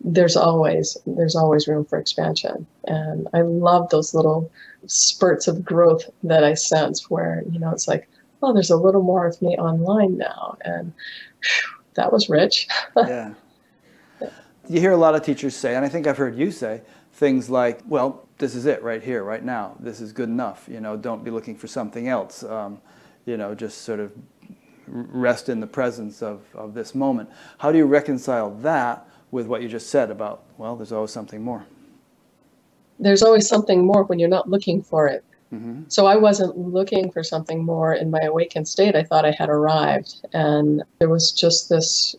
there's 0.00 0.36
always 0.36 0.96
there's 1.06 1.34
always 1.34 1.66
room 1.66 1.84
for 1.84 1.98
expansion 1.98 2.66
and 2.84 3.26
i 3.34 3.40
love 3.40 3.88
those 3.90 4.14
little 4.14 4.50
spurts 4.86 5.48
of 5.48 5.64
growth 5.64 6.04
that 6.22 6.44
i 6.44 6.54
sense 6.54 7.10
where 7.10 7.42
you 7.50 7.58
know 7.58 7.70
it's 7.70 7.88
like 7.88 8.08
oh 8.42 8.52
there's 8.52 8.70
a 8.70 8.76
little 8.76 9.02
more 9.02 9.26
of 9.26 9.40
me 9.42 9.56
online 9.56 10.16
now 10.16 10.56
and 10.64 10.92
whew, 11.42 11.82
that 11.94 12.12
was 12.12 12.28
rich 12.28 12.68
yeah. 12.96 13.34
You 14.68 14.80
hear 14.80 14.92
a 14.92 14.96
lot 14.96 15.14
of 15.14 15.22
teachers 15.24 15.56
say 15.56 15.74
and 15.76 15.84
i 15.84 15.88
think 15.88 16.06
i've 16.06 16.18
heard 16.18 16.36
you 16.36 16.50
say 16.50 16.82
things 17.14 17.50
like 17.50 17.80
well 17.86 18.26
this 18.38 18.54
is 18.54 18.66
it 18.66 18.82
right 18.82 19.02
here 19.02 19.24
right 19.24 19.44
now 19.44 19.76
this 19.80 20.00
is 20.00 20.12
good 20.12 20.28
enough 20.28 20.68
you 20.70 20.80
know 20.80 20.96
don't 20.96 21.24
be 21.24 21.30
looking 21.30 21.56
for 21.56 21.66
something 21.66 22.08
else 22.08 22.44
um, 22.44 22.80
you 23.26 23.36
know 23.36 23.54
just 23.54 23.82
sort 23.82 24.00
of 24.00 24.12
rest 24.86 25.48
in 25.48 25.60
the 25.60 25.66
presence 25.66 26.22
of, 26.22 26.42
of 26.54 26.74
this 26.74 26.94
moment 26.94 27.28
how 27.58 27.72
do 27.72 27.78
you 27.78 27.86
reconcile 27.86 28.50
that 28.56 29.08
with 29.30 29.46
what 29.46 29.62
you 29.62 29.68
just 29.68 29.90
said 29.90 30.10
about, 30.10 30.44
well, 30.56 30.76
there's 30.76 30.92
always 30.92 31.10
something 31.10 31.42
more. 31.42 31.64
There's 32.98 33.22
always 33.22 33.48
something 33.48 33.84
more 33.84 34.04
when 34.04 34.18
you're 34.18 34.28
not 34.28 34.48
looking 34.48 34.82
for 34.82 35.06
it. 35.06 35.24
Mm-hmm. 35.52 35.84
So 35.88 36.06
I 36.06 36.16
wasn't 36.16 36.58
looking 36.58 37.10
for 37.10 37.22
something 37.24 37.64
more 37.64 37.94
in 37.94 38.10
my 38.10 38.20
awakened 38.20 38.68
state. 38.68 38.94
I 38.94 39.02
thought 39.02 39.24
I 39.24 39.30
had 39.30 39.48
arrived, 39.48 40.26
and 40.34 40.82
there 40.98 41.08
was 41.08 41.32
just 41.32 41.70
this 41.70 42.14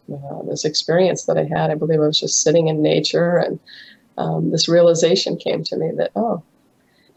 this 0.48 0.66
experience 0.66 1.26
that 1.26 1.38
I 1.38 1.44
had. 1.44 1.70
I 1.70 1.76
believe 1.76 2.02
I 2.02 2.08
was 2.08 2.20
just 2.20 2.42
sitting 2.42 2.68
in 2.68 2.82
nature, 2.82 3.38
and 3.38 3.60
um, 4.18 4.50
this 4.50 4.68
realization 4.68 5.38
came 5.38 5.64
to 5.66 5.78
me 5.78 5.92
that 5.98 6.12
oh, 6.16 6.42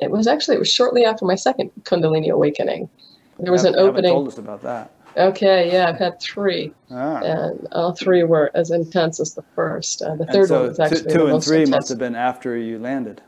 it 0.01 0.11
was 0.11 0.27
actually 0.27 0.57
it 0.57 0.61
was 0.61 0.71
shortly 0.71 1.05
after 1.05 1.25
my 1.25 1.35
second 1.35 1.71
Kundalini 1.85 2.31
awakening. 2.31 2.91
There 3.39 3.53
was 3.53 3.65
an 3.65 3.77
opening. 3.77 4.13
Told 4.13 4.29
us 4.29 4.39
about 4.39 4.63
that. 4.63 4.93
Okay, 5.17 5.73
yeah, 5.73 5.89
I've 5.89 5.99
had 5.99 6.21
three, 6.21 6.73
ah. 6.91 7.21
and 7.21 7.69
all 7.73 7.95
three 7.95 8.23
were 8.23 8.51
as 8.55 8.71
intense 8.71 9.19
as 9.19 9.35
the 9.35 9.43
first. 9.55 10.03
Uh, 10.03 10.17
the 10.17 10.27
third 10.27 10.49
so 10.49 10.61
one 10.61 10.69
was 10.69 10.81
actually 10.81 11.03
two, 11.03 11.19
two 11.19 11.27
and 11.27 11.45
three 11.45 11.57
intense. 11.59 11.71
must 11.71 11.89
have 11.89 11.99
been 11.99 12.17
after 12.17 12.57
you 12.57 12.79
landed. 12.79 13.23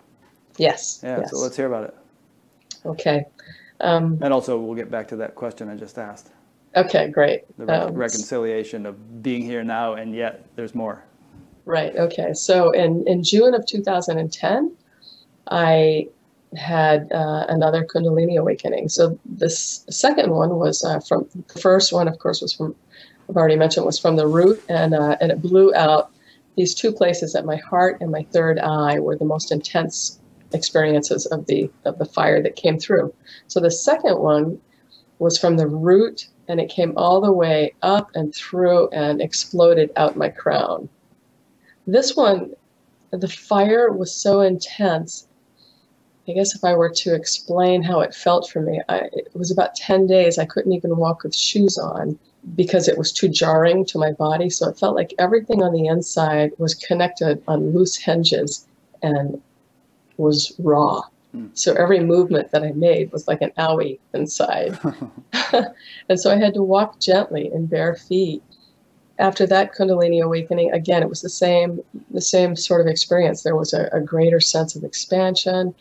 Yes. 0.58 1.00
Yeah. 1.02 1.20
Yes. 1.20 1.30
So 1.30 1.38
let's 1.38 1.56
hear 1.56 1.66
about 1.66 1.84
it. 1.84 1.96
Okay. 2.84 3.24
Um, 3.80 4.18
and 4.22 4.32
also, 4.32 4.58
we'll 4.58 4.76
get 4.76 4.90
back 4.90 5.08
to 5.08 5.16
that 5.16 5.34
question 5.34 5.68
I 5.68 5.76
just 5.76 5.98
asked. 5.98 6.30
Okay, 6.76 7.08
great. 7.08 7.42
The 7.58 7.66
re- 7.66 7.74
um, 7.74 7.94
reconciliation 7.94 8.86
of 8.86 9.22
being 9.22 9.42
here 9.42 9.62
now, 9.62 9.94
and 9.94 10.14
yet 10.14 10.46
there's 10.56 10.74
more. 10.74 11.04
Right. 11.64 11.94
Okay. 11.96 12.34
So 12.34 12.70
in 12.72 13.06
in 13.06 13.22
June 13.22 13.54
of 13.54 13.66
2010, 13.66 14.76
I 15.48 16.08
had 16.56 17.10
uh, 17.12 17.46
another 17.48 17.84
Kundalini 17.84 18.38
awakening. 18.38 18.88
So 18.88 19.18
this 19.24 19.84
second 19.90 20.30
one 20.30 20.56
was 20.56 20.84
uh, 20.84 21.00
from 21.00 21.28
the 21.52 21.60
first 21.60 21.92
one, 21.92 22.06
of 22.06 22.18
course, 22.18 22.40
was 22.40 22.52
from 22.52 22.74
I've 23.28 23.36
already 23.36 23.56
mentioned 23.56 23.86
was 23.86 23.98
from 23.98 24.16
the 24.16 24.26
root, 24.26 24.62
and 24.68 24.94
uh, 24.94 25.16
and 25.20 25.30
it 25.32 25.40
blew 25.40 25.74
out 25.74 26.10
these 26.56 26.74
two 26.74 26.92
places 26.92 27.34
at 27.34 27.44
my 27.44 27.56
heart 27.56 27.98
and 28.00 28.10
my 28.10 28.22
third 28.32 28.58
eye 28.58 29.00
were 29.00 29.16
the 29.16 29.24
most 29.24 29.50
intense 29.50 30.20
experiences 30.54 31.26
of 31.26 31.46
the 31.46 31.70
of 31.84 31.98
the 31.98 32.04
fire 32.04 32.42
that 32.42 32.56
came 32.56 32.78
through. 32.78 33.12
So 33.48 33.60
the 33.60 33.70
second 33.70 34.18
one 34.18 34.60
was 35.18 35.38
from 35.38 35.56
the 35.56 35.68
root, 35.68 36.28
and 36.48 36.60
it 36.60 36.70
came 36.70 36.94
all 36.96 37.20
the 37.20 37.32
way 37.32 37.74
up 37.82 38.10
and 38.14 38.34
through 38.34 38.88
and 38.90 39.20
exploded 39.20 39.90
out 39.96 40.16
my 40.16 40.28
crown. 40.28 40.88
This 41.86 42.16
one, 42.16 42.52
the 43.10 43.28
fire 43.28 43.92
was 43.92 44.14
so 44.14 44.40
intense 44.40 45.28
I 46.26 46.32
guess 46.32 46.54
if 46.54 46.64
I 46.64 46.74
were 46.74 46.88
to 46.88 47.14
explain 47.14 47.82
how 47.82 48.00
it 48.00 48.14
felt 48.14 48.48
for 48.48 48.60
me, 48.60 48.80
I, 48.88 49.08
it 49.12 49.28
was 49.34 49.50
about 49.50 49.74
10 49.74 50.06
days. 50.06 50.38
I 50.38 50.46
couldn't 50.46 50.72
even 50.72 50.96
walk 50.96 51.22
with 51.22 51.34
shoes 51.34 51.76
on 51.76 52.18
because 52.54 52.88
it 52.88 52.96
was 52.96 53.12
too 53.12 53.28
jarring 53.28 53.84
to 53.86 53.98
my 53.98 54.12
body. 54.12 54.48
So 54.48 54.68
it 54.68 54.78
felt 54.78 54.96
like 54.96 55.12
everything 55.18 55.62
on 55.62 55.72
the 55.72 55.86
inside 55.86 56.52
was 56.56 56.74
connected 56.74 57.42
on 57.46 57.74
loose 57.74 57.96
hinges 57.96 58.66
and 59.02 59.40
was 60.16 60.54
raw. 60.58 61.02
Hmm. 61.32 61.46
So 61.54 61.74
every 61.74 62.00
movement 62.00 62.50
that 62.52 62.62
I 62.62 62.72
made 62.72 63.12
was 63.12 63.26
like 63.26 63.42
an 63.42 63.52
owie 63.58 63.98
inside. 64.12 64.78
and 66.08 66.20
so 66.20 66.30
I 66.30 66.36
had 66.36 66.54
to 66.54 66.62
walk 66.62 67.00
gently 67.00 67.50
in 67.52 67.66
bare 67.66 67.96
feet. 67.96 68.42
After 69.18 69.46
that 69.46 69.74
Kundalini 69.74 70.22
awakening, 70.22 70.72
again, 70.72 71.02
it 71.02 71.08
was 71.08 71.22
the 71.22 71.28
same, 71.28 71.80
the 72.10 72.20
same 72.20 72.56
sort 72.56 72.80
of 72.80 72.88
experience. 72.88 73.42
There 73.42 73.56
was 73.56 73.72
a, 73.72 73.88
a 73.92 74.00
greater 74.00 74.40
sense 74.40 74.74
of 74.74 74.82
expansion, 74.82 75.74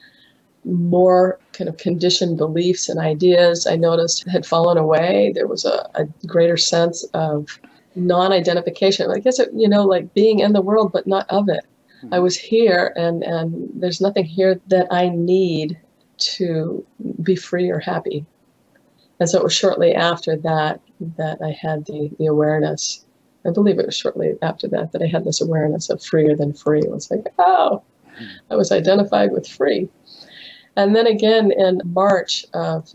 more 0.66 1.40
kind 1.52 1.68
of 1.68 1.78
conditioned 1.78 2.38
beliefs 2.38 2.90
and 2.90 3.00
ideas 3.00 3.66
I 3.66 3.76
noticed 3.76 4.28
had 4.30 4.46
fallen 4.46 4.78
away. 4.78 5.32
There 5.34 5.48
was 5.48 5.66
a, 5.66 5.90
a 5.96 6.06
greater 6.28 6.58
sense 6.58 7.04
of 7.14 7.60
non-identification. 7.96 9.12
I 9.12 9.20
guess 9.20 9.40
it, 9.40 9.50
you 9.54 9.68
know, 9.68 9.84
like 9.84 10.14
being 10.14 10.40
in 10.40 10.54
the 10.54 10.62
world 10.62 10.92
but 10.92 11.08
not 11.08 11.26
of 11.30 11.50
it. 11.50 11.66
I 12.12 12.20
was 12.20 12.38
here, 12.38 12.93
and 12.95 13.24
and 13.24 13.70
there's 13.74 14.01
nothing 14.01 14.26
here 14.26 14.60
that 14.68 14.88
I 14.91 15.10
need 15.10 15.80
to 16.18 16.86
be 17.22 17.36
free 17.36 17.70
or 17.70 17.80
happy. 17.80 18.26
And 19.20 19.30
so 19.30 19.38
it 19.38 19.43
was 19.43 19.54
shortly 19.54 19.93
after 19.93 20.36
that 20.38 20.82
that 21.18 21.38
I 21.41 21.51
had 21.51 21.86
the 21.86 22.10
the 22.20 22.26
awareness. 22.26 23.06
I 23.45 23.51
believe 23.51 23.78
it 23.78 23.86
was 23.86 23.95
shortly 23.95 24.36
after 24.41 24.68
that 24.70 24.91
that 24.91 25.01
I 25.01 25.08
had 25.08 25.26
this 25.26 25.41
awareness 25.41 25.89
of 25.89 26.01
freer 26.01 26.36
than 26.36 26.54
free. 26.54 26.80
It 26.80 26.91
was 26.91 27.12
like, 27.12 27.26
oh, 27.39 27.84
I 28.49 28.56
was 28.56 28.72
identified 28.72 29.32
with 29.32 29.47
free. 29.47 29.89
And 30.76 30.95
then 30.95 31.08
again 31.08 31.51
in 31.51 31.82
March 31.86 32.45
of 32.54 32.93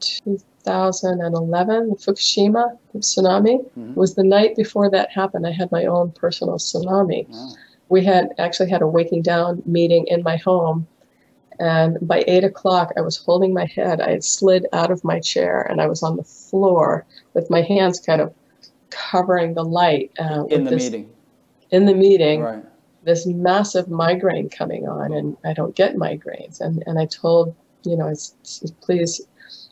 2011, 0.00 1.88
the 1.88 1.96
Fukushima 1.96 2.78
tsunami 2.96 3.64
mm-hmm. 3.64 3.94
was 3.94 4.14
the 4.14 4.24
night 4.24 4.54
before 4.56 4.90
that 4.90 5.10
happened. 5.10 5.46
I 5.46 5.52
had 5.52 5.72
my 5.72 5.86
own 5.86 6.12
personal 6.12 6.56
tsunami. 6.56 7.28
Wow. 7.28 7.54
We 7.90 8.04
had 8.04 8.30
actually 8.38 8.70
had 8.70 8.82
a 8.82 8.86
waking 8.86 9.22
down 9.22 9.62
meeting 9.66 10.06
in 10.06 10.22
my 10.22 10.36
home. 10.36 10.86
And 11.58 11.98
by 12.00 12.24
eight 12.26 12.44
o'clock, 12.44 12.92
I 12.96 13.02
was 13.02 13.18
holding 13.18 13.52
my 13.52 13.66
head. 13.66 14.00
I 14.00 14.10
had 14.10 14.24
slid 14.24 14.66
out 14.72 14.90
of 14.90 15.04
my 15.04 15.20
chair 15.20 15.60
and 15.68 15.80
I 15.80 15.86
was 15.86 16.02
on 16.02 16.16
the 16.16 16.24
floor 16.24 17.04
with 17.34 17.50
my 17.50 17.60
hands 17.60 18.00
kind 18.00 18.22
of 18.22 18.32
covering 18.88 19.52
the 19.54 19.64
light. 19.64 20.10
Uh, 20.18 20.44
in 20.46 20.64
the 20.64 20.70
this, 20.70 20.84
meeting. 20.84 21.10
In 21.70 21.84
the 21.84 21.94
meeting. 21.94 22.40
Right 22.40 22.64
this 23.02 23.26
massive 23.26 23.88
migraine 23.88 24.48
coming 24.50 24.86
on, 24.86 25.12
and 25.12 25.36
I 25.44 25.52
don't 25.52 25.74
get 25.74 25.96
migraines. 25.96 26.60
And 26.60 26.82
and 26.86 26.98
I 26.98 27.06
told 27.06 27.54
you 27.84 27.96
know, 27.96 28.12
please, 28.82 29.20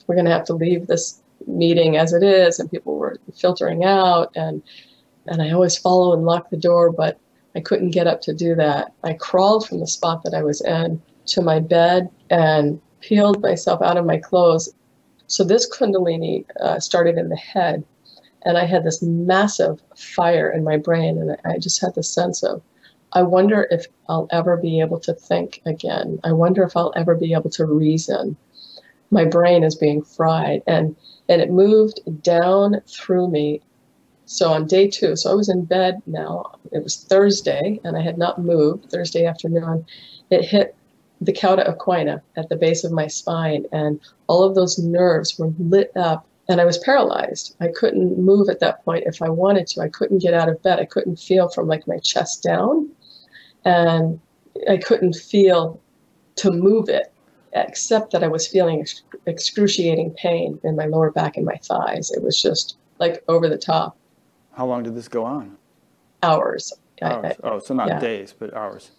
we're 0.06 0.14
going 0.14 0.24
to 0.24 0.30
have 0.30 0.44
to 0.44 0.54
leave 0.54 0.86
this 0.86 1.22
meeting 1.46 1.96
as 1.96 2.12
it 2.12 2.22
is, 2.22 2.58
and 2.58 2.70
people 2.70 2.96
were 2.96 3.18
filtering 3.36 3.84
out, 3.84 4.32
and 4.34 4.62
and 5.26 5.42
I 5.42 5.50
always 5.50 5.76
follow 5.76 6.14
and 6.14 6.24
lock 6.24 6.50
the 6.50 6.56
door, 6.56 6.90
but 6.90 7.18
I 7.54 7.60
couldn't 7.60 7.90
get 7.90 8.06
up 8.06 8.20
to 8.22 8.34
do 8.34 8.54
that. 8.54 8.92
I 9.02 9.14
crawled 9.14 9.66
from 9.66 9.80
the 9.80 9.86
spot 9.86 10.22
that 10.24 10.34
I 10.34 10.42
was 10.42 10.60
in 10.60 11.00
to 11.26 11.42
my 11.42 11.60
bed 11.60 12.10
and 12.30 12.80
peeled 13.00 13.42
myself 13.42 13.82
out 13.82 13.96
of 13.96 14.06
my 14.06 14.18
clothes. 14.18 14.72
So 15.26 15.44
this 15.44 15.68
Kundalini 15.68 16.44
uh, 16.60 16.80
started 16.80 17.18
in 17.18 17.28
the 17.28 17.36
head, 17.36 17.84
and 18.44 18.56
I 18.56 18.64
had 18.64 18.84
this 18.84 19.02
massive 19.02 19.82
fire 19.96 20.50
in 20.50 20.64
my 20.64 20.76
brain, 20.76 21.18
and 21.18 21.36
I 21.44 21.58
just 21.58 21.80
had 21.80 21.94
the 21.94 22.02
sense 22.02 22.42
of, 22.42 22.62
I 23.12 23.22
wonder 23.22 23.66
if 23.70 23.86
I'll 24.08 24.28
ever 24.30 24.56
be 24.56 24.80
able 24.80 25.00
to 25.00 25.14
think 25.14 25.62
again. 25.64 26.20
I 26.24 26.32
wonder 26.32 26.62
if 26.62 26.76
I'll 26.76 26.92
ever 26.96 27.14
be 27.14 27.32
able 27.32 27.50
to 27.50 27.66
reason. 27.66 28.36
My 29.10 29.24
brain 29.24 29.64
is 29.64 29.74
being 29.74 30.02
fried, 30.02 30.62
and 30.66 30.94
and 31.28 31.40
it 31.40 31.50
moved 31.50 32.00
down 32.22 32.80
through 32.86 33.28
me. 33.28 33.62
So 34.30 34.52
on 34.52 34.66
day 34.66 34.88
two, 34.88 35.16
so 35.16 35.30
I 35.30 35.34
was 35.34 35.48
in 35.48 35.64
bed 35.64 36.02
now. 36.06 36.58
It 36.70 36.82
was 36.82 36.96
Thursday, 36.96 37.80
and 37.82 37.96
I 37.96 38.02
had 38.02 38.18
not 38.18 38.38
moved 38.38 38.90
Thursday 38.90 39.24
afternoon. 39.24 39.86
It 40.28 40.44
hit 40.44 40.76
the 41.22 41.32
cauda 41.32 41.64
equina 41.66 42.20
at 42.36 42.50
the 42.50 42.56
base 42.56 42.84
of 42.84 42.92
my 42.92 43.06
spine, 43.06 43.64
and 43.72 43.98
all 44.26 44.42
of 44.42 44.54
those 44.54 44.78
nerves 44.78 45.38
were 45.38 45.50
lit 45.58 45.90
up, 45.96 46.26
and 46.46 46.60
I 46.60 46.66
was 46.66 46.76
paralyzed. 46.76 47.56
I 47.60 47.68
couldn't 47.68 48.18
move 48.18 48.50
at 48.50 48.60
that 48.60 48.84
point 48.84 49.04
if 49.06 49.22
I 49.22 49.30
wanted 49.30 49.66
to. 49.68 49.80
I 49.80 49.88
couldn't 49.88 50.18
get 50.18 50.34
out 50.34 50.50
of 50.50 50.62
bed. 50.62 50.78
I 50.78 50.84
couldn't 50.84 51.18
feel 51.18 51.48
from 51.48 51.66
like 51.66 51.88
my 51.88 51.98
chest 51.98 52.42
down, 52.42 52.90
and 53.64 54.20
I 54.68 54.76
couldn't 54.76 55.16
feel 55.16 55.80
to 56.36 56.50
move 56.50 56.90
it, 56.90 57.10
except 57.54 58.12
that 58.12 58.22
I 58.22 58.28
was 58.28 58.46
feeling 58.46 58.86
excruciating 59.24 60.10
pain 60.18 60.60
in 60.64 60.76
my 60.76 60.84
lower 60.84 61.10
back 61.10 61.38
and 61.38 61.46
my 61.46 61.56
thighs. 61.64 62.10
It 62.10 62.22
was 62.22 62.40
just 62.40 62.76
like 62.98 63.24
over 63.26 63.48
the 63.48 63.56
top. 63.56 63.96
How 64.58 64.66
long 64.66 64.82
did 64.82 64.94
this 64.94 65.08
go 65.08 65.24
on? 65.24 65.56
Hours. 66.22 66.72
hours. 67.00 67.36
I, 67.42 67.46
I, 67.46 67.50
oh, 67.50 67.58
so 67.60 67.74
not 67.74 67.86
yeah. 67.88 68.00
days, 68.00 68.34
but 68.36 68.52
hours 68.52 68.90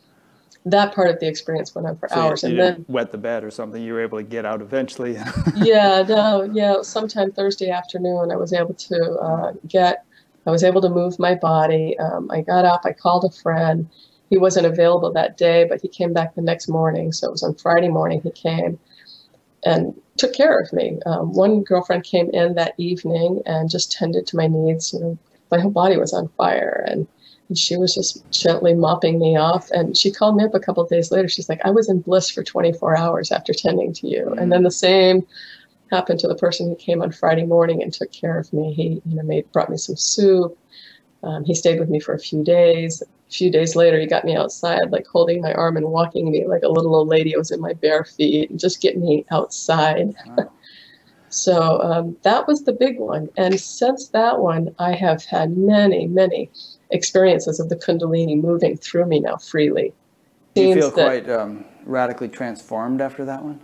that 0.65 0.93
part 0.93 1.09
of 1.09 1.19
the 1.19 1.27
experience 1.27 1.73
went 1.73 1.87
on 1.87 1.97
for 1.97 2.09
so 2.09 2.15
hours, 2.15 2.43
you, 2.43 2.49
you 2.49 2.61
and 2.61 2.77
then 2.77 2.85
wet 2.87 3.11
the 3.11 3.17
bed 3.17 3.43
or 3.43 3.51
something. 3.51 3.81
You 3.81 3.93
were 3.93 4.01
able 4.01 4.17
to 4.17 4.23
get 4.23 4.45
out 4.45 4.61
eventually. 4.61 5.17
yeah, 5.55 6.03
no, 6.07 6.43
yeah. 6.43 6.81
Sometime 6.81 7.31
Thursday 7.31 7.69
afternoon, 7.69 8.31
I 8.31 8.35
was 8.35 8.53
able 8.53 8.73
to 8.73 9.13
uh, 9.21 9.53
get. 9.67 10.05
I 10.47 10.51
was 10.51 10.63
able 10.63 10.81
to 10.81 10.89
move 10.89 11.19
my 11.19 11.35
body. 11.35 11.97
Um, 11.99 12.31
I 12.31 12.41
got 12.41 12.65
up. 12.65 12.81
I 12.85 12.93
called 12.93 13.25
a 13.25 13.29
friend. 13.29 13.89
He 14.29 14.37
wasn't 14.37 14.65
available 14.65 15.11
that 15.13 15.37
day, 15.37 15.65
but 15.67 15.81
he 15.81 15.87
came 15.87 16.13
back 16.13 16.35
the 16.35 16.41
next 16.41 16.69
morning. 16.69 17.11
So 17.11 17.27
it 17.27 17.31
was 17.31 17.43
on 17.43 17.55
Friday 17.55 17.89
morning. 17.89 18.21
He 18.21 18.31
came 18.31 18.79
and 19.65 19.99
took 20.17 20.33
care 20.33 20.59
of 20.59 20.71
me. 20.71 20.99
Um, 21.05 21.33
one 21.33 21.63
girlfriend 21.63 22.03
came 22.03 22.29
in 22.31 22.55
that 22.55 22.73
evening 22.77 23.41
and 23.45 23.69
just 23.69 23.91
tended 23.91 24.27
to 24.27 24.37
my 24.37 24.47
needs. 24.47 24.93
You 24.93 24.99
know, 24.99 25.17
my 25.51 25.59
whole 25.59 25.71
body 25.71 25.97
was 25.97 26.13
on 26.13 26.29
fire, 26.37 26.85
and 26.87 27.07
and 27.49 27.57
she 27.57 27.75
was 27.75 27.95
just 27.95 28.23
gently 28.31 28.73
mopping 28.73 29.19
me 29.19 29.35
off. 29.35 29.69
And 29.71 29.97
she 29.97 30.11
called 30.11 30.37
me 30.37 30.43
up 30.43 30.53
a 30.53 30.59
couple 30.59 30.85
days 30.85 31.11
later. 31.11 31.27
She's 31.27 31.49
like, 31.49 31.59
I 31.65 31.71
was 31.71 31.89
in 31.89 32.01
bliss 32.01 32.29
for 32.29 32.43
24 32.43 32.95
hours 32.95 33.31
after 33.31 33.53
tending 33.53 33.91
to 33.93 34.07
you. 34.07 34.33
And 34.37 34.51
then 34.51 34.63
the 34.63 34.71
same 34.71 35.25
happened 35.91 36.19
to 36.19 36.27
the 36.27 36.35
person 36.35 36.69
who 36.69 36.75
came 36.75 37.01
on 37.01 37.11
Friday 37.11 37.45
morning 37.45 37.81
and 37.81 37.91
took 37.91 38.11
care 38.11 38.37
of 38.37 38.53
me. 38.53 38.73
He, 38.73 39.01
you 39.03 39.15
know, 39.15 39.23
made 39.23 39.51
brought 39.51 39.71
me 39.71 39.77
some 39.77 39.97
soup. 39.97 40.57
Um, 41.23 41.43
he 41.43 41.55
stayed 41.55 41.79
with 41.79 41.89
me 41.89 41.99
for 41.99 42.13
a 42.13 42.19
few 42.19 42.43
days. 42.43 43.01
A 43.01 43.31
few 43.31 43.51
days 43.51 43.75
later, 43.75 43.99
he 43.99 44.05
got 44.05 44.25
me 44.25 44.35
outside, 44.35 44.91
like 44.91 45.07
holding 45.07 45.41
my 45.41 45.53
arm 45.53 45.75
and 45.75 45.87
walking 45.87 46.31
me 46.31 46.47
like 46.47 46.63
a 46.63 46.69
little 46.69 46.95
old 46.95 47.07
lady. 47.07 47.35
I 47.35 47.39
was 47.39 47.51
in 47.51 47.59
my 47.59 47.73
bare 47.73 48.05
feet 48.05 48.51
and 48.51 48.59
just 48.59 48.81
getting 48.81 49.01
me 49.01 49.25
outside. 49.31 50.13
Wow. 50.25 50.51
So 51.29 51.81
um, 51.81 52.17
that 52.23 52.47
was 52.47 52.63
the 52.63 52.73
big 52.73 52.99
one. 52.99 53.29
And 53.37 53.59
since 53.59 54.09
that 54.09 54.39
one, 54.39 54.73
I 54.79 54.93
have 54.93 55.23
had 55.25 55.57
many, 55.57 56.07
many 56.07 56.49
experiences 56.91 57.59
of 57.59 57.69
the 57.69 57.75
Kundalini 57.75 58.41
moving 58.41 58.77
through 58.77 59.05
me 59.05 59.19
now 59.19 59.37
freely. 59.37 59.93
Do 60.55 60.63
you 60.63 60.73
feel 60.73 60.91
that, 60.91 61.25
quite 61.25 61.29
um, 61.29 61.65
radically 61.85 62.27
transformed 62.27 63.01
after 63.01 63.23
that 63.25 63.43
one? 63.43 63.61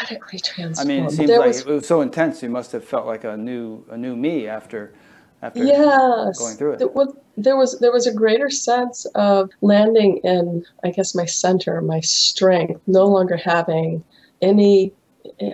Radically 0.00 0.38
transformed. 0.38 0.90
I 0.90 0.94
mean, 0.94 1.04
it 1.06 1.10
seems 1.10 1.28
there 1.28 1.40
like 1.40 1.48
was, 1.48 1.60
it 1.60 1.66
was 1.66 1.86
so 1.86 2.00
intense. 2.00 2.42
You 2.42 2.50
must 2.50 2.72
have 2.72 2.84
felt 2.84 3.06
like 3.06 3.24
a 3.24 3.36
new, 3.36 3.84
a 3.90 3.96
new 3.96 4.16
me 4.16 4.46
after, 4.46 4.94
after 5.42 5.62
yes, 5.64 6.38
going 6.38 6.56
through 6.56 6.74
it. 6.74 6.78
There 6.78 6.88
was, 6.88 7.14
there 7.36 7.56
was 7.56 7.80
there 7.80 7.92
was 7.92 8.06
a 8.06 8.14
greater 8.14 8.48
sense 8.48 9.04
of 9.16 9.50
landing 9.60 10.18
in, 10.18 10.64
I 10.84 10.90
guess, 10.90 11.14
my 11.14 11.26
center, 11.26 11.80
my 11.82 12.00
strength, 12.00 12.80
no 12.86 13.06
longer 13.06 13.36
having 13.36 14.04
any, 14.40 14.92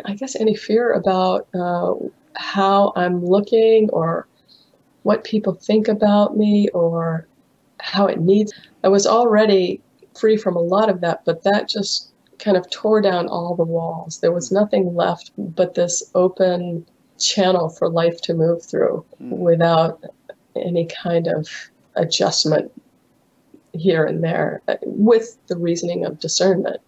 I 0.05 0.15
guess, 0.15 0.37
any 0.37 0.55
fear 0.55 0.93
about 0.93 1.49
uh, 1.55 1.95
how 2.37 2.93
I'm 2.97 3.25
looking 3.25 3.91
or 3.91 4.27
what 5.03 5.25
people 5.25 5.55
think 5.55 5.89
about 5.89 6.37
me 6.37 6.69
or 6.71 7.27
how 7.81 8.07
it 8.07 8.21
needs. 8.21 8.53
I 8.85 8.89
was 8.89 9.07
already 9.07 9.81
free 10.19 10.37
from 10.37 10.57
a 10.57 10.61
lot 10.61 10.89
of 10.89 11.01
that, 11.01 11.25
but 11.25 11.43
that 11.45 11.69
just 11.69 12.13
kind 12.39 12.57
of 12.57 12.69
tore 12.71 13.01
down 13.01 13.29
all 13.29 13.55
the 13.55 13.65
walls. 13.65 14.21
There 14.21 14.33
was 14.33 14.53
nothing 14.53 14.95
left 14.95 15.33
but 15.39 15.75
this 15.75 16.11
open 16.15 16.87
channel 17.19 17.69
for 17.69 17.89
life 17.89 18.21
to 18.23 18.35
move 18.35 18.65
through 18.65 19.05
mm. 19.21 19.31
without 19.31 20.03
any 20.57 20.87
kind 20.87 21.27
of 21.27 21.49
adjustment 21.97 22.71
here 23.73 24.05
and 24.05 24.23
there 24.23 24.63
uh, 24.69 24.77
with 24.83 25.39
the 25.49 25.57
reasoning 25.57 26.05
of 26.05 26.21
discernment. 26.21 26.81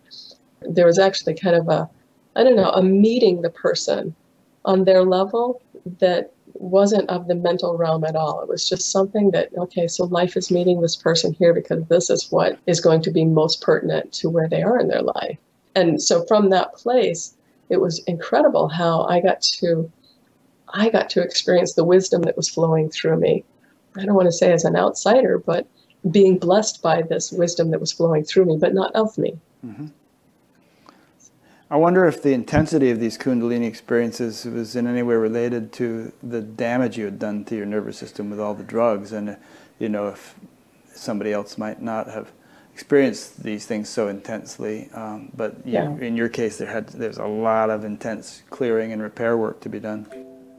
There 0.62 0.86
was 0.86 0.98
actually 0.98 1.34
kind 1.34 1.56
of 1.56 1.68
a, 1.68 1.88
I 2.36 2.44
don't 2.44 2.56
know, 2.56 2.70
a 2.70 2.82
meeting 2.82 3.42
the 3.42 3.50
person 3.50 4.14
on 4.64 4.84
their 4.84 5.04
level 5.04 5.62
that 5.98 6.32
wasn't 6.54 7.08
of 7.08 7.26
the 7.26 7.34
mental 7.34 7.76
realm 7.76 8.04
at 8.04 8.16
all. 8.16 8.42
It 8.42 8.48
was 8.48 8.68
just 8.68 8.90
something 8.90 9.30
that, 9.30 9.50
okay, 9.56 9.88
so 9.88 10.04
life 10.04 10.36
is 10.36 10.50
meeting 10.50 10.80
this 10.80 10.96
person 10.96 11.32
here 11.32 11.54
because 11.54 11.84
this 11.86 12.10
is 12.10 12.30
what 12.30 12.58
is 12.66 12.80
going 12.80 13.02
to 13.02 13.10
be 13.10 13.24
most 13.24 13.62
pertinent 13.62 14.12
to 14.14 14.28
where 14.28 14.48
they 14.48 14.62
are 14.62 14.78
in 14.78 14.88
their 14.88 15.02
life. 15.02 15.38
And 15.74 16.02
so 16.02 16.24
from 16.26 16.50
that 16.50 16.74
place, 16.74 17.34
it 17.68 17.80
was 17.80 18.00
incredible 18.06 18.68
how 18.68 19.04
I 19.04 19.20
got 19.20 19.40
to 19.42 19.90
I 20.72 20.88
got 20.88 21.10
to 21.10 21.22
experience 21.22 21.74
the 21.74 21.84
wisdom 21.84 22.22
that 22.22 22.36
was 22.36 22.48
flowing 22.48 22.90
through 22.90 23.18
me. 23.18 23.44
I 23.96 24.04
don't 24.04 24.14
want 24.14 24.26
to 24.26 24.32
say 24.32 24.52
as 24.52 24.64
an 24.64 24.76
outsider, 24.76 25.38
but 25.38 25.66
being 26.10 26.38
blessed 26.38 26.80
by 26.80 27.02
this 27.02 27.32
wisdom 27.32 27.70
that 27.72 27.80
was 27.80 27.92
flowing 27.92 28.24
through 28.24 28.44
me, 28.44 28.56
but 28.56 28.72
not 28.72 28.94
of 28.94 29.16
me. 29.18 29.36
Mm-hmm. 29.66 29.88
I 31.70 31.76
wonder 31.76 32.04
if 32.06 32.20
the 32.20 32.32
intensity 32.32 32.90
of 32.90 32.98
these 32.98 33.16
Kundalini 33.16 33.66
experiences 33.66 34.44
was 34.44 34.74
in 34.74 34.88
any 34.88 35.04
way 35.04 35.14
related 35.14 35.72
to 35.74 36.12
the 36.20 36.40
damage 36.40 36.98
you 36.98 37.04
had 37.04 37.20
done 37.20 37.44
to 37.44 37.54
your 37.54 37.66
nervous 37.66 37.96
system 37.96 38.28
with 38.28 38.40
all 38.40 38.54
the 38.54 38.64
drugs, 38.64 39.12
and 39.12 39.36
you 39.78 39.88
know 39.88 40.08
if 40.08 40.34
somebody 40.92 41.32
else 41.32 41.56
might 41.56 41.80
not 41.80 42.08
have 42.08 42.32
experienced 42.74 43.44
these 43.44 43.66
things 43.66 43.88
so 43.88 44.08
intensely. 44.08 44.90
Um, 44.94 45.30
but 45.36 45.64
yeah. 45.64 45.96
in 45.98 46.16
your 46.16 46.28
case, 46.28 46.58
there 46.58 46.66
had 46.66 46.88
there's 46.88 47.18
a 47.18 47.26
lot 47.26 47.70
of 47.70 47.84
intense 47.84 48.42
clearing 48.50 48.92
and 48.92 49.00
repair 49.00 49.36
work 49.36 49.60
to 49.60 49.68
be 49.68 49.78
done. 49.78 50.08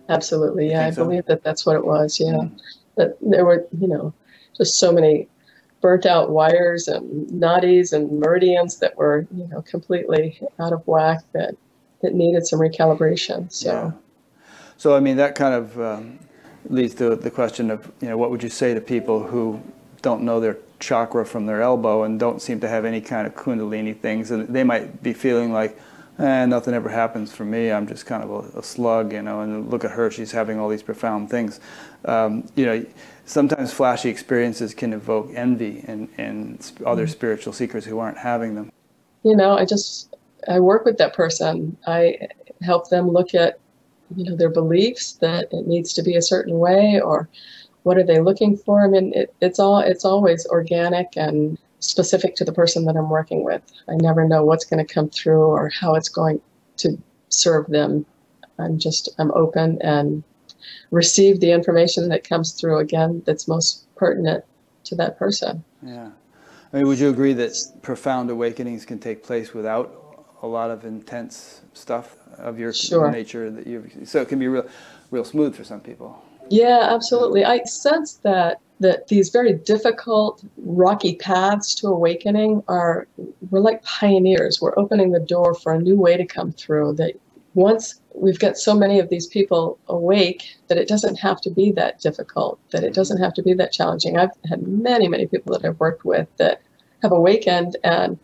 Absolutely, 0.08 0.70
yeah, 0.70 0.88
I 0.88 0.92
so? 0.92 1.04
believe 1.04 1.26
that 1.26 1.44
that's 1.44 1.66
what 1.66 1.76
it 1.76 1.86
was. 1.86 2.22
Yeah, 2.22 2.34
mm. 2.34 2.58
that 2.96 3.18
there 3.20 3.44
were 3.44 3.68
you 3.78 3.88
know 3.90 4.14
just 4.56 4.80
so 4.80 4.94
many 4.94 5.28
burnt 5.82 6.06
out 6.06 6.30
wires 6.30 6.88
and 6.88 7.28
nadis 7.30 7.92
and 7.92 8.20
meridians 8.20 8.78
that 8.78 8.96
were 8.98 9.28
you 9.36 9.48
know 9.48 9.62
completely 9.64 10.40
out 10.60 10.74
of 10.74 10.86
whack 10.88 11.20
that 11.34 11.56
that 12.02 12.14
needed 12.14 12.46
some 12.46 12.60
recalibration 12.60 13.52
so 13.52 13.72
yeah. 13.72 13.92
so 14.78 14.96
i 14.96 15.00
mean 15.00 15.18
that 15.18 15.36
kind 15.36 15.54
of 15.54 15.80
um, 15.82 16.20
leads 16.70 16.94
to 16.96 17.16
the 17.16 17.32
question 17.32 17.72
of 17.72 17.92
you 18.02 18.08
know 18.08 18.18
what 18.18 18.30
would 18.30 18.44
you 18.44 18.50
say 18.50 18.74
to 18.74 18.82
people 18.82 19.24
who 19.24 19.62
don't 20.02 20.22
know 20.22 20.40
their 20.40 20.58
chakra 20.80 21.26
from 21.26 21.46
their 21.46 21.62
elbow 21.62 22.04
and 22.04 22.20
don't 22.20 22.42
seem 22.42 22.60
to 22.60 22.68
have 22.68 22.86
any 22.86 23.02
kind 23.02 23.28
of 23.28 23.36
kundalini 23.36 23.98
things 23.98 24.32
and 24.32 24.48
they 24.48 24.64
might 24.64 25.04
be 25.04 25.14
feeling 25.14 25.52
like 25.52 25.78
eh, 26.22 26.46
nothing 26.46 26.74
ever 26.74 26.90
happens 26.90 27.34
for 27.34 27.46
me 27.46 27.72
i'm 27.72 27.88
just 27.88 28.06
kind 28.06 28.24
of 28.24 28.30
a, 28.30 28.60
a 28.60 28.64
slug 28.64 29.14
you 29.14 29.22
know 29.22 29.42
and 29.42 29.70
look 29.70 29.84
at 29.84 29.92
her 29.92 30.10
she's 30.12 30.32
having 30.32 30.60
all 30.60 30.70
these 30.70 30.84
profound 30.84 31.30
things 31.30 31.60
um, 32.06 32.48
you 32.56 32.66
know 32.66 32.86
sometimes 33.32 33.74
flashy 33.74 34.10
experiences 34.10 34.74
can 34.74 34.94
evoke 34.94 35.32
envy 35.34 35.84
in, 35.88 36.10
in 36.18 36.60
other 36.86 37.04
mm-hmm. 37.04 37.12
spiritual 37.12 37.54
seekers 37.54 37.86
who 37.86 37.98
aren't 38.00 38.18
having 38.18 38.56
them. 38.56 38.72
You 39.24 39.36
know, 39.36 39.58
I 39.58 39.66
just 39.66 40.16
I 40.48 40.60
work 40.60 40.86
with 40.86 40.98
that 40.98 41.14
person. 41.14 41.78
I 41.88 42.28
help 42.62 42.90
them 42.90 43.10
look 43.10 43.34
at 43.34 43.60
you 44.16 44.26
know 44.26 44.36
their 44.36 44.50
beliefs 44.50 45.14
that 45.14 45.48
it 45.52 45.68
needs 45.68 45.94
to 45.94 46.04
be 46.04 46.16
a 46.16 46.22
certain 46.22 46.60
way 46.60 47.00
or 47.00 47.30
what 47.84 47.98
are 47.98 48.04
they 48.04 48.20
looking 48.20 48.58
for. 48.58 48.84
I 48.84 48.88
mean, 48.88 49.14
it, 49.14 49.34
it's 49.42 49.60
all 49.60 49.80
it's 49.80 50.06
always 50.06 50.46
organic 50.48 51.16
and 51.16 51.58
specific 51.82 52.36
to 52.36 52.46
the 52.46 52.54
person 52.54 52.86
that 52.86 52.96
I'm 52.96 53.10
working 53.10 53.44
with. 53.44 53.62
I 53.90 53.96
never 53.96 54.28
know 54.28 54.46
what's 54.46 54.66
going 54.66 54.86
to 54.86 54.94
come 54.94 55.10
through 55.10 55.42
or 55.42 55.70
how 55.70 55.96
it's 55.96 56.10
going 56.10 56.40
to 56.78 56.98
serve 57.30 57.68
them. 57.68 58.06
I'm 58.58 58.80
just 58.80 59.10
I'm 59.18 59.32
open 59.32 59.82
and 59.82 60.24
receive 60.92 61.40
the 61.40 61.52
information 61.52 62.10
that 62.10 62.24
comes 62.24 62.54
through 62.54 62.78
again 62.80 63.24
that's 63.26 63.48
most 63.48 63.94
pertinent 63.96 64.46
to 64.86 64.96
that 64.96 65.18
person. 65.18 65.64
Yeah. 65.84 66.12
I 66.72 66.78
mean, 66.78 66.88
would 66.88 67.00
you 67.00 67.10
agree 67.10 67.34
that 67.34 67.56
profound 67.82 68.30
awakenings 68.30 68.86
can 68.86 69.00
take 69.00 69.24
place 69.24 69.54
without 69.54 69.98
a 70.42 70.48
lot 70.48 70.72
of 70.72 70.86
intense 70.86 71.62
stuff 71.74 72.16
of 72.38 72.58
your 72.60 72.74
Sure. 72.74 73.12
nature 73.12 73.52
that 73.52 73.68
you 73.68 73.90
so 74.06 74.22
it 74.22 74.28
can 74.30 74.40
be 74.40 74.48
real 74.48 74.68
real 75.12 75.26
smooth 75.26 75.56
for 75.56 75.64
some 75.64 75.80
people. 75.80 76.24
Yeah, 76.50 76.88
absolutely. 76.90 77.46
I 77.46 77.64
sense 77.64 78.16
that 78.24 78.60
that 78.82 79.08
these 79.08 79.30
very 79.30 79.54
difficult, 79.54 80.44
rocky 80.58 81.16
paths 81.16 81.76
to 81.76 81.88
awakening 81.88 82.64
are 82.68 83.08
we're 83.50 83.60
like 83.60 83.84
pioneers. 83.84 84.60
We're 84.60 84.78
opening 84.78 85.12
the 85.12 85.20
door 85.20 85.54
for 85.54 85.72
a 85.72 85.80
new 85.80 85.96
way 85.96 86.18
to 86.18 86.26
come 86.26 86.52
through. 86.52 86.94
That 86.96 87.14
once 87.54 88.02
we've 88.16 88.40
got 88.40 88.58
so 88.58 88.74
many 88.74 89.00
of 89.00 89.10
these 89.10 89.28
people 89.28 89.78
awake 89.88 90.58
that 90.68 90.80
it 90.80 90.88
doesn't 90.88 91.18
have 91.18 91.40
to 91.42 91.52
be 91.52 91.72
that 91.74 92.00
difficult, 92.00 92.60
that 92.72 92.84
it 92.84 92.94
doesn't 92.94 93.22
have 93.22 93.34
to 93.36 93.44
be 93.44 93.54
that 93.54 93.72
challenging. 93.72 94.18
I've 94.18 94.32
had 94.50 94.68
many, 94.68 95.08
many 95.08 95.28
people 95.28 95.54
that 95.54 95.64
I've 95.64 95.80
worked 95.80 96.04
with 96.04 96.28
that 96.38 96.62
have 97.04 97.12
awakened, 97.12 97.78
and 97.84 98.18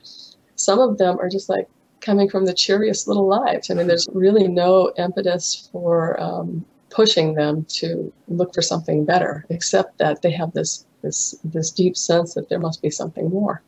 some 0.56 0.80
of 0.80 0.98
them 0.98 1.20
are 1.20 1.30
just 1.30 1.50
like 1.50 1.68
coming 2.02 2.30
from 2.30 2.46
the 2.46 2.54
cheeriest 2.54 3.08
little 3.08 3.28
lives. 3.28 3.70
I 3.70 3.76
mean, 3.76 3.86
there's 3.86 4.08
really 4.12 4.48
no 4.48 4.92
impetus 4.98 5.70
for 5.72 6.20
um, 6.20 6.66
pushing 6.90 7.34
them 7.34 7.66
to 7.70 8.12
look 8.28 8.54
for 8.54 8.62
something 8.62 9.06
better, 9.06 9.46
except 9.50 9.98
that 10.00 10.22
they 10.22 10.32
have 10.32 10.54
this 10.54 10.86
this 11.02 11.36
this 11.44 11.72
deep 11.72 11.96
sense 11.96 12.34
that 12.34 12.50
there 12.50 12.60
must 12.60 12.82
be 12.82 12.90
something 12.90 13.30
more. 13.30 13.62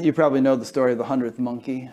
You 0.00 0.12
probably 0.12 0.40
know 0.40 0.56
the 0.56 0.64
story 0.64 0.92
of 0.92 0.98
the 0.98 1.04
hundredth 1.04 1.38
monkey. 1.38 1.90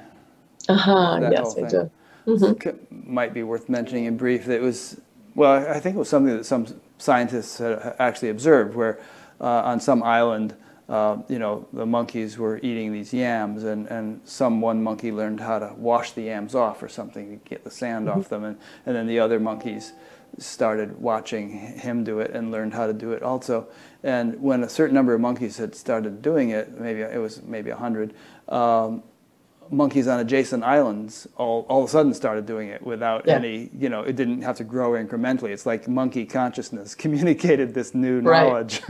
Uh 0.67 0.75
huh. 0.75 1.19
Yes, 1.31 1.55
I 1.57 1.67
do. 1.67 1.91
Mhm. 2.27 2.63
C- 2.63 2.71
Might 2.91 3.33
be 3.33 3.43
worth 3.43 3.69
mentioning 3.69 4.05
in 4.05 4.17
brief. 4.17 4.45
That 4.45 4.55
it 4.57 4.61
was 4.61 4.99
well, 5.35 5.67
I 5.69 5.79
think 5.79 5.95
it 5.95 5.99
was 5.99 6.09
something 6.09 6.35
that 6.35 6.45
some 6.45 6.67
scientists 6.97 7.57
had 7.59 7.95
actually 7.99 8.29
observed, 8.29 8.75
where 8.75 8.99
uh, 9.41 9.45
on 9.63 9.79
some 9.79 10.03
island. 10.03 10.55
Uh, 10.89 11.21
you 11.27 11.37
know, 11.37 11.67
the 11.71 11.85
monkeys 11.85 12.39
were 12.39 12.57
eating 12.63 12.91
these 12.91 13.13
yams, 13.13 13.63
and, 13.63 13.85
and 13.87 14.19
some 14.25 14.59
one 14.59 14.81
monkey 14.81 15.11
learned 15.11 15.39
how 15.39 15.59
to 15.59 15.71
wash 15.77 16.13
the 16.13 16.23
yams 16.23 16.55
off 16.55 16.81
or 16.81 16.89
something 16.89 17.29
to 17.29 17.49
get 17.49 17.63
the 17.63 17.69
sand 17.69 18.09
off 18.09 18.27
them, 18.27 18.43
and, 18.43 18.57
and 18.87 18.95
then 18.95 19.05
the 19.05 19.19
other 19.19 19.39
monkeys 19.39 19.93
started 20.39 20.99
watching 20.99 21.49
him 21.49 22.03
do 22.03 22.19
it 22.19 22.31
and 22.31 22.51
learned 22.51 22.73
how 22.73 22.87
to 22.87 22.93
do 22.93 23.11
it 23.13 23.21
also. 23.21 23.67
And 24.03 24.41
when 24.41 24.63
a 24.63 24.69
certain 24.69 24.95
number 24.95 25.13
of 25.13 25.21
monkeys 25.21 25.57
had 25.57 25.75
started 25.75 26.21
doing 26.21 26.49
it, 26.49 26.79
maybe 26.79 27.01
it 27.01 27.19
was 27.19 27.43
maybe 27.43 27.69
a 27.69 27.75
hundred, 27.75 28.13
um, 28.47 29.03
monkeys 29.71 30.07
on 30.07 30.19
adjacent 30.19 30.63
islands 30.63 31.27
all, 31.37 31.65
all 31.69 31.83
of 31.83 31.89
a 31.89 31.91
sudden 31.91 32.13
started 32.13 32.45
doing 32.45 32.69
it 32.69 32.81
without 32.81 33.25
Yeah. 33.27 33.35
any, 33.35 33.69
you 33.77 33.89
know, 33.89 34.01
it 34.01 34.15
didn't 34.15 34.41
have 34.41 34.57
to 34.57 34.63
grow 34.63 34.91
incrementally. 34.91 35.49
It's 35.49 35.65
like 35.65 35.87
monkey 35.87 36.25
consciousness 36.25 36.95
communicated 37.03 37.73
this 37.73 37.93
new 37.93 38.21
knowledge. 38.21 38.81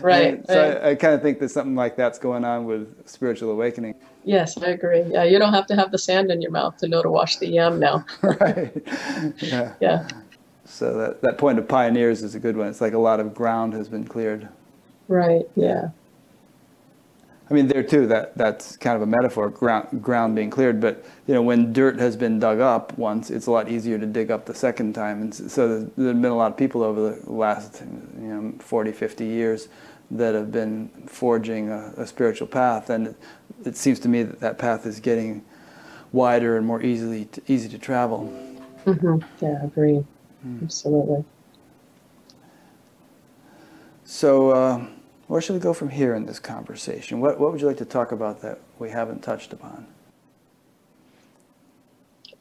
Right, 0.00 0.34
And 0.34 0.46
so 0.46 0.68
right. 0.74 0.82
I, 0.82 0.90
I 0.90 0.94
kind 0.94 1.14
of 1.14 1.22
think 1.22 1.38
that 1.40 1.48
something 1.50 1.74
like 1.74 1.96
that's 1.96 2.18
going 2.18 2.44
on 2.44 2.64
with 2.66 3.08
spiritual 3.08 3.50
awakening. 3.50 3.94
Yes, 4.24 4.56
I 4.58 4.68
agree. 4.68 5.02
Yeah, 5.02 5.24
you 5.24 5.38
don't 5.38 5.52
have 5.52 5.66
to 5.66 5.76
have 5.76 5.90
the 5.90 5.98
sand 5.98 6.30
in 6.30 6.40
your 6.42 6.50
mouth 6.50 6.76
to 6.78 6.88
know 6.88 7.02
to 7.02 7.10
wash 7.10 7.36
the 7.36 7.46
yam 7.46 7.78
now. 7.78 8.04
right. 8.22 8.72
Yeah. 9.38 9.74
Yeah. 9.80 10.08
So 10.64 10.96
that, 10.96 11.20
that 11.22 11.38
point 11.38 11.58
of 11.58 11.68
pioneers 11.68 12.22
is 12.22 12.34
a 12.34 12.40
good 12.40 12.56
one. 12.56 12.68
It's 12.68 12.80
like 12.80 12.94
a 12.94 12.98
lot 12.98 13.20
of 13.20 13.34
ground 13.34 13.74
has 13.74 13.88
been 13.88 14.04
cleared. 14.06 14.48
Right. 15.08 15.46
Yeah. 15.56 15.88
I 17.50 17.52
mean, 17.52 17.68
there 17.68 17.82
too, 17.82 18.06
that, 18.06 18.36
that's 18.38 18.76
kind 18.78 18.96
of 18.96 19.02
a 19.02 19.06
metaphor, 19.06 19.50
ground, 19.50 20.02
ground 20.02 20.34
being 20.34 20.48
cleared. 20.48 20.80
But, 20.80 21.04
you 21.26 21.34
know, 21.34 21.42
when 21.42 21.74
dirt 21.74 21.98
has 21.98 22.16
been 22.16 22.38
dug 22.38 22.60
up 22.60 22.96
once, 22.96 23.30
it's 23.30 23.46
a 23.46 23.50
lot 23.50 23.68
easier 23.68 23.98
to 23.98 24.06
dig 24.06 24.30
up 24.30 24.46
the 24.46 24.54
second 24.54 24.94
time. 24.94 25.20
And 25.20 25.34
so 25.34 25.68
there's, 25.68 25.90
there's 25.96 26.14
been 26.14 26.24
a 26.24 26.36
lot 26.36 26.52
of 26.52 26.56
people 26.56 26.82
over 26.82 27.10
the 27.10 27.30
last, 27.30 27.82
you 28.18 28.28
know, 28.28 28.54
40, 28.60 28.92
50 28.92 29.26
years 29.26 29.68
that 30.12 30.34
have 30.34 30.52
been 30.52 30.88
forging 31.06 31.68
a, 31.68 31.92
a 31.98 32.06
spiritual 32.06 32.46
path. 32.46 32.88
And 32.88 33.08
it, 33.08 33.16
it 33.66 33.76
seems 33.76 33.98
to 34.00 34.08
me 34.08 34.22
that 34.22 34.40
that 34.40 34.58
path 34.58 34.86
is 34.86 34.98
getting 34.98 35.44
wider 36.12 36.56
and 36.56 36.66
more 36.66 36.80
easily 36.82 37.26
to, 37.26 37.42
easy 37.46 37.68
to 37.68 37.78
travel. 37.78 38.32
Mm-hmm. 38.86 39.18
Yeah, 39.44 39.58
I 39.60 39.64
agree. 39.66 40.02
Absolutely. 40.62 41.24
So, 44.04 44.50
uh, 44.50 44.86
where 45.26 45.40
should 45.40 45.54
we 45.54 45.60
go 45.60 45.72
from 45.72 45.90
here 45.90 46.14
in 46.14 46.26
this 46.26 46.38
conversation? 46.38 47.20
What, 47.20 47.38
what 47.38 47.52
would 47.52 47.60
you 47.60 47.66
like 47.66 47.78
to 47.78 47.84
talk 47.84 48.12
about 48.12 48.42
that 48.42 48.60
we 48.78 48.90
haven't 48.90 49.22
touched 49.22 49.52
upon? 49.52 49.86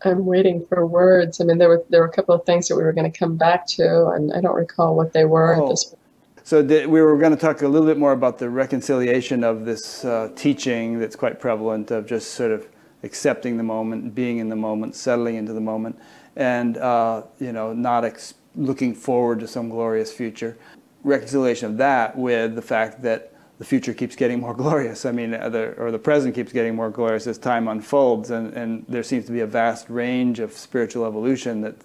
I'm 0.06 0.26
waiting 0.26 0.66
for 0.66 0.86
words. 0.86 1.40
I 1.40 1.46
mean, 1.46 1.58
there 1.58 1.70
were 1.70 1.84
there 1.90 2.02
were 2.02 2.08
a 2.08 2.12
couple 2.12 2.36
of 2.36 2.46
things 2.46 2.68
that 2.68 2.76
we 2.76 2.84
were 2.84 2.92
going 2.92 3.10
to 3.10 3.18
come 3.18 3.38
back 3.38 3.66
to, 3.68 4.08
and 4.10 4.34
I 4.34 4.42
don't 4.42 4.56
recall 4.56 4.96
what 4.96 5.14
they 5.14 5.24
were. 5.24 5.56
Oh. 5.56 5.64
At 5.64 5.70
this 5.70 5.86
point. 5.86 6.00
So 6.46 6.62
we 6.62 7.02
were 7.02 7.18
going 7.18 7.32
to 7.32 7.38
talk 7.38 7.62
a 7.62 7.68
little 7.70 7.88
bit 7.88 7.98
more 7.98 8.12
about 8.12 8.38
the 8.38 8.50
reconciliation 8.50 9.46
of 9.46 9.64
this 9.64 10.04
uh, 10.04 10.30
teaching 10.36 11.00
that's 11.00 11.16
quite 11.16 11.40
prevalent 11.40 11.90
of 11.90 12.06
just 12.06 12.32
sort 12.32 12.52
of 12.52 12.68
accepting 13.04 13.56
the 13.56 13.64
moment, 13.64 14.14
being 14.14 14.40
in 14.40 14.50
the 14.50 14.56
moment, 14.58 14.94
settling 14.94 15.36
into 15.36 15.54
the 15.54 15.62
moment, 15.62 15.98
and 16.36 16.78
uh, 16.78 17.24
you 17.40 17.54
know 17.54 17.72
not 17.72 18.04
ex- 18.04 18.34
looking 18.56 18.94
forward 18.94 19.40
to 19.40 19.48
some 19.48 19.70
glorious 19.70 20.12
future. 20.12 20.58
Reconciliation 21.04 21.72
of 21.72 21.78
that 21.78 22.18
with 22.18 22.56
the 22.56 22.62
fact 22.62 23.02
that 23.02 23.34
the 23.60 23.66
future 23.66 23.94
keeps 23.94 24.16
getting 24.16 24.40
more 24.40 24.54
glorious. 24.64 25.06
I 25.06 25.12
mean, 25.12 25.32
the, 25.32 25.74
or 25.78 25.92
the 25.92 26.00
present 26.00 26.36
keeps 26.36 26.52
getting 26.52 26.76
more 26.76 26.90
glorious 26.90 27.28
as 27.28 27.38
time 27.38 27.68
unfolds, 27.68 28.32
and, 28.32 28.54
and 28.54 28.86
there 28.88 29.04
seems 29.04 29.26
to 29.26 29.32
be 29.32 29.42
a 29.42 29.48
vast 29.48 29.90
range 29.90 30.40
of 30.40 30.54
spiritual 30.54 31.06
evolution 31.06 31.62
that 31.62 31.76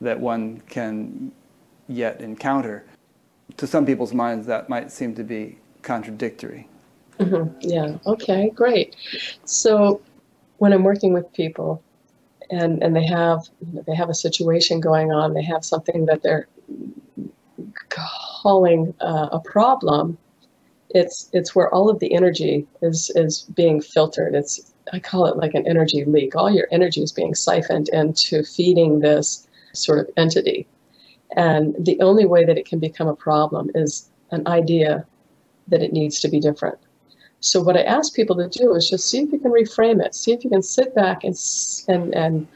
that 0.00 0.20
one 0.20 0.60
can 0.68 1.32
yet 1.88 2.20
encounter 2.20 2.84
to 3.56 3.66
some 3.66 3.86
people's 3.86 4.12
minds 4.12 4.46
that 4.46 4.68
might 4.68 4.92
seem 4.92 5.14
to 5.14 5.24
be 5.24 5.56
contradictory. 5.80 6.68
Mhm. 7.18 7.54
Yeah. 7.60 7.96
Okay. 8.04 8.50
Great. 8.50 8.94
So 9.46 10.02
when 10.58 10.74
I'm 10.74 10.84
working 10.84 11.14
with 11.14 11.32
people, 11.32 11.82
and 12.50 12.82
and 12.82 12.94
they 12.94 13.06
have 13.06 13.48
they 13.62 13.94
have 13.94 14.10
a 14.10 14.14
situation 14.14 14.80
going 14.80 15.12
on, 15.12 15.32
they 15.32 15.42
have 15.42 15.64
something 15.64 16.06
that 16.06 16.22
they're 16.22 16.46
calling 17.88 18.94
uh, 19.00 19.28
a 19.32 19.40
problem. 19.40 20.18
It's 20.90 21.28
it's 21.32 21.54
where 21.54 21.72
all 21.74 21.90
of 21.90 21.98
the 21.98 22.14
energy 22.14 22.66
is 22.82 23.10
is 23.14 23.42
being 23.54 23.80
filtered. 23.80 24.34
It's 24.34 24.72
I 24.92 25.00
call 25.00 25.26
it 25.26 25.36
like 25.36 25.54
an 25.54 25.66
energy 25.66 26.04
leak. 26.04 26.36
All 26.36 26.50
your 26.50 26.68
energy 26.70 27.02
is 27.02 27.12
being 27.12 27.34
siphoned 27.34 27.88
into 27.88 28.44
feeding 28.44 29.00
this 29.00 29.46
sort 29.72 29.98
of 29.98 30.10
entity. 30.16 30.66
And 31.36 31.74
the 31.78 32.00
only 32.00 32.24
way 32.24 32.44
that 32.44 32.56
it 32.56 32.66
can 32.66 32.78
become 32.78 33.08
a 33.08 33.16
problem 33.16 33.70
is 33.74 34.08
an 34.30 34.46
idea 34.46 35.04
that 35.68 35.82
it 35.82 35.92
needs 35.92 36.20
to 36.20 36.28
be 36.28 36.38
different. 36.38 36.78
So 37.40 37.60
what 37.60 37.76
I 37.76 37.82
ask 37.82 38.14
people 38.14 38.36
to 38.36 38.48
do 38.48 38.74
is 38.74 38.88
just 38.88 39.08
see 39.08 39.20
if 39.20 39.32
you 39.32 39.38
can 39.38 39.52
reframe 39.52 40.04
it. 40.04 40.14
See 40.14 40.32
if 40.32 40.44
you 40.44 40.50
can 40.50 40.62
sit 40.62 40.94
back 40.94 41.24
and 41.24 41.36
and 41.88 42.14
and 42.14 42.46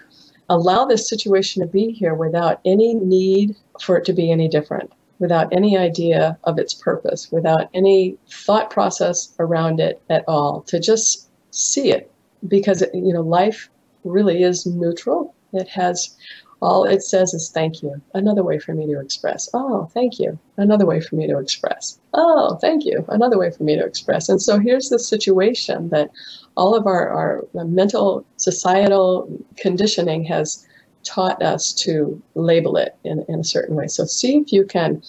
allow 0.50 0.84
this 0.84 1.08
situation 1.08 1.62
to 1.62 1.68
be 1.68 1.92
here 1.92 2.14
without 2.14 2.60
any 2.66 2.92
need 2.94 3.56
for 3.80 3.96
it 3.96 4.04
to 4.04 4.12
be 4.12 4.30
any 4.30 4.48
different, 4.48 4.92
without 5.20 5.50
any 5.52 5.78
idea 5.78 6.36
of 6.44 6.58
its 6.58 6.74
purpose, 6.74 7.30
without 7.30 7.70
any 7.72 8.18
thought 8.28 8.68
process 8.68 9.32
around 9.38 9.80
it 9.80 10.02
at 10.10 10.24
all. 10.28 10.62
To 10.62 10.78
just 10.78 11.30
see 11.52 11.92
it, 11.92 12.10
because 12.48 12.82
you 12.92 13.12
know 13.14 13.22
life 13.22 13.70
really 14.04 14.42
is 14.42 14.66
neutral. 14.66 15.34
It 15.52 15.68
has 15.68 16.16
all 16.62 16.84
it 16.84 17.02
says 17.02 17.32
is 17.32 17.50
thank 17.50 17.82
you. 17.82 18.00
Another 18.12 18.42
way 18.42 18.58
for 18.58 18.74
me 18.74 18.86
to 18.86 19.00
express. 19.00 19.48
Oh, 19.54 19.86
thank 19.94 20.18
you. 20.18 20.38
Another 20.58 20.84
way 20.84 21.00
for 21.00 21.16
me 21.16 21.26
to 21.26 21.38
express. 21.38 21.98
Oh, 22.12 22.56
thank 22.56 22.84
you. 22.84 23.04
Another 23.08 23.38
way 23.38 23.50
for 23.50 23.62
me 23.62 23.76
to 23.76 23.84
express. 23.84 24.28
And 24.28 24.42
so 24.42 24.58
here's 24.58 24.90
the 24.90 24.98
situation 24.98 25.88
that 25.88 26.10
all 26.56 26.74
of 26.74 26.86
our, 26.86 27.08
our 27.08 27.46
mental, 27.64 28.26
societal 28.36 29.28
conditioning 29.56 30.24
has 30.24 30.66
taught 31.02 31.42
us 31.42 31.72
to 31.72 32.22
label 32.34 32.76
it 32.76 32.94
in, 33.04 33.24
in 33.28 33.40
a 33.40 33.44
certain 33.44 33.74
way. 33.74 33.86
So 33.86 34.04
see 34.04 34.36
if 34.36 34.52
you 34.52 34.66
can 34.66 35.02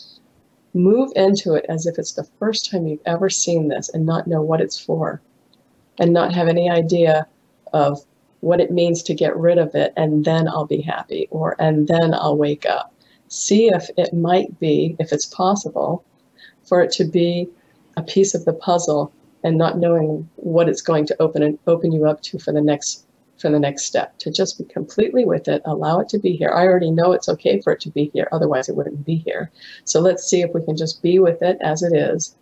move 0.73 1.11
into 1.17 1.53
it 1.53 1.65
as 1.67 1.85
if 1.85 1.99
it's 1.99 2.13
the 2.13 2.27
first 2.39 2.71
time 2.71 2.87
you've 2.87 3.01
ever 3.05 3.29
seen 3.29 3.67
this 3.67 3.89
and 3.89 4.05
not 4.05 4.25
know 4.25 4.41
what 4.41 4.61
it's 4.61 4.79
for 4.79 5.21
and 5.99 6.13
not 6.13 6.33
have 6.33 6.47
any 6.47 6.69
idea 6.69 7.27
of 7.73 8.05
what 8.41 8.59
it 8.59 8.71
means 8.71 9.01
to 9.03 9.13
get 9.13 9.37
rid 9.37 9.57
of 9.57 9.73
it 9.75 9.93
and 9.95 10.25
then 10.25 10.47
I'll 10.47 10.65
be 10.65 10.81
happy 10.81 11.27
or 11.31 11.55
and 11.59 11.87
then 11.87 12.13
I'll 12.13 12.37
wake 12.37 12.65
up. 12.65 12.93
See 13.29 13.67
if 13.67 13.89
it 13.97 14.13
might 14.13 14.59
be, 14.59 14.95
if 14.99 15.13
it's 15.13 15.25
possible, 15.25 16.03
for 16.63 16.81
it 16.81 16.91
to 16.93 17.05
be 17.05 17.49
a 17.95 18.03
piece 18.03 18.33
of 18.33 18.45
the 18.45 18.53
puzzle 18.53 19.13
and 19.43 19.57
not 19.57 19.77
knowing 19.77 20.29
what 20.35 20.67
it's 20.67 20.81
going 20.81 21.05
to 21.07 21.21
open 21.21 21.41
and 21.41 21.57
open 21.67 21.91
you 21.91 22.05
up 22.05 22.21
to 22.23 22.39
for 22.39 22.51
the 22.51 22.61
next 22.61 23.05
for 23.39 23.49
the 23.49 23.59
next 23.59 23.85
step. 23.85 24.17
To 24.19 24.31
just 24.31 24.57
be 24.59 24.65
completely 24.65 25.25
with 25.25 25.47
it, 25.47 25.63
allow 25.65 25.99
it 25.99 26.09
to 26.09 26.19
be 26.19 26.35
here. 26.35 26.51
I 26.53 26.65
already 26.65 26.91
know 26.91 27.11
it's 27.11 27.29
okay 27.29 27.59
for 27.61 27.73
it 27.73 27.79
to 27.81 27.89
be 27.89 28.11
here, 28.13 28.27
otherwise 28.31 28.69
it 28.69 28.75
wouldn't 28.75 29.03
be 29.03 29.15
here. 29.15 29.51
So 29.83 29.99
let's 29.99 30.25
see 30.25 30.41
if 30.41 30.53
we 30.53 30.63
can 30.63 30.77
just 30.77 31.01
be 31.01 31.17
with 31.17 31.41
it 31.41 31.57
as 31.61 31.81
it 31.81 31.95
is 31.95 32.35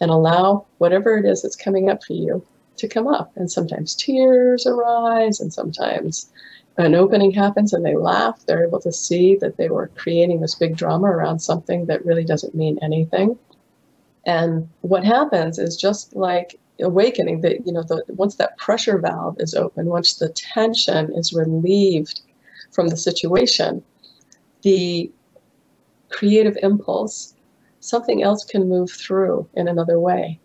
and 0.00 0.10
allow 0.10 0.66
whatever 0.78 1.16
it 1.16 1.24
is 1.24 1.42
that's 1.42 1.56
coming 1.56 1.88
up 1.88 2.04
for 2.04 2.12
you 2.12 2.44
to 2.76 2.88
come 2.88 3.06
up. 3.06 3.32
And 3.36 3.50
sometimes 3.50 3.94
tears 3.94 4.66
arise, 4.66 5.40
and 5.40 5.52
sometimes 5.52 6.30
an 6.78 6.94
opening 6.94 7.30
happens 7.30 7.72
and 7.72 7.84
they 7.84 7.96
laugh. 7.96 8.44
They're 8.46 8.66
able 8.66 8.80
to 8.80 8.92
see 8.92 9.36
that 9.36 9.56
they 9.56 9.70
were 9.70 9.90
creating 9.96 10.40
this 10.40 10.54
big 10.54 10.76
drama 10.76 11.06
around 11.06 11.38
something 11.38 11.86
that 11.86 12.04
really 12.04 12.24
doesn't 12.24 12.54
mean 12.54 12.78
anything. 12.82 13.38
And 14.26 14.68
what 14.82 15.04
happens 15.04 15.58
is 15.58 15.76
just 15.76 16.14
like 16.14 16.58
awakening 16.80 17.40
that 17.40 17.66
you 17.66 17.72
know 17.72 17.82
the, 17.82 18.02
once 18.08 18.36
that 18.36 18.56
pressure 18.58 18.98
valve 18.98 19.36
is 19.38 19.54
open 19.54 19.86
once 19.86 20.14
the 20.14 20.28
tension 20.30 21.10
is 21.14 21.32
relieved 21.32 22.20
from 22.70 22.88
the 22.88 22.96
situation 22.96 23.82
the 24.62 25.10
creative 26.10 26.56
impulse 26.62 27.34
something 27.80 28.22
else 28.22 28.44
can 28.44 28.68
move 28.68 28.90
through 28.90 29.48
in 29.54 29.68
another 29.68 29.98
way 29.98 30.38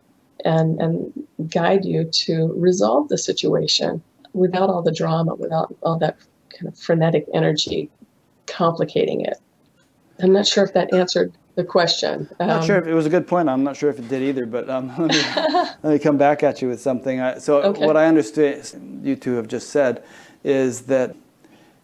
and 0.45 0.80
and 0.81 1.27
guide 1.49 1.85
you 1.85 2.05
to 2.05 2.53
resolve 2.55 3.09
the 3.09 3.18
situation 3.18 4.01
without 4.34 4.69
all 4.69 4.81
the 4.81 4.91
drama 4.91 5.35
without 5.35 5.76
all 5.84 5.97
that 5.97 6.18
kind 6.49 6.68
of 6.68 6.77
frenetic 6.77 7.26
energy 7.34 7.89
complicating 8.47 9.22
it 9.22 9.38
i'm 10.22 10.34
not 10.34 10.45
sure 10.45 10.63
if 10.63 10.73
that 10.73 10.93
answered 10.93 11.34
the 11.55 11.63
question. 11.63 12.30
I'm 12.39 12.47
not 12.47 12.63
sure 12.63 12.77
if 12.77 12.88
it 12.88 12.93
was 12.93 13.05
a 13.05 13.09
good 13.09 13.27
point. 13.27 13.49
I'm 13.49 13.63
not 13.63 13.76
sure 13.76 13.89
if 13.89 13.99
it 13.99 14.07
did 14.07 14.22
either, 14.22 14.45
but 14.45 14.69
um, 14.69 14.88
let, 14.97 15.11
me, 15.11 15.22
let, 15.84 15.93
me, 15.93 15.99
come 15.99 16.18
back 16.18 16.43
at 16.43 16.61
you 16.61 16.69
with 16.69 16.81
something. 16.81 17.19
I, 17.19 17.38
so, 17.39 17.61
okay. 17.61 17.85
what 17.85 17.97
I 17.97 18.05
understand 18.05 19.01
you 19.03 19.15
two 19.15 19.34
have 19.35 19.47
just 19.47 19.69
said 19.69 20.03
is 20.43 20.84
that 20.84 21.15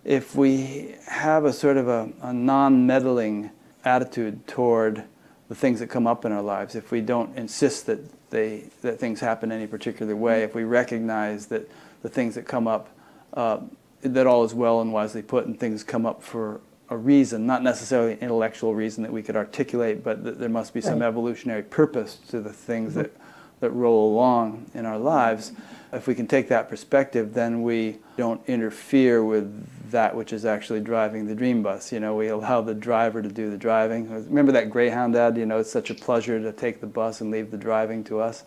if 0.04 0.36
we 0.36 0.96
have 1.08 1.46
a 1.46 1.54
sort 1.54 1.78
of 1.78 1.88
a, 1.88 2.10
a 2.22 2.34
non 2.34 2.88
meddling 2.88 3.52
attitude 3.84 4.48
toward 4.48 5.04
the 5.50 5.56
things 5.56 5.80
that 5.80 5.88
come 5.88 6.08
up 6.08 6.26
in 6.26 6.32
our 6.32 6.42
lives, 6.42 6.76
if 6.76 6.92
we 6.92 7.02
don't 7.02 7.38
insist 7.38 7.86
that, 7.88 8.00
they, 8.30 8.66
that 8.82 8.99
things 8.99 9.20
happen 9.20 9.52
any 9.52 9.68
particular 9.68 10.16
way, 10.16 10.44
if 10.44 10.54
we 10.56 10.64
recognize 10.64 11.48
that 11.48 11.70
the 12.02 12.10
things 12.10 12.36
that 12.36 12.44
come 12.44 12.68
up, 12.68 12.90
uh, 13.34 13.60
that 14.02 14.28
all 14.28 14.44
is 14.44 14.54
well 14.54 14.82
and 14.82 14.91
wisely 14.94 15.22
put, 15.22 15.45
and 15.45 15.60
things 15.60 15.84
come 15.84 16.06
up 16.06 16.22
for 16.22 16.62
a 16.90 16.98
reason, 16.98 17.45
not 17.45 17.64
necessarily 17.64 18.14
an 18.14 18.20
intellectual 18.20 18.74
reason 18.74 19.04
that 19.04 19.12
we 19.12 19.22
could 19.22 19.36
articulate, 19.36 20.04
but 20.04 20.24
that 20.24 20.40
there 20.40 20.49
must 20.49 20.74
be 20.74 20.82
some 20.82 20.99
right. 20.99 21.08
evolutionary 21.08 21.64
purpose 21.64 22.18
to 22.30 22.40
the 22.40 22.54
things 22.54 22.91
mm-hmm. 22.91 23.04
that, 23.04 23.12
that 23.60 23.72
roll 23.72 24.14
along 24.14 24.70
in 24.74 24.86
our 24.86 24.98
lives. 24.98 25.52
If 25.94 26.08
we 26.08 26.16
can 26.16 26.28
take 26.28 26.50
that 26.50 26.70
perspective, 26.70 27.34
then 27.34 27.64
we 27.64 27.98
don't 28.18 28.42
interfere 28.48 29.24
with 29.24 29.92
that 29.92 30.16
which 30.16 30.34
is 30.34 30.46
actually 30.46 30.82
driving 30.82 31.28
the 31.28 31.36
dream 31.36 31.64
bus. 31.64 31.92
You 31.92 32.00
know, 32.00 32.16
we 32.16 32.28
allow 32.28 32.62
the 32.62 32.74
driver 32.74 33.22
to 33.22 33.30
do 33.30 33.50
the 33.50 33.58
driving. 33.58 34.10
Remember 34.10 34.52
that 34.52 34.70
Greyhound 34.70 35.16
ad? 35.16 35.38
You 35.38 35.46
know, 35.46 35.60
it's 35.60 35.72
such 35.72 35.90
a 35.90 35.96
pleasure 35.96 36.42
to 36.42 36.52
take 36.52 36.82
the 36.82 36.88
bus 36.88 37.22
and 37.22 37.32
leave 37.32 37.52
the 37.52 37.58
driving 37.58 38.04
to 38.06 38.20
us. 38.20 38.44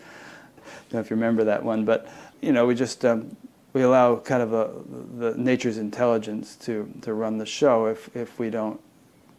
I 0.59 0.71
don't 0.91 0.95
know 0.95 1.01
if 1.01 1.11
you 1.11 1.17
remember 1.17 1.45
that 1.45 1.65
one, 1.65 1.85
but 1.85 2.09
you 2.43 2.53
know, 2.53 2.67
we 2.67 2.75
just 2.75 3.05
um, 3.05 3.37
we 3.73 3.83
allow 3.83 4.17
kind 4.17 4.43
of 4.43 4.53
a, 4.53 4.71
the 5.19 5.37
nature's 5.39 5.79
intelligence 5.79 6.57
to, 6.57 6.93
to 7.03 7.15
run 7.15 7.39
the 7.39 7.47
show 7.47 7.87
if, 7.87 8.15
if 8.17 8.39
we 8.39 8.51
don't 8.51 8.81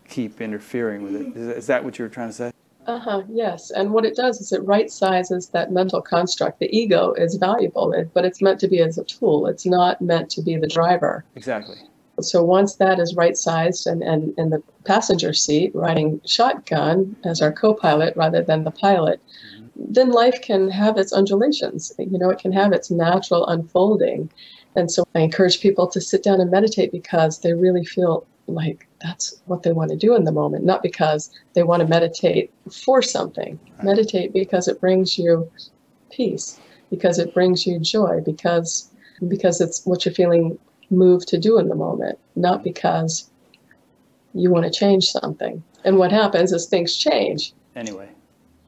keep 0.10 0.42
interfering 0.42 1.04
with 1.04 1.16
it. 1.16 1.38
Is, 1.38 1.58
is 1.58 1.68
that 1.68 1.84
what 1.84 2.00
you 2.00 2.06
were 2.06 2.10
trying 2.10 2.30
to 2.30 2.34
say? 2.34 2.51
Uh 2.92 3.00
huh, 3.00 3.24
yes. 3.32 3.72
And 3.72 3.94
what 3.94 4.04
it 4.04 4.18
does 4.18 4.42
is 4.42 4.52
it 4.52 4.62
right 4.66 4.92
sizes 4.92 5.48
that 5.50 5.72
mental 5.72 6.02
construct. 6.02 6.60
The 6.60 6.78
ego 6.78 7.14
is 7.14 7.36
valuable, 7.36 7.94
but 8.14 8.26
it's 8.26 8.42
meant 8.42 8.60
to 8.60 8.68
be 8.68 8.80
as 8.80 8.98
a 8.98 9.06
tool, 9.06 9.48
it's 9.48 9.66
not 9.66 10.02
meant 10.02 10.30
to 10.32 10.42
be 10.42 10.58
the 10.58 10.68
driver. 10.68 11.24
Exactly. 11.36 11.78
So 12.20 12.44
once 12.44 12.76
that 12.76 13.00
is 13.00 13.16
right 13.16 13.38
sized 13.38 13.88
and, 13.88 14.04
and 14.04 14.34
in 14.38 14.50
the 14.50 14.62
passenger 14.84 15.32
seat, 15.32 15.74
riding 15.74 16.20
shotgun 16.26 17.16
as 17.24 17.42
our 17.42 17.54
co 17.54 17.74
pilot 17.74 18.14
rather 18.18 18.44
than 18.44 18.66
the 18.66 18.72
pilot, 18.72 19.22
then 19.78 20.12
life 20.12 20.42
can 20.42 20.70
have 20.70 20.98
its 20.98 21.14
undulations. 21.14 21.94
You 21.98 22.20
know, 22.20 22.30
it 22.30 22.40
can 22.40 22.52
have 22.52 22.74
its 22.74 22.92
natural 22.92 23.48
unfolding. 23.48 24.30
And 24.76 24.92
so 24.92 25.06
I 25.16 25.22
encourage 25.22 25.62
people 25.62 25.88
to 25.88 26.02
sit 26.02 26.24
down 26.24 26.42
and 26.42 26.52
meditate 26.52 26.92
because 26.92 27.40
they 27.40 27.54
really 27.54 27.86
feel 27.86 28.28
like 28.48 28.86
that's 29.04 29.42
what 29.46 29.64
they 29.64 29.72
want 29.72 29.92
to 29.92 29.98
do 29.98 30.16
in 30.16 30.26
the 30.26 30.32
moment, 30.32 30.66
not 30.66 30.84
because 30.84 31.32
they 31.54 31.64
want 31.64 31.82
to 31.82 31.88
meditate 31.88 32.52
for 32.72 33.02
something. 33.02 33.60
Meditate 33.84 34.34
because 34.34 34.68
it 34.68 34.80
brings 34.80 35.18
you 35.18 35.50
peace, 36.12 36.60
because 36.90 37.18
it 37.20 37.34
brings 37.34 37.66
you 37.66 37.80
joy, 37.80 38.22
because 38.22 38.90
because 39.28 39.62
it's 39.62 39.86
what 39.86 40.04
you're 40.04 40.14
feeling 40.14 40.58
moved 40.90 41.28
to 41.28 41.38
do 41.38 41.58
in 41.60 41.70
the 41.70 41.76
moment, 41.76 42.18
not 42.36 42.64
because 42.64 43.30
you 44.34 44.50
want 44.50 44.66
to 44.66 44.72
change 44.72 45.06
something. 45.06 45.64
And 45.84 45.98
what 45.98 46.12
happens 46.12 46.52
is 46.52 46.66
things 46.66 46.96
change. 46.96 47.54
Anyway 47.76 48.10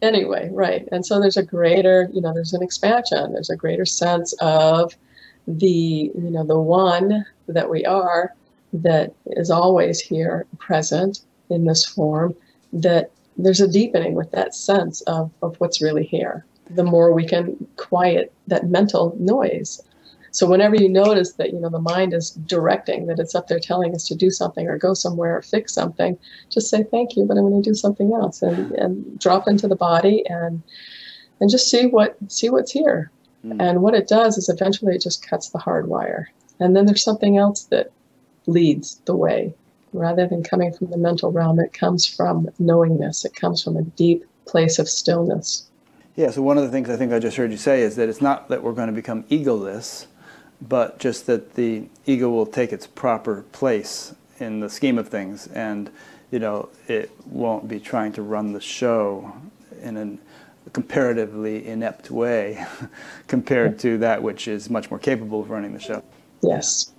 anyway, 0.04 0.50
right. 0.52 0.88
And 0.92 1.06
so 1.06 1.20
there's 1.20 1.38
a 1.38 1.44
greater, 1.44 2.10
you 2.14 2.22
know, 2.22 2.34
there's 2.34 2.54
an 2.54 2.62
expansion, 2.62 3.34
there's 3.34 3.50
a 3.50 3.56
greater 3.56 3.86
sense 3.86 4.34
of 4.42 4.96
the, 5.48 6.12
you 6.14 6.30
know, 6.30 6.46
the 6.46 6.60
one 6.60 7.26
that 7.48 7.70
we 7.70 7.86
are 7.86 8.34
that 8.74 9.14
is 9.28 9.50
always 9.50 10.00
here 10.00 10.46
present 10.58 11.22
in 11.50 11.66
this 11.66 11.86
form, 11.86 12.36
that 12.72 13.12
there's 13.38 13.62
a 13.62 13.68
deepening 13.68 14.16
with 14.16 14.32
that 14.32 14.54
sense 14.54 15.02
of, 15.02 15.32
of 15.42 15.56
what's 15.60 15.82
really 15.82 16.06
here. 16.06 16.46
The 16.70 16.84
more 16.84 17.14
we 17.14 17.26
can 17.26 17.68
quiet 17.78 18.34
that 18.48 18.68
mental 18.68 19.16
noise 19.20 19.82
so 20.34 20.48
whenever 20.48 20.76
you 20.76 20.90
notice 20.90 21.34
that 21.34 21.54
you 21.54 21.60
know 21.60 21.70
the 21.70 21.80
mind 21.80 22.12
is 22.12 22.32
directing, 22.32 23.06
that 23.06 23.20
it's 23.20 23.36
up 23.36 23.48
there 23.48 23.60
telling 23.60 23.94
us 23.94 24.08
to 24.08 24.16
do 24.16 24.32
something 24.32 24.68
or 24.68 24.80
go 24.80 24.96
somewhere 24.96 25.38
or 25.38 25.44
fix 25.44 25.74
something, 25.74 26.18
just 26.50 26.72
say 26.72 26.82
thank 26.84 27.16
you, 27.16 27.26
but 27.26 27.38
I'm 27.38 27.48
going 27.48 27.62
to 27.62 27.70
do 27.70 27.76
something 27.76 28.14
else, 28.14 28.42
and, 28.42 28.72
and 28.72 29.20
drop 29.20 29.48
into 29.48 29.68
the 29.68 29.76
body 29.76 30.24
and 30.28 30.64
and 31.40 31.52
just 31.52 31.70
see 31.70 31.86
what 31.86 32.18
see 32.30 32.50
what's 32.50 32.72
here. 32.72 33.12
Mm. 33.46 33.62
And 33.62 33.82
what 33.84 33.94
it 33.94 34.08
does 34.08 34.40
is 34.40 34.50
eventually 34.50 34.96
it 34.96 35.04
just 35.04 35.26
cuts 35.26 35.50
the 35.50 35.60
hard 35.60 35.88
wire, 35.88 36.32
and 36.60 36.76
then 36.76 36.88
there's 36.88 37.04
something 37.04 37.38
else 37.38 37.66
that 37.66 37.92
leads 38.46 38.96
the 39.06 39.16
way. 39.16 39.54
Rather 39.94 40.28
than 40.28 40.44
coming 40.44 40.74
from 40.74 40.90
the 40.90 40.98
mental 40.98 41.32
realm, 41.32 41.60
it 41.60 41.74
comes 41.74 42.06
from 42.06 42.50
knowingness. 42.60 43.26
It 43.26 43.36
comes 43.36 43.64
from 43.64 43.78
a 43.78 43.84
deep 43.84 44.26
place 44.46 44.80
of 44.80 44.90
stillness. 44.90 45.68
Yeah, 46.16 46.30
so 46.30 46.42
one 46.42 46.58
of 46.58 46.64
the 46.64 46.70
things 46.70 46.90
I 46.90 46.96
think 46.96 47.12
I 47.12 47.20
just 47.20 47.38
heard 47.38 47.52
you 47.52 47.58
say 47.58 47.82
is 47.82 47.96
that 47.96 48.10
it's 48.10 48.22
not 48.22 48.50
that 48.50 48.64
we're 48.64 48.74
going 48.74 48.88
to 48.88 48.94
become 48.94 49.24
egoless, 49.24 50.06
but 50.62 51.00
just 51.00 51.26
that 51.26 51.56
the 51.56 51.88
ego 52.06 52.30
will 52.30 52.46
take 52.46 52.72
its 52.72 52.86
proper 52.88 53.44
place 53.52 54.14
in 54.40 54.60
the 54.60 54.70
scheme 54.70 54.98
of 54.98 55.10
things, 55.10 55.48
and 55.48 55.90
you 56.32 56.40
know 56.40 56.70
it 56.88 57.12
won't 57.26 57.68
be 57.68 57.80
trying 57.80 58.14
to 58.14 58.22
run 58.22 58.54
the 58.54 58.62
show 58.62 59.34
in 59.82 59.98
a 59.98 60.70
comparatively 60.72 61.68
inept 61.68 62.10
way 62.12 62.66
compared 63.28 63.78
to 63.80 63.98
that 63.98 64.22
which 64.22 64.48
is 64.48 64.70
much 64.70 64.90
more 64.90 65.00
capable 65.00 65.42
of 65.42 65.50
running 65.50 65.74
the 65.74 65.80
show. 65.80 66.04
Yes, 66.42 66.92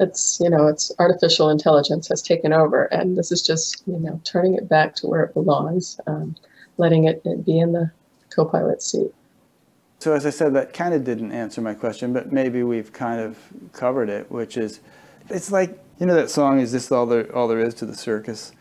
it's 0.00 0.38
you 0.40 0.50
know 0.50 0.66
it's 0.66 0.92
artificial 0.98 1.50
intelligence 1.50 2.08
has 2.08 2.22
taken 2.22 2.52
over, 2.52 2.84
and 2.86 3.16
this 3.16 3.32
is 3.32 3.42
just 3.42 3.82
you 3.86 3.98
know 3.98 4.20
turning 4.24 4.54
it 4.54 4.68
back 4.68 4.94
to 4.96 5.06
where 5.06 5.22
it 5.22 5.34
belongs, 5.34 6.00
um, 6.06 6.36
letting 6.78 7.04
it, 7.04 7.22
it 7.24 7.44
be 7.44 7.58
in 7.58 7.72
the 7.72 7.90
co-pilot 8.30 8.82
seat. 8.82 9.12
So 9.98 10.12
as 10.14 10.26
I 10.26 10.30
said, 10.30 10.54
that 10.54 10.72
kind 10.72 10.94
of 10.94 11.04
didn't 11.04 11.32
answer 11.32 11.60
my 11.60 11.74
question, 11.74 12.12
but 12.12 12.32
maybe 12.32 12.62
we've 12.64 12.92
kind 12.92 13.20
of 13.20 13.38
covered 13.72 14.08
it, 14.08 14.30
which 14.32 14.56
is, 14.56 14.80
it's 15.28 15.52
like 15.52 15.78
you 16.00 16.06
know 16.06 16.14
that 16.14 16.30
song, 16.30 16.58
"Is 16.58 16.72
this 16.72 16.90
all 16.90 17.06
there 17.06 17.34
all 17.34 17.46
there 17.46 17.60
is 17.60 17.74
to 17.74 17.86
the 17.86 17.96
circus?" 17.96 18.52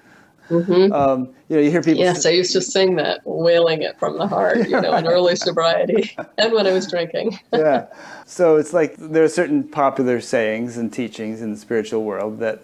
Mm-hmm. 0.49 0.91
Um, 0.91 1.29
you 1.47 1.55
know, 1.55 1.61
you 1.61 1.71
hear 1.71 1.81
people. 1.81 2.01
Yes, 2.01 2.23
say, 2.23 2.31
I 2.31 2.33
used 2.33 2.53
to 2.53 2.61
sing 2.61 2.95
that, 2.97 3.21
wailing 3.25 3.81
it 3.81 3.97
from 3.99 4.17
the 4.17 4.27
heart. 4.27 4.69
You 4.69 4.81
know, 4.81 4.95
in 4.95 5.07
early 5.07 5.35
sobriety 5.47 6.15
and 6.37 6.51
when 6.53 6.67
I 6.67 6.71
was 6.71 6.87
drinking. 6.87 7.39
yeah, 7.53 7.87
so 8.25 8.57
it's 8.57 8.73
like 8.73 8.95
there 8.97 9.23
are 9.23 9.29
certain 9.29 9.63
popular 9.63 10.19
sayings 10.21 10.77
and 10.77 10.91
teachings 10.91 11.41
in 11.41 11.51
the 11.51 11.57
spiritual 11.57 12.03
world 12.03 12.39
that 12.39 12.63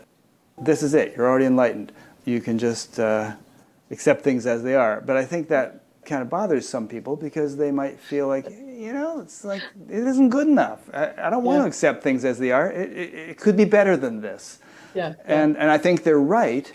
this 0.57 0.83
is 0.83 0.93
it. 0.93 1.15
You're 1.15 1.27
already 1.27 1.45
enlightened. 1.45 1.91
You 2.25 2.41
can 2.41 2.57
just 2.57 2.99
uh, 2.99 3.33
accept 3.91 4.23
things 4.23 4.45
as 4.45 4.63
they 4.63 4.75
are. 4.75 5.01
But 5.01 5.17
I 5.17 5.25
think 5.25 5.47
that 5.49 5.83
kind 6.05 6.21
of 6.21 6.29
bothers 6.29 6.67
some 6.67 6.87
people 6.87 7.15
because 7.15 7.57
they 7.57 7.71
might 7.71 7.99
feel 7.99 8.27
like 8.27 8.47
you 8.77 8.93
know, 8.93 9.19
it's 9.21 9.43
like 9.43 9.63
it 9.89 10.07
isn't 10.07 10.29
good 10.29 10.47
enough. 10.47 10.81
I, 10.93 11.11
I 11.17 11.29
don't 11.29 11.43
want 11.43 11.57
yeah. 11.57 11.61
to 11.63 11.67
accept 11.67 12.03
things 12.03 12.23
as 12.23 12.37
they 12.37 12.51
are. 12.51 12.71
It, 12.71 12.91
it, 12.91 13.13
it, 13.13 13.37
could 13.39 13.57
be 13.57 13.65
better 13.65 13.97
than 13.97 14.21
this. 14.21 14.59
Yeah, 14.93 15.15
And 15.25 15.57
and 15.57 15.71
I 15.71 15.77
think 15.77 16.03
they're 16.03 16.19
right, 16.19 16.71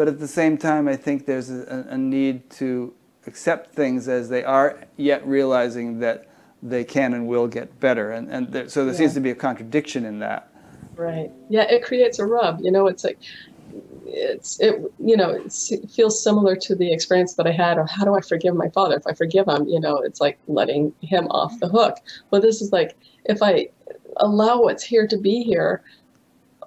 but 0.00 0.08
at 0.08 0.18
the 0.18 0.26
same 0.26 0.56
time, 0.56 0.88
I 0.88 0.96
think 0.96 1.26
there's 1.26 1.50
a, 1.50 1.84
a 1.90 1.98
need 1.98 2.48
to 2.52 2.94
accept 3.26 3.74
things 3.74 4.08
as 4.08 4.30
they 4.30 4.42
are, 4.42 4.82
yet 4.96 5.26
realizing 5.26 5.98
that 5.98 6.26
they 6.62 6.84
can 6.84 7.12
and 7.12 7.26
will 7.26 7.46
get 7.46 7.78
better. 7.80 8.10
And 8.10 8.26
and 8.30 8.50
there, 8.50 8.66
so 8.70 8.86
there 8.86 8.94
yeah. 8.94 8.98
seems 8.98 9.12
to 9.12 9.20
be 9.20 9.28
a 9.28 9.34
contradiction 9.34 10.06
in 10.06 10.20
that. 10.20 10.48
Right. 10.96 11.30
Yeah, 11.50 11.64
it 11.64 11.84
creates 11.84 12.18
a 12.18 12.24
rub. 12.24 12.62
You 12.62 12.70
know, 12.70 12.86
it's 12.86 13.04
like 13.04 13.18
it's 14.06 14.58
it 14.58 14.80
you 14.98 15.18
know 15.18 15.32
it 15.32 15.52
feels 15.90 16.24
similar 16.24 16.56
to 16.56 16.74
the 16.74 16.90
experience 16.90 17.34
that 17.34 17.46
I 17.46 17.52
had 17.52 17.76
of 17.76 17.90
how 17.90 18.06
do 18.06 18.14
I 18.14 18.22
forgive 18.22 18.54
my 18.54 18.70
father? 18.70 18.96
If 18.96 19.06
I 19.06 19.12
forgive 19.12 19.48
him, 19.48 19.68
you 19.68 19.80
know, 19.80 19.98
it's 19.98 20.18
like 20.18 20.38
letting 20.48 20.94
him 21.02 21.26
off 21.26 21.60
the 21.60 21.68
hook. 21.68 21.98
But 22.30 22.40
this 22.40 22.62
is 22.62 22.72
like 22.72 22.96
if 23.26 23.42
I 23.42 23.68
allow 24.16 24.62
what's 24.62 24.82
here 24.82 25.06
to 25.06 25.18
be 25.18 25.42
here, 25.42 25.82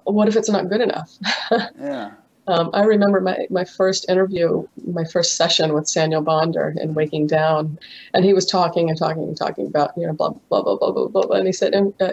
what 0.04 0.28
if 0.28 0.36
it's 0.36 0.50
not 0.50 0.68
good 0.68 0.82
enough? 0.82 1.18
yeah. 1.80 2.12
Um, 2.46 2.70
I 2.74 2.82
remember 2.82 3.20
my, 3.20 3.46
my 3.48 3.64
first 3.64 4.08
interview, 4.08 4.66
my 4.86 5.04
first 5.04 5.36
session 5.36 5.72
with 5.72 5.84
Saniel 5.84 6.22
Bonder 6.22 6.74
in 6.76 6.92
Waking 6.92 7.26
Down, 7.26 7.78
and 8.12 8.24
he 8.24 8.34
was 8.34 8.44
talking 8.44 8.90
and 8.90 8.98
talking 8.98 9.22
and 9.22 9.36
talking 9.36 9.66
about, 9.66 9.92
you 9.96 10.06
know, 10.06 10.12
blah, 10.12 10.30
blah, 10.50 10.62
blah, 10.62 10.76
blah, 10.76 10.90
blah, 10.90 11.08
blah. 11.08 11.36
And 11.36 11.46
he 11.46 11.52
said, 11.52 11.74
uh, 11.74 12.10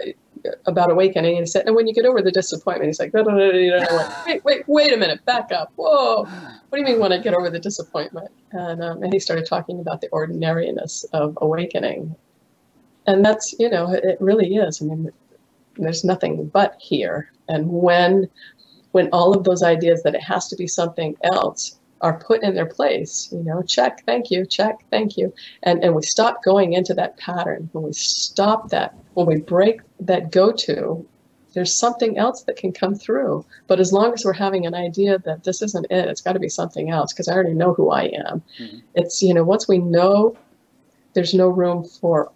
about 0.64 0.90
awakening, 0.90 1.36
and 1.36 1.42
he 1.42 1.46
said, 1.46 1.66
and 1.66 1.76
when 1.76 1.86
you 1.86 1.92
get 1.92 2.06
over 2.06 2.22
the 2.22 2.32
disappointment, 2.32 2.88
he's 2.88 2.98
like, 2.98 3.12
wait, 3.12 4.42
wait, 4.44 4.64
wait 4.66 4.92
a 4.92 4.96
minute, 4.96 5.22
back 5.26 5.52
up. 5.52 5.70
Whoa, 5.76 6.24
what 6.24 6.72
do 6.72 6.78
you 6.78 6.84
mean 6.84 6.98
when 6.98 7.12
I 7.12 7.18
get 7.18 7.34
over 7.34 7.50
the 7.50 7.60
disappointment? 7.60 8.30
And, 8.52 8.82
um, 8.82 9.02
and 9.02 9.12
he 9.12 9.20
started 9.20 9.44
talking 9.46 9.80
about 9.80 10.00
the 10.00 10.08
ordinariness 10.08 11.04
of 11.12 11.36
awakening. 11.42 12.16
And 13.06 13.24
that's, 13.24 13.54
you 13.58 13.68
know, 13.68 13.92
it 13.92 14.16
really 14.20 14.56
is. 14.56 14.80
I 14.80 14.86
mean, 14.86 15.10
there's 15.76 16.04
nothing 16.04 16.46
but 16.46 16.76
here. 16.80 17.30
And 17.48 17.68
when, 17.68 18.30
when 18.92 19.08
all 19.12 19.36
of 19.36 19.44
those 19.44 19.62
ideas 19.62 20.02
that 20.02 20.14
it 20.14 20.22
has 20.22 20.48
to 20.48 20.56
be 20.56 20.66
something 20.66 21.16
else 21.24 21.78
are 22.00 22.18
put 22.18 22.42
in 22.42 22.54
their 22.54 22.66
place, 22.66 23.28
you 23.32 23.42
know, 23.42 23.62
check, 23.62 24.04
thank 24.06 24.30
you, 24.30 24.44
check, 24.44 24.84
thank 24.90 25.16
you. 25.16 25.32
And, 25.62 25.82
and 25.84 25.94
we 25.94 26.02
stop 26.02 26.42
going 26.42 26.72
into 26.72 26.94
that 26.94 27.16
pattern. 27.16 27.68
When 27.72 27.84
we 27.84 27.92
stop 27.92 28.70
that, 28.70 28.94
when 29.14 29.26
we 29.26 29.36
break 29.36 29.80
that 30.00 30.32
go 30.32 30.52
to, 30.52 31.06
there's 31.54 31.74
something 31.74 32.18
else 32.18 32.42
that 32.44 32.56
can 32.56 32.72
come 32.72 32.94
through. 32.94 33.44
But 33.66 33.78
as 33.78 33.92
long 33.92 34.12
as 34.14 34.24
we're 34.24 34.32
having 34.32 34.66
an 34.66 34.74
idea 34.74 35.18
that 35.20 35.44
this 35.44 35.62
isn't 35.62 35.86
it, 35.90 36.08
it's 36.08 36.20
got 36.20 36.32
to 36.32 36.40
be 36.40 36.48
something 36.48 36.90
else 36.90 37.12
because 37.12 37.28
I 37.28 37.34
already 37.34 37.54
know 37.54 37.74
who 37.74 37.90
I 37.90 38.04
am. 38.04 38.42
Mm-hmm. 38.58 38.78
It's, 38.94 39.22
you 39.22 39.34
know, 39.34 39.44
once 39.44 39.68
we 39.68 39.78
know, 39.78 40.36
there's 41.14 41.34
no 41.34 41.48
room 41.48 41.84
for 41.84 42.32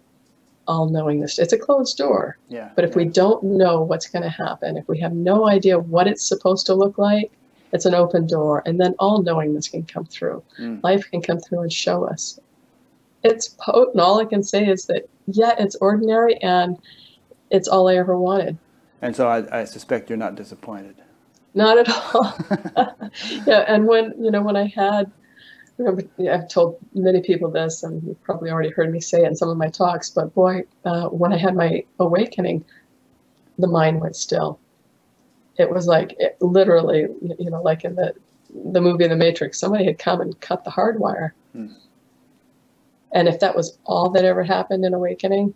all 0.67 0.89
knowingness. 0.89 1.39
It's 1.39 1.53
a 1.53 1.57
closed 1.57 1.97
door. 1.97 2.37
Yeah. 2.49 2.69
But 2.75 2.85
if 2.85 2.91
yeah. 2.91 2.97
we 2.97 3.05
don't 3.05 3.43
know 3.43 3.81
what's 3.81 4.07
going 4.07 4.23
to 4.23 4.29
happen, 4.29 4.77
if 4.77 4.87
we 4.87 4.99
have 4.99 5.13
no 5.13 5.47
idea 5.47 5.79
what 5.79 6.07
it's 6.07 6.27
supposed 6.27 6.65
to 6.67 6.73
look 6.73 6.97
like, 6.97 7.31
it's 7.73 7.85
an 7.85 7.93
open 7.93 8.27
door. 8.27 8.63
And 8.65 8.79
then 8.79 8.95
all 8.99 9.21
knowingness 9.21 9.67
can 9.67 9.83
come 9.83 10.05
through. 10.05 10.43
Mm. 10.59 10.83
Life 10.83 11.09
can 11.11 11.21
come 11.21 11.39
through 11.39 11.61
and 11.61 11.73
show 11.73 12.05
us. 12.05 12.39
It's 13.23 13.55
potent. 13.59 13.99
All 13.99 14.19
I 14.19 14.25
can 14.25 14.43
say 14.43 14.67
is 14.67 14.85
that, 14.85 15.09
yeah, 15.27 15.55
it's 15.57 15.75
ordinary 15.75 16.35
and 16.37 16.77
it's 17.49 17.67
all 17.67 17.87
I 17.87 17.95
ever 17.95 18.17
wanted. 18.17 18.57
And 19.01 19.15
so 19.15 19.27
I, 19.27 19.61
I 19.61 19.63
suspect 19.65 20.09
you're 20.09 20.17
not 20.17 20.35
disappointed. 20.35 20.95
Not 21.53 21.77
at 21.77 21.89
all. 21.89 22.37
yeah, 23.47 23.65
and 23.67 23.87
when 23.87 24.13
you 24.19 24.29
know 24.31 24.41
when 24.43 24.55
I 24.55 24.67
had, 24.67 25.11
remember 25.85 26.03
I've 26.31 26.49
told 26.49 26.77
many 26.93 27.21
people 27.21 27.49
this, 27.51 27.83
and 27.83 28.03
you've 28.03 28.23
probably 28.23 28.49
already 28.49 28.69
heard 28.69 28.91
me 28.91 28.99
say 28.99 29.23
it 29.23 29.27
in 29.27 29.35
some 29.35 29.49
of 29.49 29.57
my 29.57 29.69
talks. 29.69 30.09
But 30.09 30.33
boy, 30.33 30.63
uh, 30.85 31.09
when 31.09 31.33
I 31.33 31.37
had 31.37 31.55
my 31.55 31.83
awakening, 31.99 32.65
the 33.57 33.67
mind 33.67 34.01
went 34.01 34.15
still 34.15 34.59
it 35.57 35.69
was 35.69 35.87
like 35.87 36.15
it, 36.19 36.37
literally, 36.41 37.07
you 37.39 37.49
know, 37.49 37.61
like 37.61 37.83
in 37.83 37.95
the 37.95 38.13
the 38.71 38.81
movie 38.81 39.07
The 39.07 39.15
Matrix, 39.15 39.59
somebody 39.59 39.85
had 39.85 39.99
come 39.99 40.21
and 40.21 40.39
cut 40.39 40.63
the 40.63 40.69
hard 40.69 40.99
wire. 40.99 41.33
Hmm. 41.53 41.73
And 43.11 43.27
if 43.27 43.39
that 43.39 43.55
was 43.55 43.77
all 43.85 44.09
that 44.11 44.25
ever 44.25 44.43
happened 44.43 44.85
in 44.85 44.93
Awakening, 44.93 45.53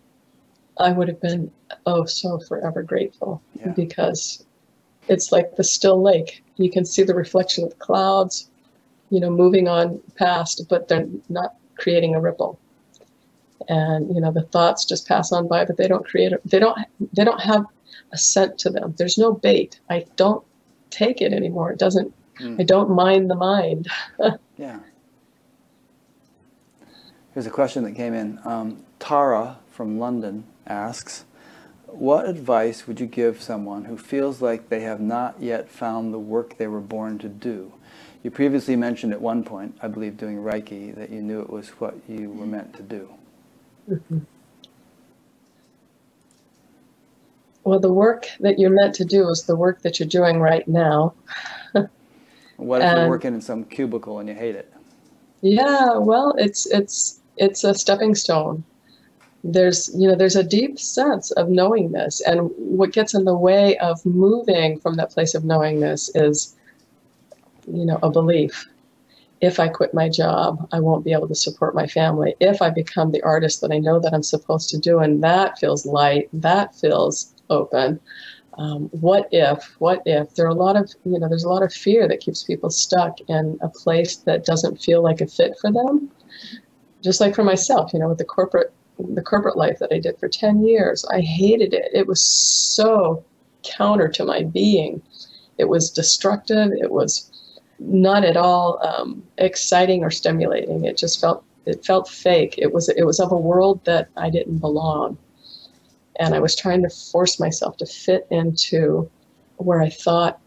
I 0.77 0.91
would 0.91 1.07
have 1.07 1.21
been 1.21 1.51
oh 1.85 2.05
so 2.05 2.39
forever 2.39 2.83
grateful 2.83 3.41
yeah. 3.55 3.69
because 3.69 4.45
it's 5.07 5.31
like 5.31 5.55
the 5.55 5.63
still 5.63 6.01
lake. 6.01 6.43
You 6.57 6.69
can 6.69 6.85
see 6.85 7.03
the 7.03 7.15
reflection 7.15 7.63
of 7.63 7.71
the 7.71 7.75
clouds, 7.77 8.49
you 9.11 9.19
know, 9.19 9.29
moving 9.29 9.67
on 9.67 10.01
past, 10.15 10.65
but 10.69 10.87
they're 10.87 11.07
not 11.29 11.55
creating 11.75 12.15
a 12.15 12.21
ripple. 12.21 12.59
And 13.67 14.13
you 14.15 14.21
know, 14.21 14.31
the 14.31 14.43
thoughts 14.43 14.85
just 14.85 15.07
pass 15.07 15.31
on 15.31 15.47
by, 15.47 15.65
but 15.65 15.77
they 15.77 15.87
don't 15.87 16.05
create. 16.05 16.33
A, 16.33 16.39
they 16.45 16.57
don't. 16.57 16.77
They 17.13 17.23
don't 17.23 17.41
have 17.41 17.65
a 18.11 18.17
scent 18.17 18.57
to 18.59 18.69
them. 18.69 18.95
There's 18.97 19.17
no 19.17 19.33
bait. 19.33 19.79
I 19.89 20.05
don't 20.15 20.43
take 20.89 21.21
it 21.21 21.31
anymore. 21.31 21.71
It 21.71 21.77
doesn't. 21.77 22.13
Mm. 22.39 22.59
I 22.59 22.63
don't 22.63 22.89
mind 22.89 23.29
the 23.29 23.35
mind. 23.35 23.87
yeah. 24.57 24.79
Here's 27.33 27.45
a 27.45 27.51
question 27.51 27.83
that 27.83 27.93
came 27.93 28.13
in. 28.13 28.39
Um, 28.43 28.83
Tara 28.99 29.59
from 29.69 29.99
London 29.99 30.45
asks, 30.65 31.25
"What 31.85 32.27
advice 32.27 32.87
would 32.87 32.99
you 32.99 33.05
give 33.05 33.41
someone 33.41 33.85
who 33.85 33.97
feels 33.97 34.41
like 34.41 34.69
they 34.69 34.81
have 34.81 35.01
not 35.01 35.39
yet 35.39 35.69
found 35.69 36.13
the 36.13 36.19
work 36.19 36.57
they 36.57 36.67
were 36.67 36.81
born 36.81 37.19
to 37.19 37.29
do?" 37.29 37.73
You 38.23 38.29
previously 38.29 38.75
mentioned 38.75 39.13
at 39.13 39.21
one 39.21 39.43
point, 39.43 39.77
I 39.81 39.87
believe, 39.87 40.17
doing 40.17 40.37
Reiki, 40.37 40.93
that 40.95 41.09
you 41.09 41.21
knew 41.21 41.41
it 41.41 41.49
was 41.49 41.69
what 41.79 41.95
you 42.07 42.29
were 42.29 42.45
meant 42.45 42.73
to 42.75 42.83
do. 42.83 43.09
Mm-hmm. 43.89 44.19
Well, 47.63 47.79
the 47.79 47.91
work 47.93 48.27
that 48.39 48.57
you're 48.59 48.71
meant 48.71 48.95
to 48.95 49.05
do 49.05 49.29
is 49.29 49.43
the 49.43 49.55
work 49.55 49.81
that 49.81 49.99
you're 49.99 50.09
doing 50.09 50.39
right 50.39 50.67
now. 50.67 51.13
what 52.57 52.81
if 52.81 52.87
and, 52.87 52.99
you're 52.99 53.09
working 53.09 53.33
in 53.33 53.41
some 53.41 53.63
cubicle 53.65 54.19
and 54.19 54.27
you 54.29 54.35
hate 54.35 54.55
it? 54.55 54.71
Yeah, 55.41 55.97
well, 55.97 56.35
it's 56.37 56.65
it's 56.67 57.21
it's 57.37 57.63
a 57.63 57.73
stepping 57.73 58.15
stone. 58.15 58.63
There's 59.43 59.89
you 59.95 60.07
know 60.07 60.15
there's 60.15 60.35
a 60.35 60.43
deep 60.43 60.79
sense 60.79 61.31
of 61.31 61.49
knowingness, 61.49 62.21
and 62.21 62.51
what 62.55 62.91
gets 62.91 63.13
in 63.13 63.25
the 63.25 63.35
way 63.35 63.77
of 63.77 64.03
moving 64.05 64.79
from 64.79 64.95
that 64.95 65.11
place 65.11 65.33
of 65.33 65.43
knowingness 65.43 66.11
is, 66.15 66.55
you 67.73 67.85
know, 67.85 67.99
a 68.03 68.09
belief. 68.09 68.67
If 69.41 69.59
I 69.59 69.69
quit 69.69 69.93
my 69.93 70.07
job, 70.07 70.67
I 70.71 70.79
won't 70.79 71.03
be 71.03 71.13
able 71.13 71.27
to 71.27 71.35
support 71.35 71.73
my 71.73 71.87
family. 71.87 72.35
If 72.39 72.61
I 72.61 72.69
become 72.69 73.11
the 73.11 73.23
artist 73.23 73.61
that 73.61 73.71
I 73.71 73.79
know 73.79 73.99
that 73.99 74.13
I'm 74.13 74.23
supposed 74.23 74.69
to 74.69 74.77
do, 74.77 74.99
and 74.99 75.23
that 75.23 75.57
feels 75.57 75.85
light, 75.85 76.29
that 76.33 76.75
feels 76.75 77.33
open. 77.49 77.99
Um, 78.57 78.89
what 78.91 79.27
if? 79.31 79.75
What 79.79 80.03
if? 80.05 80.35
There 80.35 80.45
are 80.45 80.49
a 80.49 80.53
lot 80.53 80.75
of 80.75 80.91
you 81.05 81.17
know. 81.17 81.27
There's 81.27 81.43
a 81.45 81.49
lot 81.49 81.63
of 81.63 81.73
fear 81.73 82.07
that 82.07 82.19
keeps 82.19 82.43
people 82.43 82.69
stuck 82.69 83.19
in 83.27 83.57
a 83.61 83.69
place 83.69 84.17
that 84.17 84.45
doesn't 84.45 84.81
feel 84.81 85.01
like 85.01 85.21
a 85.21 85.27
fit 85.27 85.53
for 85.59 85.71
them. 85.71 86.11
Just 87.01 87.21
like 87.21 87.33
for 87.33 87.43
myself, 87.43 87.93
you 87.93 87.99
know, 87.99 88.09
with 88.09 88.19
the 88.19 88.25
corporate 88.25 88.73
the 88.99 89.23
corporate 89.23 89.57
life 89.57 89.79
that 89.79 89.91
I 89.91 89.99
did 89.99 90.19
for 90.19 90.27
ten 90.27 90.63
years, 90.65 91.05
I 91.05 91.21
hated 91.21 91.73
it. 91.73 91.89
It 91.93 92.07
was 92.07 92.23
so 92.23 93.23
counter 93.63 94.09
to 94.09 94.25
my 94.25 94.43
being. 94.43 95.01
It 95.57 95.69
was 95.69 95.89
destructive. 95.89 96.71
It 96.73 96.91
was 96.91 97.30
not 97.81 98.23
at 98.23 98.37
all 98.37 98.79
um, 98.85 99.23
exciting 99.37 100.03
or 100.03 100.11
stimulating. 100.11 100.85
It 100.85 100.97
just 100.97 101.19
felt 101.19 101.43
it 101.65 101.85
felt 101.85 102.07
fake. 102.09 102.55
It 102.57 102.73
was 102.73 102.89
it 102.89 103.03
was 103.03 103.19
of 103.19 103.31
a 103.31 103.37
world 103.37 103.83
that 103.85 104.09
I 104.17 104.29
didn't 104.29 104.59
belong 104.59 105.17
and 106.21 106.35
I 106.35 106.39
was 106.39 106.55
trying 106.55 106.83
to 106.83 106.89
force 106.89 107.39
myself 107.39 107.77
to 107.77 107.85
fit 107.85 108.27
into 108.29 109.09
where 109.57 109.81
I 109.81 109.89
thought 109.89 110.39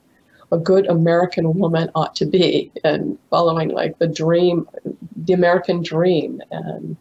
a 0.53 0.59
good 0.59 0.87
American 0.87 1.53
woman 1.55 1.91
ought 1.97 2.15
to 2.17 2.27
be 2.27 2.71
and 2.85 3.19
following 3.29 3.71
like 3.71 3.99
the 3.99 4.07
dream, 4.07 4.69
the 5.17 5.33
American 5.33 5.83
dream. 5.83 6.41
And 6.53 6.97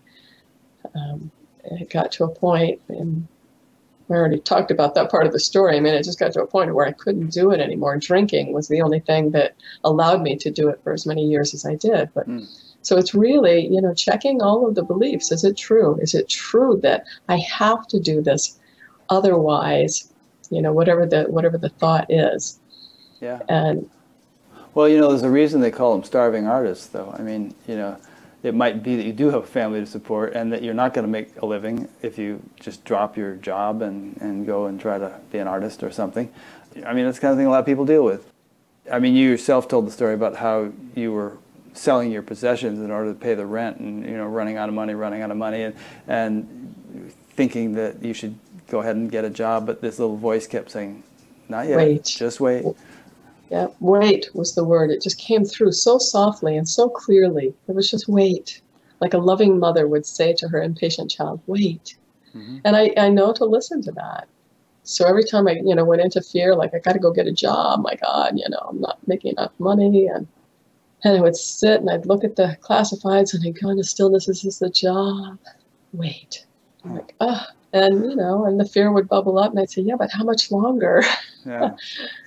um, 0.96 1.32
it 1.66 1.90
got 1.92 2.12
to 2.14 2.24
a 2.24 2.30
point, 2.30 2.82
and 2.90 3.28
I 4.10 4.14
already 4.14 4.40
talked 4.40 4.70
about 4.70 4.96
that 4.96 5.10
part 5.10 5.26
of 5.26 5.32
the 5.32 5.40
story. 5.40 5.78
I 5.78 5.80
mean, 5.80 5.94
it 5.94 6.04
just 6.04 6.20
got 6.20 6.34
to 6.34 6.42
a 6.42 6.48
point 6.48 6.76
where 6.76 6.86
I 6.86 6.92
couldn't 6.92 7.32
do 7.32 7.52
it 7.52 7.60
anymore. 7.60 7.98
Drinking 7.98 8.54
was 8.54 8.68
the 8.68 8.82
only 8.82 9.00
thing 9.00 9.32
that 9.32 9.56
allowed 9.84 10.22
me 10.22 10.36
to 10.38 10.52
do 10.52 10.68
it 10.70 10.80
for 10.84 10.94
as 10.94 11.06
many 11.06 11.26
years 11.26 11.54
as 11.54 11.66
I 11.66 11.76
did. 11.76 12.10
But 12.14 12.28
mm. 12.28 12.48
So 12.84 12.98
it's 12.98 13.16
really, 13.16 13.66
you 13.68 13.82
know, 13.82 13.94
checking 13.94 14.42
all 14.42 14.68
of 14.68 14.76
the 14.76 14.84
beliefs. 14.84 15.32
Is 15.32 15.44
it 15.44 15.58
true? 15.58 15.98
Is 16.02 16.14
it 16.14 16.30
true 16.30 16.80
that 16.84 17.06
I 17.30 17.38
have 17.38 17.88
to 17.88 18.00
do 18.00 18.22
this? 18.22 18.60
Otherwise, 19.10 20.14
you 20.50 20.62
know, 20.62 20.74
whatever 20.74 21.06
the 21.06 21.24
whatever 21.24 21.58
the 21.58 21.70
thought 21.70 22.06
is. 22.10 22.60
Yeah. 23.22 23.40
And 23.48 23.90
well, 24.74 24.90
you 24.90 24.98
know, 24.98 25.10
there's 25.10 25.24
a 25.24 25.30
reason 25.30 25.62
they 25.62 25.72
call 25.72 25.94
them 25.94 26.04
starving 26.04 26.46
artists, 26.46 26.88
though. 26.88 27.16
I 27.18 27.22
mean, 27.22 27.56
you 27.68 27.78
know, 27.78 27.98
it 28.44 28.54
might 28.54 28.84
be 28.84 28.98
that 28.98 29.04
you 29.04 29.14
do 29.14 29.30
have 29.30 29.44
a 29.44 29.48
family 29.48 29.80
to 29.80 29.86
support 29.86 30.34
and 30.34 30.52
that 30.52 30.62
you're 30.62 30.74
not 30.74 30.94
going 30.94 31.06
to 31.06 31.12
make 31.12 31.36
a 31.42 31.46
living 31.46 31.88
if 32.02 32.18
you 32.18 32.42
just 32.60 32.84
drop 32.84 33.16
your 33.16 33.36
job 33.36 33.82
and, 33.82 34.18
and 34.22 34.46
go 34.46 34.66
and 34.66 34.80
try 34.80 34.98
to 35.00 35.18
be 35.32 35.40
an 35.40 35.48
artist 35.48 35.82
or 35.82 35.90
something. 35.92 36.32
I 36.86 36.94
mean, 36.94 37.06
that's 37.06 37.18
the 37.18 37.22
kind 37.22 37.32
of 37.32 37.38
thing 37.38 37.48
a 37.48 37.50
lot 37.50 37.62
of 37.62 37.66
people 37.66 37.86
deal 37.86 38.04
with. 38.04 38.30
I 38.92 39.00
mean, 39.00 39.16
you 39.16 39.30
yourself 39.30 39.70
told 39.70 39.88
the 39.88 39.92
story 39.92 40.14
about 40.14 40.36
how 40.36 40.74
you 40.94 41.14
were 41.14 41.38
selling 41.74 42.12
your 42.12 42.22
possessions 42.22 42.80
in 42.80 42.92
order 42.92 43.14
to 43.14 43.20
pay 43.20 43.34
the 43.34 43.46
rent 43.46 43.78
and 43.78 44.06
you 44.06 44.16
know 44.16 44.28
running 44.28 44.58
out 44.58 44.70
of 44.70 44.76
money 44.76 44.94
running 44.94 45.22
out 45.22 45.32
of 45.32 45.38
money 45.38 45.64
and 45.64 45.76
and 46.08 47.12
thinking 47.32 47.74
that 47.74 48.02
you 48.04 48.14
should 48.14 48.38
go 48.68 48.80
ahead 48.80 48.96
and 48.96 49.12
get 49.12 49.26
a 49.26 49.30
job 49.30 49.66
but 49.66 49.82
this 49.82 50.00
little 50.00 50.16
voice 50.16 50.46
kept 50.46 50.70
saying 50.70 51.04
not 51.50 51.68
yet 51.68 51.78
wait 51.78 52.04
just 52.04 52.40
wait 52.40 52.64
yeah 53.50 53.68
wait 53.80 54.30
was 54.34 54.56
the 54.56 54.64
word 54.64 54.90
it 54.90 55.02
just 55.02 55.20
came 55.20 55.46
through 55.46 55.72
so 55.72 55.98
softly 55.98 56.58
and 56.58 56.68
so 56.68 56.90
clearly 56.90 57.54
it 57.68 57.76
was 57.76 57.90
just 57.90 58.08
wait 58.08 58.62
like 59.00 59.14
a 59.14 59.18
loving 59.18 59.60
mother 59.60 59.88
would 59.88 60.06
say 60.06 60.34
to 60.34 60.48
her 60.48 60.62
impatient 60.62 61.12
child 61.12 61.42
wait 61.48 61.98
mm-hmm. 62.34 62.58
and 62.64 62.76
I, 62.76 62.94
I 62.98 63.10
know 63.10 63.34
to 63.34 63.46
listen 63.46 63.82
to 63.84 63.92
that 63.94 64.28
so 64.84 65.08
every 65.08 65.24
time 65.24 65.48
i 65.48 65.54
you 65.64 65.76
know 65.76 65.86
went 65.86 66.02
into 66.02 66.22
fear 66.22 66.56
like 66.56 66.74
i 66.74 66.80
got 66.80 66.94
to 66.94 67.00
go 67.00 67.12
get 67.12 67.28
a 67.28 67.32
job 67.32 67.82
my 67.82 67.96
god 67.96 68.34
you 68.38 68.48
know 68.50 68.68
i'm 68.70 68.82
not 68.82 69.00
making 69.08 69.32
enough 69.32 69.54
money 69.60 70.08
and 70.08 70.28
and 71.04 71.18
I 71.18 71.22
would 71.22 71.36
sit 71.36 71.82
and 71.82 71.90
I'd 71.90 72.06
look 72.06 72.24
at 72.24 72.36
the 72.36 72.58
classifieds 72.62 73.34
and 73.34 73.44
I'd 73.46 73.60
go 73.60 73.70
into 73.70 73.84
stillness. 73.84 74.26
This 74.26 74.46
is 74.46 74.60
the 74.60 74.70
job. 74.70 75.38
Wait. 75.92 76.46
I'm 76.84 76.96
like, 76.96 77.14
ah. 77.20 77.48
Oh. 77.50 77.56
And, 77.76 78.06
you 78.06 78.16
know, 78.16 78.46
and 78.46 78.60
the 78.60 78.66
fear 78.66 78.92
would 78.92 79.08
bubble 79.08 79.40
up 79.40 79.50
and 79.50 79.60
I'd 79.60 79.72
say, 79.72 79.82
yeah, 79.82 79.96
but 79.96 80.12
how 80.12 80.24
much 80.24 80.52
longer? 80.52 81.04
Yeah. 81.46 81.72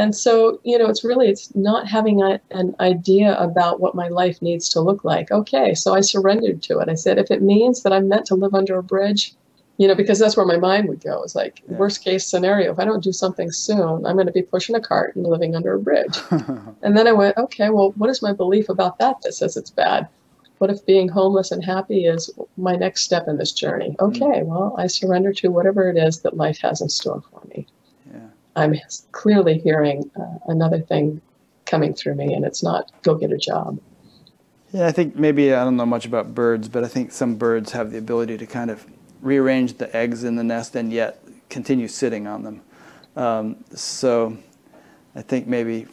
and 0.00 0.14
so, 0.14 0.60
you 0.64 0.78
know, 0.78 0.88
it's 0.88 1.04
really, 1.04 1.28
it's 1.28 1.54
not 1.54 1.86
having 1.86 2.22
a, 2.22 2.40
an 2.50 2.74
idea 2.80 3.38
about 3.38 3.80
what 3.80 3.94
my 3.94 4.08
life 4.08 4.40
needs 4.42 4.68
to 4.70 4.80
look 4.80 5.04
like. 5.04 5.30
Okay. 5.30 5.74
So 5.74 5.94
I 5.94 6.00
surrendered 6.00 6.62
to 6.64 6.78
it. 6.78 6.88
I 6.88 6.94
said, 6.94 7.18
if 7.18 7.30
it 7.30 7.42
means 7.42 7.82
that 7.82 7.92
I'm 7.92 8.08
meant 8.08 8.26
to 8.26 8.34
live 8.34 8.54
under 8.54 8.78
a 8.78 8.82
bridge, 8.82 9.34
you 9.78 9.88
know, 9.88 9.94
because 9.94 10.18
that's 10.18 10.36
where 10.36 10.44
my 10.44 10.58
mind 10.58 10.88
would 10.88 11.02
go. 11.02 11.22
It's 11.22 11.34
like 11.34 11.62
Yeah. 11.68 11.78
worst 11.78 12.04
case 12.04 12.26
scenario. 12.26 12.72
If 12.72 12.78
I 12.78 12.84
don't 12.84 13.02
do 13.02 13.12
something 13.12 13.50
soon, 13.50 14.04
I'm 14.04 14.16
going 14.16 14.26
to 14.26 14.32
be 14.32 14.42
pushing 14.42 14.76
a 14.76 14.80
cart 14.80 15.16
and 15.16 15.26
living 15.26 15.56
under 15.56 15.72
a 15.74 15.78
bridge. 15.80 16.18
and 16.82 16.96
then 16.96 17.06
I 17.06 17.12
went, 17.12 17.38
okay, 17.38 17.70
well, 17.70 17.92
what 17.96 18.10
is 18.10 18.20
my 18.20 18.32
belief 18.34 18.68
about 18.68 18.98
that 18.98 19.16
that 19.22 19.32
says 19.32 19.56
it's 19.56 19.70
bad? 19.70 20.06
What 20.58 20.68
if 20.70 20.84
being 20.84 21.08
homeless 21.08 21.50
and 21.50 21.64
happy 21.64 22.04
is 22.04 22.30
my 22.58 22.76
next 22.76 23.04
step 23.04 23.26
in 23.26 23.38
this 23.38 23.52
journey? 23.52 23.96
Mm-hmm. 23.98 24.22
Okay, 24.22 24.42
well, 24.42 24.74
I 24.76 24.86
surrender 24.88 25.32
to 25.32 25.48
whatever 25.48 25.88
it 25.88 25.96
is 25.96 26.20
that 26.20 26.36
life 26.36 26.58
has 26.60 26.82
in 26.82 26.90
store 26.90 27.22
for 27.30 27.40
me. 27.48 27.66
I'm 28.56 28.74
clearly 29.12 29.58
hearing 29.58 30.10
uh, 30.18 30.38
another 30.48 30.80
thing 30.80 31.20
coming 31.66 31.94
through 31.94 32.14
me, 32.16 32.34
and 32.34 32.44
it's 32.44 32.62
not 32.62 32.90
go 33.02 33.14
get 33.14 33.32
a 33.32 33.38
job. 33.38 33.78
Yeah, 34.72 34.86
I 34.86 34.92
think 34.92 35.16
maybe 35.16 35.52
I 35.52 35.64
don't 35.64 35.76
know 35.76 35.86
much 35.86 36.06
about 36.06 36.34
birds, 36.34 36.68
but 36.68 36.84
I 36.84 36.88
think 36.88 37.12
some 37.12 37.36
birds 37.36 37.72
have 37.72 37.90
the 37.90 37.98
ability 37.98 38.38
to 38.38 38.46
kind 38.46 38.70
of 38.70 38.86
rearrange 39.20 39.78
the 39.78 39.94
eggs 39.94 40.24
in 40.24 40.36
the 40.36 40.44
nest 40.44 40.76
and 40.76 40.92
yet 40.92 41.22
continue 41.48 41.88
sitting 41.88 42.26
on 42.26 42.42
them. 42.42 42.62
Um, 43.16 43.64
so 43.74 44.38
I 45.14 45.22
think 45.22 45.46
maybe 45.48 45.86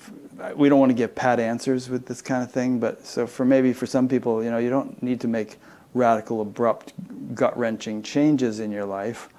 we 0.56 0.70
don't 0.70 0.80
want 0.80 0.92
to 0.92 0.96
give 0.96 1.16
pat 1.16 1.40
answers 1.40 1.90
with 1.90 2.06
this 2.06 2.22
kind 2.22 2.44
of 2.44 2.52
thing, 2.52 2.80
but 2.80 3.06
so 3.06 3.26
for 3.26 3.46
maybe 3.46 3.74
for 3.74 3.88
some 3.88 4.08
people, 4.08 4.44
you 4.44 4.52
know, 4.52 4.60
you 4.60 4.70
don't 4.70 5.02
need 5.02 5.20
to 5.22 5.28
make 5.28 5.58
radical, 5.94 6.42
abrupt, 6.42 6.94
gut 7.34 7.58
wrenching 7.58 8.04
changes 8.04 8.60
in 8.60 8.72
your 8.72 8.86
life, 8.86 9.30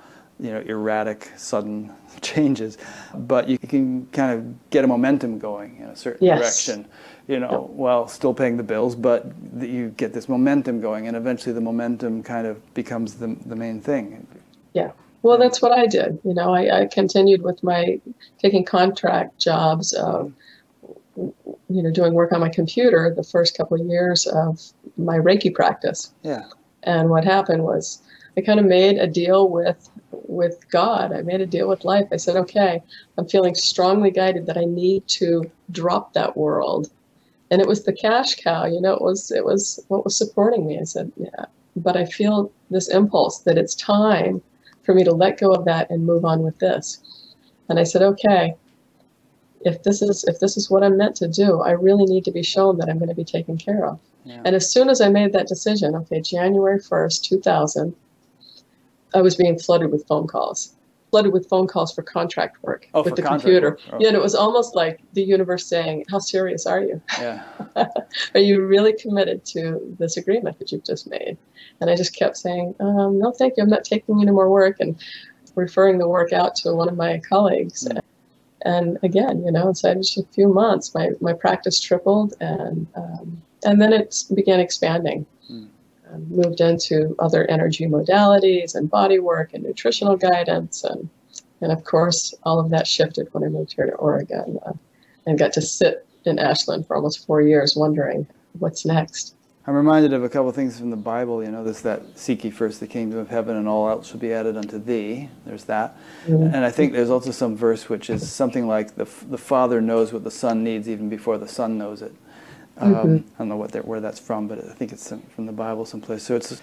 you 0.41 0.51
know, 0.51 0.61
erratic, 0.61 1.31
sudden 1.37 1.93
changes, 2.23 2.79
but 3.15 3.49
you 3.49 3.59
can 3.59 4.07
kind 4.13 4.39
of 4.39 4.71
get 4.71 4.85
a 4.85 4.87
momentum 4.87 5.39
going 5.39 5.77
in 5.79 5.85
a 5.85 5.97
certain 5.97 6.27
Yes. 6.27 6.39
direction 6.41 6.87
you 7.29 7.39
know, 7.39 7.71
while 7.75 8.09
still 8.09 8.33
paying 8.33 8.57
the 8.57 8.63
bills, 8.63 8.97
but 8.97 9.27
you 9.61 9.91
get 9.99 10.15
this 10.15 10.31
momentum 10.31 10.81
going, 10.81 11.07
and 11.07 11.17
eventually 11.17 11.53
the 11.53 11.61
momentum 11.61 12.23
kind 12.23 12.47
of 12.47 12.75
becomes 12.75 13.15
the, 13.17 13.37
the 13.45 13.55
main 13.55 13.81
thing. 13.83 14.27
Yeah. 14.73 14.93
Well, 15.23 15.37
that's 15.37 15.61
what 15.61 15.73
I 15.73 15.87
did. 15.87 16.19
You 16.25 16.33
know, 16.33 16.55
I, 16.55 16.83
I 16.83 16.87
continued 16.87 17.43
with 17.43 17.63
my 17.63 18.01
taking 18.39 18.65
contract 18.65 19.39
jobs, 19.39 19.95
uh, 19.95 20.27
you 21.17 21.35
know, 21.69 21.91
doing 21.91 22.15
work 22.15 22.33
on 22.33 22.41
my 22.41 22.49
computer 22.49 23.13
the 23.15 23.25
first 23.25 23.57
couple 23.57 23.79
of 23.79 23.87
years 23.87 24.27
of 24.27 24.63
my 24.97 25.19
Reiki 25.19 25.53
practice. 25.53 26.13
Yeah. 26.23 26.45
And 26.85 27.11
what 27.11 27.25
happened 27.25 27.65
was 27.65 28.01
I 28.39 28.41
kind 28.41 28.59
of 28.59 28.65
made 28.65 28.97
a 28.97 29.07
deal 29.07 29.51
with 29.51 29.91
with 30.11 30.69
God. 30.71 31.13
I 31.13 31.23
made 31.23 31.41
a 31.41 31.47
deal 31.47 31.69
with 31.69 31.85
life. 31.85 32.09
I 32.13 32.17
said, 32.17 32.37
okay, 32.37 32.83
I'm 33.17 33.29
feeling 33.29 33.55
strongly 33.55 34.11
guided 34.11 34.47
that 34.47 34.57
I 34.57 34.65
need 34.65 35.07
to 35.09 35.51
drop 35.71 36.13
that 36.15 36.37
world. 36.37 36.91
And 37.51 37.61
it 37.61 37.69
was 37.69 37.85
the 37.85 37.93
cash 37.93 38.37
cow, 38.37 38.67
you 38.67 38.81
know, 38.81 38.95
it 38.95 39.03
was 39.03 39.31
it 39.31 39.45
was 39.45 39.83
what 39.89 40.05
was 40.05 40.17
supporting 40.17 40.67
me. 40.67 40.79
I 40.79 40.85
said, 40.85 41.11
yeah, 41.17 41.47
but 41.77 41.97
I 41.97 42.05
feel 42.05 42.53
this 42.71 42.89
impulse 42.89 43.39
that 43.41 43.57
it's 43.57 43.75
time 43.75 44.43
for 44.83 44.95
me 44.95 45.03
to 45.05 45.13
let 45.13 45.41
go 45.41 45.53
of 45.53 45.65
that 45.65 45.91
and 45.91 46.05
move 46.05 46.25
on 46.25 46.43
with 46.43 46.59
this. 46.59 47.01
And 47.69 47.79
I 47.79 47.85
said, 47.85 48.03
okay, 48.03 48.55
if 49.63 49.83
this 49.83 50.03
is 50.03 50.25
if 50.25 50.41
this 50.41 50.57
is 50.57 50.71
what 50.71 50.83
I'm 50.83 50.97
meant 50.97 51.17
to 51.17 51.29
do, 51.29 51.61
I 51.63 51.71
really 51.71 52.05
need 52.05 52.25
to 52.27 52.31
be 52.31 52.43
shown 52.43 52.79
that 52.79 52.89
I'm 52.89 52.99
going 52.99 53.09
to 53.09 53.15
be 53.15 53.25
taken 53.25 53.57
care 53.57 53.87
of. 53.87 53.99
Yeah. 54.25 54.43
And 54.45 54.55
as 54.55 54.71
soon 54.71 54.91
as 54.91 55.01
I 55.01 55.09
made 55.09 55.33
that 55.33 55.49
decision, 55.49 55.95
okay, 55.97 56.21
January 56.21 56.79
1st, 56.79 57.23
2000, 57.23 57.95
I 59.15 59.23
was 59.23 59.37
being 59.37 59.59
flooded 59.59 59.91
with 59.91 60.07
phone 60.07 60.27
calls. 60.27 60.75
Flooded 61.11 61.33
with 61.33 61.49
phone 61.49 61.67
calls 61.67 61.95
for 61.95 62.03
contract 62.03 62.63
work 62.63 62.87
Oh, 62.93 63.03
with 63.03 63.17
the 63.17 63.23
computer. 63.23 63.79
Oh. 63.91 63.97
Yeah, 63.99 64.09
and 64.09 64.17
it 64.17 64.21
was 64.21 64.35
almost 64.35 64.77
like 64.77 65.01
the 65.15 65.23
universe 65.23 65.67
saying, 65.67 66.05
How 66.11 66.19
serious 66.19 66.67
are 66.67 66.83
you? 66.83 67.01
Yeah. 67.19 67.43
Are 68.35 68.41
you 68.41 68.65
really 68.67 68.93
committed 68.93 69.45
to 69.47 69.97
this 69.99 70.19
agreement 70.19 70.59
that 70.59 70.71
you've 70.71 70.85
just 70.85 71.09
made? 71.09 71.39
And 71.81 71.89
I 71.89 71.97
just 71.97 72.15
kept 72.15 72.37
saying, 72.37 72.75
um, 72.81 73.19
No, 73.19 73.33
thank 73.33 73.57
you. 73.57 73.63
I'm 73.63 73.71
not 73.71 73.85
taking 73.85 74.21
any 74.21 74.31
more 74.31 74.51
work 74.51 74.77
and 74.81 75.01
referring 75.55 75.99
the 75.99 76.09
work 76.09 76.33
out 76.33 76.55
to 76.57 76.75
one 76.75 76.89
of 76.89 76.97
my 76.97 77.21
colleagues. 77.27 77.89
Mm. 77.89 78.01
And 78.63 78.99
again, 79.03 79.45
you 79.45 79.53
know, 79.53 79.69
inside 79.69 79.97
just 79.99 80.19
a 80.19 80.25
few 80.35 80.49
months, 80.49 80.95
my, 80.95 81.11
my 81.21 81.33
practice 81.33 81.81
tripled 81.81 82.35
and, 82.41 82.87
um, 82.97 83.41
and 83.65 83.81
then 83.81 83.93
it 83.93 84.25
began 84.35 84.61
expanding. 84.61 85.25
Mm. 85.51 85.69
Moved 86.29 86.61
into 86.61 87.15
other 87.19 87.45
energy 87.51 87.87
modalities 87.87 88.75
and 88.75 88.91
body 88.91 89.19
work 89.19 89.55
and 89.55 89.63
nutritional 89.63 90.17
guidance. 90.17 90.85
And, 90.85 91.09
and 91.61 91.73
of 91.73 91.85
course, 91.85 92.35
all 92.45 92.59
of 92.61 92.71
that 92.71 92.87
shifted 92.87 93.29
when 93.33 93.45
I 93.45 93.49
moved 93.49 93.75
here 93.75 93.87
to 93.87 93.93
Oregon 93.93 94.59
uh, 94.65 94.73
and 95.27 95.39
got 95.39 95.53
to 95.55 95.63
sit 95.63 96.07
in 96.25 96.39
Ashland 96.39 96.87
for 96.87 96.97
almost 96.97 97.27
four 97.27 97.43
years 97.43 97.77
wondering 97.77 98.27
what's 98.59 98.85
next. 98.85 99.35
I'm 99.67 99.75
reminded 99.75 100.15
of 100.15 100.25
a 100.25 100.31
couple 100.31 100.49
of 100.49 100.55
things 100.55 100.79
from 100.79 100.89
the 100.89 100.97
Bible. 100.97 101.45
You 101.45 101.51
know, 101.51 101.63
there's 101.63 101.83
that 101.83 102.01
seek 102.19 102.43
ye 102.43 102.51
first 102.51 102.81
the 102.81 102.87
kingdom 102.87 103.19
of 103.19 103.29
heaven, 103.29 103.55
and 103.55 103.69
all 103.69 103.87
else 103.91 104.09
shall 104.09 104.19
be 104.19 104.33
added 104.33 104.57
unto 104.57 104.79
thee. 104.83 105.29
There's 105.45 105.65
that. 105.65 105.95
Mhm. 106.27 106.55
And 106.55 106.65
I 106.65 106.71
think 106.71 106.95
there's 106.95 107.11
also 107.11 107.33
some 107.33 107.55
verse 107.55 107.87
which 107.87 108.09
is 108.09 108.31
something 108.31 108.67
like 108.67 108.95
the, 108.95 109.07
the 109.29 109.37
Father 109.37 109.83
knows 109.83 110.11
what 110.11 110.25
the 110.25 110.31
Son 110.31 110.65
needs 110.65 110.89
even 110.89 111.11
before 111.11 111.37
the 111.37 111.47
Son 111.49 111.77
knows 111.77 112.01
it. 112.01 112.15
Um, 112.79 112.93
Mhm. 112.93 113.19
I 113.21 113.39
don't 113.39 113.49
know 113.51 113.57
what 113.57 113.73
that, 113.73 113.87
where 113.87 114.01
that's 114.01 114.21
from, 114.21 114.49
but 114.49 114.59
I 114.61 114.73
think 114.75 114.93
it's 114.93 115.13
from 115.35 115.47
the 115.47 115.53
Bible 115.53 115.87
someplace. 115.87 116.25
So 116.25 116.37
it's 116.37 116.63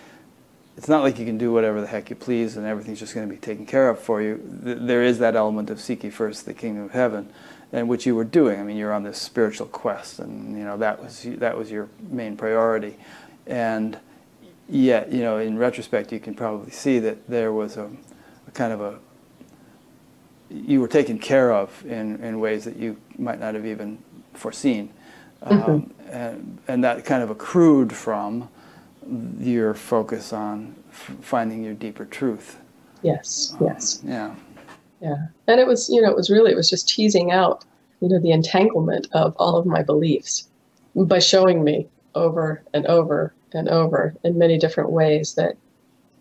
it's 0.78 0.90
not 0.90 1.04
like 1.04 1.20
you 1.20 1.26
can 1.26 1.38
do 1.38 1.54
whatever 1.54 1.82
the 1.82 1.88
heck 1.88 2.10
you 2.10 2.18
please 2.18 2.58
and 2.58 2.66
everything's 2.66 3.00
just 3.00 3.16
going 3.16 3.28
to 3.28 3.34
be 3.34 3.40
taken 3.40 3.66
care 3.66 3.90
of 3.90 4.00
for 4.00 4.22
you. 4.22 4.42
There 4.46 5.04
is 5.04 5.20
that 5.20 5.36
element 5.36 5.70
of 5.70 5.80
seek 5.82 6.04
ye 6.04 6.10
first 6.10 6.46
the 6.46 6.54
kingdom 6.54 6.84
of 6.86 6.92
heaven, 6.92 7.30
and 7.74 7.90
which 7.90 8.06
you 8.06 8.16
were 8.16 8.26
doing. 8.26 8.60
I 8.60 8.64
mean, 8.64 8.78
you're 8.78 8.94
on 8.94 9.04
this 9.04 9.18
spiritual 9.20 9.68
quest, 9.68 10.20
and 10.20 10.58
you 10.58 10.66
know 10.66 10.78
that 10.78 11.02
was 11.04 11.24
that 11.24 11.58
was 11.58 11.72
your 11.72 11.90
main 12.10 12.38
priority. 12.38 12.98
And 13.48 13.98
yet, 14.70 15.12
you 15.14 15.22
know, 15.22 15.38
in 15.40 15.58
retrospect, 15.58 16.12
you 16.14 16.20
can 16.20 16.36
probably 16.36 16.72
see 16.72 17.00
that 17.00 17.28
there 17.30 17.54
was 17.54 17.78
a, 17.78 17.90
a 18.48 18.52
kind 18.52 18.74
of 18.74 18.82
a 18.82 19.00
you 20.50 20.82
were 20.82 20.88
taken 20.90 21.20
care 21.20 21.52
of 21.54 21.86
in, 21.86 22.24
in 22.24 22.40
ways 22.40 22.66
that 22.66 22.78
you 22.78 22.98
might 23.18 23.40
not 23.40 23.56
have 23.56 23.66
even 23.66 24.00
foreseen. 24.34 24.90
Um, 25.44 25.94
and, 26.12 26.58
and 26.68 26.84
that 26.84 27.06
kind 27.06 27.24
of 27.24 27.30
accrued 27.30 27.94
from 27.94 28.50
your 29.40 29.74
focus 29.74 30.34
on 30.34 30.76
f- 30.92 31.16
finding 31.22 31.64
your 31.64 31.74
deeper 31.74 32.06
truth. 32.06 32.60
Yes, 33.02 33.56
um, 33.60 33.68
yes, 33.68 34.02
Yeah. 34.04 34.36
yeah. 35.02 35.28
And 35.48 35.60
it 35.60 35.68
was, 35.68 35.90
you 35.90 36.02
know, 36.02 36.10
it 36.10 36.16
was 36.16 36.30
really, 36.30 36.52
it 36.52 36.56
was 36.56 36.70
just 36.70 36.90
teasing 36.90 37.32
out, 37.32 37.64
you 38.02 38.10
know, 38.10 38.20
the 38.20 38.32
entanglement 38.32 39.08
of 39.14 39.36
all 39.38 39.58
of 39.58 39.66
my 39.66 39.84
beliefs 39.84 40.48
by 40.96 41.20
showing 41.20 41.64
me 41.64 41.88
over 42.16 42.64
and 42.74 42.86
over 42.88 43.34
and 43.54 43.70
over 43.70 44.16
in 44.24 44.38
many 44.38 44.58
different 44.58 44.92
ways 44.92 45.36
that 45.36 45.56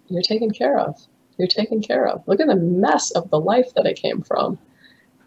you're 0.09 0.23
taken 0.23 0.51
care 0.51 0.79
of. 0.79 1.01
You're 1.39 1.49
taken 1.49 1.81
care 1.83 2.07
of. 2.07 2.23
Look 2.29 2.41
at 2.41 2.47
the 2.47 2.55
mess 2.57 3.11
of 3.13 3.31
the 3.31 3.41
life 3.41 3.73
that 3.75 3.87
I 3.87 3.93
came 3.93 4.23
from. 4.23 4.59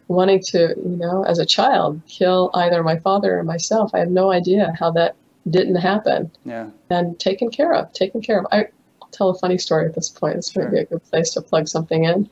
Wanting 0.09 0.41
to, 0.47 0.73
you 0.77 0.95
know, 0.97 1.23
as 1.23 1.37
a 1.39 1.45
child, 1.45 2.01
kill 2.07 2.49
either 2.53 2.81
my 2.83 2.97
father 2.99 3.37
or 3.39 3.43
myself. 3.43 3.91
I 3.93 3.99
have 3.99 4.09
no 4.09 4.31
idea 4.31 4.73
how 4.79 4.91
that 4.91 5.15
didn't 5.49 5.75
happen. 5.75 6.31
Yeah. 6.45 6.69
and 6.89 7.19
taken 7.19 7.49
care 7.49 7.73
of, 7.73 7.91
taken 7.93 8.21
care 8.21 8.39
of. 8.39 8.45
I, 8.51 8.67
I'll 9.01 9.09
tell 9.11 9.29
a 9.29 9.37
funny 9.37 9.57
story 9.57 9.85
at 9.85 9.95
this 9.95 10.09
point. 10.09 10.35
This 10.37 10.51
Sure. 10.51 10.63
might 10.63 10.71
be 10.71 10.79
a 10.79 10.85
good 10.85 11.03
place 11.05 11.31
to 11.31 11.41
plug 11.41 11.67
something 11.67 12.05
in. 12.05 12.29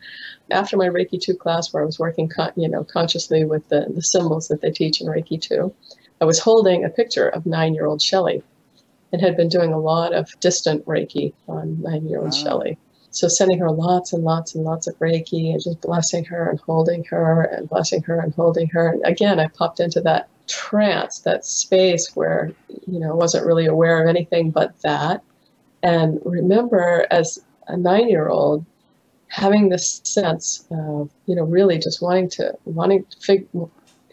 After 0.52 0.78
my 0.78 0.88
Reiki 0.88 1.20
2 1.20 1.36
class, 1.36 1.74
where 1.74 1.84
I 1.84 1.86
was 1.86 2.00
working, 2.00 2.30
con- 2.30 2.52
you 2.56 2.70
know, 2.70 2.84
consciously 2.84 3.44
with 3.44 3.68
the, 3.70 3.88
the 3.94 4.02
symbols 4.04 4.48
that 4.50 4.62
they 4.62 4.72
teach 4.72 5.02
in 5.02 5.08
Reiki 5.08 5.42
2, 5.42 5.74
I 6.22 6.26
was 6.26 6.40
holding 6.40 6.84
a 6.86 6.90
picture 6.90 7.28
of 7.28 7.46
nine-year-old 7.46 8.02
Shelley 8.02 8.42
and 9.12 9.22
had 9.22 9.36
been 9.36 9.50
doing 9.50 9.74
a 9.74 9.80
lot 9.80 10.14
of 10.14 10.30
distant 10.40 10.86
Reiki 10.86 11.34
on 11.48 11.82
nine-year-old 11.82 12.32
Wow. 12.32 12.44
Shelley. 12.44 12.78
So 13.16 13.30
sending 13.30 13.60
her 13.60 13.72
lots 13.72 14.12
and 14.12 14.26
lots 14.26 14.56
and 14.56 14.66
lots 14.66 14.88
of 14.88 15.00
Reiki 15.00 15.54
and 15.54 15.64
just 15.64 15.80
blessing 15.80 16.26
her 16.26 16.50
and 16.50 16.60
holding 16.60 17.06
her 17.06 17.44
and 17.44 17.70
blessing 17.70 18.04
her 18.04 18.20
and 18.20 18.34
holding 18.34 18.68
her. 18.68 18.90
And 18.90 19.06
again, 19.06 19.40
I 19.40 19.48
popped 19.48 19.80
into 19.80 20.02
that 20.02 20.28
trance, 20.48 21.20
that 21.20 21.46
space 21.46 22.14
where, 22.14 22.52
you 22.86 23.00
know, 23.00 23.16
wasn't 23.16 23.46
really 23.46 23.68
aware 23.68 24.02
of 24.04 24.10
anything 24.10 24.52
but 24.52 24.78
that. 24.82 25.22
And 25.82 26.20
remember, 26.26 27.08
as 27.10 27.40
a 27.68 27.78
nine 27.78 28.10
year 28.10 28.28
old, 28.28 28.66
having 29.28 29.70
this 29.70 30.02
sense 30.04 30.68
of, 30.72 31.10
you 31.26 31.36
know, 31.36 31.46
really 31.46 31.78
just 31.78 32.02
wanting 32.02 32.30
to, 32.32 32.54
wanting 32.66 33.06
to 33.06 33.18
figure, 33.22 33.48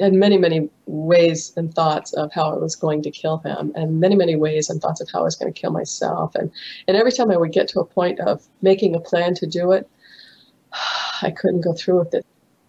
in 0.03 0.19
many, 0.19 0.37
many 0.37 0.69
ways 0.87 1.53
and 1.57 1.73
thoughts 1.73 2.13
of 2.15 2.33
how 2.33 2.53
I 2.53 2.57
was 2.57 2.77
going 2.77 3.03
to 3.03 3.11
kill 3.11 3.39
him, 3.39 3.73
and 3.75 4.01
many, 4.01 4.17
many 4.17 4.37
ways 4.37 4.69
and 4.69 4.81
thoughts 4.81 5.01
of 5.01 5.09
how 5.11 5.21
I 5.21 5.25
was 5.25 5.37
going 5.37 5.53
to 5.53 5.61
kill 5.61 5.71
myself. 5.71 6.35
And, 6.35 6.51
and 6.89 6.97
every 6.97 7.13
time 7.13 7.31
I 7.31 7.37
would 7.37 7.53
get 7.53 7.69
to 7.69 7.81
a 7.81 7.85
point 7.85 8.21
of 8.21 8.43
making 8.63 8.95
a 8.95 9.01
plan 9.01 9.35
to 9.35 9.47
do 9.47 9.73
it, 9.73 9.89
I 11.23 11.31
couldn't 11.31 11.61
go 11.63 11.73
through 11.73 12.01
with 12.01 12.15
it 12.15 12.27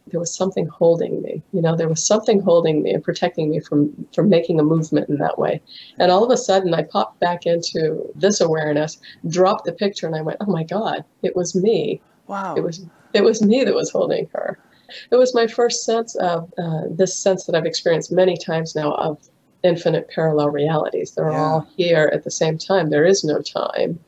there 0.08 0.20
was 0.20 0.34
something 0.34 0.68
holding 0.68 1.22
me. 1.22 1.42
You 1.54 1.62
know, 1.62 1.76
there 1.76 1.88
was 1.88 2.06
something 2.06 2.42
holding 2.42 2.84
me 2.84 2.94
and 2.94 3.04
protecting 3.04 3.50
me 3.50 3.60
from 3.60 4.08
from 4.14 4.30
making 4.30 4.60
a 4.60 4.64
movement 4.64 5.10
in 5.10 5.18
that 5.18 5.40
way. 5.40 5.62
And 5.98 6.12
all 6.12 6.24
of 6.24 6.32
a 6.32 6.38
sudden, 6.38 6.74
I 6.74 6.84
popped 6.84 7.20
back 7.20 7.46
into 7.46 8.12
this 8.16 8.42
awareness, 8.42 9.00
dropped 9.28 9.66
the 9.66 9.72
picture, 9.72 10.06
and 10.08 10.16
I 10.16 10.22
went, 10.22 10.38
"Oh 10.42 10.52
my 10.52 10.64
God, 10.64 11.04
it 11.22 11.36
was 11.36 11.56
me! 11.56 12.02
Wow. 12.28 12.56
It 12.56 12.64
was 12.64 12.86
it 13.14 13.24
was 13.24 13.42
me 13.42 13.64
that 13.64 13.74
was 13.74 13.92
holding 13.92 14.30
her." 14.34 14.60
It 15.11 15.15
was 15.15 15.34
my 15.34 15.48
first 15.48 15.84
sense 15.84 16.15
of 16.15 16.52
uh, 16.57 16.82
this 16.90 17.15
sense 17.15 17.45
that 17.45 17.56
I've 17.56 17.65
experienced 17.65 18.11
many 18.11 18.38
times 18.38 18.76
now 18.76 18.94
of 18.94 19.18
infinite 19.64 20.10
parallel 20.14 20.49
realities. 20.49 21.11
They're 21.11 21.32
Yeah. 21.32 21.40
all 21.41 21.68
here 21.78 22.10
at 22.14 22.24
the 22.24 22.32
same 22.32 22.57
time. 22.57 22.90
There 22.90 23.06
is 23.06 23.24
no 23.24 23.40
time. 23.41 23.99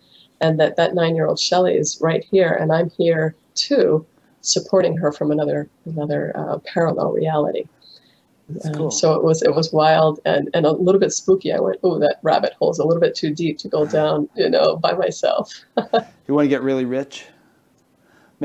and 0.41 0.59
that 0.59 0.75
that 0.75 0.93
nine-year-old 0.93 1.39
Shelley 1.39 1.75
is 1.75 1.97
right 2.01 2.23
here, 2.29 2.51
and 2.51 2.71
I'm 2.73 2.89
here 2.97 3.35
too, 3.55 4.05
supporting 4.41 4.97
her 4.97 5.11
from 5.13 5.31
another 5.31 5.69
another 5.85 6.33
uh, 6.35 6.57
parallel 6.73 7.13
reality. 7.13 7.63
Um, 8.65 8.73
cool. 8.75 8.91
so 8.91 9.13
it 9.13 9.23
was 9.23 9.41
it 9.41 9.55
was 9.55 9.71
wild 9.71 10.19
and, 10.25 10.49
and 10.53 10.65
a 10.65 10.71
little 10.73 10.99
bit 10.99 11.13
spooky. 11.13 11.53
I 11.53 11.59
went, 11.59 11.79
oh, 11.83 11.97
that 11.99 12.17
rabbit 12.21 12.51
hole 12.59 12.69
is 12.69 12.79
a 12.79 12.85
little 12.85 12.99
bit 13.01 13.15
too 13.15 13.33
deep 13.33 13.57
to 13.59 13.69
go 13.69 13.85
down, 13.87 14.27
you 14.35 14.49
know, 14.49 14.75
by 14.75 14.91
myself. 14.91 15.51
you 16.27 16.33
want 16.35 16.45
to 16.45 16.49
get 16.49 16.61
really 16.61 16.85
rich? 16.85 17.25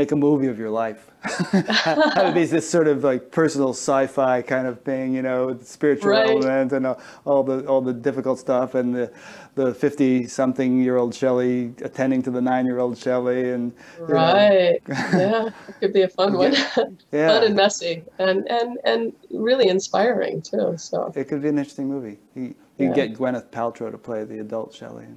Make 0.00 0.12
a 0.12 0.16
movie 0.16 0.46
of 0.46 0.58
your 0.58 0.70
life. 0.70 1.10
Have 1.22 2.28
it 2.28 2.34
be 2.34 2.46
this 2.46 2.68
sort 2.68 2.88
of 2.88 3.04
like 3.04 3.30
personal 3.30 3.70
sci-fi 3.70 4.40
kind 4.40 4.66
of 4.66 4.80
thing, 4.80 5.14
you 5.14 5.20
know, 5.20 5.48
with 5.48 5.68
spiritual 5.68 6.12
right. 6.12 6.30
element 6.30 6.72
and 6.72 6.86
all 7.26 7.42
the 7.42 7.66
all 7.66 7.82
the 7.82 7.92
difficult 7.92 8.38
stuff, 8.38 8.74
and 8.74 8.94
the 8.94 9.12
the 9.54 9.74
fifty-something-year-old 9.74 11.14
Shelley 11.14 11.74
attending 11.82 12.22
to 12.22 12.30
the 12.30 12.40
nine-year-old 12.40 12.96
Shelley, 12.96 13.50
and 13.50 13.74
right, 13.98 14.80
yeah, 14.88 15.50
it 15.68 15.74
could 15.80 15.92
be 15.92 16.02
a 16.02 16.08
fun 16.08 16.32
one, 16.32 16.54
yeah. 17.12 17.28
fun 17.28 17.44
and 17.44 17.54
messy, 17.54 18.02
and 18.18 18.50
and 18.50 18.78
and 18.84 19.12
really 19.30 19.68
inspiring 19.68 20.40
too. 20.40 20.74
So 20.78 21.12
it 21.14 21.28
could 21.28 21.42
be 21.42 21.48
an 21.48 21.58
interesting 21.58 21.88
movie. 21.88 22.18
You, 22.34 22.54
you 22.78 22.88
yeah. 22.88 22.94
get 22.94 23.14
Gwyneth 23.14 23.48
Paltrow 23.50 23.90
to 23.90 23.98
play 23.98 24.24
the 24.24 24.38
adult 24.38 24.72
Shelley. 24.74 25.08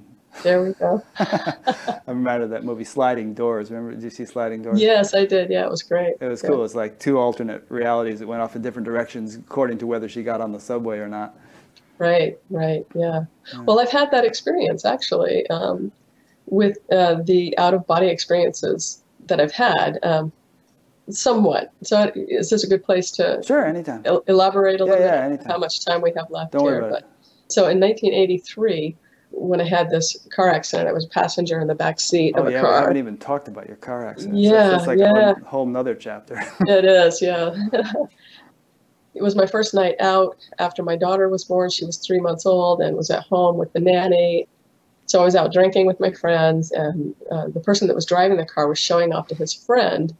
There 0.42 0.62
we 0.62 0.72
go. 0.74 1.02
I'm 1.18 2.18
reminded 2.18 2.44
of 2.44 2.50
that 2.50 2.64
movie 2.64 2.84
Sliding 2.84 3.34
Doors. 3.34 3.70
Remember, 3.70 3.94
did 3.94 4.02
you 4.02 4.10
see 4.10 4.24
Sliding 4.24 4.62
Doors? 4.62 4.80
Yes, 4.80 5.14
I 5.14 5.24
did. 5.24 5.50
Yeah, 5.50 5.64
it 5.64 5.70
was 5.70 5.82
great. 5.82 6.14
It 6.20 6.28
was 6.28 6.42
cool. 6.42 6.54
It 6.54 6.58
was 6.58 6.74
like 6.74 6.98
two 6.98 7.18
alternate 7.18 7.64
realities 7.68 8.18
that 8.18 8.26
went 8.26 8.42
off 8.42 8.56
in 8.56 8.62
different 8.62 8.84
directions 8.84 9.36
according 9.36 9.78
to 9.78 9.86
whether 9.86 10.08
she 10.08 10.22
got 10.22 10.40
on 10.40 10.52
the 10.52 10.60
subway 10.60 10.98
or 10.98 11.08
not. 11.08 11.36
Right, 11.98 12.38
right, 12.50 12.84
yeah. 12.94 13.24
yeah. 13.52 13.60
Well, 13.62 13.78
I've 13.78 13.90
had 13.90 14.10
that 14.10 14.24
experience 14.24 14.84
actually 14.84 15.48
um, 15.48 15.92
with 16.46 16.78
uh, 16.90 17.22
the 17.22 17.56
out 17.56 17.72
of 17.72 17.86
body 17.86 18.08
experiences 18.08 19.02
that 19.26 19.40
I've 19.40 19.52
had. 19.52 19.98
Um, 20.02 20.32
somewhat. 21.10 21.70
So, 21.82 22.10
is 22.14 22.50
this 22.50 22.64
a 22.64 22.66
good 22.66 22.82
place 22.82 23.10
to 23.12 23.42
sure 23.44 23.64
anytime 23.64 24.02
el- 24.04 24.24
elaborate 24.26 24.80
a 24.80 24.84
yeah, 24.84 24.90
little 24.90 25.06
yeah, 25.06 25.16
bit? 25.16 25.24
Anytime. 25.24 25.46
How 25.50 25.58
much 25.58 25.84
time 25.84 26.00
we 26.00 26.12
have 26.16 26.30
left 26.30 26.52
Don't 26.52 26.62
here? 26.62 26.72
Worry 26.72 26.88
about 26.88 26.90
but, 26.90 27.02
it. 27.02 27.52
So, 27.52 27.68
in 27.68 27.78
1983 27.78 28.96
when 29.36 29.60
I 29.60 29.68
had 29.68 29.90
this 29.90 30.16
car 30.30 30.48
accident. 30.48 30.88
I 30.88 30.92
was 30.92 31.06
passenger 31.06 31.60
in 31.60 31.66
the 31.66 31.74
back 31.74 32.00
seat 32.00 32.34
oh, 32.36 32.42
of 32.42 32.48
a 32.48 32.52
yeah, 32.52 32.60
car. 32.60 32.72
We 32.72 32.80
haven't 32.80 32.96
even 32.96 33.18
talked 33.18 33.48
about 33.48 33.66
your 33.66 33.76
car 33.76 34.06
accident. 34.06 34.38
Yeah, 34.38 34.50
so 34.50 34.70
that's 34.70 34.86
like 34.86 34.98
yeah. 34.98 35.30
a 35.30 35.44
whole, 35.44 35.72
whole 35.72 35.94
chapter. 35.94 36.40
it 36.60 36.84
is, 36.84 37.20
yeah. 37.20 37.54
it 39.14 39.22
was 39.22 39.36
my 39.36 39.46
first 39.46 39.74
night 39.74 39.96
out 40.00 40.36
after 40.58 40.82
my 40.82 40.96
daughter 40.96 41.28
was 41.28 41.44
born. 41.44 41.70
She 41.70 41.84
was 41.84 41.98
three 41.98 42.20
months 42.20 42.46
old 42.46 42.80
and 42.80 42.96
was 42.96 43.10
at 43.10 43.22
home 43.24 43.56
with 43.56 43.72
the 43.72 43.80
nanny. 43.80 44.48
So 45.06 45.20
I 45.20 45.24
was 45.24 45.36
out 45.36 45.52
drinking 45.52 45.86
with 45.86 46.00
my 46.00 46.12
friends, 46.12 46.72
and 46.72 47.14
uh, 47.30 47.48
the 47.48 47.60
person 47.60 47.88
that 47.88 47.94
was 47.94 48.06
driving 48.06 48.38
the 48.38 48.46
car 48.46 48.66
was 48.68 48.78
showing 48.78 49.12
off 49.12 49.28
to 49.28 49.34
his 49.34 49.52
friend 49.52 50.16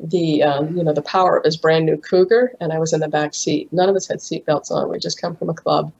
the 0.00 0.42
um, 0.42 0.76
you 0.76 0.84
know 0.84 0.92
the 0.92 1.02
power 1.02 1.36
of 1.36 1.44
his 1.44 1.56
brand 1.56 1.86
new 1.86 1.96
Cougar, 1.96 2.54
and 2.60 2.72
I 2.72 2.78
was 2.78 2.92
in 2.92 3.00
the 3.00 3.08
back 3.08 3.34
seat. 3.34 3.72
None 3.72 3.88
of 3.88 3.96
us 3.96 4.06
had 4.06 4.18
seatbelts 4.18 4.70
on. 4.70 4.88
We 4.88 4.98
just 4.98 5.20
come 5.20 5.36
from 5.36 5.50
a 5.50 5.54
club, 5.54 5.92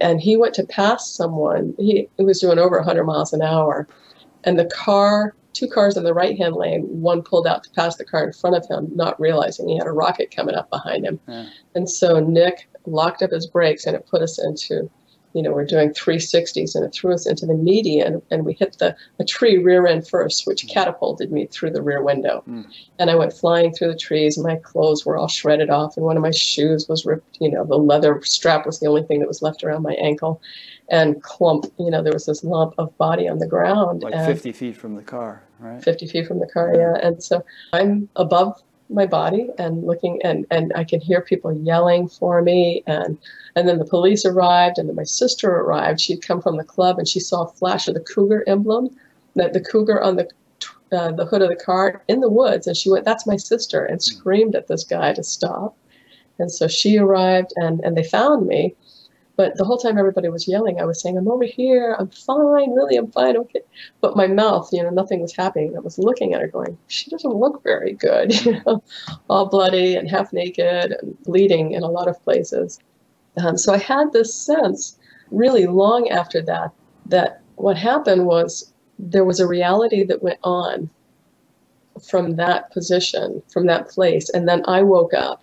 and 0.00 0.20
he 0.20 0.36
went 0.36 0.54
to 0.54 0.64
pass 0.64 1.10
someone. 1.14 1.74
He, 1.78 2.08
he 2.16 2.24
was 2.24 2.40
doing 2.40 2.58
over 2.58 2.76
100 2.76 3.04
miles 3.04 3.32
an 3.32 3.42
hour, 3.42 3.88
and 4.44 4.58
the 4.58 4.66
car, 4.66 5.34
two 5.52 5.68
cars 5.68 5.96
in 5.96 6.04
the 6.04 6.14
right 6.14 6.36
hand 6.36 6.56
lane, 6.56 6.82
one 6.82 7.22
pulled 7.22 7.46
out 7.46 7.64
to 7.64 7.70
pass 7.70 7.96
the 7.96 8.04
car 8.04 8.24
in 8.24 8.32
front 8.32 8.56
of 8.56 8.66
him, 8.66 8.90
not 8.94 9.20
realizing 9.20 9.68
he 9.68 9.76
had 9.76 9.86
a 9.86 9.92
rocket 9.92 10.34
coming 10.34 10.54
up 10.54 10.70
behind 10.70 11.04
him. 11.04 11.20
Yeah. 11.28 11.46
And 11.74 11.88
so 11.88 12.20
Nick 12.20 12.68
locked 12.86 13.22
up 13.22 13.30
his 13.30 13.46
brakes, 13.46 13.86
and 13.86 13.94
it 13.94 14.06
put 14.06 14.22
us 14.22 14.42
into 14.42 14.90
you 15.32 15.42
know, 15.42 15.52
we're 15.52 15.64
doing 15.64 15.90
360s 15.90 16.74
and 16.74 16.84
it 16.84 16.92
threw 16.92 17.14
us 17.14 17.26
into 17.26 17.46
the 17.46 17.54
median 17.54 18.20
and 18.30 18.44
we 18.44 18.54
hit 18.54 18.78
the 18.78 18.96
a 19.18 19.24
tree 19.24 19.58
rear 19.58 19.86
end 19.86 20.08
first, 20.08 20.46
which 20.46 20.66
mm. 20.66 20.70
catapulted 20.70 21.30
me 21.30 21.46
through 21.46 21.70
the 21.70 21.82
rear 21.82 22.02
window. 22.02 22.42
Mm. 22.48 22.66
And 22.98 23.10
I 23.10 23.14
went 23.14 23.32
flying 23.32 23.72
through 23.72 23.88
the 23.88 23.98
trees. 23.98 24.38
My 24.38 24.56
clothes 24.56 25.06
were 25.06 25.16
all 25.16 25.28
shredded 25.28 25.70
off 25.70 25.96
and 25.96 26.04
one 26.04 26.16
of 26.16 26.22
my 26.22 26.32
shoes 26.32 26.88
was 26.88 27.04
ripped. 27.04 27.38
You 27.40 27.50
know, 27.50 27.64
the 27.64 27.76
leather 27.76 28.20
strap 28.22 28.66
was 28.66 28.80
the 28.80 28.86
only 28.86 29.02
thing 29.02 29.20
that 29.20 29.28
was 29.28 29.42
left 29.42 29.62
around 29.62 29.82
my 29.82 29.94
ankle. 29.94 30.40
And 30.88 31.22
clump, 31.22 31.66
you 31.78 31.90
know, 31.90 32.02
there 32.02 32.12
was 32.12 32.26
this 32.26 32.42
lump 32.42 32.74
of 32.76 32.96
body 32.98 33.28
on 33.28 33.38
the 33.38 33.46
ground. 33.46 34.02
Like 34.02 34.14
50 34.14 34.50
feet 34.52 34.76
from 34.76 34.96
the 34.96 35.02
car, 35.02 35.44
right? 35.60 35.82
50 35.82 36.08
feet 36.08 36.26
from 36.26 36.40
the 36.40 36.48
car, 36.48 36.74
yeah. 36.74 36.96
And 37.00 37.22
so 37.22 37.44
I'm 37.72 38.08
above 38.16 38.60
my 38.90 39.06
body 39.06 39.48
and 39.58 39.84
looking 39.84 40.20
and 40.22 40.46
and 40.50 40.72
I 40.74 40.84
can 40.84 41.00
hear 41.00 41.20
people 41.20 41.52
yelling 41.52 42.08
for 42.08 42.42
me. 42.42 42.82
And 42.86 43.18
and 43.56 43.68
then 43.68 43.78
the 43.78 43.84
police 43.84 44.24
arrived 44.24 44.78
and 44.78 44.88
then 44.88 44.96
my 44.96 45.04
sister 45.04 45.50
arrived. 45.50 46.00
She'd 46.00 46.26
come 46.26 46.42
from 46.42 46.56
the 46.56 46.64
club 46.64 46.98
and 46.98 47.08
she 47.08 47.20
saw 47.20 47.44
a 47.44 47.52
flash 47.52 47.88
of 47.88 47.94
the 47.94 48.00
cougar 48.00 48.44
emblem 48.46 48.90
that 49.36 49.52
the 49.52 49.60
cougar 49.60 50.00
on 50.02 50.16
the 50.16 50.28
uh, 50.92 51.12
the 51.12 51.24
hood 51.24 51.42
of 51.42 51.48
the 51.48 51.64
car 51.64 52.02
in 52.08 52.20
the 52.20 52.28
woods. 52.28 52.66
And 52.66 52.76
she 52.76 52.90
went 52.90 53.04
that's 53.04 53.26
my 53.26 53.36
sister 53.36 53.84
and 53.84 54.02
screamed 54.02 54.54
at 54.54 54.68
this 54.68 54.84
guy 54.84 55.12
to 55.14 55.22
stop. 55.22 55.76
And 56.38 56.50
so 56.50 56.66
she 56.68 56.98
arrived 56.98 57.52
and 57.56 57.80
and 57.80 57.96
they 57.96 58.04
found 58.04 58.46
me 58.46 58.74
but 59.40 59.56
the 59.56 59.64
whole 59.64 59.78
time 59.78 59.96
everybody 59.96 60.28
was 60.28 60.46
yelling, 60.46 60.82
I 60.82 60.84
was 60.84 61.00
saying, 61.00 61.16
I'm 61.16 61.26
over 61.26 61.46
here, 61.46 61.96
I'm 61.98 62.10
fine, 62.10 62.72
really, 62.72 62.96
I'm 62.96 63.10
fine, 63.10 63.38
okay. 63.38 63.62
But 64.02 64.14
my 64.14 64.26
mouth, 64.26 64.68
you 64.70 64.82
know, 64.82 64.90
nothing 64.90 65.22
was 65.22 65.34
happening. 65.34 65.74
I 65.74 65.80
was 65.80 65.98
looking 65.98 66.34
at 66.34 66.42
her 66.42 66.46
going, 66.46 66.76
she 66.88 67.08
doesn't 67.08 67.34
look 67.34 67.62
very 67.62 67.94
good, 67.94 68.38
you 68.44 68.60
know, 68.66 68.82
all 69.30 69.46
bloody 69.46 69.96
and 69.96 70.10
half 70.10 70.30
naked 70.34 70.92
and 70.92 71.16
bleeding 71.22 71.72
in 71.72 71.82
a 71.82 71.88
lot 71.88 72.06
of 72.06 72.22
places. 72.22 72.80
Um, 73.38 73.56
so 73.56 73.72
I 73.72 73.78
had 73.78 74.12
this 74.12 74.34
sense 74.34 74.98
really 75.30 75.64
long 75.64 76.10
after 76.10 76.42
that, 76.42 76.72
that 77.06 77.40
what 77.54 77.78
happened 77.78 78.26
was 78.26 78.74
there 78.98 79.24
was 79.24 79.40
a 79.40 79.48
reality 79.48 80.04
that 80.04 80.22
went 80.22 80.40
on 80.44 80.90
from 82.10 82.36
that 82.36 82.70
position, 82.72 83.42
from 83.50 83.64
that 83.68 83.88
place. 83.88 84.28
And 84.28 84.46
then 84.46 84.62
I 84.66 84.82
woke 84.82 85.14
up 85.14 85.42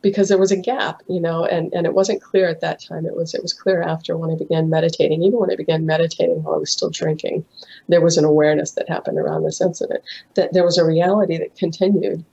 because 0.00 0.28
there 0.28 0.38
was 0.38 0.52
a 0.52 0.56
gap, 0.56 1.02
you 1.08 1.20
know, 1.20 1.44
and, 1.44 1.72
and 1.74 1.86
it 1.86 1.94
wasn't 1.94 2.22
clear 2.22 2.48
at 2.48 2.60
that 2.60 2.82
time. 2.82 3.04
It 3.04 3.16
was 3.16 3.34
it 3.34 3.42
was 3.42 3.52
clear 3.52 3.82
after 3.82 4.16
when 4.16 4.30
I 4.30 4.36
began 4.36 4.70
meditating. 4.70 5.22
Even 5.22 5.40
when 5.40 5.50
I 5.50 5.56
began 5.56 5.86
meditating 5.86 6.42
while 6.42 6.54
I 6.54 6.58
was 6.58 6.72
still 6.72 6.90
drinking, 6.90 7.44
there 7.88 8.00
was 8.00 8.16
an 8.16 8.24
awareness 8.24 8.72
that 8.72 8.88
happened 8.88 9.18
around 9.18 9.44
this 9.44 9.60
incident. 9.60 10.02
That 10.34 10.52
there 10.52 10.64
was 10.64 10.78
a 10.78 10.84
reality 10.84 11.38
that 11.38 11.56
continued. 11.56 12.24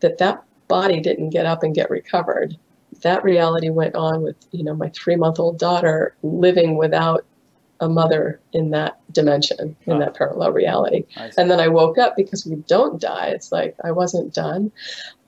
That 0.00 0.18
that 0.18 0.44
body 0.68 1.00
didn't 1.00 1.30
get 1.30 1.46
up 1.46 1.62
and 1.62 1.74
get 1.74 1.90
recovered. 1.90 2.56
That 3.02 3.24
reality 3.24 3.70
went 3.70 3.94
on 3.94 4.22
with 4.22 4.36
you 4.50 4.64
know 4.64 4.74
my 4.74 4.90
three 4.90 5.16
month 5.16 5.38
old 5.38 5.58
daughter 5.58 6.14
living 6.22 6.76
without 6.76 7.24
a 7.80 7.88
mother 7.88 8.40
in 8.52 8.70
that 8.70 8.98
dimension, 9.12 9.76
in 9.86 9.94
oh. 9.94 9.98
that 10.00 10.14
parallel 10.14 10.52
reality. 10.52 11.04
And 11.36 11.50
then 11.50 11.60
I 11.60 11.68
woke 11.68 11.98
up 11.98 12.16
because 12.16 12.44
we 12.44 12.56
don't 12.66 13.00
die. 13.00 13.28
It's 13.28 13.52
like 13.52 13.76
I 13.84 13.92
wasn't 13.92 14.34
done. 14.34 14.72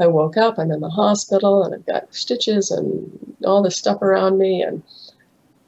I 0.01 0.06
woke 0.06 0.36
up, 0.36 0.59
I'm 0.59 0.72
in 0.72 0.81
the 0.81 0.90
hospital, 0.90 1.62
and 1.62 1.74
I've 1.74 1.86
got 1.86 2.12
stitches 2.14 2.70
and 2.70 3.36
all 3.44 3.62
this 3.62 3.77
stuff 3.77 4.02
around 4.02 4.39
me. 4.39 4.62
And 4.62 4.82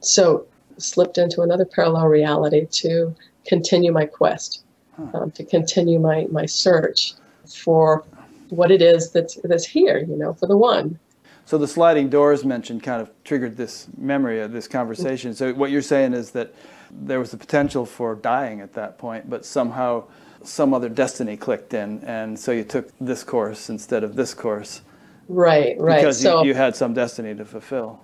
so 0.01 0.45
slipped 0.77 1.17
into 1.17 1.41
another 1.41 1.65
parallel 1.65 2.07
reality 2.07 2.65
to 2.65 3.15
continue 3.45 3.91
my 3.91 4.05
quest, 4.05 4.63
huh. 4.97 5.19
um, 5.19 5.31
to 5.31 5.43
continue 5.45 5.99
my, 5.99 6.27
my 6.31 6.45
search 6.45 7.13
for 7.47 8.03
what 8.49 8.71
it 8.71 8.81
is 8.81 9.11
that's, 9.11 9.35
that's 9.43 9.65
here, 9.65 9.99
you 9.99 10.17
know, 10.17 10.33
for 10.33 10.47
the 10.47 10.57
one. 10.57 10.99
So 11.45 11.57
the 11.57 11.67
sliding 11.67 12.09
doors 12.09 12.45
mentioned 12.45 12.83
kind 12.83 13.01
of 13.01 13.11
triggered 13.23 13.57
this 13.57 13.87
memory 13.97 14.41
of 14.41 14.51
this 14.51 14.67
conversation. 14.67 15.33
So 15.33 15.53
what 15.53 15.71
you're 15.71 15.81
saying 15.81 16.13
is 16.13 16.31
that 16.31 16.53
there 16.89 17.19
was 17.19 17.31
the 17.31 17.37
potential 17.37 17.85
for 17.85 18.15
dying 18.15 18.61
at 18.61 18.73
that 18.73 18.97
point, 18.97 19.29
but 19.29 19.45
somehow 19.45 20.05
some 20.43 20.73
other 20.73 20.89
destiny 20.89 21.37
clicked 21.37 21.73
in, 21.73 21.99
and 22.03 22.37
so 22.37 22.51
you 22.51 22.63
took 22.63 22.91
this 22.99 23.23
course 23.23 23.69
instead 23.69 24.03
of 24.03 24.15
this 24.15 24.33
course. 24.33 24.81
Right, 25.27 25.79
right. 25.79 25.97
Because 25.97 26.21
so, 26.21 26.41
you, 26.41 26.49
you 26.49 26.53
had 26.53 26.75
some 26.75 26.93
destiny 26.93 27.33
to 27.35 27.45
fulfill. 27.45 27.99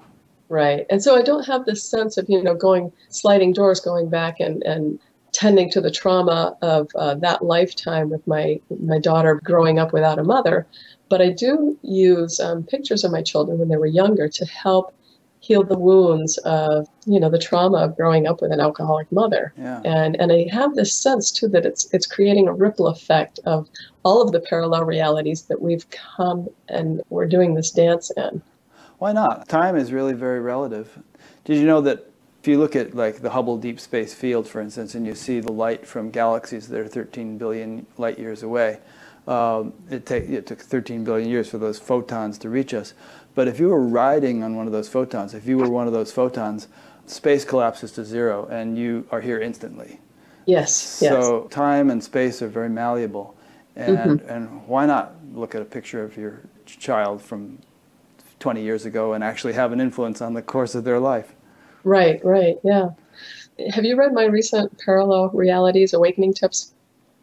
Right, 0.47 0.85
and 0.89 1.03
so 1.03 1.15
I 1.15 1.21
don't 1.21 1.45
have 1.45 1.65
this 1.65 1.83
sense 1.83 2.17
of 2.17 2.27
you 2.29 2.41
know 2.41 2.55
going 2.55 2.91
sliding 3.09 3.53
doors, 3.53 3.79
going 3.79 4.09
back 4.09 4.39
and 4.39 4.63
and 4.63 4.99
tending 5.39 5.69
to 5.71 5.79
the 5.79 5.89
trauma 5.89 6.57
of 6.61 6.89
uh, 6.95 7.15
that 7.15 7.41
lifetime 7.41 8.09
with 8.09 8.25
my 8.27 8.59
my 8.83 8.99
daughter 8.99 9.39
growing 9.41 9.79
up 9.79 9.93
without 9.93 10.19
a 10.19 10.23
mother. 10.23 10.67
But 11.07 11.21
I 11.21 11.29
do 11.29 11.79
use 11.81 12.41
um, 12.41 12.63
pictures 12.63 13.05
of 13.05 13.11
my 13.11 13.21
children 13.21 13.57
when 13.57 13.69
they 13.69 13.77
were 13.77 13.85
younger 14.01 14.27
to 14.27 14.45
help 14.45 14.93
heal 15.39 15.63
the 15.63 15.79
wounds 15.79 16.37
of 16.39 16.89
you 17.05 17.19
know 17.21 17.29
the 17.29 17.39
trauma 17.39 17.77
of 17.77 17.95
growing 17.95 18.27
up 18.27 18.41
with 18.41 18.51
an 18.51 18.59
alcoholic 18.59 19.09
mother 19.09 19.53
yeah. 19.57 19.81
and 19.85 20.19
and 20.19 20.33
i 20.33 20.45
have 20.51 20.75
this 20.75 20.93
sense 20.93 21.31
too 21.31 21.47
that 21.47 21.65
it's 21.65 21.87
it's 21.93 22.05
creating 22.05 22.49
a 22.49 22.53
ripple 22.53 22.87
effect 22.87 23.39
of 23.45 23.69
all 24.03 24.21
of 24.21 24.33
the 24.33 24.41
parallel 24.41 24.83
realities 24.83 25.43
that 25.43 25.61
we've 25.61 25.89
come 25.91 26.49
and 26.67 27.01
we're 27.09 27.25
doing 27.25 27.53
this 27.53 27.71
dance 27.71 28.11
in 28.17 28.41
why 28.97 29.13
not 29.13 29.47
time 29.47 29.77
is 29.77 29.93
really 29.93 30.13
very 30.13 30.41
relative 30.41 30.99
did 31.45 31.55
you 31.55 31.65
know 31.65 31.79
that 31.79 32.08
you 32.49 32.59
look 32.59 32.75
at 32.75 32.95
like 32.95 33.21
the 33.21 33.29
hubble 33.31 33.57
deep 33.57 33.79
space 33.79 34.13
field 34.13 34.47
for 34.47 34.61
instance 34.61 34.95
and 34.95 35.05
you 35.05 35.15
see 35.15 35.39
the 35.39 35.51
light 35.51 35.85
from 35.85 36.09
galaxies 36.11 36.67
that 36.67 36.79
are 36.79 36.87
13 36.87 37.37
billion 37.37 37.85
light 37.97 38.19
years 38.19 38.43
away 38.43 38.79
um, 39.27 39.73
it, 39.91 40.05
take, 40.05 40.27
it 40.29 40.47
took 40.47 40.59
13 40.59 41.03
billion 41.03 41.29
years 41.29 41.49
for 41.49 41.57
those 41.59 41.77
photons 41.79 42.37
to 42.39 42.49
reach 42.49 42.73
us 42.73 42.93
but 43.35 43.47
if 43.47 43.59
you 43.59 43.69
were 43.69 43.81
riding 43.81 44.43
on 44.43 44.55
one 44.55 44.65
of 44.65 44.73
those 44.73 44.89
photons, 44.89 45.33
if 45.33 45.47
you 45.47 45.57
were 45.57 45.69
one 45.69 45.87
of 45.87 45.93
those 45.93 46.11
photons, 46.11 46.67
space 47.05 47.45
collapses 47.45 47.91
to 47.93 48.03
zero 48.03 48.47
and 48.51 48.77
you 48.77 49.07
are 49.11 49.21
here 49.21 49.39
instantly. 49.39 49.99
Yes. 50.45 50.99
yes. 51.01 51.11
So 51.11 51.47
time 51.49 51.89
and 51.89 52.03
space 52.03 52.41
are 52.41 52.49
very 52.49 52.69
malleable, 52.69 53.35
and 53.75 54.19
Mm-hmm. 54.19 54.29
and 54.29 54.67
why 54.67 54.85
not 54.85 55.15
look 55.33 55.55
at 55.55 55.61
a 55.61 55.65
picture 55.65 56.03
of 56.03 56.17
your 56.17 56.41
child 56.65 57.21
from 57.21 57.59
20 58.39 58.61
years 58.61 58.85
ago 58.85 59.13
and 59.13 59.23
actually 59.23 59.53
have 59.53 59.71
an 59.71 59.79
influence 59.79 60.21
on 60.21 60.33
the 60.33 60.41
course 60.41 60.75
of 60.75 60.83
their 60.83 60.99
life? 60.99 61.33
Right, 61.83 62.23
right, 62.25 62.57
yeah. 62.63 62.89
Have 63.71 63.85
you 63.85 63.95
read 63.97 64.13
my 64.13 64.25
recent 64.25 64.77
Parallel 64.83 65.29
Realities 65.29 65.93
Awakening 65.93 66.33
Tips? 66.33 66.73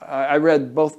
I, 0.02 0.36
read 0.36 0.74
both 0.74 0.98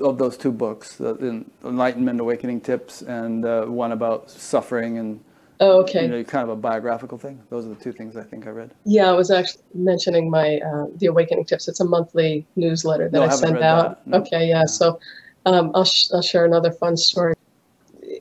of 0.00 0.18
those 0.18 0.36
two 0.36 0.52
books, 0.52 0.96
the 0.96 1.14
En- 1.20 1.50
Enlightenment 1.64 2.20
Awakening 2.20 2.60
Tips, 2.62 3.02
and 3.02 3.44
uh, 3.44 3.66
one 3.66 3.92
about 3.92 4.30
suffering 4.30 4.98
and 4.98 5.20
Oh, 5.62 5.82
okay. 5.82 6.04
you 6.04 6.08
know, 6.08 6.24
kind 6.24 6.42
of 6.42 6.48
a 6.48 6.56
biographical 6.56 7.18
thing. 7.18 7.38
Those 7.50 7.66
are 7.66 7.68
the 7.68 7.74
two 7.74 7.92
things 7.92 8.16
I 8.16 8.22
think 8.22 8.46
I 8.46 8.50
read. 8.50 8.70
Yeah, 8.86 9.10
I 9.10 9.12
was 9.12 9.30
actually 9.30 9.62
mentioning 9.74 10.30
my 10.30 10.56
uh, 10.58 10.86
the 10.96 11.06
Awakening 11.06 11.44
Tips. 11.44 11.68
It's 11.68 11.80
a 11.80 11.84
monthly 11.84 12.46
newsletter 12.56 13.10
that 13.10 13.18
No, 13.18 13.24
I 13.24 13.26
I 13.26 13.36
send 13.36 13.58
out. 13.58 14.06
no. 14.06 14.18
Okay, 14.20 14.48
yeah. 14.48 14.64
So 14.64 14.98
um, 15.44 15.70
I'll 15.74 15.84
sh- 15.84 16.08
I'll 16.14 16.22
share 16.22 16.46
another 16.46 16.72
fun 16.72 16.96
story. 16.96 17.34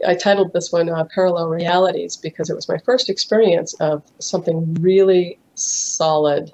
I 0.05 0.15
titled 0.15 0.53
this 0.53 0.71
one 0.71 0.89
uh, 0.89 1.05
"Parallel 1.05 1.49
Realities" 1.49 2.15
because 2.15 2.49
it 2.49 2.55
was 2.55 2.69
my 2.69 2.77
first 2.80 3.09
experience 3.09 3.73
of 3.76 4.03
something 4.19 4.73
really 4.76 5.39
solid 5.55 6.51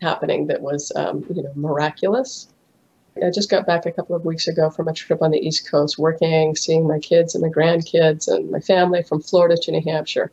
happening 0.00 0.46
that 0.46 0.60
was 0.60 0.92
um, 0.96 1.24
you 1.34 1.42
know 1.42 1.52
miraculous. 1.54 2.48
I 3.24 3.30
just 3.30 3.50
got 3.50 3.66
back 3.66 3.86
a 3.86 3.92
couple 3.92 4.14
of 4.14 4.26
weeks 4.26 4.46
ago 4.46 4.68
from 4.68 4.88
a 4.88 4.92
trip 4.92 5.22
on 5.22 5.30
the 5.30 5.38
East 5.38 5.70
Coast, 5.70 5.98
working, 5.98 6.54
seeing 6.54 6.86
my 6.86 6.98
kids 6.98 7.34
and 7.34 7.42
my 7.42 7.48
grandkids 7.48 8.28
and 8.28 8.50
my 8.50 8.60
family 8.60 9.02
from 9.02 9.22
Florida 9.22 9.56
to 9.62 9.72
New 9.72 9.80
Hampshire. 9.80 10.30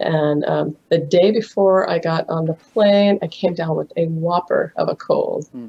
And 0.00 0.44
um, 0.44 0.76
the 0.88 0.98
day 0.98 1.30
before 1.30 1.88
I 1.88 1.98
got 1.98 2.28
on 2.28 2.46
the 2.46 2.54
plane, 2.54 3.18
I 3.22 3.26
came 3.26 3.54
down 3.54 3.76
with 3.76 3.92
a 3.96 4.06
whopper 4.06 4.72
of 4.76 4.88
a 4.88 4.96
cold. 4.96 5.48
Hmm. 5.48 5.68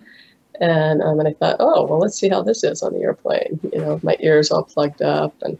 And, 0.62 1.02
um, 1.02 1.20
and 1.20 1.28
I 1.28 1.34
thought, 1.34 1.58
oh, 1.60 1.86
well, 1.86 2.00
let's 2.00 2.18
see 2.18 2.30
how 2.30 2.42
this 2.42 2.64
is 2.64 2.82
on 2.82 2.94
the 2.94 3.02
airplane. 3.02 3.60
You 3.74 3.80
know, 3.80 4.00
my 4.02 4.16
ears 4.22 4.52
all 4.52 4.64
plugged 4.64 5.02
up. 5.02 5.34
And 5.42 5.58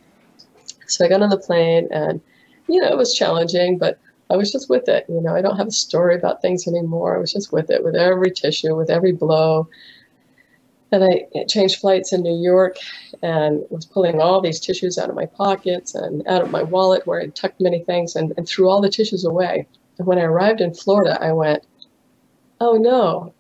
so 0.88 1.06
I 1.06 1.10
got 1.10 1.22
on 1.22 1.30
the 1.30 1.38
plane, 1.38 1.88
and, 1.92 2.22
you 2.68 2.82
know, 2.82 2.88
it 2.88 2.98
was 2.98 3.14
challenging, 3.14 3.78
but 3.78 4.00
I 4.30 4.36
was 4.36 4.52
just 4.52 4.70
with 4.70 4.88
it. 4.90 5.06
You 5.08 5.22
know, 5.22 5.36
I 5.36 5.42
don't 5.42 5.58
have 5.58 5.68
a 5.68 5.72
story 5.72 6.16
about 6.16 6.42
things 6.42 6.68
anymore. 6.68 7.16
I 7.16 7.20
was 7.20 7.32
just 7.32 7.52
with 7.52 7.70
it, 7.70 7.84
with 7.84 7.96
every 7.96 8.32
tissue, 8.32 8.76
with 8.76 8.90
every 8.90 9.12
blow. 9.12 9.68
And 10.92 11.04
I 11.04 11.44
changed 11.48 11.80
flights 11.80 12.14
in 12.14 12.22
New 12.22 12.42
York 12.42 12.78
and 13.22 13.64
was 13.70 13.86
pulling 13.86 14.22
all 14.22 14.40
these 14.40 14.60
tissues 14.60 14.98
out 14.98 15.10
of 15.10 15.16
my 15.16 15.26
pockets 15.26 15.94
and 15.94 16.26
out 16.28 16.42
of 16.42 16.52
my 16.52 16.64
wallet 16.64 17.06
where 17.06 17.22
I'd 17.22 17.36
tucked 17.36 17.60
many 17.60 17.84
things 17.84 18.16
and, 18.16 18.34
and 18.38 18.48
threw 18.48 18.70
all 18.70 18.82
the 18.82 18.90
tissues 18.90 19.26
away. 19.26 19.68
And 19.98 20.08
when 20.08 20.18
I 20.18 20.24
arrived 20.24 20.62
in 20.62 20.74
Florida, 20.74 21.18
I 21.22 21.32
went, 21.32 21.66
oh 22.62 22.78
no, 22.78 23.34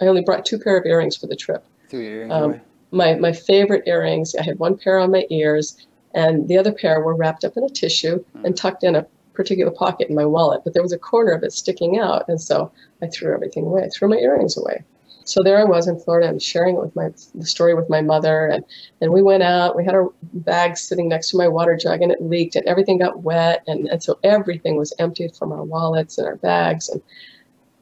I 0.00 0.06
only 0.06 0.22
brought 0.22 0.46
two 0.46 0.58
pair 0.58 0.76
of 0.76 0.86
earrings 0.86 1.16
for 1.16 1.26
the 1.26 1.36
trip. 1.36 1.64
Your 1.90 2.02
earrings 2.02 2.32
Um. 2.32 2.60
My, 2.92 3.14
my 3.14 3.32
favorite 3.32 3.82
earrings, 3.86 4.36
I 4.36 4.42
had 4.44 4.60
one 4.60 4.76
pair 4.78 5.00
on 5.00 5.10
my 5.10 5.26
ears, 5.30 5.76
and 6.14 6.48
the 6.48 6.56
other 6.56 6.72
pair 6.72 7.00
were 7.00 7.14
wrapped 7.14 7.44
up 7.44 7.56
in 7.56 7.64
a 7.64 7.68
tissue 7.68 8.24
and 8.44 8.54
mm. 8.54 8.56
tucked 8.56 8.84
in 8.84 8.96
a 8.96 9.06
particular 9.34 9.70
pocket 9.70 10.08
in 10.08 10.14
my 10.14 10.24
wallet. 10.24 10.62
But 10.64 10.74
there 10.74 10.82
was 10.82 10.92
a 10.92 10.98
corner 10.98 11.32
of 11.32 11.42
it 11.42 11.52
sticking 11.52 11.98
out, 11.98 12.24
and 12.28 12.40
so 12.40 12.70
I 13.02 13.08
threw 13.08 13.34
everything 13.34 13.66
away. 13.66 13.82
I 13.82 13.88
threw 13.88 14.08
my 14.08 14.16
earrings 14.16 14.56
away. 14.56 14.84
So 15.24 15.42
there 15.42 15.58
I 15.58 15.64
was 15.64 15.88
in 15.88 15.98
Florida 15.98 16.28
and 16.28 16.40
sharing 16.40 16.76
it 16.76 16.82
with 16.82 16.94
my 16.94 17.08
the 17.34 17.46
story 17.46 17.74
with 17.74 17.88
my 17.88 18.02
mother, 18.02 18.46
and 18.46 18.64
and 19.00 19.12
we 19.12 19.22
went 19.22 19.42
out. 19.42 19.76
We 19.76 19.84
had 19.84 19.94
our 19.94 20.12
bag 20.22 20.76
sitting 20.76 21.08
next 21.08 21.30
to 21.30 21.38
my 21.38 21.48
water 21.48 21.76
jug, 21.76 22.02
and 22.02 22.12
it 22.12 22.22
leaked, 22.22 22.56
and 22.56 22.66
everything 22.66 22.98
got 22.98 23.22
wet, 23.22 23.64
and 23.66 23.88
and 23.88 24.02
so 24.02 24.18
everything 24.22 24.76
was 24.76 24.94
emptied 24.98 25.34
from 25.34 25.52
our 25.52 25.64
wallets 25.64 26.18
and 26.18 26.26
our 26.26 26.36
bags, 26.36 26.88
and 26.88 27.02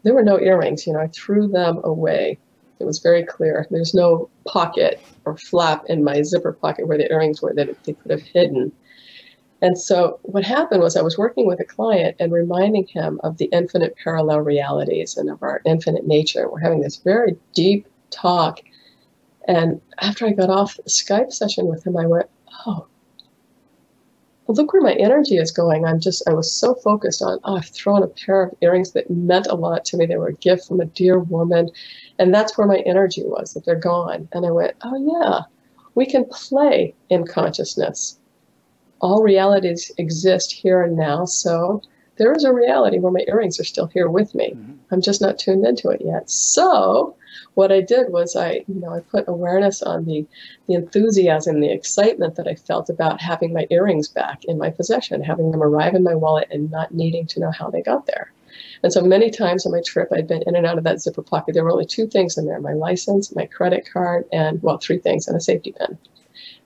there 0.04 0.14
were 0.14 0.22
no 0.22 0.40
earrings. 0.40 0.86
You 0.86 0.92
know, 0.92 1.00
I 1.00 1.08
threw 1.08 1.48
them 1.48 1.80
away. 1.84 2.38
It 2.82 2.86
was 2.86 2.98
very 2.98 3.24
clear. 3.24 3.66
There's 3.70 3.94
no 3.94 4.28
pocket 4.44 5.00
or 5.24 5.36
flap 5.36 5.84
in 5.88 6.02
my 6.02 6.22
zipper 6.22 6.52
pocket 6.52 6.88
where 6.88 6.98
the 6.98 7.10
earrings 7.10 7.40
were 7.40 7.54
that 7.54 7.84
they 7.84 7.92
could 7.92 8.10
have 8.10 8.22
hidden. 8.22 8.72
And 9.62 9.78
so 9.78 10.18
what 10.22 10.42
happened 10.42 10.82
was 10.82 10.96
I 10.96 11.02
was 11.02 11.16
working 11.16 11.46
with 11.46 11.60
a 11.60 11.64
client 11.64 12.16
and 12.18 12.32
reminding 12.32 12.88
him 12.88 13.20
of 13.22 13.38
the 13.38 13.44
infinite 13.52 13.94
parallel 14.02 14.40
realities 14.40 15.16
and 15.16 15.30
of 15.30 15.40
our 15.44 15.62
infinite 15.64 16.04
nature. 16.04 16.50
We're 16.50 16.58
having 16.58 16.80
this 16.80 16.96
very 16.96 17.36
deep 17.54 17.86
talk. 18.10 18.58
And 19.46 19.80
after 20.00 20.26
I 20.26 20.32
got 20.32 20.50
off 20.50 20.76
the 20.76 20.90
Skype 20.90 21.32
session 21.32 21.66
with 21.66 21.86
him, 21.86 21.96
I 21.96 22.06
went, 22.06 22.28
oh, 22.66 22.88
well, 24.52 24.62
look 24.64 24.72
where 24.74 24.82
my 24.82 24.92
energy 24.94 25.36
is 25.38 25.50
going. 25.50 25.86
I'm 25.86 25.98
just, 25.98 26.22
I 26.28 26.34
was 26.34 26.52
so 26.52 26.74
focused 26.74 27.22
on, 27.22 27.38
oh, 27.44 27.56
I've 27.56 27.68
thrown 27.68 28.02
a 28.02 28.06
pair 28.06 28.42
of 28.42 28.54
earrings 28.60 28.92
that 28.92 29.10
meant 29.10 29.46
a 29.46 29.54
lot 29.54 29.86
to 29.86 29.96
me. 29.96 30.04
They 30.04 30.16
were 30.16 30.28
a 30.28 30.34
gift 30.34 30.68
from 30.68 30.80
a 30.80 30.84
dear 30.84 31.18
woman. 31.18 31.70
And 32.18 32.34
that's 32.34 32.58
where 32.58 32.66
my 32.66 32.80
energy 32.80 33.22
was, 33.24 33.54
that 33.54 33.64
they're 33.64 33.76
gone. 33.76 34.28
And 34.32 34.44
I 34.44 34.50
went, 34.50 34.74
oh, 34.82 35.20
yeah, 35.20 35.40
we 35.94 36.04
can 36.04 36.26
play 36.26 36.94
in 37.08 37.26
consciousness. 37.26 38.18
All 39.00 39.22
realities 39.22 39.90
exist 39.96 40.52
here 40.52 40.82
and 40.82 40.96
now. 40.96 41.24
So 41.24 41.80
there 42.16 42.32
is 42.34 42.44
a 42.44 42.52
reality 42.52 42.98
where 42.98 43.12
my 43.12 43.24
earrings 43.28 43.58
are 43.58 43.64
still 43.64 43.86
here 43.86 44.10
with 44.10 44.34
me. 44.34 44.52
Mhm. 44.54 44.76
I'm 44.90 45.00
just 45.00 45.22
not 45.22 45.38
tuned 45.38 45.66
into 45.66 45.88
it 45.88 46.02
yet. 46.04 46.28
So 46.28 47.16
what 47.54 47.72
I 47.72 47.80
did 47.80 48.10
was 48.10 48.36
I, 48.36 48.64
you 48.68 48.80
know, 48.80 48.94
I 48.94 49.00
put 49.00 49.28
awareness 49.28 49.82
on 49.82 50.04
the, 50.04 50.26
the 50.66 50.74
enthusiasm, 50.74 51.60
the 51.60 51.72
excitement 51.72 52.36
that 52.36 52.48
I 52.48 52.54
felt 52.54 52.88
about 52.88 53.20
having 53.20 53.52
my 53.52 53.66
earrings 53.70 54.08
back 54.08 54.44
in 54.44 54.58
my 54.58 54.70
possession, 54.70 55.22
having 55.22 55.50
them 55.50 55.62
arrive 55.62 55.94
in 55.94 56.02
my 56.02 56.14
wallet 56.14 56.48
and 56.50 56.70
not 56.70 56.94
needing 56.94 57.26
to 57.28 57.40
know 57.40 57.50
how 57.50 57.70
they 57.70 57.82
got 57.82 58.06
there. 58.06 58.32
And 58.82 58.92
so 58.92 59.02
many 59.02 59.30
times 59.30 59.64
on 59.64 59.72
my 59.72 59.80
trip, 59.80 60.08
I'd 60.12 60.26
been 60.26 60.42
in 60.46 60.56
and 60.56 60.66
out 60.66 60.78
of 60.78 60.84
that 60.84 61.00
zipper 61.00 61.22
pocket. 61.22 61.54
There 61.54 61.64
were 61.64 61.70
only 61.70 61.86
two 61.86 62.06
things 62.06 62.36
in 62.36 62.46
there 62.46 62.60
my 62.60 62.72
license, 62.72 63.34
my 63.34 63.46
credit 63.46 63.88
card, 63.90 64.24
and, 64.32 64.62
well, 64.62 64.78
three 64.78 64.98
things, 64.98 65.28
and 65.28 65.36
a 65.36 65.40
safety 65.40 65.72
pin. 65.72 65.96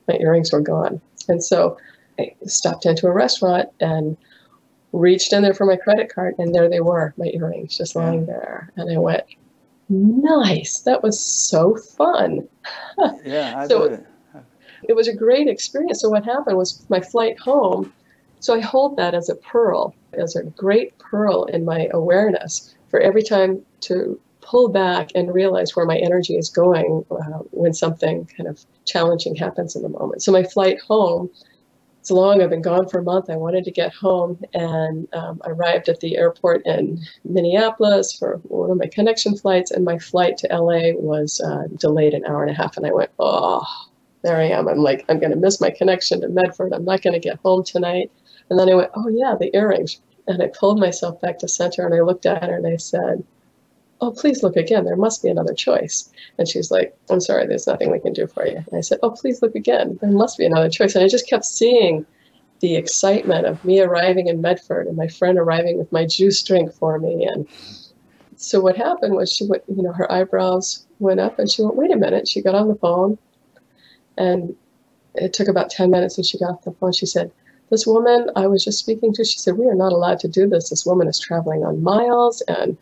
My 0.09 0.16
earrings 0.16 0.52
were 0.52 0.60
gone. 0.60 1.01
And 1.28 1.44
so 1.44 1.76
I 2.18 2.34
stopped 2.47 2.86
into 2.86 3.06
a 3.06 3.12
restaurant 3.12 3.68
and 3.80 4.16
reached 4.93 5.32
in 5.32 5.43
there 5.43 5.55
for 5.55 5.66
my 5.66 5.76
credit 5.76 6.12
card, 6.12 6.34
and 6.38 6.55
there 6.55 6.70
they 6.70 6.80
were, 6.80 7.12
my 7.18 7.26
earrings, 7.26 7.76
just 7.76 7.97
lying 7.97 8.26
there. 8.26 8.72
And 8.76 8.90
I 8.90 8.98
went, 8.98 9.24
nice. 9.88 10.80
That 10.80 11.02
was 11.02 11.20
so 11.20 11.76
fun. 11.96 12.48
Yeah, 13.24 13.52
I 13.56 13.66
so- 13.66 13.88
did 13.88 14.00
it. 14.00 14.06
It 14.88 14.94
was 14.94 15.08
a 15.08 15.14
great 15.14 15.48
experience. 15.48 16.00
So 16.00 16.08
what 16.08 16.24
happened 16.24 16.56
was 16.56 16.84
my 16.88 17.00
flight 17.00 17.38
home. 17.40 17.92
So 18.40 18.54
I 18.54 18.60
hold 18.60 18.96
that 18.96 19.14
as 19.14 19.28
a 19.28 19.34
pearl, 19.36 19.94
as 20.12 20.36
a 20.36 20.44
great 20.44 20.96
pearl 20.98 21.44
in 21.44 21.64
my 21.64 21.88
awareness 21.92 22.74
for 22.90 23.00
every 23.00 23.22
time 23.22 23.64
to 23.82 24.20
pull 24.42 24.68
back 24.68 25.08
and 25.14 25.34
realize 25.34 25.74
where 25.74 25.86
my 25.86 25.96
energy 25.98 26.36
is 26.36 26.48
going 26.48 27.04
uh, 27.10 27.38
when 27.50 27.74
something 27.74 28.28
kind 28.36 28.48
of 28.48 28.64
challenging 28.84 29.34
happens 29.34 29.74
in 29.74 29.82
the 29.82 29.88
moment. 29.88 30.22
So 30.22 30.30
my 30.30 30.44
flight 30.44 30.78
home, 30.80 31.30
it's 32.06 32.12
long. 32.12 32.40
I've 32.40 32.50
been 32.50 32.62
gone 32.62 32.88
for 32.88 33.00
a 33.00 33.02
month. 33.02 33.28
I 33.28 33.34
wanted 33.34 33.64
to 33.64 33.72
get 33.72 33.92
home 33.92 34.40
and 34.54 35.12
um, 35.12 35.40
arrived 35.44 35.88
at 35.88 35.98
the 35.98 36.16
airport 36.16 36.64
in 36.64 37.04
Minneapolis 37.24 38.16
for 38.16 38.36
one 38.44 38.70
of 38.70 38.78
my 38.78 38.86
connection 38.86 39.36
flights, 39.36 39.72
and 39.72 39.84
my 39.84 39.98
flight 39.98 40.36
to 40.36 40.48
LA 40.56 40.92
was 40.94 41.40
uh, 41.40 41.64
delayed 41.76 42.14
an 42.14 42.24
hour 42.24 42.44
and 42.44 42.52
a 42.52 42.54
half. 42.54 42.76
And 42.76 42.86
I 42.86 42.92
went, 42.92 43.10
oh, 43.18 43.64
there 44.22 44.36
I 44.36 44.44
am. 44.44 44.68
I'm 44.68 44.78
like, 44.78 45.04
I'm 45.08 45.18
going 45.18 45.32
to 45.32 45.36
miss 45.36 45.60
my 45.60 45.70
connection 45.70 46.20
to 46.20 46.28
Medford. 46.28 46.72
I'm 46.72 46.84
not 46.84 47.02
going 47.02 47.14
to 47.14 47.28
get 47.28 47.40
home 47.44 47.64
tonight. 47.64 48.12
And 48.50 48.56
then 48.56 48.70
I 48.70 48.74
went, 48.74 48.92
oh, 48.94 49.08
yeah, 49.08 49.34
the 49.36 49.50
earrings. 49.56 50.00
And 50.28 50.40
I 50.40 50.46
pulled 50.56 50.78
myself 50.78 51.20
back 51.20 51.40
to 51.40 51.48
center 51.48 51.84
and 51.84 51.92
I 51.92 52.02
looked 52.02 52.24
at 52.24 52.44
her 52.44 52.54
and 52.54 52.68
I 52.68 52.76
said, 52.76 53.24
oh, 54.01 54.10
please 54.10 54.43
look 54.43 54.56
again. 54.56 54.85
There 54.85 54.97
must 54.97 55.23
be 55.23 55.28
another 55.28 55.55
choice. 55.55 56.10
And 56.39 56.48
she's 56.48 56.70
like, 56.70 56.97
I'm 57.10 57.20
sorry, 57.20 57.47
there's 57.47 57.66
nothing 57.66 57.90
we 57.90 58.01
can 58.01 58.12
do 58.12 58.27
for 58.27 58.47
you. 58.47 58.56
And 58.56 58.77
I 58.77 58.81
said, 58.81 58.98
oh, 59.02 59.10
please 59.10 59.43
look 59.43 59.55
again. 59.55 59.98
There 60.01 60.10
must 60.10 60.39
be 60.39 60.44
another 60.44 60.68
choice. 60.68 60.94
And 60.94 61.05
I 61.05 61.09
just 61.09 61.28
kept 61.28 61.44
seeing 61.44 62.05
the 62.60 62.77
excitement 62.77 63.47
of 63.47 63.64
me 63.64 63.81
arriving 63.81 64.28
in 64.28 64.40
Medford 64.40 64.86
and 64.86 64.97
my 64.97 65.09
friend 65.09 65.39
arriving 65.39 65.78
with 65.78 65.93
my 65.93 66.06
juice 66.06 66.43
drink 66.43 66.73
for 66.73 66.98
me. 66.98 67.27
And 67.27 67.47
so 68.36 68.60
what 68.60 68.77
happened 68.77 69.14
was 69.14 69.32
she 69.32 69.47
went, 69.47 69.62
you 69.68 69.82
know, 69.82 69.93
her 69.93 70.10
eyebrows 70.10 70.86
went 70.98 71.20
up 71.20 71.39
and 71.39 71.51
she 71.51 71.62
went, 71.62 71.77
wait 71.77 71.93
a 71.93 71.97
minute. 71.97 72.28
She 72.28 72.43
got 72.43 72.55
on 72.55 72.68
the 72.68 72.74
phone 72.74 73.18
and 74.16 74.55
it 75.14 75.32
took 75.32 75.48
about 75.48 75.70
10 75.70 75.90
minutes 75.90 76.16
and 76.16 76.27
she 76.27 76.39
got 76.39 76.51
off 76.51 76.64
the 76.64 76.73
phone. 76.73 76.93
She 76.93 77.06
said, 77.06 77.31
this 77.70 77.86
woman 77.86 78.31
I 78.36 78.47
was 78.47 78.64
just 78.64 78.78
speaking 78.78 79.12
to, 79.14 79.24
she 79.24 79.39
said, 79.39 79.59
we 79.59 79.66
are 79.66 79.74
not 79.74 79.93
allowed 79.93 80.20
to 80.20 80.28
do 80.28 80.48
this. 80.48 80.70
This 80.70 80.86
woman 80.86 81.09
is 81.09 81.18
traveling 81.18 81.64
on 81.64 81.82
miles 81.82 82.43
and 82.43 82.77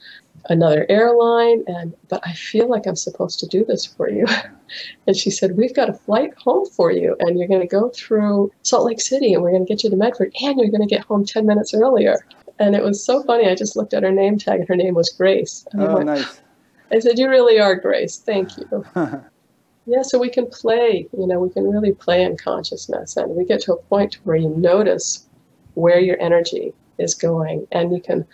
another 0.50 0.86
airline 0.88 1.64
and 1.66 1.94
but 2.08 2.20
I 2.26 2.32
feel 2.32 2.68
like 2.68 2.86
I'm 2.86 2.96
supposed 2.96 3.40
to 3.40 3.46
do 3.46 3.64
this 3.64 3.84
for 3.86 4.10
you. 4.10 4.26
and 5.06 5.16
she 5.16 5.30
said, 5.30 5.56
We've 5.56 5.74
got 5.74 5.88
a 5.88 5.94
flight 5.94 6.34
home 6.36 6.66
for 6.66 6.90
you 6.90 7.16
and 7.20 7.38
you're 7.38 7.48
gonna 7.48 7.66
go 7.66 7.90
through 7.90 8.52
Salt 8.62 8.84
Lake 8.86 9.00
City 9.00 9.32
and 9.34 9.42
we're 9.42 9.52
gonna 9.52 9.64
get 9.64 9.84
you 9.84 9.90
to 9.90 9.96
Medford 9.96 10.32
and 10.42 10.58
you're 10.58 10.70
gonna 10.70 10.86
get 10.86 11.04
home 11.04 11.24
ten 11.24 11.46
minutes 11.46 11.74
earlier. 11.74 12.26
And 12.58 12.74
it 12.74 12.82
was 12.82 13.04
so 13.04 13.22
funny. 13.24 13.48
I 13.48 13.54
just 13.54 13.76
looked 13.76 13.94
at 13.94 14.02
her 14.04 14.12
name 14.12 14.38
tag 14.38 14.60
and 14.60 14.68
her 14.68 14.76
name 14.76 14.94
was 14.94 15.10
Grace. 15.10 15.66
And 15.72 15.82
I, 15.82 15.86
Oh, 15.86 15.94
went, 15.94 16.06
nice. 16.06 16.40
I 16.92 16.98
said, 17.00 17.18
You 17.18 17.28
really 17.28 17.58
are 17.58 17.74
Grace. 17.74 18.18
Thank 18.18 18.56
you. 18.58 18.84
Yeah, 19.86 20.00
so 20.00 20.18
we 20.18 20.30
can 20.30 20.46
play, 20.46 21.06
you 21.12 21.26
know, 21.26 21.38
we 21.40 21.50
can 21.50 21.68
really 21.70 21.92
play 21.92 22.22
in 22.22 22.38
consciousness 22.38 23.18
and 23.18 23.36
we 23.36 23.44
get 23.44 23.60
to 23.62 23.74
a 23.74 23.82
point 23.82 24.14
where 24.24 24.36
you 24.36 24.48
notice 24.48 25.28
where 25.74 26.00
your 26.00 26.18
energy 26.22 26.72
is 26.96 27.14
going 27.14 27.66
and 27.70 27.92
you 27.92 28.00
can 28.00 28.24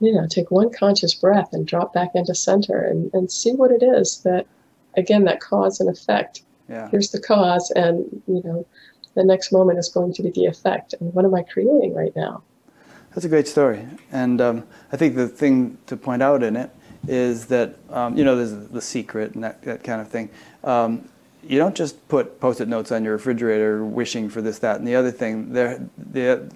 you 0.00 0.12
know, 0.12 0.26
take 0.26 0.50
one 0.50 0.70
conscious 0.70 1.14
breath 1.14 1.48
and 1.52 1.66
drop 1.66 1.92
back 1.94 2.10
into 2.14 2.34
center 2.34 2.80
and, 2.80 3.10
and 3.14 3.30
see 3.30 3.52
what 3.52 3.70
it 3.70 3.82
is 3.82 4.22
that, 4.22 4.46
again, 4.96 5.24
that 5.24 5.40
cause 5.40 5.80
and 5.80 5.88
effect. 5.88 6.42
Yeah. 6.68 6.90
Here's 6.90 7.10
the 7.10 7.20
cause, 7.20 7.70
and, 7.76 8.22
you 8.26 8.42
know, 8.44 8.66
the 9.14 9.24
next 9.24 9.52
moment 9.52 9.78
is 9.78 9.88
going 9.88 10.12
to 10.14 10.22
be 10.22 10.30
the 10.30 10.46
effect. 10.46 10.94
And 11.00 11.14
what 11.14 11.24
am 11.24 11.34
I 11.34 11.42
creating 11.42 11.94
right 11.94 12.14
now? 12.16 12.42
That's 13.10 13.24
a 13.24 13.28
great 13.28 13.48
story. 13.48 13.86
And 14.12 14.40
um, 14.40 14.66
I 14.92 14.96
think 14.98 15.14
the 15.14 15.28
thing 15.28 15.78
to 15.86 15.96
point 15.96 16.22
out 16.22 16.42
in 16.42 16.56
it 16.56 16.70
is 17.08 17.46
that, 17.46 17.76
um, 17.90 18.18
you 18.18 18.24
know, 18.24 18.36
there's 18.36 18.68
the 18.68 18.82
secret 18.82 19.34
and 19.34 19.44
that, 19.44 19.62
that 19.62 19.82
kind 19.82 20.02
of 20.02 20.08
thing. 20.08 20.28
Um, 20.64 21.08
you 21.42 21.58
don't 21.58 21.74
just 21.74 22.06
put 22.08 22.40
post-it 22.40 22.68
notes 22.68 22.92
on 22.92 23.04
your 23.04 23.14
refrigerator 23.14 23.84
wishing 23.84 24.28
for 24.28 24.42
this, 24.42 24.58
that, 24.58 24.76
and 24.76 24.86
the 24.86 24.96
other 24.96 25.12
thing. 25.12 25.52
There, 25.52 25.88
there, 25.96 26.46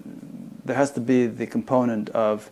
there 0.64 0.76
has 0.76 0.90
to 0.92 1.00
be 1.00 1.28
the 1.28 1.46
component 1.46 2.10
of 2.10 2.50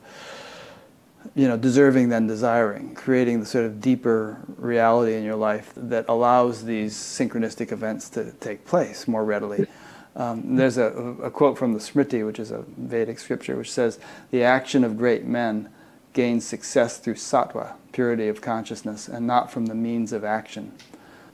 you 1.35 1.49
know, 1.49 1.57
deserving 1.57 2.09
than 2.09 2.27
desiring, 2.27 2.95
creating 2.95 3.41
the 3.41 3.47
sort 3.47 3.65
of 3.65 3.81
deeper 3.81 4.41
reality 4.57 5.15
in 5.15 5.25
your 5.25 5.37
life 5.37 5.73
that 5.77 6.05
allows 6.09 6.65
these 6.65 6.95
synchronistic 6.95 7.73
events 7.73 8.09
to 8.11 8.33
take 8.33 8.65
place 8.65 9.09
more 9.09 9.25
readily. 9.25 9.67
Um, 10.17 10.57
there's 10.57 10.79
a, 10.79 10.87
a, 11.23 11.31
quote 11.31 11.57
from 11.57 11.75
the 11.75 11.79
Smriti, 11.79 12.27
which 12.27 12.41
is 12.41 12.51
a 12.51 12.65
Vedic 12.77 13.19
scripture, 13.21 13.57
which 13.57 13.71
says, 13.71 14.01
The 14.31 14.43
action 14.43 14.83
of 14.83 14.99
great 14.99 15.25
men 15.25 15.69
gains 16.13 16.45
success 16.45 16.99
through 16.99 17.15
sattva, 17.15 17.75
purity 17.93 18.27
of 18.27 18.41
consciousness, 18.41 19.07
and 19.07 19.27
not 19.27 19.53
from 19.53 19.67
the 19.67 19.75
means 19.75 20.13
of 20.13 20.25
action 20.25 20.73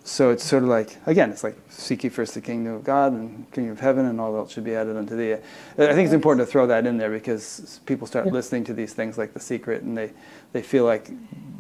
so 0.07 0.29
it's 0.29 0.45
sort 0.45 0.63
of 0.63 0.69
like 0.69 0.99
again, 1.07 1.31
it's 1.31 1.43
like 1.43 1.57
seek 1.71 2.05
ye 2.05 2.11
first 2.11 2.35
the 2.35 2.41
kingdom 2.43 2.75
of 2.75 2.85
God 2.85 3.15
and 3.15 3.51
kingdom 3.53 3.73
of 3.73 3.81
heaven, 3.81 4.05
and 4.05 4.21
all 4.21 4.37
else 4.37 4.53
should 4.53 4.63
be 4.63 4.75
added 4.75 4.99
unto 4.99 5.17
thee. 5.17 5.33
I 5.33 5.95
think 5.95 6.05
it's 6.05 6.13
important 6.13 6.47
to 6.47 6.53
throw 6.53 6.67
that 6.67 6.87
in 6.87 6.99
there 6.99 7.11
because 7.11 7.81
people 7.87 8.07
start 8.07 8.27
yeah. 8.27 8.33
listening 8.33 8.65
to 8.65 8.75
these 8.75 8.93
things 8.93 9.17
like 9.17 9.33
The 9.33 9.41
Secret, 9.41 9.83
and 9.83 9.97
they 9.97 10.13
they 10.53 10.63
feel 10.63 10.85
like 10.85 11.11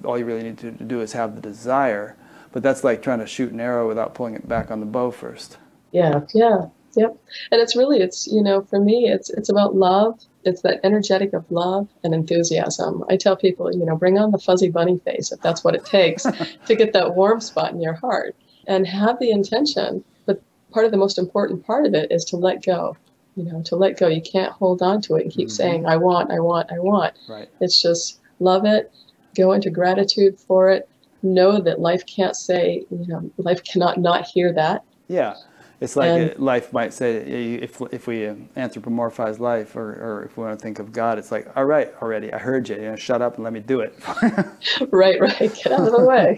all 0.04 0.18
you 0.18 0.26
really 0.26 0.42
need 0.42 0.58
to 0.58 0.70
do 0.70 1.00
is 1.00 1.14
have 1.14 1.34
the 1.34 1.40
desire, 1.40 2.16
but 2.52 2.62
that's 2.62 2.84
like 2.84 3.02
trying 3.02 3.20
to 3.20 3.26
shoot 3.26 3.50
an 3.50 3.60
arrow 3.60 3.88
without 3.88 4.14
pulling 4.14 4.34
it 4.34 4.46
back 4.46 4.70
on 4.70 4.78
the 4.80 4.86
bow 4.86 5.10
first. 5.10 5.56
Yeah, 5.92 6.20
yeah, 6.34 6.66
yep. 6.96 7.16
And 7.50 7.62
it's 7.62 7.74
really 7.74 8.00
it's 8.00 8.26
you 8.26 8.42
know 8.42 8.60
for 8.60 8.78
me 8.78 9.08
it's 9.08 9.30
it's 9.30 9.48
about 9.48 9.74
love 9.74 10.20
it's 10.44 10.62
that 10.62 10.80
energetic 10.84 11.32
of 11.32 11.50
love 11.50 11.88
and 12.02 12.14
enthusiasm. 12.14 13.04
I 13.08 13.16
tell 13.16 13.36
people, 13.36 13.74
you 13.74 13.84
know, 13.84 13.96
bring 13.96 14.18
on 14.18 14.30
the 14.30 14.38
fuzzy 14.38 14.70
bunny 14.70 14.98
face 14.98 15.32
if 15.32 15.40
that's 15.40 15.64
what 15.64 15.74
it 15.74 15.84
takes 15.84 16.22
to 16.66 16.74
get 16.74 16.92
that 16.92 17.14
warm 17.14 17.40
spot 17.40 17.72
in 17.72 17.80
your 17.80 17.94
heart 17.94 18.36
and 18.66 18.86
have 18.86 19.18
the 19.18 19.30
intention. 19.30 20.04
But 20.26 20.42
part 20.70 20.86
of 20.86 20.92
the 20.92 20.98
most 20.98 21.18
important 21.18 21.66
part 21.66 21.86
of 21.86 21.94
it 21.94 22.10
is 22.12 22.24
to 22.26 22.36
let 22.36 22.64
go. 22.64 22.96
You 23.36 23.44
know, 23.44 23.62
to 23.62 23.76
let 23.76 23.98
go. 23.98 24.06
You 24.06 24.22
can't 24.22 24.52
hold 24.52 24.80
on 24.80 25.00
to 25.02 25.16
it 25.16 25.22
and 25.22 25.32
keep 25.32 25.48
mm-hmm. 25.48 25.54
saying, 25.54 25.86
I 25.86 25.96
want, 25.96 26.30
I 26.30 26.38
want, 26.38 26.70
I 26.70 26.78
want. 26.78 27.14
Right. 27.28 27.48
It's 27.60 27.82
just 27.82 28.20
love 28.38 28.64
it, 28.64 28.92
go 29.34 29.52
into 29.52 29.70
gratitude 29.70 30.38
for 30.38 30.70
it, 30.70 30.88
know 31.24 31.60
that 31.60 31.80
life 31.80 32.06
can't 32.06 32.36
say, 32.36 32.84
you 32.90 33.06
know, 33.08 33.30
life 33.38 33.64
cannot 33.64 33.98
not 33.98 34.26
hear 34.26 34.52
that. 34.52 34.84
Yeah. 35.08 35.34
It's 35.80 35.96
like 35.96 36.09
and, 36.10 36.38
life 36.38 36.72
might 36.72 36.94
say, 36.94 37.16
if, 37.16 37.80
if 37.92 38.06
we 38.06 38.20
anthropomorphize 38.56 39.38
life 39.40 39.74
or, 39.74 39.90
or 39.90 40.22
if 40.24 40.36
we 40.36 40.44
want 40.44 40.59
to 40.59 40.62
think 40.62 40.78
of 40.78 40.92
God, 40.92 41.18
it's 41.18 41.32
like, 41.32 41.48
all 41.56 41.64
right, 41.64 41.92
already, 42.01 42.32
I 42.32 42.38
heard 42.38 42.68
you, 42.68 42.76
you 42.76 42.82
know, 42.82 42.96
shut 42.96 43.20
up 43.20 43.34
and 43.34 43.44
let 43.44 43.52
me 43.52 43.60
do 43.60 43.80
it. 43.80 43.98
right, 44.90 45.20
right, 45.20 45.38
get 45.38 45.72
out 45.72 45.80
of 45.80 45.92
the 45.92 46.05
way. 46.05 46.36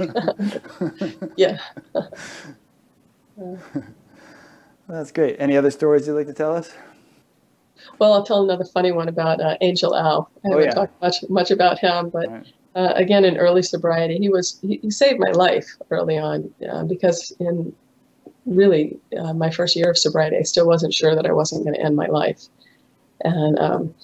yeah. 1.37 1.59
That's 4.89 5.13
great. 5.13 5.37
Any 5.39 5.57
other 5.57 5.71
stories 5.71 6.07
you'd 6.07 6.15
like 6.15 6.27
to 6.29 6.33
tell 6.33 6.57
us? 6.57 6.73
Well, 7.99 8.13
I'll 8.15 8.25
tell 8.25 8.43
another 8.43 8.65
funny 8.65 8.93
one 8.93 9.09
about 9.09 9.41
uh, 9.41 9.57
Angel 9.61 9.95
Al. 9.95 10.31
I 10.45 10.49
haven't 10.49 10.63
oh, 10.63 10.65
yeah. 10.65 10.71
talked 10.71 11.03
much 11.03 11.17
much 11.29 11.51
about 11.51 11.79
him, 11.79 12.11
but 12.11 12.29
right. 12.29 12.47
uh, 12.75 12.93
again, 12.95 13.25
in 13.25 13.37
early 13.37 13.63
sobriety, 13.63 14.19
he 14.19 14.29
was 14.29 14.59
he, 14.63 14.79
he 14.83 14.91
saved 14.91 15.19
my 15.21 15.31
life 15.33 15.67
early 15.91 16.19
on 16.19 16.53
uh, 16.71 16.85
because 16.85 17.33
in 17.39 17.75
really 18.47 18.99
uh, 19.19 19.33
my 19.35 19.51
first 19.51 19.77
year 19.77 19.91
of 19.91 19.99
sobriety, 19.99 20.37
I 20.37 20.43
still 20.43 20.67
wasn't 20.67 20.95
sure 20.95 21.15
that 21.15 21.27
I 21.27 21.33
wasn't 21.33 21.65
going 21.65 21.75
to 21.75 21.83
end 21.83 21.97
my 21.97 22.07
life. 22.07 22.49
And 23.23 23.59
um, 23.59 23.95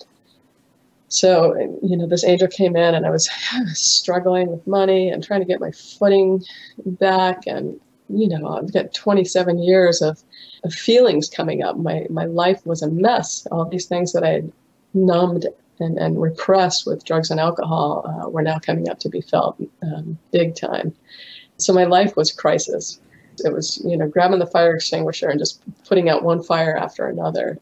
so, 1.08 1.54
you 1.82 1.96
know, 1.96 2.06
this 2.06 2.24
angel 2.24 2.48
came 2.48 2.74
in 2.74 2.94
and 2.94 3.06
I 3.06 3.10
was 3.10 3.30
struggling 3.74 4.50
with 4.50 4.66
money 4.66 5.08
and 5.08 5.22
trying 5.22 5.40
to 5.40 5.46
get 5.46 5.60
my 5.60 5.70
footing 5.70 6.42
back. 6.84 7.46
And, 7.46 7.78
you 8.08 8.28
know, 8.28 8.48
I've 8.48 8.72
got 8.72 8.94
27 8.94 9.62
years 9.62 10.02
of, 10.02 10.22
of 10.64 10.72
feelings 10.72 11.28
coming 11.28 11.62
up. 11.62 11.76
My, 11.76 12.06
my 12.10 12.24
life 12.24 12.64
was 12.66 12.82
a 12.82 12.88
mess. 12.88 13.46
All 13.52 13.64
these 13.64 13.86
things 13.86 14.12
that 14.12 14.24
I 14.24 14.30
had 14.30 14.52
numbed 14.94 15.46
and, 15.80 15.98
and 15.98 16.20
repressed 16.20 16.86
with 16.86 17.04
drugs 17.04 17.30
and 17.30 17.38
alcohol 17.38 18.04
uh, 18.06 18.28
were 18.28 18.42
now 18.42 18.58
coming 18.58 18.88
up 18.88 18.98
to 19.00 19.08
be 19.08 19.20
felt 19.20 19.60
um, 19.82 20.18
big 20.32 20.54
time. 20.54 20.94
So 21.58 21.72
my 21.72 21.84
life 21.84 22.16
was 22.16 22.32
crisis. 22.32 23.00
It 23.44 23.52
was, 23.52 23.82
you 23.84 23.96
know, 23.96 24.08
grabbing 24.08 24.38
the 24.38 24.46
fire 24.46 24.74
extinguisher 24.74 25.28
and 25.28 25.38
just 25.38 25.62
putting 25.86 26.08
out 26.08 26.22
one 26.22 26.42
fire 26.42 26.76
after 26.76 27.06
another. 27.06 27.58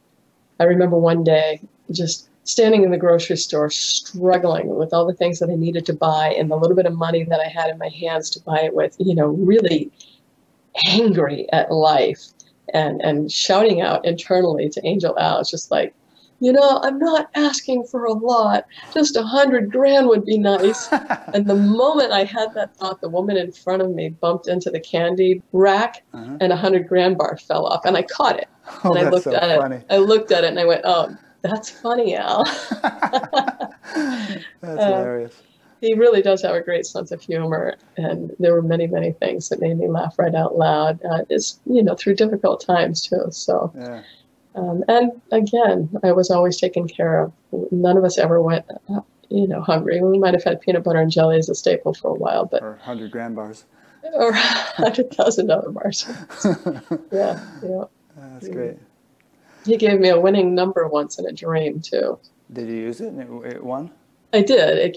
I 0.59 0.64
remember 0.64 0.98
one 0.98 1.24
day 1.24 1.60
just 1.90 2.28
standing 2.44 2.84
in 2.84 2.90
the 2.90 2.98
grocery 2.98 3.36
store 3.36 3.70
struggling 3.70 4.74
with 4.74 4.92
all 4.92 5.06
the 5.06 5.14
things 5.14 5.38
that 5.38 5.51
I 5.51 5.55
needed 5.55 5.86
to 5.86 5.92
buy 5.92 6.34
and 6.36 6.51
the 6.51 6.56
little 6.56 6.76
bit 6.76 6.86
of 6.86 6.94
money 6.94 7.24
that 7.24 7.40
I 7.40 7.48
had 7.48 7.70
in 7.70 7.78
my 7.78 7.88
hands 7.88 8.30
to 8.30 8.40
buy 8.40 8.60
it 8.60 8.74
with, 8.74 8.97
you 8.98 9.14
know, 9.14 9.26
really 9.26 9.90
angry 10.86 11.51
at 11.52 11.72
life 11.72 12.26
and 12.72 13.01
and 13.02 13.30
shouting 13.30 13.80
out 13.80 14.05
internally 14.05 14.68
to 14.70 14.86
Angel 14.86 15.18
Al, 15.18 15.42
just 15.44 15.70
like, 15.70 15.94
you 16.40 16.52
know, 16.52 16.80
I'm 16.82 16.98
not 16.98 17.28
asking 17.34 17.84
for 17.84 18.04
a 18.04 18.12
lot. 18.12 18.66
Just 18.92 19.16
a 19.16 19.22
hundred 19.22 19.70
grand 19.70 20.08
would 20.08 20.24
be 20.24 20.38
nice. 20.38 20.88
and 21.34 21.46
the 21.46 21.54
moment 21.54 22.12
I 22.12 22.24
had 22.24 22.54
that 22.54 22.74
thought, 22.76 23.00
the 23.00 23.08
woman 23.08 23.36
in 23.36 23.52
front 23.52 23.82
of 23.82 23.90
me 23.90 24.08
bumped 24.08 24.48
into 24.48 24.70
the 24.70 24.80
candy 24.80 25.42
rack 25.52 26.02
uh-huh. 26.14 26.38
and 26.40 26.52
a 26.52 26.56
hundred 26.56 26.88
grand 26.88 27.18
bar 27.18 27.36
fell 27.36 27.66
off. 27.66 27.84
And 27.84 27.96
I 27.96 28.02
caught 28.02 28.38
it. 28.38 28.48
Oh, 28.84 28.94
and 28.94 29.06
I 29.06 29.10
looked 29.10 29.24
so 29.24 29.34
at 29.34 29.58
funny. 29.58 29.76
it. 29.76 29.86
I 29.90 29.98
looked 29.98 30.32
at 30.32 30.44
it 30.44 30.48
and 30.48 30.58
I 30.58 30.64
went, 30.64 30.82
oh, 30.84 31.14
that's 31.42 31.70
funny, 31.70 32.16
Al. 32.16 32.44
that's 32.82 33.72
uh, 34.62 34.76
hilarious. 34.76 35.42
He 35.80 35.94
really 35.94 36.20
does 36.20 36.42
have 36.42 36.54
a 36.54 36.60
great 36.60 36.84
sense 36.84 37.10
of 37.10 37.22
humor, 37.22 37.76
and 37.96 38.32
there 38.38 38.52
were 38.52 38.60
many, 38.60 38.86
many 38.86 39.12
things 39.12 39.48
that 39.48 39.60
made 39.60 39.78
me 39.78 39.88
laugh 39.88 40.18
right 40.18 40.34
out 40.34 40.58
loud. 40.58 41.02
Uh, 41.02 41.24
it's 41.30 41.58
you 41.64 41.82
know 41.82 41.94
through 41.94 42.16
difficult 42.16 42.60
times 42.60 43.00
too. 43.00 43.24
So, 43.30 43.72
yeah. 43.74 44.02
Um, 44.55 44.85
and 44.89 45.12
again, 45.31 45.89
I 46.02 46.12
was 46.12 46.31
always 46.31 46.59
taken 46.59 46.89
care 46.89 47.22
of. 47.22 47.32
None 47.70 47.97
of 47.97 48.05
us 48.05 48.18
ever 48.18 48.40
went, 48.40 48.64
uh, 48.89 49.01
you 49.28 49.47
know, 49.47 49.60
hungry. 49.60 50.02
We 50.02 50.18
might 50.18 50.35
have 50.35 50.44
had 50.44 50.60
peanut 50.60 50.82
butter 50.82 51.01
and 51.01 51.10
jelly 51.10 51.39
as 51.39 51.48
a 51.48 51.55
staple 51.55 51.94
for 51.94 52.10
a 52.10 52.14
while, 52.14 52.47
but 52.47 52.62
or 52.62 52.77
hundred 52.77 53.12
grand 53.12 53.36
bars, 53.36 53.64
or 54.14 54.32
hundred 54.32 55.12
thousand 55.12 55.47
dollar 55.47 55.70
bars. 55.70 56.05
yeah, 57.12 57.44
yeah. 57.62 57.85
That's 58.16 58.48
great. 58.48 58.78
He 59.64 59.77
gave 59.77 60.01
me 60.01 60.09
a 60.09 60.18
winning 60.18 60.55
number 60.55 60.89
once 60.89 61.18
in 61.18 61.27
a 61.27 61.32
dream 61.32 61.81
too. 61.81 62.18
Did 62.52 62.68
you 62.68 62.74
use 62.74 63.01
it? 63.01 63.12
And 63.12 63.44
it 63.44 63.62
won. 63.62 63.90
I 64.32 64.43
did. 64.43 64.78
It, 64.78 64.97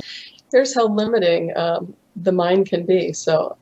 here's 0.52 0.74
how 0.74 0.88
limiting 0.88 1.56
um, 1.56 1.94
the 2.16 2.32
mind 2.32 2.68
can 2.68 2.86
be. 2.86 3.14
So, 3.14 3.58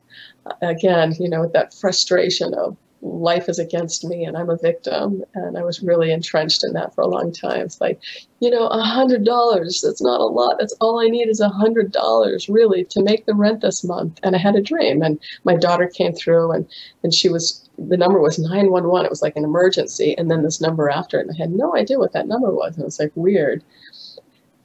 again, 0.62 1.14
you 1.18 1.28
know, 1.28 1.40
with 1.42 1.52
that 1.52 1.74
frustration 1.74 2.54
of 2.54 2.76
life 3.02 3.48
is 3.48 3.58
against 3.58 4.04
me 4.04 4.24
and 4.24 4.36
I'm 4.36 4.48
a 4.48 4.56
victim. 4.56 5.24
And 5.34 5.58
I 5.58 5.62
was 5.62 5.82
really 5.82 6.12
entrenched 6.12 6.62
in 6.62 6.72
that 6.74 6.94
for 6.94 7.02
a 7.02 7.08
long 7.08 7.32
time. 7.32 7.62
It's 7.62 7.80
like, 7.80 8.00
you 8.40 8.48
know, 8.48 8.68
a 8.68 8.80
hundred 8.80 9.24
dollars, 9.24 9.82
that's 9.84 10.00
not 10.00 10.20
a 10.20 10.24
lot. 10.24 10.56
That's 10.58 10.74
all 10.80 11.00
I 11.00 11.08
need 11.08 11.28
is 11.28 11.40
a 11.40 11.48
hundred 11.48 11.90
dollars 11.90 12.48
really 12.48 12.84
to 12.84 13.02
make 13.02 13.26
the 13.26 13.34
rent 13.34 13.60
this 13.60 13.82
month. 13.82 14.20
And 14.22 14.36
I 14.36 14.38
had 14.38 14.54
a 14.54 14.62
dream 14.62 15.02
and 15.02 15.18
my 15.42 15.56
daughter 15.56 15.88
came 15.88 16.12
through 16.12 16.52
and, 16.52 16.66
and 17.02 17.12
she 17.12 17.28
was, 17.28 17.68
the 17.76 17.96
number 17.96 18.20
was 18.20 18.38
911. 18.38 19.04
It 19.04 19.10
was 19.10 19.22
like 19.22 19.36
an 19.36 19.44
emergency. 19.44 20.16
And 20.16 20.30
then 20.30 20.42
this 20.42 20.60
number 20.60 20.88
after 20.88 21.18
it. 21.18 21.26
And 21.26 21.36
I 21.36 21.38
had 21.38 21.50
no 21.50 21.74
idea 21.76 21.98
what 21.98 22.12
that 22.12 22.28
number 22.28 22.54
was. 22.54 22.74
And 22.74 22.82
it 22.82 22.86
was 22.86 23.00
like 23.00 23.12
weird. 23.16 23.64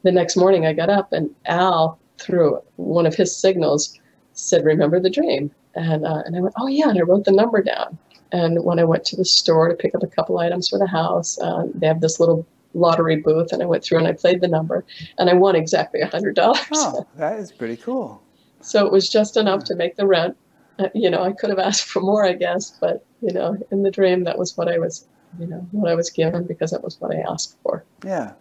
The 0.04 0.12
next 0.12 0.38
morning 0.38 0.66
I 0.66 0.74
got 0.74 0.90
up 0.92 1.12
and 1.12 1.32
Al, 1.48 2.00
through 2.20 2.62
one 2.76 3.06
of 3.08 3.16
his 3.16 3.36
signals, 3.36 4.00
said, 4.34 4.64
remember 4.64 5.00
the 5.00 5.10
dream. 5.10 5.52
And, 5.74 6.06
uh, 6.06 6.22
and 6.26 6.36
I 6.36 6.40
went, 6.40 6.54
oh 6.60 6.68
yeah. 6.68 6.90
And 6.90 7.00
I 7.00 7.02
wrote 7.02 7.26
the 7.26 7.32
number 7.32 7.64
down. 7.64 7.98
And 8.32 8.64
when 8.64 8.80
I 8.80 8.84
went 8.84 9.06
to 9.06 9.16
the 9.16 9.26
store 9.26 9.70
to 9.70 9.76
pick 9.76 9.96
up 9.96 10.04
a 10.04 10.08
couple 10.08 10.38
items 10.40 10.68
for 10.68 10.78
the 10.78 10.88
house, 10.88 11.40
uh, 11.40 11.66
they 11.74 11.88
have 11.88 12.02
this 12.02 12.20
little 12.20 12.46
lottery 12.74 13.18
booth, 13.18 13.52
and 13.52 13.62
I 13.62 13.66
went 13.66 13.84
through 13.84 14.00
and 14.00 14.08
I 14.08 14.14
played 14.14 14.42
the 14.42 14.48
number, 14.48 14.86
and 15.18 15.30
I 15.30 15.34
won 15.34 15.56
exactly 15.56 16.02
a 16.02 16.08
hundred 16.08 16.36
dollars. 16.36 16.66
Oh, 16.74 17.06
that 17.16 17.40
is 17.40 17.52
pretty 17.52 17.78
cool. 17.78 18.22
so 18.62 18.86
it 18.86 18.92
was 18.92 19.10
just 19.10 19.38
enough 19.38 19.64
to 19.66 19.76
make 19.76 19.96
the 19.96 20.06
rent. 20.06 20.38
Uh, 20.80 20.90
you 20.94 21.10
know, 21.10 21.24
I 21.24 21.32
could 21.32 21.50
have 21.50 21.60
asked 21.60 21.86
for 21.86 22.02
more, 22.02 22.26
I 22.26 22.34
guess, 22.34 22.78
but 22.80 23.04
you 23.22 23.34
know, 23.34 23.58
in 23.72 23.84
the 23.84 23.92
dream, 23.92 24.24
that 24.26 24.38
was 24.38 24.56
what 24.58 24.68
I 24.68 24.78
was, 24.78 25.08
you 25.40 25.48
know, 25.48 25.68
what 25.72 25.90
I 25.90 25.96
was 25.96 26.10
given 26.10 26.46
because 26.46 26.72
that 26.72 26.84
was 26.84 27.00
what 27.02 27.16
I 27.16 27.22
asked 27.22 27.58
for. 27.64 27.84
Yeah, 28.06 28.34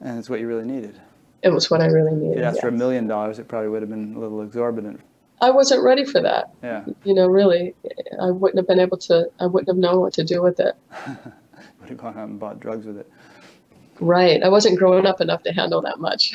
and 0.00 0.18
it's 0.18 0.28
what 0.28 0.40
you 0.40 0.48
really 0.48 0.66
needed. 0.66 1.00
It 1.42 1.50
was 1.50 1.70
what 1.70 1.80
I 1.80 1.86
really 1.86 2.14
needed. 2.14 2.32
If 2.32 2.38
you 2.38 2.44
asked 2.44 2.56
yes. 2.56 2.62
for 2.62 2.68
a 2.68 2.72
million 2.72 3.06
dollars, 3.08 3.38
it 3.38 3.48
probably 3.48 3.68
would 3.68 3.82
have 3.82 3.90
been 3.90 4.14
a 4.14 4.18
little 4.18 4.42
exorbitant. 4.42 5.00
I 5.42 5.50
wasn't 5.50 5.82
ready 5.82 6.04
for 6.04 6.20
that. 6.22 6.54
Yeah. 6.62 6.84
You 7.02 7.14
know, 7.14 7.26
really, 7.26 7.74
I 8.20 8.30
wouldn't 8.30 8.58
have 8.58 8.68
been 8.68 8.78
able 8.78 8.96
to. 8.98 9.28
I 9.40 9.46
wouldn't 9.46 9.68
have 9.68 9.76
known 9.76 10.00
what 10.00 10.14
to 10.14 10.24
do 10.24 10.40
with 10.40 10.60
it. 10.60 10.76
would 11.80 11.88
have 11.88 11.98
gone 11.98 12.16
out 12.16 12.28
and 12.28 12.38
bought 12.38 12.60
drugs 12.60 12.86
with 12.86 12.96
it. 12.96 13.10
Right. 14.00 14.40
I 14.42 14.48
wasn't 14.48 14.78
growing 14.78 15.04
up 15.04 15.20
enough 15.20 15.42
to 15.42 15.52
handle 15.52 15.82
that 15.82 15.98
much. 15.98 16.32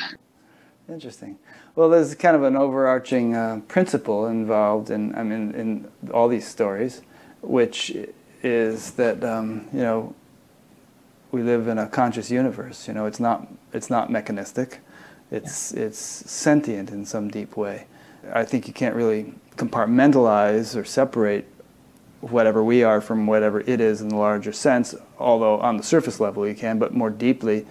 Interesting. 0.90 1.40
Well, 1.76 1.90
there's 1.90 2.16
kind 2.16 2.36
of 2.36 2.44
an 2.44 2.58
overarching 2.58 3.34
uh, 3.34 3.62
principle 3.70 4.28
involved 4.28 4.90
in, 4.90 5.16
I 5.16 5.24
mean, 5.24 5.54
in 5.54 5.92
all 6.14 6.28
these 6.28 6.48
stories, 6.48 7.02
which 7.42 7.96
is 8.44 8.92
that 8.92 9.24
um, 9.24 9.68
you 9.74 9.80
know 9.80 10.16
we 11.32 11.44
live 11.44 11.68
in 11.68 11.78
a 11.78 11.88
conscious 11.88 12.30
universe. 12.30 12.88
You 12.88 12.94
know, 12.94 13.06
it's 13.06 13.20
not 13.20 13.48
it's 13.74 13.90
not 13.90 14.12
mechanistic. 14.12 14.80
It's 15.32 15.72
yeah. 15.72 15.84
it's 15.84 16.00
sentient 16.00 16.90
in 16.90 17.06
some 17.06 17.30
deep 17.30 17.56
way. 17.56 17.88
I 18.34 18.44
think 18.44 18.68
you 18.68 18.74
can't 18.74 18.96
really 18.96 19.34
compartmentalize 19.56 20.76
or 20.76 20.86
separate 20.86 21.48
whatever 22.22 22.64
we 22.64 22.84
are 22.84 23.00
from 23.02 23.28
whatever 23.28 23.62
it 23.62 23.80
is 23.80 24.02
in 24.02 24.10
the 24.10 24.16
larger 24.16 24.52
sense. 24.52 24.96
Although 25.20 25.60
on 25.60 25.78
the 25.78 25.84
surface 25.84 26.20
level 26.20 26.48
you 26.48 26.56
can, 26.56 26.80
but 26.80 26.94
more 26.94 27.10
deeply, 27.10 27.66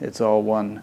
it's 0.00 0.20
all 0.20 0.42
one 0.42 0.82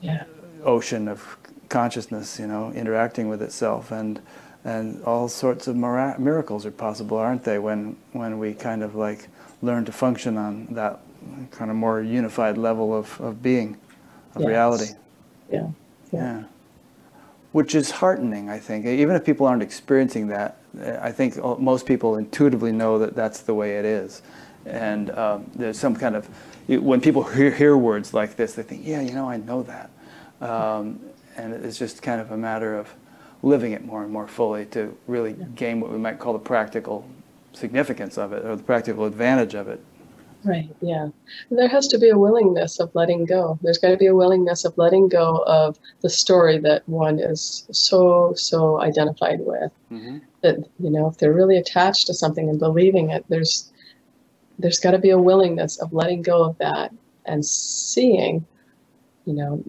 yeah. 0.00 0.24
ocean 0.64 1.08
of 1.08 1.36
consciousness. 1.68 2.38
You 2.38 2.46
know, 2.46 2.72
interacting 2.72 3.28
with 3.28 3.42
itself 3.42 3.90
and 3.90 4.20
and 4.64 5.02
all 5.04 5.28
sorts 5.28 5.66
of 5.68 5.76
mira- 5.76 6.16
miracles 6.18 6.66
are 6.66 6.70
possible, 6.70 7.16
aren't 7.16 7.44
they? 7.44 7.58
When 7.58 7.96
when 8.12 8.38
we 8.38 8.54
kind 8.54 8.82
of 8.82 8.94
like 8.94 9.28
learn 9.62 9.84
to 9.84 9.92
function 9.92 10.36
on 10.36 10.66
that 10.70 11.00
kind 11.50 11.70
of 11.70 11.76
more 11.76 12.00
unified 12.00 12.56
level 12.56 12.94
of, 12.94 13.20
of 13.20 13.42
being, 13.42 13.76
of 14.34 14.42
yes. 14.42 14.48
reality. 14.48 14.92
Yeah. 15.50 15.68
yeah. 16.12 16.20
yeah. 16.40 16.44
Which 17.52 17.74
is 17.74 17.90
heartening, 17.90 18.48
I 18.48 18.58
think. 18.58 18.86
Even 18.86 19.16
if 19.16 19.24
people 19.24 19.46
aren't 19.46 19.62
experiencing 19.62 20.28
that, 20.28 20.58
I 21.00 21.10
think 21.10 21.36
most 21.58 21.84
people 21.84 22.16
intuitively 22.16 22.70
know 22.70 22.98
that 23.00 23.16
that's 23.16 23.40
the 23.40 23.54
way 23.54 23.78
it 23.78 23.84
is. 23.84 24.22
And 24.66 25.10
um, 25.10 25.50
there's 25.54 25.78
some 25.78 25.96
kind 25.96 26.14
of, 26.14 26.28
when 26.68 27.00
people 27.00 27.24
hear, 27.24 27.50
hear, 27.50 27.76
words 27.76 28.14
like 28.14 28.36
this, 28.36 28.54
they 28.54 28.62
think, 28.62 28.82
yeah, 28.84 29.00
you 29.00 29.12
know, 29.12 29.28
I 29.28 29.38
know 29.38 29.62
that. 29.64 29.90
Um, 30.40 31.00
and 31.36 31.52
it's 31.52 31.78
just 31.78 32.02
kind 32.02 32.20
of 32.20 32.30
a 32.30 32.36
matter 32.36 32.76
of 32.76 32.94
living 33.42 33.72
it 33.72 33.84
more 33.84 34.02
and 34.02 34.12
more 34.12 34.28
fully 34.28 34.66
to 34.66 34.96
really 35.06 35.34
gain 35.54 35.80
what 35.80 35.90
we 35.90 35.98
might 35.98 36.18
call 36.18 36.34
the 36.34 36.38
practical 36.38 37.08
significance 37.52 38.18
of 38.18 38.32
it 38.32 38.44
or 38.44 38.54
the 38.54 38.62
practical 38.62 39.06
advantage 39.06 39.54
of 39.54 39.66
it. 39.68 39.82
Right, 40.42 40.74
yeah. 40.80 41.08
There 41.50 41.68
has 41.68 41.86
to 41.88 41.98
be 41.98 42.08
a 42.08 42.18
willingness 42.18 42.80
of 42.80 42.94
letting 42.94 43.26
go. 43.26 43.58
There's 43.62 43.78
got 43.78 43.90
to 43.90 43.96
be 43.96 44.06
a 44.06 44.14
willingness 44.14 44.64
of 44.64 44.76
letting 44.78 45.08
go 45.08 45.44
of 45.46 45.78
the 46.00 46.08
story 46.08 46.58
that 46.58 46.88
one 46.88 47.18
is 47.18 47.66
so, 47.72 48.32
so 48.34 48.80
identified 48.80 49.40
with. 49.40 49.70
Mm-hmm. 49.92 50.18
That, 50.42 50.56
you 50.78 50.90
know, 50.90 51.08
if 51.08 51.18
they're 51.18 51.34
really 51.34 51.58
attached 51.58 52.06
to 52.06 52.14
something 52.14 52.48
and 52.48 52.58
believing 52.58 53.10
it, 53.10 53.24
there's 53.28 53.70
there's 54.58 54.78
got 54.78 54.90
to 54.90 54.98
be 54.98 55.10
a 55.10 55.18
willingness 55.18 55.78
of 55.80 55.92
letting 55.92 56.20
go 56.20 56.44
of 56.44 56.58
that 56.58 56.92
and 57.24 57.44
seeing, 57.44 58.44
you 59.24 59.32
know, 59.32 59.62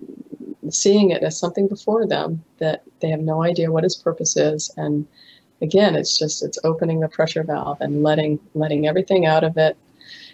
seeing 0.70 1.12
it 1.12 1.24
as 1.24 1.38
something 1.38 1.68
before 1.68 2.06
them 2.06 2.44
that 2.60 2.84
they 3.00 3.10
have 3.10 3.20
no 3.20 3.44
idea 3.44 3.72
what 3.72 3.84
its 3.84 3.96
purpose 3.96 4.38
is 4.38 4.72
and 4.78 5.08
again 5.62 5.96
it's 5.96 6.18
just 6.18 6.44
it's 6.44 6.60
opening 6.64 7.00
the 7.00 7.08
pressure 7.08 7.44
valve 7.44 7.80
and 7.82 8.04
letting 8.04 8.40
letting 8.54 8.88
everything 8.88 9.26
out 9.26 9.44
of 9.44 9.58
it 9.58 9.76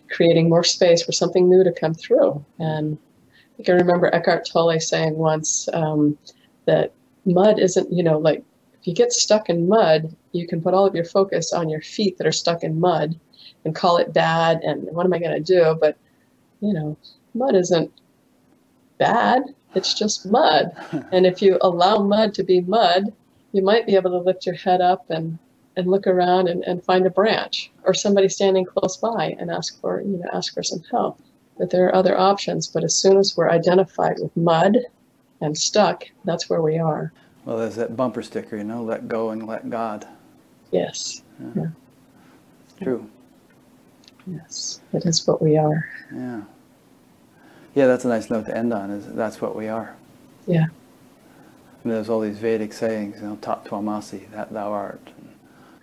creating 0.10 0.50
more 0.50 0.64
space 0.64 1.04
for 1.04 1.12
something 1.12 1.50
new 1.50 1.64
to 1.64 1.72
come 1.72 1.94
through. 1.94 2.44
And 2.60 2.98
I 3.60 3.64
can 3.64 3.76
remember 3.76 4.14
Eckhart 4.14 4.48
Tolle 4.52 4.80
saying 4.80 5.16
once 5.16 5.68
um, 5.74 6.18
that 6.66 6.94
mud 7.26 7.60
isn't, 7.60 7.92
you 7.92 8.04
know, 8.04 8.18
like 8.18 8.44
if 8.80 8.88
you 8.88 8.94
get 8.94 9.12
stuck 9.12 9.50
in 9.50 9.68
mud, 9.68 10.16
you 10.32 10.48
can 10.48 10.62
put 10.62 10.74
all 10.74 10.86
of 10.86 10.96
your 10.96 11.06
focus 11.06 11.54
on 11.54 11.70
your 11.70 11.82
feet 11.82 12.18
that 12.18 12.28
are 12.28 12.32
stuck 12.32 12.64
in 12.64 12.80
mud 12.80 13.20
and 13.66 13.76
call 13.76 13.98
it 13.98 14.14
bad 14.14 14.62
and 14.64 14.84
what 14.92 15.06
am 15.06 15.14
I 15.14 15.20
going 15.20 15.44
to 15.44 15.54
do? 15.54 15.78
But, 15.80 15.98
you 16.62 16.74
know, 16.74 16.98
mud 17.34 17.56
isn't 17.56 17.92
bad, 18.98 19.44
it's 19.76 19.94
just 19.94 20.26
mud. 20.26 20.72
and 21.12 21.26
if 21.26 21.42
you 21.42 21.58
allow 21.62 22.04
mud 22.04 22.34
to 22.36 22.44
be 22.44 22.62
mud, 22.62 23.14
you 23.52 23.62
might 23.62 23.88
be 23.88 23.96
able 23.96 24.12
to 24.12 24.20
lift 24.20 24.46
your 24.46 24.56
head 24.56 24.82
up 24.82 25.10
and 25.10 25.40
and 25.78 25.88
look 25.88 26.08
around 26.08 26.50
and, 26.50 26.64
and 26.64 26.84
find 26.84 27.06
a 27.06 27.10
branch 27.10 27.72
or 27.84 27.94
somebody 27.94 28.28
standing 28.28 28.66
close 28.66 28.98
by 28.98 29.36
and 29.40 29.50
ask 29.50 29.80
for 29.80 30.02
you 30.02 30.18
know 30.18 30.30
ask 30.34 30.54
for 30.54 30.64
some 30.64 30.82
help. 30.92 31.22
That 31.60 31.70
there 31.70 31.86
are 31.88 31.96
other 31.96 32.18
options. 32.18 32.68
But 32.68 32.84
as 32.84 32.96
soon 32.96 33.18
as 33.18 33.38
we're 33.38 33.50
identified 33.50 34.18
with 34.20 34.36
mud 34.36 34.78
and 35.40 35.58
stuck 35.58 36.04
that's 36.26 36.50
where 36.50 36.62
we 36.62 36.80
are. 36.80 37.14
Well 37.46 37.58
there's 37.58 37.76
that 37.76 37.96
bumper 37.96 38.24
sticker 38.24 38.58
you 38.58 38.64
know 38.64 38.84
let 38.84 39.08
go 39.08 39.30
and 39.30 39.48
let 39.48 39.70
god. 39.70 40.08
Yes. 40.72 41.22
Yeah. 41.40 41.52
yeah. 41.56 41.70
True. 42.82 43.10
Yes 44.26 44.82
it 44.94 45.06
is 45.06 45.26
what 45.28 45.42
we 45.42 45.58
are. 45.58 45.88
Yeah. 46.14 46.42
Yeah 47.76 47.86
that's 47.86 48.04
a 48.04 48.10
nice 48.10 48.32
note 48.32 48.48
to 48.48 48.58
end 48.58 48.74
on 48.74 48.90
is 48.90 49.06
that's 49.14 49.40
what 49.40 49.56
we 49.56 49.68
are. 49.68 49.96
Yeah. 50.48 50.66
And 51.84 51.94
there's 51.94 52.10
all 52.10 52.20
these 52.20 52.38
Vedic 52.40 52.74
sayings, 52.74 53.22
you 53.22 53.28
know, 53.28 53.36
tat 53.38 53.64
tvamasi, 53.64 54.30
that 54.32 54.52
thou 54.52 54.74
art, 54.74 55.10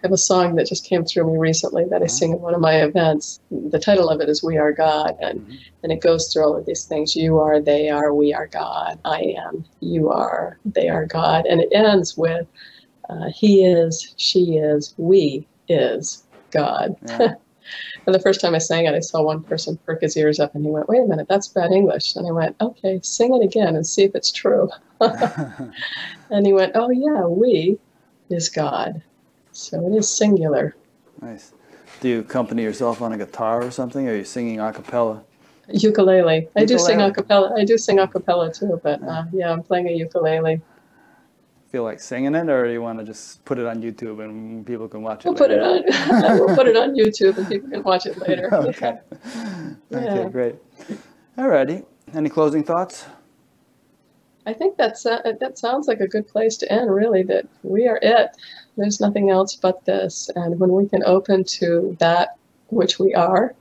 have 0.05 0.13
a 0.13 0.19
song 0.19 0.55
that 0.55 0.67
just 0.67 0.85
came 0.85 1.03
through 1.03 1.33
me 1.33 1.39
recently 1.39 1.87
that 1.87 2.03
I 2.03 2.07
sing 2.07 2.35
at 2.35 2.41
one 2.41 2.55
of 2.55 2.61
my 2.61 2.83
events. 2.83 3.41
The 3.51 3.79
title 3.79 4.11
of 4.11 4.21
it 4.21 4.29
is 4.29 4.43
We 4.43 4.59
Are 4.59 4.71
God, 4.71 5.17
and, 5.21 5.41
mm-hmm. 5.41 5.55
and 5.83 5.91
it 5.91 6.03
goes 6.03 6.31
through 6.31 6.45
all 6.45 6.57
of 6.57 6.67
these 6.67 6.85
things. 6.85 7.17
You 7.17 7.39
are, 7.39 7.59
they 7.59 7.89
are, 7.89 8.15
we 8.15 8.35
are 8.35 8.47
God. 8.47 9.01
I 9.07 9.35
am, 9.39 9.65
you 9.81 10.11
are, 10.11 10.59
they 10.67 10.91
are 10.91 11.07
God. 11.07 11.47
And 11.47 11.63
it 11.63 11.71
ends 11.73 12.19
with 12.19 12.47
uh, 13.09 13.31
He 13.35 13.65
is, 13.65 14.15
she 14.19 14.59
is, 14.59 14.95
we 14.99 15.49
is 15.69 16.23
God. 16.51 16.95
Yeah. 17.09 17.19
and 18.07 18.15
the 18.15 18.21
first 18.21 18.43
time 18.43 18.55
I 18.55 18.59
sang 18.59 18.85
it, 18.85 18.95
I 18.95 19.01
saw 19.01 19.23
one 19.23 19.43
person 19.43 19.79
perk 19.87 20.03
his 20.03 20.19
ears 20.19 20.39
up 20.39 20.55
and 20.55 20.67
he 20.67 20.71
went, 20.71 20.87
Wait 20.87 21.01
a 21.01 21.07
minute, 21.07 21.29
that's 21.31 21.49
bad 21.49 21.73
English. 21.73 22.15
And 22.15 22.29
I 22.29 22.31
went, 22.31 22.57
Okay, 22.61 23.01
sing 23.03 23.35
it 23.35 23.43
again 23.43 23.75
and 23.75 23.87
see 23.87 24.05
if 24.05 24.15
it's 24.15 24.31
true. 24.31 24.69
and 25.01 26.45
he 26.45 26.53
went, 26.53 26.73
Oh, 26.75 26.91
yeah, 26.91 27.25
we 27.25 27.79
is 28.29 28.51
God. 28.51 29.03
So 29.55 29.87
it 29.87 29.97
is 29.97 30.09
singular. 30.09 30.75
Nice. 31.23 31.53
Do 32.01 32.09
you 32.09 32.19
accompany 32.21 32.63
yourself 32.65 33.01
on 33.01 33.13
a 33.13 33.17
guitar 33.17 33.63
or 33.63 33.71
something, 33.71 34.09
or 34.09 34.13
are 34.13 34.17
you 34.17 34.25
singing 34.25 34.61
a 34.61 34.73
cappella? 34.73 35.23
Ukulele. 35.69 35.79
ukulele. 35.79 36.49
I 36.57 36.65
do 36.65 36.77
sing 36.77 37.01
a 37.01 37.13
cappella. 37.13 37.55
I 37.57 37.65
do 37.65 37.79
sing 37.79 38.01
a 38.01 38.09
cappella 38.09 38.53
too, 38.53 38.81
but 38.83 39.01
uh, 39.05 39.25
yeah, 39.33 39.53
I'm 39.53 39.63
playing 39.63 39.89
a 39.89 39.93
ukulele. 39.93 40.61
Feel 41.71 41.85
like 41.85 42.01
singing 42.01 42.35
it, 42.35 42.49
or 42.49 42.67
do 42.67 42.73
you 42.73 42.83
want 42.83 42.99
to 42.99 43.05
just 43.05 43.45
put 43.45 43.61
it 43.61 43.67
on 43.67 43.81
YouTube 43.81 44.23
and 44.23 44.67
people 44.67 44.89
can 44.89 45.03
watch 45.03 45.25
it? 45.25 45.29
We'll 45.29 45.35
later? 45.35 45.83
put 45.83 45.89
it 45.89 46.11
on. 46.11 46.39
we'll 46.39 46.57
put 46.57 46.67
it 46.67 46.77
on 46.77 46.95
YouTube 46.97 47.39
and 47.39 47.49
people 47.49 47.71
can 47.71 47.83
watch 47.85 48.07
it 48.07 48.19
later. 48.19 48.53
okay. 48.55 48.99
Yeah. 49.91 49.99
Okay, 49.99 50.31
great. 50.31 50.55
Alrighty. 51.39 51.87
Any 52.13 52.29
closing 52.29 52.65
thoughts? 52.65 53.07
I 54.47 54.53
think 54.53 54.77
that's 54.77 55.07
uh, 55.07 55.21
that 55.41 55.59
sounds 55.59 55.89
like 55.89 56.01
a 56.01 56.09
good 56.09 56.27
place 56.27 56.57
to 56.59 56.71
end. 56.71 56.93
Really, 56.93 57.23
that 57.23 57.47
we 57.63 57.87
are 57.87 57.99
it. 58.03 58.37
There's 58.77 59.01
nothing 59.01 59.31
else 59.31 59.55
but 59.55 59.85
this, 59.85 60.31
and 60.35 60.59
when 60.59 60.73
we 60.73 60.89
can 60.89 61.05
open 61.05 61.45
to 61.45 61.97
that 62.01 62.37
which 62.69 62.99
we 62.99 63.15
are, 63.15 63.55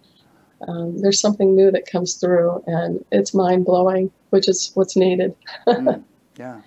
um, 0.68 0.98
there's 0.99 1.19
something 1.19 1.56
new 1.56 1.72
that 1.72 1.85
comes 1.85 2.15
through, 2.15 2.64
and 2.68 3.03
it's 3.11 3.34
mind 3.34 3.65
blowing, 3.65 4.11
which 4.30 4.48
is 4.48 4.72
what's 4.73 4.95
needed. 4.95 5.35
mm, 5.68 6.03
yeah. 6.38 6.61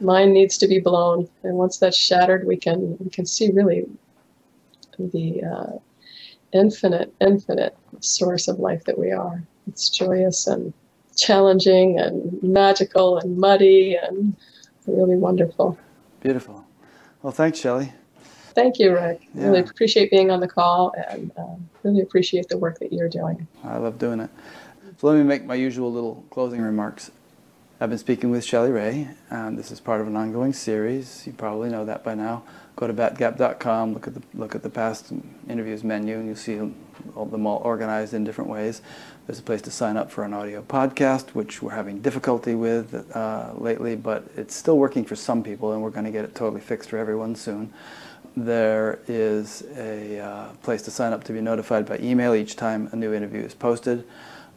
Mind 0.00 0.32
needs 0.32 0.58
to 0.58 0.68
be 0.68 0.80
blown, 0.80 1.28
and 1.42 1.54
once 1.54 1.78
that's 1.78 1.96
shattered, 1.96 2.46
we 2.46 2.56
can 2.56 2.96
we 2.98 3.10
can 3.10 3.26
see 3.26 3.50
really 3.50 3.86
the 4.98 5.42
uh, 5.42 5.78
infinite, 6.52 7.12
infinite 7.20 7.76
source 8.00 8.48
of 8.48 8.58
life 8.58 8.84
that 8.84 8.98
we 8.98 9.10
are. 9.12 9.42
It's 9.66 9.88
joyous 9.88 10.46
and 10.46 10.72
challenging 11.16 11.98
and 11.98 12.42
magical 12.42 13.18
and 13.18 13.36
muddy 13.36 13.96
and 13.96 14.36
really 14.86 15.16
wonderful. 15.16 15.78
Beautiful. 16.20 16.57
Well, 17.22 17.32
thanks, 17.32 17.58
Shelley. 17.58 17.92
Thank 18.54 18.78
you, 18.78 18.92
Rick. 18.92 19.22
Yeah. 19.34 19.46
Really 19.46 19.60
appreciate 19.60 20.10
being 20.10 20.30
on 20.30 20.40
the 20.40 20.48
call 20.48 20.92
and 21.10 21.30
um, 21.36 21.68
really 21.82 22.00
appreciate 22.00 22.48
the 22.48 22.58
work 22.58 22.78
that 22.80 22.92
you're 22.92 23.08
doing. 23.08 23.46
I 23.64 23.78
love 23.78 23.98
doing 23.98 24.20
it. 24.20 24.30
So 24.98 25.06
let 25.06 25.16
me 25.16 25.22
make 25.22 25.44
my 25.44 25.54
usual 25.54 25.92
little 25.92 26.24
closing 26.30 26.60
remarks. 26.60 27.10
I've 27.80 27.90
been 27.90 27.98
speaking 27.98 28.30
with 28.30 28.44
Shelley 28.44 28.72
Ray, 28.72 29.08
and 29.30 29.56
this 29.56 29.70
is 29.70 29.78
part 29.78 30.00
of 30.00 30.08
an 30.08 30.16
ongoing 30.16 30.52
series. 30.52 31.24
You 31.24 31.32
probably 31.32 31.68
know 31.68 31.84
that 31.84 32.02
by 32.02 32.16
now. 32.16 32.42
Go 32.74 32.88
to 32.88 32.92
batgap.com, 32.92 33.94
look 33.94 34.08
at 34.08 34.14
the 34.14 34.22
look 34.34 34.56
at 34.56 34.64
the 34.64 34.70
past 34.70 35.12
interviews 35.48 35.84
menu, 35.84 36.16
and 36.16 36.26
you'll 36.26 36.34
see 36.34 36.60
all 37.14 37.26
them 37.26 37.46
all 37.46 37.58
organized 37.64 38.14
in 38.14 38.24
different 38.24 38.50
ways. 38.50 38.82
There's 39.28 39.40
a 39.40 39.42
place 39.42 39.60
to 39.60 39.70
sign 39.70 39.98
up 39.98 40.10
for 40.10 40.24
an 40.24 40.32
audio 40.32 40.62
podcast, 40.62 41.34
which 41.34 41.60
we're 41.60 41.72
having 41.72 42.00
difficulty 42.00 42.54
with 42.54 43.14
uh, 43.14 43.52
lately, 43.58 43.94
but 43.94 44.24
it's 44.38 44.54
still 44.54 44.78
working 44.78 45.04
for 45.04 45.16
some 45.16 45.42
people, 45.42 45.74
and 45.74 45.82
we're 45.82 45.90
going 45.90 46.06
to 46.06 46.10
get 46.10 46.24
it 46.24 46.34
totally 46.34 46.62
fixed 46.62 46.88
for 46.88 46.96
everyone 46.96 47.36
soon. 47.36 47.70
There 48.38 49.00
is 49.06 49.64
a 49.76 50.18
uh, 50.18 50.48
place 50.62 50.80
to 50.80 50.90
sign 50.90 51.12
up 51.12 51.24
to 51.24 51.34
be 51.34 51.42
notified 51.42 51.84
by 51.84 51.98
email 51.98 52.32
each 52.32 52.56
time 52.56 52.88
a 52.90 52.96
new 52.96 53.12
interview 53.12 53.42
is 53.42 53.52
posted. 53.52 54.06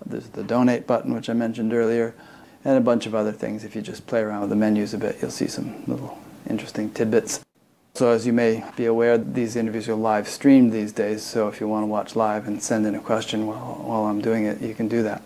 There's 0.05 0.29
the 0.29 0.43
donate 0.43 0.87
button, 0.87 1.13
which 1.13 1.29
I 1.29 1.33
mentioned 1.33 1.73
earlier, 1.73 2.15
and 2.63 2.77
a 2.77 2.81
bunch 2.81 3.05
of 3.05 3.13
other 3.13 3.33
things. 3.33 3.65
If 3.65 3.75
you 3.75 3.81
just 3.81 4.07
play 4.07 4.21
around 4.21 4.39
with 4.39 4.51
the 4.51 4.55
menus 4.55 4.93
a 4.93 4.97
bit, 4.97 5.17
you'll 5.21 5.31
see 5.31 5.47
some 5.47 5.83
little 5.85 6.17
interesting 6.49 6.91
tidbits. 6.91 7.43
So 7.93 8.09
as 8.09 8.25
you 8.25 8.31
may 8.31 8.63
be 8.77 8.85
aware, 8.85 9.17
these 9.17 9.57
interviews 9.57 9.89
are 9.89 9.95
live 9.95 10.27
streamed 10.27 10.71
these 10.71 10.93
days, 10.93 11.23
so 11.23 11.49
if 11.49 11.59
you 11.59 11.67
want 11.67 11.83
to 11.83 11.87
watch 11.87 12.15
live 12.15 12.47
and 12.47 12.63
send 12.63 12.85
in 12.85 12.95
a 12.95 13.01
question 13.01 13.47
while, 13.47 13.83
while 13.83 14.05
I'm 14.05 14.21
doing 14.21 14.45
it, 14.45 14.61
you 14.61 14.73
can 14.73 14.87
do 14.87 15.03
that. 15.03 15.21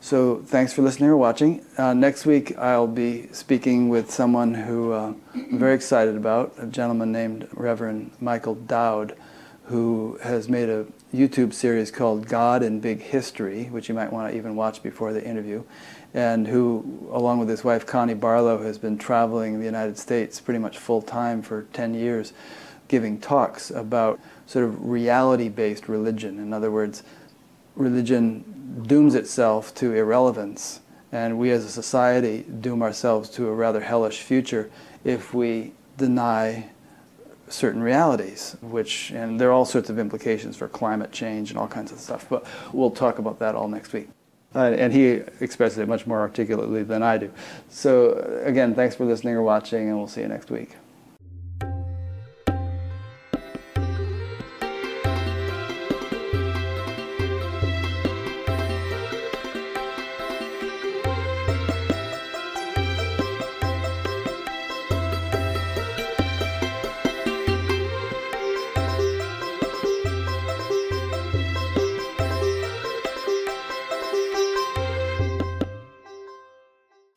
So 0.00 0.42
thanks 0.46 0.72
for 0.72 0.82
listening 0.82 1.10
or 1.10 1.16
watching. 1.16 1.66
Uh, 1.76 1.94
next 1.94 2.24
week 2.24 2.56
I'll 2.56 2.86
be 2.86 3.26
speaking 3.32 3.88
with 3.88 4.12
someone 4.12 4.54
who 4.54 4.92
uh, 4.92 5.12
I'm 5.34 5.58
very 5.58 5.74
excited 5.74 6.16
about, 6.16 6.54
a 6.56 6.66
gentleman 6.66 7.10
named 7.10 7.48
Reverend 7.52 8.12
Michael 8.20 8.54
Dowd, 8.54 9.16
who 9.64 10.20
has 10.22 10.48
made 10.48 10.68
a 10.68 10.86
YouTube 11.12 11.52
series 11.52 11.90
called 11.90 12.28
God 12.28 12.62
in 12.62 12.78
Big 12.78 13.00
History, 13.00 13.64
which 13.64 13.88
you 13.88 13.94
might 13.94 14.12
want 14.12 14.30
to 14.30 14.36
even 14.36 14.54
watch 14.54 14.84
before 14.84 15.12
the 15.12 15.22
interview, 15.22 15.64
and 16.14 16.46
who, 16.46 17.08
along 17.12 17.38
with 17.38 17.48
his 17.48 17.64
wife 17.64 17.84
Connie 17.86 18.14
Barlow, 18.14 18.62
has 18.62 18.78
been 18.78 18.98
traveling 18.98 19.58
the 19.58 19.66
United 19.66 19.98
States 19.98 20.40
pretty 20.40 20.58
much 20.58 20.78
full 20.78 21.02
time 21.02 21.42
for 21.42 21.64
10 21.72 21.94
years, 21.94 22.32
giving 22.88 23.20
talks 23.20 23.70
about 23.70 24.18
sort 24.46 24.64
of 24.64 24.88
reality-based 24.88 25.88
religion. 25.88 26.38
In 26.38 26.52
other 26.52 26.70
words, 26.70 27.02
religion 27.76 28.84
dooms 28.86 29.14
itself 29.14 29.74
to 29.76 29.92
irrelevance, 29.94 30.80
and 31.12 31.38
we 31.38 31.50
as 31.50 31.64
a 31.64 31.70
society 31.70 32.44
doom 32.60 32.82
ourselves 32.82 33.28
to 33.30 33.48
a 33.48 33.52
rather 33.52 33.80
hellish 33.80 34.22
future 34.22 34.70
if 35.04 35.34
we 35.34 35.72
deny 35.96 36.70
certain 37.48 37.82
realities, 37.82 38.56
which, 38.60 39.10
and 39.10 39.40
there 39.40 39.48
are 39.48 39.52
all 39.52 39.64
sorts 39.64 39.90
of 39.90 39.98
implications 39.98 40.56
for 40.56 40.68
climate 40.68 41.12
change 41.12 41.50
and 41.50 41.58
all 41.58 41.68
kinds 41.68 41.92
of 41.92 41.98
stuff, 41.98 42.26
but 42.28 42.46
we'll 42.72 42.90
talk 42.90 43.18
about 43.18 43.38
that 43.38 43.54
all 43.54 43.68
next 43.68 43.92
week. 43.92 44.08
Uh, 44.54 44.72
and 44.78 44.92
he 44.92 45.20
expresses 45.40 45.78
it 45.78 45.88
much 45.88 46.06
more 46.06 46.20
articulately 46.20 46.82
than 46.82 47.02
I 47.02 47.18
do. 47.18 47.30
So, 47.68 48.42
again, 48.44 48.74
thanks 48.74 48.94
for 48.94 49.04
listening 49.04 49.34
or 49.34 49.42
watching, 49.42 49.88
and 49.88 49.98
we'll 49.98 50.08
see 50.08 50.22
you 50.22 50.28
next 50.28 50.50
week. 50.50 50.70